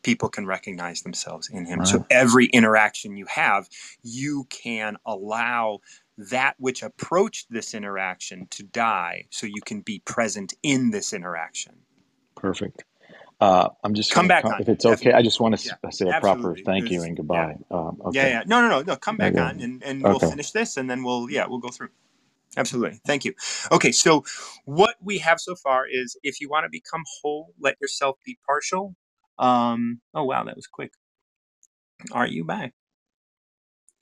people 0.02 0.28
can 0.28 0.46
recognize 0.46 1.02
themselves 1.02 1.48
in 1.48 1.66
him. 1.66 1.80
Right. 1.80 1.88
So 1.88 2.06
every 2.10 2.46
interaction 2.46 3.16
you 3.16 3.26
have, 3.26 3.68
you 4.02 4.46
can 4.50 4.96
allow 5.04 5.80
that 6.16 6.54
which 6.58 6.82
approached 6.82 7.46
this 7.50 7.74
interaction 7.74 8.46
to 8.50 8.62
die 8.62 9.26
so 9.30 9.46
you 9.46 9.62
can 9.64 9.80
be 9.80 10.00
present 10.00 10.54
in 10.62 10.90
this 10.90 11.12
interaction. 11.12 11.74
Perfect. 12.34 12.84
Uh, 13.40 13.68
I'm 13.84 13.94
just 13.94 14.12
come 14.12 14.26
back 14.26 14.42
come, 14.42 14.54
on. 14.54 14.60
If 14.60 14.68
it's 14.68 14.84
okay, 14.84 15.12
I 15.12 15.22
just 15.22 15.40
want 15.40 15.56
to 15.56 15.68
yeah, 15.68 15.90
say 15.90 16.08
a 16.08 16.20
proper 16.20 16.56
thank 16.56 16.90
you 16.90 17.04
and 17.04 17.16
goodbye. 17.16 17.56
Yeah. 17.70 17.76
Um, 17.76 18.02
okay. 18.06 18.18
yeah, 18.18 18.28
yeah. 18.28 18.42
No, 18.46 18.60
no, 18.60 18.68
no, 18.68 18.82
no. 18.82 18.96
Come 18.96 19.16
back 19.16 19.34
okay. 19.34 19.42
on 19.42 19.60
and, 19.60 19.82
and 19.84 20.04
okay. 20.04 20.10
we'll 20.10 20.30
finish 20.30 20.50
this 20.50 20.76
and 20.76 20.90
then 20.90 21.04
we'll, 21.04 21.30
yeah, 21.30 21.46
we'll 21.46 21.60
go 21.60 21.68
through. 21.68 21.90
Absolutely. 22.56 23.00
Thank 23.06 23.24
you. 23.24 23.34
Okay, 23.70 23.92
so 23.92 24.24
what 24.64 24.96
we 25.00 25.18
have 25.18 25.38
so 25.38 25.54
far 25.54 25.86
is 25.88 26.16
if 26.24 26.40
you 26.40 26.48
want 26.48 26.64
to 26.64 26.70
become 26.70 27.04
whole, 27.20 27.54
let 27.60 27.80
yourself 27.80 28.18
be 28.24 28.38
partial. 28.44 28.96
Um, 29.38 30.00
oh, 30.14 30.24
wow, 30.24 30.44
that 30.44 30.56
was 30.56 30.66
quick. 30.66 30.92
Are 32.12 32.26
you 32.26 32.44
back? 32.44 32.74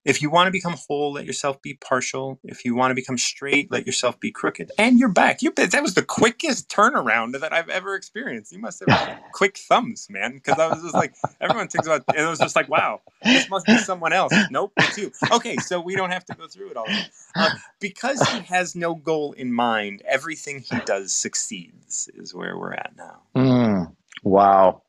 If 0.06 0.22
you 0.22 0.30
want 0.30 0.46
to 0.46 0.52
become 0.52 0.76
whole, 0.88 1.14
let 1.14 1.26
yourself 1.26 1.60
be 1.62 1.74
partial. 1.74 2.38
If 2.44 2.64
you 2.64 2.76
want 2.76 2.92
to 2.92 2.94
become 2.94 3.18
straight, 3.18 3.72
let 3.72 3.86
yourself 3.86 4.20
be 4.20 4.30
crooked. 4.30 4.70
And 4.78 5.00
you're 5.00 5.08
back. 5.10 5.42
You 5.42 5.52
that 5.56 5.82
was 5.82 5.94
the 5.94 6.04
quickest 6.04 6.68
turnaround 6.70 7.40
that 7.40 7.52
I've 7.52 7.68
ever 7.68 7.96
experienced. 7.96 8.52
You 8.52 8.60
must 8.60 8.80
have 8.80 9.20
quick 9.32 9.58
thumbs, 9.58 10.06
man. 10.08 10.34
Because 10.34 10.60
I 10.60 10.68
was 10.68 10.82
just 10.82 10.94
like, 10.94 11.14
everyone 11.40 11.68
thinks 11.68 11.88
about. 11.88 12.04
It 12.16 12.24
was 12.24 12.38
just 12.38 12.56
like, 12.56 12.68
wow, 12.68 13.00
this 13.24 13.50
must 13.50 13.66
be 13.66 13.78
someone 13.78 14.12
else. 14.12 14.32
Nope, 14.48 14.74
it's 14.78 14.96
you. 14.96 15.12
Okay, 15.32 15.56
so 15.58 15.80
we 15.80 15.96
don't 15.96 16.12
have 16.12 16.24
to 16.26 16.34
go 16.34 16.46
through 16.46 16.70
it 16.70 16.76
all. 16.76 16.88
Uh, 17.36 17.50
because 17.80 18.20
he 18.30 18.40
has 18.42 18.76
no 18.76 18.94
goal 18.94 19.32
in 19.32 19.52
mind, 19.52 20.02
everything 20.06 20.60
he 20.60 20.80
does 20.86 21.16
succeeds. 21.16 22.08
Is 22.14 22.32
where 22.32 22.56
we're 22.58 22.74
at 22.74 22.92
now. 22.96 23.22
Mm, 23.36 23.96
wow. 24.22 24.82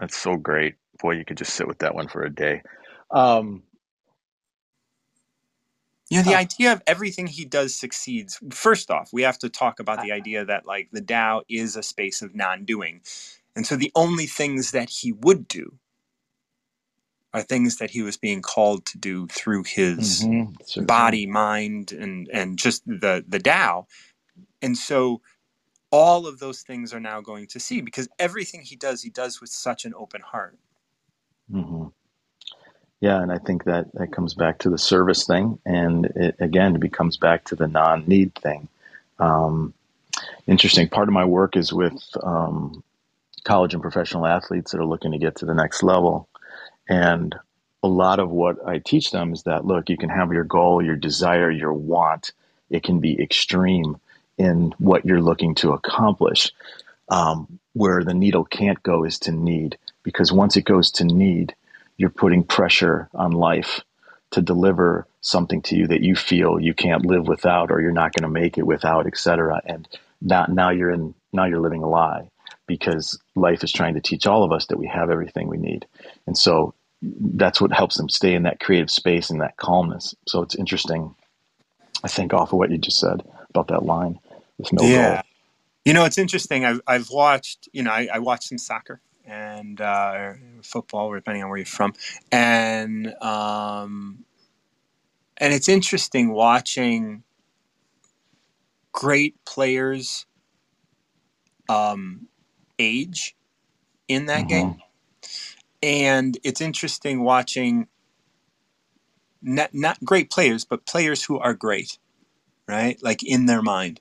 That's 0.00 0.18
so 0.18 0.36
great. 0.36 0.76
Boy, 1.02 1.12
you 1.12 1.26
could 1.26 1.38
just 1.38 1.54
sit 1.54 1.68
with 1.68 1.80
that 1.80 1.96
one 1.96 2.08
for 2.08 2.24
a 2.24 2.30
day. 2.34 2.62
Um, 3.10 3.64
you 6.10 6.18
know, 6.18 6.24
the 6.24 6.34
uh, 6.34 6.36
idea 6.36 6.72
of 6.72 6.82
everything 6.86 7.26
he 7.28 7.44
does 7.44 7.74
succeeds. 7.78 8.40
First 8.52 8.90
off, 8.90 9.10
we 9.12 9.22
have 9.22 9.38
to 9.40 9.48
talk 9.48 9.80
about 9.80 10.00
the 10.00 10.12
idea 10.12 10.44
that 10.44 10.66
like 10.66 10.90
the 10.92 11.02
Tao 11.02 11.42
is 11.48 11.76
a 11.76 11.82
space 11.82 12.22
of 12.22 12.34
non-doing. 12.34 13.02
And 13.56 13.66
so 13.66 13.76
the 13.76 13.92
only 13.96 14.26
things 14.26 14.72
that 14.72 14.90
he 14.90 15.12
would 15.12 15.48
do 15.48 15.78
are 17.34 17.42
things 17.42 17.78
that 17.78 17.90
he 17.90 18.02
was 18.02 18.16
being 18.16 18.42
called 18.42 18.86
to 18.86 18.98
do 18.98 19.26
through 19.28 19.64
his 19.64 20.28
mm-hmm, 20.28 20.52
body, 20.76 21.26
mind, 21.26 21.92
and 21.92 22.28
and 22.32 22.58
just 22.58 22.84
the 22.86 23.24
the 23.28 23.40
Tao. 23.40 23.86
And 24.62 24.76
so 24.78 25.22
all 25.90 26.26
of 26.26 26.38
those 26.38 26.62
things 26.62 26.94
are 26.94 27.00
now 27.00 27.20
going 27.20 27.46
to 27.48 27.60
see 27.60 27.80
because 27.80 28.08
everything 28.18 28.62
he 28.62 28.76
does, 28.76 29.02
he 29.02 29.10
does 29.10 29.40
with 29.40 29.50
such 29.50 29.84
an 29.84 29.94
open 29.96 30.20
heart. 30.20 30.56
Mm-hmm. 31.52 31.86
Yeah, 33.00 33.22
and 33.22 33.32
I 33.32 33.38
think 33.38 33.64
that 33.64 33.92
that 33.94 34.12
comes 34.12 34.34
back 34.34 34.58
to 34.58 34.70
the 34.70 34.78
service 34.78 35.26
thing, 35.26 35.58
and 35.64 36.06
it, 36.14 36.36
again, 36.38 36.74
it 36.74 36.80
becomes 36.80 37.16
back 37.16 37.44
to 37.46 37.56
the 37.56 37.66
non-need 37.66 38.34
thing. 38.34 38.68
Um, 39.18 39.72
interesting. 40.46 40.88
Part 40.88 41.08
of 41.08 41.14
my 41.14 41.24
work 41.24 41.56
is 41.56 41.72
with 41.72 41.98
um, 42.22 42.84
college 43.44 43.72
and 43.72 43.82
professional 43.82 44.26
athletes 44.26 44.72
that 44.72 44.80
are 44.80 44.86
looking 44.86 45.12
to 45.12 45.18
get 45.18 45.36
to 45.36 45.46
the 45.46 45.54
next 45.54 45.82
level, 45.82 46.28
and 46.88 47.34
a 47.82 47.88
lot 47.88 48.18
of 48.18 48.30
what 48.30 48.56
I 48.66 48.78
teach 48.78 49.10
them 49.12 49.32
is 49.32 49.44
that 49.44 49.64
look, 49.64 49.88
you 49.88 49.96
can 49.96 50.10
have 50.10 50.32
your 50.32 50.44
goal, 50.44 50.84
your 50.84 50.96
desire, 50.96 51.50
your 51.50 51.72
want, 51.72 52.32
it 52.68 52.82
can 52.82 53.00
be 53.00 53.20
extreme 53.20 53.98
in 54.40 54.74
what 54.78 55.04
you're 55.04 55.20
looking 55.20 55.54
to 55.56 55.72
accomplish. 55.72 56.50
Um, 57.08 57.58
where 57.72 58.02
the 58.04 58.14
needle 58.14 58.44
can't 58.44 58.82
go 58.82 59.04
is 59.04 59.18
to 59.20 59.32
need, 59.32 59.76
because 60.02 60.32
once 60.32 60.56
it 60.56 60.64
goes 60.64 60.90
to 60.92 61.04
need, 61.04 61.54
you're 61.96 62.08
putting 62.08 62.44
pressure 62.44 63.08
on 63.14 63.32
life 63.32 63.80
to 64.30 64.40
deliver 64.40 65.06
something 65.20 65.60
to 65.62 65.76
you 65.76 65.86
that 65.88 66.02
you 66.02 66.14
feel 66.14 66.60
you 66.60 66.72
can't 66.72 67.04
live 67.04 67.26
without 67.26 67.70
or 67.70 67.80
you're 67.80 67.90
not 67.92 68.12
going 68.14 68.22
to 68.22 68.40
make 68.40 68.56
it 68.56 68.66
without 68.66 69.06
etc 69.06 69.60
and 69.66 69.88
now, 70.20 70.46
now 70.48 70.70
you're 70.70 70.90
in 70.90 71.14
now 71.32 71.44
you're 71.44 71.60
living 71.60 71.82
a 71.82 71.88
lie 71.88 72.30
because 72.66 73.18
life 73.34 73.64
is 73.64 73.72
trying 73.72 73.94
to 73.94 74.00
teach 74.00 74.26
all 74.26 74.44
of 74.44 74.52
us 74.52 74.66
that 74.66 74.78
we 74.78 74.86
have 74.86 75.10
everything 75.10 75.48
we 75.48 75.58
need. 75.58 75.84
And 76.26 76.38
so 76.38 76.74
that's 77.02 77.60
what 77.60 77.72
helps 77.72 77.96
them 77.96 78.08
stay 78.08 78.34
in 78.34 78.44
that 78.44 78.60
creative 78.60 78.90
space 78.90 79.30
and 79.30 79.40
that 79.40 79.56
calmness. 79.56 80.14
So 80.28 80.42
it's 80.42 80.54
interesting 80.54 81.14
i 82.04 82.08
think 82.08 82.32
off 82.32 82.52
of 82.52 82.58
what 82.58 82.70
you 82.70 82.78
just 82.78 82.98
said 82.98 83.22
about 83.50 83.68
that 83.68 83.84
line 83.84 84.18
no 84.72 84.84
yeah. 84.84 85.14
goal 85.14 85.22
you 85.84 85.92
know 85.92 86.04
it's 86.04 86.18
interesting 86.18 86.64
i've, 86.64 86.80
I've 86.86 87.10
watched 87.10 87.68
you 87.72 87.82
know 87.82 87.90
I, 87.90 88.08
I 88.14 88.18
watched 88.18 88.44
some 88.44 88.58
soccer 88.58 89.00
and 89.30 89.80
uh, 89.80 90.32
football, 90.62 91.12
depending 91.14 91.44
on 91.44 91.48
where 91.48 91.58
you're 91.58 91.66
from, 91.66 91.94
and 92.32 93.14
um, 93.22 94.24
and 95.36 95.54
it's 95.54 95.68
interesting 95.68 96.32
watching 96.32 97.22
great 98.92 99.42
players 99.44 100.26
um, 101.68 102.26
age 102.78 103.36
in 104.08 104.26
that 104.26 104.40
mm-hmm. 104.40 104.48
game, 104.48 104.82
and 105.80 106.36
it's 106.42 106.60
interesting 106.60 107.22
watching 107.22 107.86
not 109.40 109.72
not 109.72 110.02
great 110.04 110.28
players, 110.28 110.64
but 110.64 110.86
players 110.86 111.22
who 111.24 111.38
are 111.38 111.54
great, 111.54 111.98
right? 112.66 113.00
Like 113.00 113.22
in 113.22 113.46
their 113.46 113.62
mind 113.62 114.00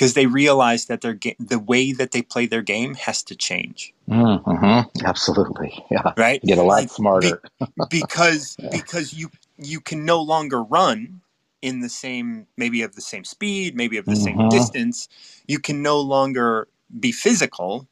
because 0.00 0.14
they 0.14 0.24
realize 0.24 0.86
that 0.86 1.02
their 1.02 1.12
ga- 1.12 1.36
the 1.38 1.58
way 1.58 1.92
that 1.92 2.12
they 2.12 2.22
play 2.22 2.46
their 2.46 2.62
game 2.62 2.94
has 2.94 3.22
to 3.22 3.36
change. 3.36 3.92
Mm-hmm. 4.08 5.04
Absolutely, 5.04 5.84
yeah. 5.90 6.14
Right, 6.16 6.40
get 6.42 6.56
a 6.56 6.62
lot 6.62 6.76
like, 6.76 6.88
smarter 6.88 7.42
be, 7.60 8.00
because 8.00 8.56
yeah. 8.58 8.70
because 8.72 9.12
you 9.12 9.30
you 9.58 9.78
can 9.78 10.06
no 10.06 10.22
longer 10.22 10.62
run 10.62 11.20
in 11.60 11.80
the 11.80 11.90
same 11.90 12.46
maybe 12.56 12.80
of 12.80 12.94
the 12.94 13.02
same 13.02 13.24
speed, 13.24 13.76
maybe 13.76 13.98
of 13.98 14.06
the 14.06 14.12
mm-hmm. 14.12 14.40
same 14.40 14.48
distance. 14.48 15.06
You 15.46 15.58
can 15.58 15.82
no 15.82 16.00
longer 16.00 16.66
be 16.98 17.12
physical. 17.12 17.86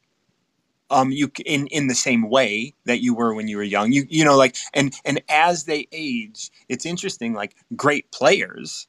Um, 0.89 1.11
you 1.11 1.29
in 1.45 1.67
in 1.67 1.85
the 1.85 1.93
same 1.93 2.27
way 2.27 2.73
that 2.85 3.03
you 3.03 3.13
were 3.13 3.35
when 3.35 3.47
you 3.47 3.57
were 3.57 3.63
young. 3.63 3.91
You 3.91 4.07
you 4.09 4.25
know 4.25 4.35
like 4.35 4.55
and 4.73 4.95
and 5.05 5.21
as 5.29 5.65
they 5.65 5.87
age, 5.91 6.49
it's 6.69 6.87
interesting. 6.87 7.35
Like 7.35 7.55
great 7.75 8.11
players 8.11 8.87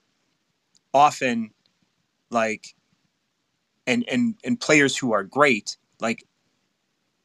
often 0.94 1.51
like 2.30 2.74
and 3.86 4.05
and 4.09 4.35
and 4.44 4.61
players 4.61 4.97
who 4.97 5.12
are 5.12 5.24
great 5.24 5.77
like 6.01 6.27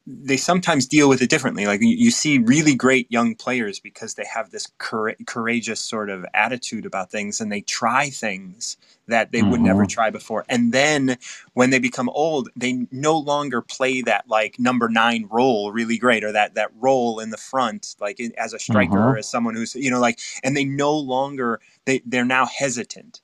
they 0.08 0.36
sometimes 0.36 0.86
deal 0.86 1.08
with 1.08 1.20
it 1.20 1.28
differently 1.28 1.66
like 1.66 1.80
you, 1.80 1.88
you 1.88 2.12
see 2.12 2.38
really 2.38 2.76
great 2.76 3.10
young 3.10 3.34
players 3.34 3.80
because 3.80 4.14
they 4.14 4.24
have 4.24 4.50
this 4.50 4.68
courageous 4.78 5.80
sort 5.80 6.10
of 6.10 6.24
attitude 6.32 6.86
about 6.86 7.10
things 7.10 7.40
and 7.40 7.50
they 7.50 7.60
try 7.62 8.08
things 8.08 8.76
that 9.08 9.32
they 9.32 9.40
mm-hmm. 9.40 9.50
would 9.50 9.60
never 9.60 9.82
mm-hmm. 9.82 9.88
try 9.88 10.10
before 10.10 10.44
and 10.48 10.72
then 10.72 11.18
when 11.54 11.70
they 11.70 11.80
become 11.80 12.08
old 12.10 12.48
they 12.54 12.86
no 12.92 13.18
longer 13.18 13.60
play 13.60 14.00
that 14.00 14.24
like 14.28 14.58
number 14.60 14.88
nine 14.88 15.26
role 15.28 15.72
really 15.72 15.98
great 15.98 16.22
or 16.22 16.30
that 16.30 16.54
that 16.54 16.70
role 16.78 17.18
in 17.18 17.30
the 17.30 17.36
front 17.36 17.96
like 18.00 18.20
as 18.38 18.52
a 18.52 18.58
striker 18.60 18.92
mm-hmm. 18.92 19.14
or 19.14 19.18
as 19.18 19.28
someone 19.28 19.56
who's 19.56 19.74
you 19.74 19.90
know 19.90 20.00
like 20.00 20.20
and 20.44 20.56
they 20.56 20.64
no 20.64 20.96
longer 20.96 21.60
they 21.84 22.00
they're 22.06 22.24
now 22.24 22.46
hesitant 22.46 23.20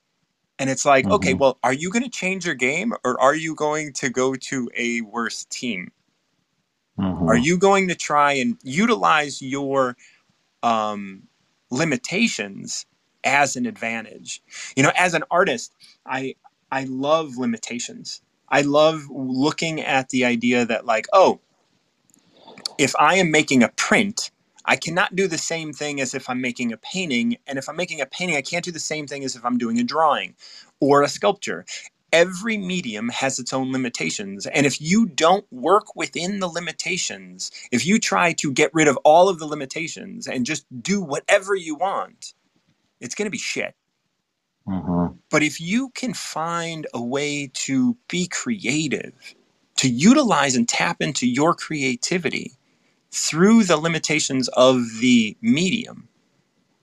and 0.58 0.70
it's 0.70 0.84
like, 0.84 1.04
mm-hmm. 1.04 1.14
okay, 1.14 1.34
well, 1.34 1.58
are 1.62 1.72
you 1.72 1.90
going 1.90 2.04
to 2.04 2.10
change 2.10 2.46
your 2.46 2.54
game 2.54 2.92
or 3.04 3.20
are 3.20 3.34
you 3.34 3.54
going 3.54 3.92
to 3.94 4.10
go 4.10 4.34
to 4.34 4.70
a 4.76 5.00
worse 5.02 5.44
team? 5.46 5.92
Mm-hmm. 6.98 7.28
Are 7.28 7.36
you 7.36 7.58
going 7.58 7.88
to 7.88 7.94
try 7.94 8.32
and 8.34 8.58
utilize 8.62 9.40
your 9.40 9.96
um, 10.62 11.24
limitations 11.70 12.86
as 13.24 13.56
an 13.56 13.66
advantage? 13.66 14.42
You 14.76 14.82
know, 14.82 14.92
as 14.96 15.14
an 15.14 15.24
artist, 15.30 15.72
I 16.06 16.34
I 16.70 16.84
love 16.84 17.36
limitations. 17.36 18.20
I 18.48 18.62
love 18.62 19.04
looking 19.10 19.80
at 19.80 20.10
the 20.10 20.24
idea 20.24 20.66
that 20.66 20.84
like, 20.84 21.06
oh, 21.12 21.40
if 22.78 22.94
I 22.98 23.16
am 23.16 23.30
making 23.30 23.62
a 23.62 23.68
print, 23.70 24.30
I 24.64 24.76
cannot 24.76 25.16
do 25.16 25.26
the 25.26 25.38
same 25.38 25.72
thing 25.72 26.00
as 26.00 26.14
if 26.14 26.28
I'm 26.28 26.40
making 26.40 26.72
a 26.72 26.76
painting. 26.76 27.36
And 27.46 27.58
if 27.58 27.68
I'm 27.68 27.76
making 27.76 28.00
a 28.00 28.06
painting, 28.06 28.36
I 28.36 28.42
can't 28.42 28.64
do 28.64 28.72
the 28.72 28.78
same 28.78 29.06
thing 29.06 29.24
as 29.24 29.36
if 29.36 29.44
I'm 29.44 29.58
doing 29.58 29.78
a 29.78 29.84
drawing 29.84 30.34
or 30.80 31.02
a 31.02 31.08
sculpture. 31.08 31.64
Every 32.12 32.58
medium 32.58 33.08
has 33.08 33.38
its 33.38 33.52
own 33.52 33.72
limitations. 33.72 34.46
And 34.46 34.66
if 34.66 34.80
you 34.80 35.06
don't 35.06 35.46
work 35.50 35.96
within 35.96 36.40
the 36.40 36.48
limitations, 36.48 37.50
if 37.70 37.86
you 37.86 37.98
try 37.98 38.34
to 38.34 38.52
get 38.52 38.72
rid 38.74 38.86
of 38.86 38.98
all 38.98 39.28
of 39.28 39.38
the 39.38 39.46
limitations 39.46 40.28
and 40.28 40.44
just 40.44 40.66
do 40.82 41.00
whatever 41.00 41.54
you 41.54 41.74
want, 41.74 42.34
it's 43.00 43.14
going 43.14 43.26
to 43.26 43.30
be 43.30 43.38
shit. 43.38 43.74
Mm-hmm. 44.68 45.16
But 45.30 45.42
if 45.42 45.60
you 45.60 45.90
can 45.90 46.14
find 46.14 46.86
a 46.94 47.02
way 47.02 47.50
to 47.54 47.96
be 48.08 48.28
creative, 48.28 49.12
to 49.78 49.88
utilize 49.88 50.54
and 50.54 50.68
tap 50.68 51.00
into 51.00 51.26
your 51.26 51.54
creativity, 51.54 52.52
through 53.12 53.64
the 53.64 53.76
limitations 53.76 54.48
of 54.48 54.82
the 55.00 55.36
medium, 55.42 56.08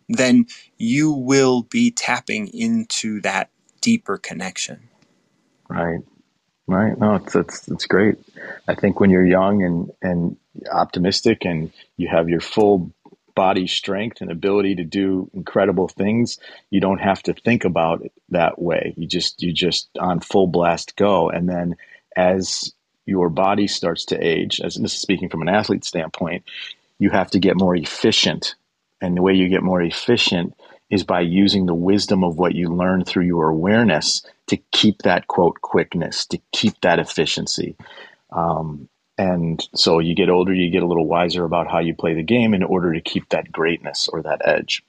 then 0.07 0.45
you 0.77 1.11
will 1.11 1.63
be 1.63 1.91
tapping 1.91 2.47
into 2.47 3.19
that 3.21 3.49
deeper 3.81 4.17
connection. 4.17 4.89
Right. 5.67 5.99
Right. 6.67 6.97
No, 6.99 7.15
it's, 7.15 7.35
it's, 7.35 7.67
it's 7.67 7.87
great. 7.87 8.15
I 8.67 8.75
think 8.75 8.99
when 8.99 9.09
you're 9.09 9.25
young 9.25 9.63
and, 9.63 9.91
and 10.03 10.37
optimistic 10.71 11.43
and 11.43 11.71
you 11.97 12.07
have 12.07 12.29
your 12.29 12.41
full 12.41 12.93
body 13.33 13.65
strength 13.65 14.21
and 14.21 14.29
ability 14.29 14.75
to 14.75 14.83
do 14.83 15.31
incredible 15.33 15.87
things, 15.87 16.37
you 16.69 16.79
don't 16.79 16.99
have 16.99 17.23
to 17.23 17.33
think 17.33 17.65
about 17.65 18.03
it 18.05 18.11
that 18.29 18.61
way. 18.61 18.93
You 18.97 19.07
just, 19.07 19.41
you 19.41 19.51
just 19.51 19.89
on 19.99 20.19
full 20.19 20.45
blast 20.45 20.95
go. 20.95 21.29
And 21.29 21.49
then 21.49 21.75
as 22.15 22.71
your 23.09 23.29
body 23.29 23.67
starts 23.67 24.05
to 24.05 24.17
age, 24.17 24.61
as 24.61 24.75
this 24.75 24.93
is 24.93 25.01
speaking 25.01 25.29
from 25.29 25.41
an 25.41 25.49
athlete 25.49 25.83
standpoint, 25.83 26.43
you 26.99 27.09
have 27.09 27.31
to 27.31 27.39
get 27.39 27.57
more 27.57 27.75
efficient. 27.75 28.55
And 29.01 29.17
the 29.17 29.21
way 29.21 29.33
you 29.33 29.49
get 29.49 29.63
more 29.63 29.81
efficient 29.81 30.53
is 30.89 31.03
by 31.03 31.21
using 31.21 31.65
the 31.65 31.73
wisdom 31.73 32.23
of 32.23 32.37
what 32.37 32.55
you 32.55 32.67
learn 32.69 33.05
through 33.05 33.25
your 33.25 33.49
awareness 33.49 34.25
to 34.47 34.57
keep 34.71 35.03
that 35.03 35.27
quote 35.27 35.61
quickness, 35.61 36.25
to 36.25 36.39
keep 36.51 36.79
that 36.81 36.99
efficiency. 36.99 37.75
Um, 38.31 38.89
and 39.17 39.67
so 39.75 39.99
you 39.99 40.15
get 40.15 40.29
older, 40.29 40.53
you 40.53 40.71
get 40.71 40.83
a 40.83 40.87
little 40.87 41.05
wiser 41.05 41.43
about 41.43 41.69
how 41.69 41.79
you 41.79 41.93
play 41.93 42.13
the 42.13 42.23
game 42.23 42.53
in 42.53 42.63
order 42.63 42.93
to 42.93 43.01
keep 43.01 43.29
that 43.29 43.51
greatness 43.51 44.07
or 44.07 44.21
that 44.23 44.41
edge. 44.45 44.83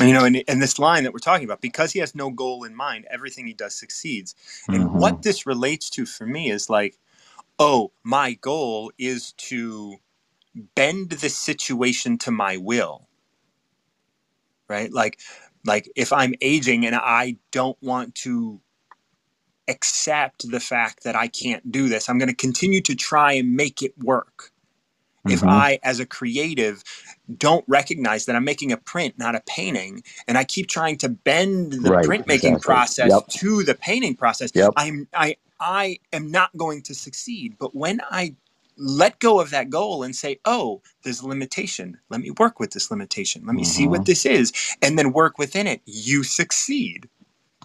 And, 0.00 0.08
you 0.08 0.14
know, 0.14 0.24
and, 0.24 0.42
and 0.48 0.60
this 0.60 0.78
line 0.78 1.04
that 1.04 1.12
we're 1.12 1.20
talking 1.20 1.44
about, 1.44 1.60
because 1.60 1.92
he 1.92 2.00
has 2.00 2.14
no 2.14 2.30
goal 2.30 2.64
in 2.64 2.74
mind, 2.74 3.06
everything 3.10 3.46
he 3.46 3.52
does 3.52 3.74
succeeds. 3.74 4.34
And 4.68 4.84
mm-hmm. 4.84 4.98
what 4.98 5.22
this 5.22 5.46
relates 5.46 5.88
to 5.90 6.04
for 6.06 6.26
me 6.26 6.50
is 6.50 6.68
like, 6.68 6.98
oh, 7.58 7.92
my 8.02 8.34
goal 8.34 8.92
is 8.98 9.32
to 9.32 9.96
bend 10.74 11.10
the 11.10 11.28
situation 11.28 12.18
to 12.18 12.30
my 12.30 12.56
will. 12.56 13.08
Right? 14.68 14.92
Like 14.92 15.18
like 15.64 15.90
if 15.96 16.12
I'm 16.12 16.34
aging 16.40 16.86
and 16.86 16.94
I 16.94 17.36
don't 17.50 17.80
want 17.82 18.14
to 18.16 18.60
accept 19.68 20.50
the 20.50 20.60
fact 20.60 21.04
that 21.04 21.16
I 21.16 21.28
can't 21.28 21.70
do 21.70 21.88
this, 21.88 22.08
I'm 22.08 22.18
going 22.18 22.28
to 22.28 22.34
continue 22.34 22.82
to 22.82 22.94
try 22.94 23.32
and 23.32 23.56
make 23.56 23.82
it 23.82 23.94
work. 23.98 24.50
Mm-hmm. 25.26 25.30
If 25.32 25.42
I 25.42 25.78
as 25.82 26.00
a 26.00 26.06
creative 26.06 26.82
don't 27.38 27.64
recognize 27.66 28.26
that 28.26 28.36
I'm 28.36 28.44
making 28.44 28.72
a 28.72 28.76
print, 28.76 29.14
not 29.18 29.34
a 29.34 29.42
painting, 29.46 30.02
and 30.28 30.36
I 30.36 30.44
keep 30.44 30.68
trying 30.68 30.98
to 30.98 31.08
bend 31.08 31.72
the 31.72 31.92
right, 31.92 32.04
print 32.04 32.26
making 32.26 32.56
exactly. 32.56 32.74
process 32.74 33.10
yep. 33.10 33.26
to 33.28 33.62
the 33.62 33.74
painting 33.74 34.16
process, 34.16 34.50
yep. 34.54 34.72
I'm 34.76 35.08
I 35.14 35.36
I 35.60 35.98
am 36.12 36.30
not 36.30 36.56
going 36.56 36.82
to 36.82 36.94
succeed. 36.94 37.56
But 37.58 37.74
when 37.74 38.00
I 38.10 38.36
let 38.76 39.18
go 39.20 39.40
of 39.40 39.50
that 39.50 39.70
goal 39.70 40.02
and 40.02 40.14
say, 40.14 40.40
oh, 40.44 40.82
there's 41.02 41.20
a 41.20 41.28
limitation. 41.28 41.98
Let 42.10 42.20
me 42.20 42.30
work 42.32 42.58
with 42.58 42.72
this 42.72 42.90
limitation. 42.90 43.44
Let 43.46 43.54
me 43.54 43.62
mm-hmm. 43.62 43.70
see 43.70 43.86
what 43.86 44.00
mm-hmm. 44.00 44.04
this 44.04 44.26
is, 44.26 44.52
and 44.82 44.98
then 44.98 45.12
work 45.12 45.38
within 45.38 45.66
it. 45.66 45.80
You 45.86 46.22
succeed. 46.24 47.08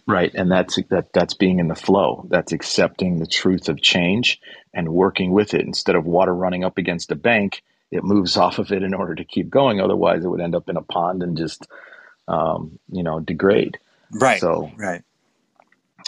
Right, 0.07 0.34
and 0.34 0.52
that's 0.52 0.80
that. 0.90 1.14
That's 1.14 1.36
being 1.36 1.60
in 1.60 1.68
the 1.68 1.76
flow. 1.76 2.26
That's 2.30 2.52
accepting 2.52 3.20
the 3.20 3.28
truth 3.28 3.70
of 3.70 3.82
change 3.82 4.40
and 4.74 4.90
working 4.90 5.32
with 5.32 5.53
it. 5.53 5.61
Instead 5.61 5.95
of 5.95 6.06
water 6.06 6.34
running 6.34 6.64
up 6.64 6.80
against 6.80 7.11
a 7.11 7.16
bank, 7.16 7.61
it 7.91 8.03
moves 8.03 8.36
off 8.36 8.57
of 8.57 8.72
it 8.72 8.82
in 8.82 8.95
order 8.95 9.14
to 9.14 9.24
keep 9.24 9.49
going. 9.49 9.80
Otherwise, 9.80 10.24
it 10.26 10.28
would 10.28 10.41
end 10.41 10.56
up 10.56 10.68
in 10.68 10.78
a 10.78 10.82
pond 10.82 11.22
and 11.22 11.38
just, 11.38 11.68
um, 12.28 12.80
you 12.91 13.03
know, 13.03 13.20
degrade. 13.20 13.78
Right. 14.11 14.40
So 14.40 14.72
right. 14.78 15.03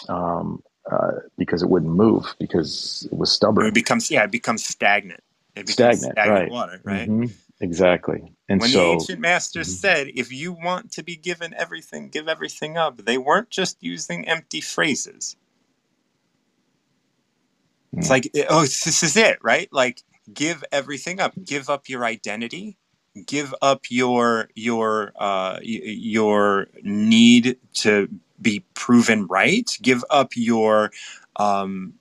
Um, 0.08 0.64
uh, 0.90 1.12
because 1.38 1.62
it 1.62 1.68
wouldn't 1.68 1.92
move 1.92 2.34
because 2.38 3.06
it 3.10 3.16
was 3.16 3.30
stubborn. 3.30 3.66
It 3.66 3.74
becomes 3.74 4.10
yeah, 4.10 4.24
it 4.24 4.30
becomes 4.30 4.64
stagnant. 4.64 5.20
It 5.54 5.66
becomes 5.66 5.98
stagnant, 5.98 6.12
stagnant 6.12 6.40
right. 6.40 6.50
water, 6.50 6.80
right? 6.84 7.08
Mm-hmm. 7.08 7.26
exactly. 7.60 8.34
And 8.48 8.60
when 8.60 8.70
so, 8.70 8.78
the 8.78 8.84
ancient 8.84 9.20
masters 9.20 9.68
Mhm. 9.68 9.80
said, 9.80 10.08
if 10.14 10.32
you 10.32 10.52
want 10.52 10.92
to 10.92 11.02
be 11.02 11.16
given 11.16 11.54
everything, 11.54 12.08
give 12.08 12.28
everything 12.28 12.76
up, 12.76 13.04
they 13.04 13.18
weren't 13.18 13.50
just 13.50 13.76
using 13.80 14.26
empty 14.26 14.60
phrases. 14.60 15.36
It's 17.96 18.08
Mm. 18.08 18.10
like, 18.10 18.30
oh, 18.48 18.62
this 18.62 19.02
is 19.02 19.16
it, 19.16 19.38
right? 19.42 19.68
Like, 19.72 20.02
give 20.32 20.64
everything 20.72 21.20
up. 21.20 21.34
Give 21.44 21.68
up 21.68 21.88
your 21.88 22.04
identity. 22.04 22.78
Give 23.26 23.54
up 23.60 23.84
your 23.90 24.48
your 24.54 25.12
uh, 25.16 25.58
your 25.62 26.68
need 26.82 27.58
to 27.74 28.08
be 28.42 28.64
proven 28.74 29.26
right. 29.26 29.70
Give 29.82 30.04
up 30.10 30.32
your 30.36 30.90
um, 31.36 31.94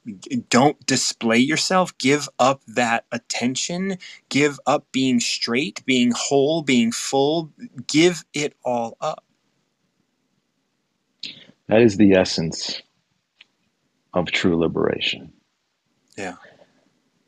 don't 0.49 0.85
display 0.85 1.37
yourself. 1.37 1.97
Give 1.97 2.27
up 2.39 2.61
that 2.67 3.05
attention. 3.11 3.97
Give 4.29 4.59
up 4.67 4.91
being 4.91 5.19
straight, 5.19 5.85
being 5.85 6.11
whole, 6.15 6.63
being 6.63 6.91
full. 6.91 7.51
Give 7.87 8.25
it 8.33 8.55
all 8.65 8.97
up. 8.99 9.23
that 11.67 11.81
is 11.81 11.97
the 11.97 12.13
essence 12.13 12.81
of 14.13 14.25
true 14.31 14.57
liberation. 14.57 15.31
Yeah. 16.17 16.35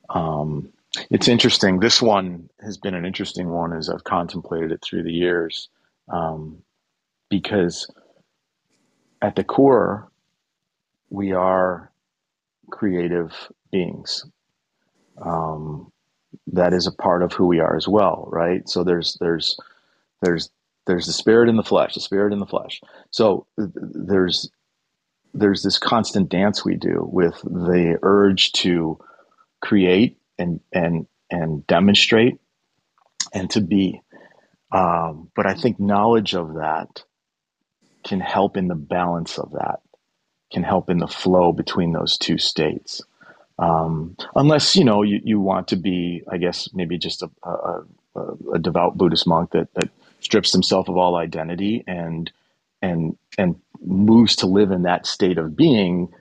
Um, 0.10 0.74
it's 1.10 1.30
interesting. 1.30 1.80
This 1.80 2.02
one 2.02 2.50
has 2.62 2.78
been 2.78 2.94
an 2.94 3.06
interesting 3.06 3.50
one 3.50 3.74
as 3.74 3.90
I've 3.90 4.04
contemplated 4.04 4.72
it 4.74 4.84
through 4.84 5.04
the 5.04 5.14
years, 5.14 5.70
um, 6.10 6.62
because 7.30 7.90
at 9.24 9.38
the 9.38 9.44
core, 9.44 10.12
we 11.10 11.32
are 11.32 11.92
creative 12.70 13.32
beings. 13.72 14.26
Um, 15.24 15.92
that 16.48 16.74
is 16.74 16.88
a 16.88 16.92
part 16.92 17.24
of 17.24 17.32
who 17.32 17.48
we 17.48 17.60
are 17.60 17.78
as 17.78 17.88
well, 17.88 18.28
right? 18.32 18.68
So 18.68 18.84
there's 18.84 19.18
there's 19.22 19.58
there's 20.22 20.52
there's 20.86 21.06
the 21.06 21.14
spirit 21.14 21.48
in 21.48 21.56
the 21.56 21.64
flesh, 21.64 21.94
the 21.94 22.02
spirit 22.02 22.34
in 22.34 22.40
the 22.40 22.46
flesh. 22.46 22.82
So 23.12 23.48
there's 23.58 24.50
there's 25.34 25.64
this 25.64 25.80
constant 25.80 26.30
dance 26.30 26.66
we 26.66 26.76
do 26.76 27.08
with 27.10 27.40
the 27.44 27.98
urge 28.02 28.52
to 28.54 29.00
create 29.62 30.18
and 30.38 30.60
and 30.74 31.08
and 31.32 31.66
demonstrate 31.66 32.40
and 33.34 33.50
to 33.52 33.62
be. 33.62 34.02
Um, 34.72 35.30
but 35.36 35.46
I 35.46 35.54
think 35.54 35.80
knowledge 35.80 36.34
of 36.34 36.56
that 36.56 37.04
can 38.04 38.20
help 38.20 38.58
in 38.58 38.68
the 38.68 38.76
balance 38.76 39.38
of 39.38 39.52
that, 39.52 39.80
can 40.52 40.64
help 40.64 40.90
in 40.90 40.98
the 40.98 41.08
flow 41.08 41.52
between 41.52 41.94
those 41.94 42.18
two 42.18 42.38
states. 42.38 43.02
Um, 43.60 44.18
unless 44.36 44.76
you 44.76 44.84
know 44.84 45.04
you, 45.04 45.22
you 45.24 45.40
want 45.40 45.68
to 45.70 45.76
be, 45.76 46.24
I 46.30 46.38
guess 46.38 46.70
maybe 46.74 46.98
just 46.98 47.22
a, 47.22 47.30
a, 47.44 47.84
a, 48.54 48.60
devout 48.60 48.98
Buddhist 48.98 49.28
monk 49.28 49.52
that, 49.52 49.74
that 49.76 49.90
strips 50.22 50.52
himself 50.52 50.90
of 50.90 50.98
all 50.98 51.16
identity 51.16 51.84
and 51.86 52.32
and 52.82 53.18
and 53.38 53.56
moves 53.80 54.38
to 54.38 54.48
live 54.48 54.72
in 54.72 54.84
that 54.84 55.06
state 55.06 55.38
of 55.38 55.56
being 55.56 56.12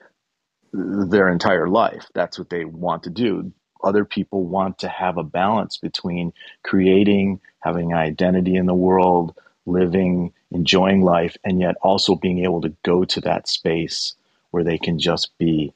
their 0.73 1.29
entire 1.29 1.67
life. 1.67 2.05
That's 2.13 2.37
what 2.37 2.49
they 2.49 2.65
want 2.65 3.03
to 3.03 3.09
do. 3.09 3.51
Other 3.83 4.05
people 4.05 4.45
want 4.45 4.79
to 4.79 4.87
have 4.87 5.17
a 5.17 5.23
balance 5.23 5.77
between 5.77 6.33
creating, 6.63 7.41
having 7.59 7.93
identity 7.93 8.55
in 8.55 8.65
the 8.65 8.73
world, 8.73 9.35
living, 9.65 10.33
enjoying 10.51 11.01
life, 11.01 11.37
and 11.43 11.59
yet 11.59 11.75
also 11.81 12.15
being 12.15 12.43
able 12.43 12.61
to 12.61 12.73
go 12.83 13.05
to 13.05 13.21
that 13.21 13.47
space 13.47 14.15
where 14.51 14.63
they 14.63 14.77
can 14.77 14.99
just 14.99 15.37
be 15.37 15.73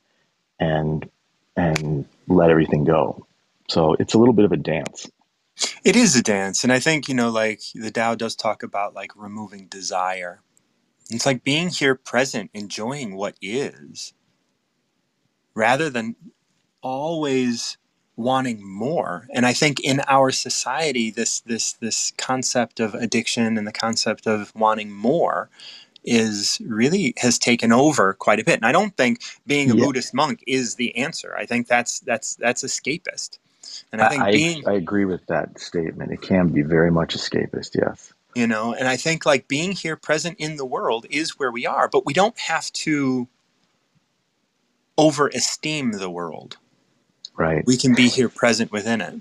and 0.59 1.09
and 1.55 2.05
let 2.27 2.49
everything 2.49 2.83
go. 2.83 3.25
So 3.69 3.95
it's 3.99 4.13
a 4.13 4.17
little 4.17 4.33
bit 4.33 4.45
of 4.45 4.51
a 4.51 4.57
dance. 4.57 5.09
It 5.83 5.95
is 5.95 6.15
a 6.15 6.21
dance, 6.21 6.63
and 6.63 6.71
I 6.71 6.79
think 6.79 7.07
you 7.07 7.15
know, 7.15 7.29
like 7.29 7.61
the 7.73 7.91
Tao 7.91 8.15
does 8.15 8.35
talk 8.35 8.63
about 8.63 8.93
like 8.93 9.11
removing 9.15 9.67
desire. 9.67 10.41
It's 11.09 11.25
like 11.25 11.43
being 11.43 11.69
here 11.69 11.95
present, 11.95 12.51
enjoying 12.53 13.15
what 13.15 13.35
is, 13.41 14.13
rather 15.55 15.89
than 15.89 16.15
always 16.81 17.77
wanting 18.17 18.65
more. 18.67 19.27
And 19.33 19.45
I 19.45 19.53
think 19.53 19.81
in 19.81 20.01
our 20.07 20.31
society, 20.31 21.11
this 21.11 21.41
this 21.41 21.73
this 21.73 22.13
concept 22.17 22.81
of 22.81 22.95
addiction 22.95 23.57
and 23.57 23.67
the 23.67 23.73
concept 23.73 24.27
of 24.27 24.53
wanting 24.55 24.91
more 24.91 25.49
is 26.05 26.59
really 26.65 27.13
has 27.19 27.39
taken 27.39 27.71
over 27.73 28.13
quite 28.13 28.39
a 28.39 28.45
bit. 28.45 28.55
And 28.55 28.65
I 28.65 28.73
don't 28.73 28.97
think 28.97 29.21
being 29.47 29.71
a 29.71 29.75
Yeah, 29.75 29.85
Buddhist 29.85 30.13
monk 30.13 30.43
is 30.47 30.75
the 30.75 30.95
answer. 30.97 31.35
I 31.37 31.45
think 31.45 31.67
that's 31.67 32.01
that's 32.01 32.35
that's 32.35 32.63
escapist. 32.63 33.39
And 33.91 34.01
I 34.01 34.09
think 34.09 34.23
I, 34.23 34.31
being 34.31 34.63
I 34.67 34.71
I 34.71 34.73
agree 34.75 35.05
with 35.05 35.25
that 35.27 35.59
statement. 35.59 36.11
It 36.11 36.21
can 36.21 36.49
be 36.49 36.63
very 36.63 36.91
much 36.91 37.15
escapist. 37.17 37.75
Yes. 37.75 38.13
you 38.35 38.47
know 38.47 38.73
and 38.73 38.87
i 38.87 38.97
think 38.97 39.25
like 39.25 39.47
being 39.47 39.73
here 39.73 39.95
present 39.97 40.37
in 40.39 40.57
the 40.57 40.65
world 40.65 41.05
is 41.09 41.39
where 41.39 41.51
we 41.51 41.65
are 41.65 41.87
but 41.89 42.05
we 42.05 42.13
don't 42.13 42.39
have 42.39 42.71
to 42.73 43.27
over 44.97 45.27
esteem 45.29 45.93
the 45.93 46.09
world 46.09 46.57
Right. 47.37 47.65
we 47.67 47.77
can 47.77 47.95
be 47.95 48.09
here 48.09 48.29
present 48.29 48.71
within 48.71 49.01
it 49.01 49.15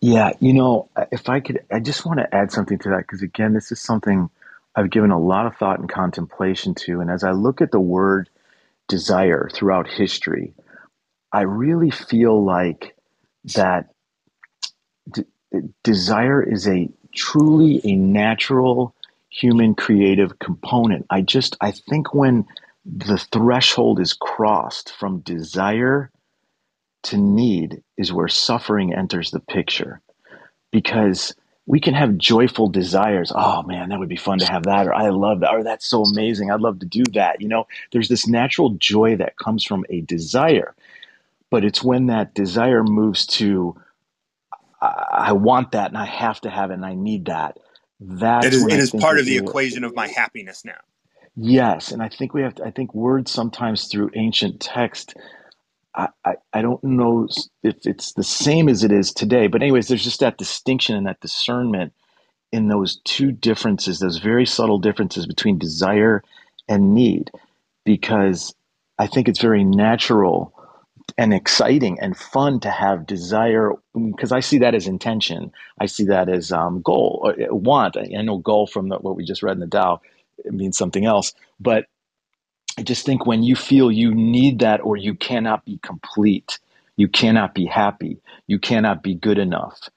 Yeah, 0.00 0.32
you 0.40 0.54
know, 0.54 0.88
if 1.12 1.28
I 1.28 1.40
could, 1.40 1.64
I 1.72 1.80
just 1.80 2.06
want 2.06 2.20
to 2.20 2.34
add 2.34 2.52
something 2.52 2.78
to 2.80 2.90
that 2.90 2.98
because, 3.00 3.22
again, 3.22 3.52
this 3.54 3.72
is 3.72 3.80
something 3.80 4.30
I've 4.76 4.90
given 4.90 5.10
a 5.10 5.20
lot 5.20 5.46
of 5.46 5.56
thought 5.56 5.80
and 5.80 5.90
contemplation 5.90 6.74
to. 6.86 7.00
And 7.00 7.10
as 7.10 7.24
I 7.24 7.32
look 7.32 7.60
at 7.60 7.72
the 7.72 7.80
word 7.80 8.30
desire 8.88 9.50
throughout 9.52 9.88
history, 9.88 10.54
I 11.32 11.42
really 11.42 11.90
feel 11.90 12.44
like 12.44 12.96
that 13.56 13.90
d- 15.12 15.26
desire 15.84 16.42
is 16.42 16.68
a 16.68 16.88
truly 17.14 17.80
a 17.84 17.96
natural 17.96 18.94
human 19.30 19.74
creative 19.74 20.38
component. 20.38 21.06
I 21.10 21.22
just, 21.22 21.56
I 21.60 21.72
think 21.72 22.14
when 22.14 22.46
the 22.86 23.18
threshold 23.18 24.00
is 24.00 24.14
crossed 24.14 24.92
from 24.98 25.20
desire 25.20 26.10
to 27.04 27.16
need 27.16 27.82
is 27.96 28.12
where 28.12 28.28
suffering 28.28 28.94
enters 28.94 29.30
the 29.30 29.40
picture 29.40 30.00
because 30.70 31.34
we 31.66 31.80
can 31.80 31.94
have 31.94 32.18
joyful 32.18 32.68
desires. 32.68 33.32
Oh 33.34 33.62
man, 33.62 33.88
that 33.88 33.98
would 33.98 34.08
be 34.08 34.16
fun 34.16 34.38
to 34.40 34.46
have 34.46 34.64
that, 34.64 34.86
or 34.86 34.94
I 34.94 35.10
love 35.10 35.40
that, 35.40 35.52
or 35.52 35.62
that's 35.62 35.86
so 35.86 36.02
amazing. 36.02 36.50
I'd 36.50 36.60
love 36.60 36.80
to 36.80 36.86
do 36.86 37.04
that. 37.14 37.40
You 37.40 37.48
know, 37.48 37.66
there's 37.92 38.08
this 38.08 38.26
natural 38.26 38.70
joy 38.70 39.16
that 39.16 39.36
comes 39.36 39.64
from 39.64 39.84
a 39.88 40.00
desire, 40.00 40.74
but 41.50 41.64
it's 41.64 41.82
when 41.82 42.06
that 42.06 42.34
desire 42.34 42.82
moves 42.82 43.26
to, 43.26 43.80
I, 44.80 45.32
want 45.32 45.72
that 45.72 45.90
and 45.90 45.98
I 45.98 46.06
have 46.06 46.40
to 46.40 46.50
have 46.50 46.70
it 46.70 46.74
and 46.74 46.86
I 46.86 46.94
need 46.94 47.26
that. 47.26 47.58
it 47.58 47.60
That's 48.00 48.46
is 48.46 48.66
it 48.66 48.80
is 48.80 48.90
part 48.90 49.18
of 49.20 49.26
the 49.26 49.36
equation 49.36 49.84
of 49.84 49.94
my 49.94 50.08
happiness 50.08 50.64
now 50.64 50.80
yes. 51.36 51.92
And 51.92 52.02
I 52.02 52.08
think 52.08 52.34
we 52.34 52.42
have 52.42 52.56
to, 52.56 52.64
I 52.64 52.70
think 52.70 52.94
words 52.94 53.30
sometimes 53.30 53.86
through 53.88 54.10
ancient 54.14 54.60
text 54.60 55.16
I, 55.94 56.08
I, 56.24 56.34
I 56.52 56.62
don't 56.62 56.82
know 56.84 57.28
if 57.62 57.86
it's 57.86 58.12
the 58.14 58.24
same 58.24 58.68
as 58.68 58.84
it 58.84 58.92
is 58.92 59.12
today, 59.12 59.46
but 59.46 59.62
anyways, 59.62 59.88
there's 59.88 60.04
just 60.04 60.20
that 60.20 60.38
distinction 60.38 60.96
and 60.96 61.06
that 61.06 61.20
discernment 61.20 61.92
in 62.52 62.68
those 62.68 63.00
two 63.04 63.32
differences, 63.32 63.98
those 63.98 64.18
very 64.18 64.46
subtle 64.46 64.78
differences 64.78 65.26
between 65.26 65.58
desire 65.58 66.22
and 66.68 66.94
need, 66.94 67.30
because 67.84 68.54
I 68.98 69.06
think 69.06 69.28
it's 69.28 69.40
very 69.40 69.64
natural 69.64 70.54
and 71.18 71.34
exciting 71.34 71.98
and 72.00 72.16
fun 72.16 72.60
to 72.60 72.70
have 72.70 73.06
desire 73.06 73.72
because 73.94 74.32
I 74.32 74.40
see 74.40 74.58
that 74.58 74.74
as 74.74 74.86
intention. 74.86 75.52
I 75.78 75.86
see 75.86 76.04
that 76.04 76.28
as 76.28 76.52
um, 76.52 76.80
goal 76.82 77.32
uh, 77.38 77.54
want. 77.54 77.96
I 77.96 78.22
know 78.22 78.38
goal 78.38 78.66
from 78.66 78.88
the, 78.88 78.96
what 78.98 79.16
we 79.16 79.24
just 79.24 79.42
read 79.42 79.54
in 79.54 79.60
the 79.60 79.66
Tao 79.66 80.00
it 80.44 80.52
means 80.52 80.76
something 80.78 81.04
else, 81.04 81.34
but 81.60 81.86
I 82.78 82.82
just 82.82 83.06
think 83.06 83.26
when 83.26 83.42
you 83.42 83.56
feel 83.56 83.92
you 83.92 84.14
need 84.14 84.60
that 84.60 84.80
or 84.80 84.96
you 84.96 85.14
cannot 85.14 85.64
be 85.64 85.78
complete, 85.82 86.58
you 86.96 87.08
cannot 87.08 87.54
be 87.54 87.66
happy, 87.66 88.18
you 88.46 88.58
cannot 88.58 89.02
be 89.02 89.14
good 89.14 89.38
enough, 89.38 89.88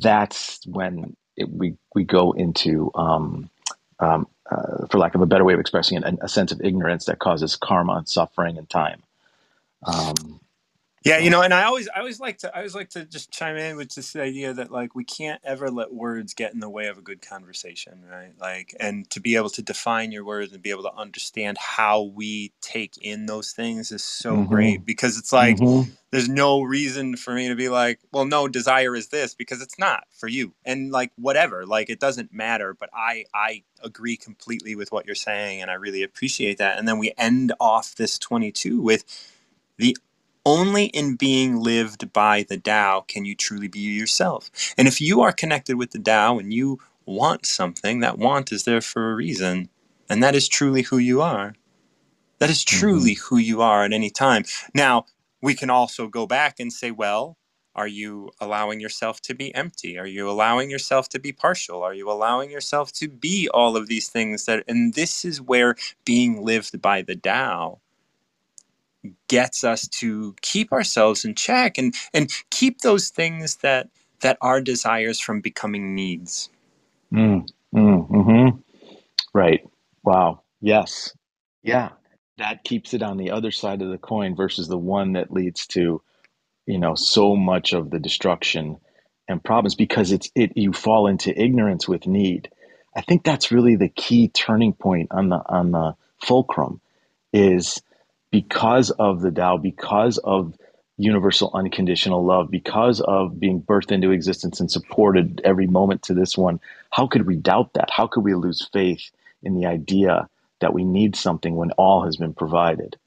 that's 0.00 0.60
when 0.66 1.16
it, 1.36 1.48
we, 1.50 1.76
we 1.94 2.04
go 2.04 2.32
into, 2.32 2.90
um, 2.94 3.50
um, 4.00 4.26
uh, 4.50 4.86
for 4.90 4.98
lack 4.98 5.14
of 5.14 5.20
a 5.22 5.26
better 5.26 5.44
way 5.44 5.54
of 5.54 5.60
expressing 5.60 5.98
it, 5.98 6.04
a, 6.04 6.24
a 6.24 6.28
sense 6.28 6.52
of 6.52 6.60
ignorance 6.62 7.06
that 7.06 7.18
causes 7.18 7.56
karma, 7.56 7.94
and 7.94 8.08
suffering, 8.08 8.58
and 8.58 8.68
time. 8.68 9.02
Um, 9.84 10.40
yeah 11.04 11.18
you 11.18 11.30
know 11.30 11.42
and 11.42 11.54
i 11.54 11.64
always 11.64 11.88
i 11.94 12.00
always 12.00 12.20
like 12.20 12.38
to 12.38 12.54
i 12.54 12.58
always 12.60 12.74
like 12.74 12.90
to 12.90 13.04
just 13.06 13.30
chime 13.30 13.56
in 13.56 13.76
with 13.76 13.94
this 13.94 14.16
idea 14.16 14.52
that 14.54 14.70
like 14.72 14.94
we 14.94 15.04
can't 15.04 15.40
ever 15.44 15.70
let 15.70 15.92
words 15.94 16.34
get 16.34 16.54
in 16.54 16.60
the 16.60 16.70
way 16.70 16.86
of 16.88 16.98
a 16.98 17.02
good 17.02 17.22
conversation 17.22 18.02
right 18.10 18.32
like 18.40 18.74
and 18.80 19.08
to 19.10 19.20
be 19.20 19.36
able 19.36 19.50
to 19.50 19.62
define 19.62 20.12
your 20.12 20.24
words 20.24 20.52
and 20.52 20.62
be 20.62 20.70
able 20.70 20.82
to 20.84 20.94
understand 20.96 21.58
how 21.58 22.02
we 22.02 22.52
take 22.62 22.96
in 23.02 23.26
those 23.26 23.52
things 23.52 23.92
is 23.92 24.04
so 24.04 24.44
hmm 24.44 24.44
great 24.44 24.84
because 24.86 25.18
it's 25.18 25.32
like 25.32 25.58
hmm 25.58 25.82
there's 26.12 26.30
no 26.30 26.62
reason 26.62 27.16
for 27.18 27.34
me 27.34 27.48
to 27.50 27.56
be 27.56 27.68
like, 27.68 28.00
well, 28.12 28.24
no, 28.26 28.48
desire 28.48 28.96
is 28.96 29.10
this 29.10 29.36
because 29.36 29.62
it's 29.62 29.78
not 29.78 30.06
for 30.18 30.28
you. 30.28 30.54
And 30.64 30.92
like 30.92 31.12
whatever, 31.16 31.66
like 31.66 31.90
it 31.90 32.00
doesn't 32.00 32.32
matter, 32.34 32.74
but 32.74 32.90
I 32.94 33.26
I 33.34 33.64
agree 33.84 34.16
completely 34.16 34.76
with 34.76 34.92
what 34.92 35.06
you're 35.06 35.16
saying 35.16 35.62
and 35.62 35.70
I 35.70 35.74
really 35.76 36.02
appreciate 36.04 36.58
that. 36.60 36.78
And 36.80 36.88
then 36.88 36.98
we 36.98 37.12
end 37.18 37.54
off 37.60 37.96
this 37.96 38.18
22 38.18 38.80
with 38.82 39.04
the 39.78 39.96
only 40.46 40.86
in 40.86 41.16
being 41.16 41.60
lived 41.62 42.12
by 42.12 42.44
the 42.48 42.58
Tao 42.58 43.02
can 43.06 43.24
you 43.24 43.34
truly 43.34 43.68
be 43.68 43.80
yourself. 43.80 44.50
And 44.78 44.88
if 44.88 45.00
you 45.00 45.22
are 45.22 45.32
connected 45.32 45.76
with 45.76 45.92
the 45.92 45.98
Tao 46.00 46.38
and 46.38 46.52
you 46.52 46.78
want 47.06 47.46
something, 47.46 48.00
that 48.00 48.18
want 48.18 48.52
is 48.52 48.64
there 48.64 48.80
for 48.80 49.12
a 49.12 49.14
reason. 49.16 49.68
And 50.08 50.22
that 50.22 50.34
is 50.34 50.48
truly 50.48 50.82
who 50.82 50.98
you 50.98 51.22
are. 51.22 51.54
That 52.40 52.50
is 52.50 52.64
Mm-hmm. 52.70 53.04
truly 53.04 53.14
who 53.14 53.38
you 53.38 53.62
are 53.62 53.84
at 53.84 53.94
any 53.94 54.10
time. 54.10 54.44
Now, 54.74 55.06
we 55.42 55.54
can 55.54 55.70
also 55.70 56.08
go 56.08 56.26
back 56.26 56.60
and 56.60 56.72
say, 56.72 56.92
well, 56.92 57.38
are 57.76 57.88
you 57.88 58.30
allowing 58.40 58.80
yourself 58.80 59.20
to 59.22 59.34
be 59.34 59.54
empty? 59.54 59.98
Are 59.98 60.06
you 60.06 60.30
allowing 60.30 60.70
yourself 60.70 61.10
to 61.10 61.20
be 61.20 61.32
partial? 61.32 61.82
Are 61.84 61.94
you 61.94 62.10
allowing 62.10 62.50
yourself 62.50 62.92
to 62.94 63.08
be 63.08 63.50
all 63.54 63.76
of 63.76 63.88
these 63.88 64.08
things 64.08 64.46
that 64.46 64.64
and 64.68 64.94
this 64.94 65.24
is 65.26 65.42
where 65.42 65.76
being 66.06 66.44
lived 66.44 66.82
by 66.82 67.02
the 67.02 67.16
Tao 67.16 67.80
gets 69.28 69.64
us 69.64 69.88
to 69.88 70.34
keep 70.42 70.72
ourselves 70.72 71.24
in 71.24 71.34
check 71.34 71.78
and 71.78 71.94
and 72.14 72.30
keep 72.50 72.80
those 72.82 73.10
things 73.10 73.56
that 73.58 73.88
that 74.22 74.38
are 74.42 74.60
desires 74.60 75.20
from 75.20 75.40
becoming 75.40 75.94
needs. 75.94 76.50
Mm, 77.14 77.48
mm, 77.74 78.08
hmm 78.08 78.48
Right. 79.34 79.62
Wow. 80.04 80.42
Yes. 80.60 81.14
Yeah. 81.62 81.90
That 82.38 82.64
keeps 82.64 82.94
it 82.94 83.02
on 83.02 83.18
the 83.18 83.32
other 83.32 83.52
side 83.52 83.82
of 83.82 83.90
the 83.90 83.98
coin 83.98 84.36
versus 84.36 84.68
the 84.68 84.78
one 84.78 85.14
that 85.14 85.32
leads 85.32 85.66
to, 85.68 86.02
you 86.66 86.78
know, 86.78 86.94
so 86.94 87.36
much 87.36 87.72
of 87.72 87.90
the 87.90 88.00
destruction 88.00 88.78
and 89.28 89.44
problems 89.44 89.74
because 89.76 90.12
it's 90.12 90.30
it 90.36 90.52
you 90.56 90.72
fall 90.72 91.06
into 91.08 91.38
ignorance 91.40 91.88
with 91.88 92.06
need. 92.06 92.50
I 92.96 93.02
think 93.02 93.24
that's 93.24 93.52
really 93.52 93.76
the 93.76 93.88
key 93.90 94.28
turning 94.28 94.74
point 94.74 95.08
on 95.12 95.30
the 95.30 95.42
on 95.48 95.72
the 95.72 95.96
fulcrum 96.24 96.80
is 97.32 97.82
because 98.34 98.90
of 98.92 99.22
the 99.22 99.32
Tao, 99.32 99.58
because 99.58 100.18
of 100.18 100.54
universal 100.98 101.50
unconditional 101.54 102.24
love, 102.26 102.50
because 102.50 103.00
of 103.02 103.40
being 103.40 103.62
birthed 103.62 103.92
into 103.92 104.12
existence 104.12 104.60
and 104.60 104.70
supported 104.70 105.42
every 105.44 105.68
moment 105.68 106.02
to 106.04 106.14
this 106.14 106.38
one, 106.38 106.60
how 106.92 107.08
could 107.08 107.26
we 107.26 107.36
doubt 107.36 107.74
that? 107.74 107.90
How 107.90 108.08
could 108.08 108.24
we 108.24 108.34
lose 108.36 108.68
faith 108.72 109.10
in 109.44 109.54
the 109.56 109.66
idea 109.66 110.28
that 110.60 110.74
we 110.74 110.84
need 110.84 111.16
something 111.16 111.56
when 111.56 111.72
all 111.72 112.04
has 112.06 112.18
been 112.18 112.34
provided? 112.34 112.98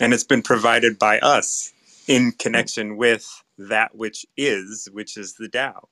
And 0.00 0.14
it's 0.14 0.24
been 0.24 0.42
provided 0.42 0.98
by 0.98 1.20
us 1.20 1.72
in 2.08 2.32
connection 2.32 2.96
with 2.98 3.42
that 3.58 3.96
which 3.96 4.26
is, 4.36 4.88
which 4.92 5.16
is 5.16 5.34
the 5.34 5.48
Tao. 5.48 5.88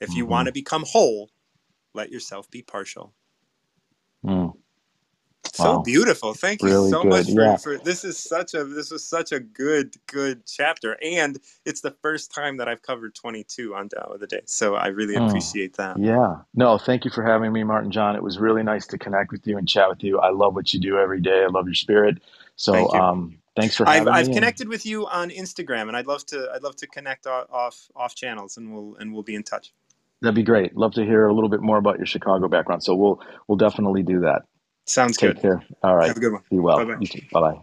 If 0.00 0.16
you 0.16 0.26
Mhm. 0.26 0.26
want 0.26 0.46
to 0.48 0.52
become 0.52 0.84
whole, 0.86 1.30
let 1.94 2.10
yourself 2.12 2.50
be 2.50 2.62
partial. 2.62 3.14
Mm, 4.26 4.57
So 5.58 5.78
Wow. 5.78 5.82
beautiful. 5.82 6.34
Thank 6.34 6.62
you 6.62 6.68
Really 6.68 6.90
so 6.90 7.02
good, 7.02 7.08
much 7.10 7.26
for, 7.34 7.42
yeah. 7.42 7.56
for 7.56 7.78
this 7.78 8.04
is 8.04 8.16
such 8.16 8.54
a 8.54 8.62
this 8.62 8.92
was 8.92 9.04
such 9.04 9.32
a 9.32 9.40
good 9.40 9.96
good 10.06 10.46
chapter 10.46 10.96
and 11.02 11.36
it's 11.64 11.80
the 11.80 11.90
first 12.00 12.32
time 12.32 12.58
that 12.58 12.68
I've 12.68 12.80
covered 12.82 13.16
22 13.16 13.74
on 13.74 13.88
Tao 13.88 14.12
of 14.14 14.20
the 14.20 14.28
Day. 14.28 14.42
So 14.46 14.76
I 14.76 14.86
really 14.86 15.16
Oh, 15.16 15.26
appreciate 15.26 15.76
that. 15.76 15.98
Yeah. 15.98 16.36
No, 16.54 16.78
thank 16.78 17.04
you 17.04 17.10
for 17.10 17.24
having 17.24 17.52
me, 17.52 17.64
Martin 17.64 17.90
John. 17.90 18.14
It 18.14 18.22
was 18.22 18.38
really 18.38 18.62
nice 18.62 18.86
to 18.86 18.98
connect 18.98 19.32
with 19.32 19.44
you 19.48 19.58
and 19.58 19.68
chat 19.68 19.88
with 19.88 20.04
you. 20.04 20.20
I 20.20 20.30
love 20.30 20.54
what 20.54 20.72
you 20.72 20.78
do 20.78 20.96
every 20.96 21.20
day. 21.20 21.42
I 21.42 21.48
love 21.48 21.66
your 21.66 21.74
spirit. 21.74 22.18
So 22.54 22.72
Thank 22.72 22.94
um, 22.94 23.38
thanks 23.56 23.74
for 23.76 23.88
I've 23.88 23.98
having 23.98 24.12
I've 24.12 24.26
me. 24.26 24.30
and- 24.30 24.34
connected 24.36 24.68
with 24.68 24.86
you 24.86 25.08
on 25.08 25.30
Instagram 25.30 25.88
and 25.88 25.96
I'd 25.96 26.06
love 26.06 26.24
to 26.26 26.48
I'd 26.54 26.62
love 26.62 26.76
to 26.76 26.86
connect 26.86 27.26
off 27.26 27.88
off 27.96 28.14
channels 28.14 28.56
and 28.58 28.72
we'll 28.72 28.94
and 29.00 29.12
we'll 29.12 29.24
be 29.24 29.34
in 29.34 29.42
touch. 29.42 29.72
That'd 30.20 30.34
be 30.36 30.42
great. 30.44 30.76
Love 30.76 30.92
to 30.94 31.04
hear 31.04 31.26
a 31.26 31.32
little 31.34 31.48
bit 31.50 31.62
more 31.62 31.78
about 31.78 31.96
your 31.98 32.06
Chicago 32.06 32.46
background. 32.48 32.84
So 32.84 32.94
we'll 32.94 33.20
we'll 33.48 33.58
definitely 33.58 34.02
do 34.04 34.20
that. 34.20 34.42
Sounds 34.88 35.16
Take 35.16 35.34
good. 35.34 35.42
care. 35.42 35.62
All 35.82 35.96
right. 35.96 36.08
Have 36.08 36.16
a 36.16 36.20
good 36.20 36.32
one. 36.32 36.42
Be 36.50 36.58
well. 36.58 36.78
Bye-bye. 36.78 36.96
You 37.00 37.06
too. 37.06 37.22
Bye 37.30 37.40
bye. 37.40 37.60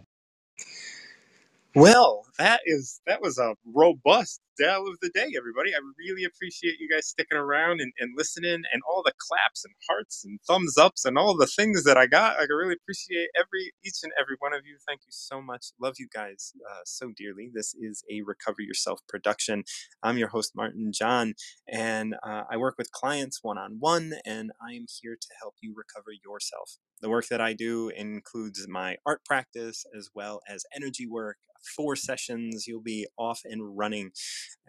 Well, 1.74 2.24
that 2.38 2.60
is 2.64 3.00
that 3.06 3.20
was 3.20 3.38
a 3.38 3.54
robust 3.74 4.40
Tao 4.58 4.82
of 4.82 4.98
the 5.02 5.10
day, 5.10 5.32
everybody. 5.36 5.74
I 5.74 5.78
really 5.98 6.24
appreciate 6.24 6.76
you 6.80 6.88
guys 6.88 7.06
sticking 7.08 7.36
around 7.36 7.80
and, 7.82 7.92
and 7.98 8.14
listening 8.16 8.62
and 8.72 8.82
all 8.88 9.02
the 9.04 9.12
claps 9.18 9.64
and 9.64 9.74
hearts 9.88 10.24
and 10.24 10.40
thumbs 10.48 10.78
ups 10.78 11.04
and 11.04 11.18
all 11.18 11.36
the 11.36 11.46
things 11.46 11.84
that 11.84 11.98
I 11.98 12.06
got. 12.06 12.38
Like, 12.38 12.48
I 12.50 12.54
really 12.54 12.74
appreciate 12.74 13.28
every 13.38 13.72
each 13.84 13.98
and 14.02 14.12
every 14.18 14.36
one 14.38 14.54
of 14.54 14.64
you. 14.64 14.78
Thank 14.86 15.02
you 15.02 15.10
so 15.12 15.42
much. 15.42 15.66
Love 15.78 15.96
you 15.98 16.08
guys 16.12 16.52
uh, 16.70 16.80
so 16.86 17.12
dearly. 17.14 17.50
This 17.52 17.74
is 17.74 18.02
a 18.10 18.22
Recover 18.22 18.62
Yourself 18.62 19.00
production. 19.08 19.64
I'm 20.02 20.16
your 20.16 20.28
host, 20.28 20.52
Martin 20.56 20.92
John, 20.94 21.34
and 21.68 22.14
uh, 22.26 22.44
I 22.50 22.56
work 22.56 22.76
with 22.78 22.92
clients 22.92 23.40
one 23.42 23.58
on 23.58 23.76
one, 23.78 24.14
and 24.24 24.52
I 24.66 24.72
am 24.72 24.86
here 25.02 25.16
to 25.20 25.28
help 25.40 25.56
you 25.60 25.74
recover 25.76 26.12
yourself. 26.24 26.78
The 27.02 27.10
work 27.10 27.26
that 27.28 27.40
I 27.40 27.52
do 27.52 27.90
includes 27.90 28.66
my 28.68 28.96
art 29.04 29.24
practice 29.24 29.84
as 29.96 30.10
well 30.14 30.40
as 30.48 30.64
energy 30.74 31.06
work. 31.06 31.36
Four 31.76 31.96
sessions, 31.96 32.66
you'll 32.66 32.80
be 32.82 33.06
off 33.18 33.40
and 33.44 33.76
running, 33.76 34.12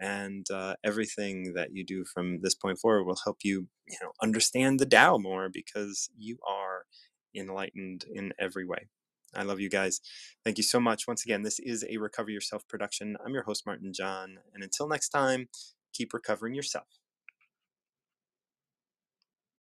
and 0.00 0.44
uh, 0.50 0.74
everything 0.84 1.52
that 1.54 1.68
you 1.72 1.84
do 1.84 2.04
from 2.04 2.40
this 2.42 2.54
point 2.54 2.78
forward 2.78 3.04
will 3.04 3.20
help 3.24 3.38
you, 3.44 3.68
you 3.86 3.96
know, 4.02 4.12
understand 4.22 4.80
the 4.80 4.86
Tao 4.86 5.16
more 5.16 5.48
because 5.48 6.10
you 6.18 6.38
are 6.48 6.84
enlightened 7.36 8.04
in 8.12 8.32
every 8.38 8.66
way. 8.66 8.88
I 9.34 9.42
love 9.42 9.60
you 9.60 9.70
guys. 9.70 10.00
Thank 10.44 10.56
you 10.56 10.64
so 10.64 10.80
much. 10.80 11.06
Once 11.06 11.24
again, 11.24 11.42
this 11.42 11.60
is 11.60 11.84
a 11.88 11.98
Recover 11.98 12.30
Yourself 12.30 12.66
production. 12.66 13.16
I'm 13.24 13.34
your 13.34 13.44
host, 13.44 13.64
Martin 13.66 13.92
John, 13.94 14.38
and 14.54 14.64
until 14.64 14.88
next 14.88 15.10
time, 15.10 15.48
keep 15.92 16.12
recovering 16.12 16.54
yourself. 16.54 16.86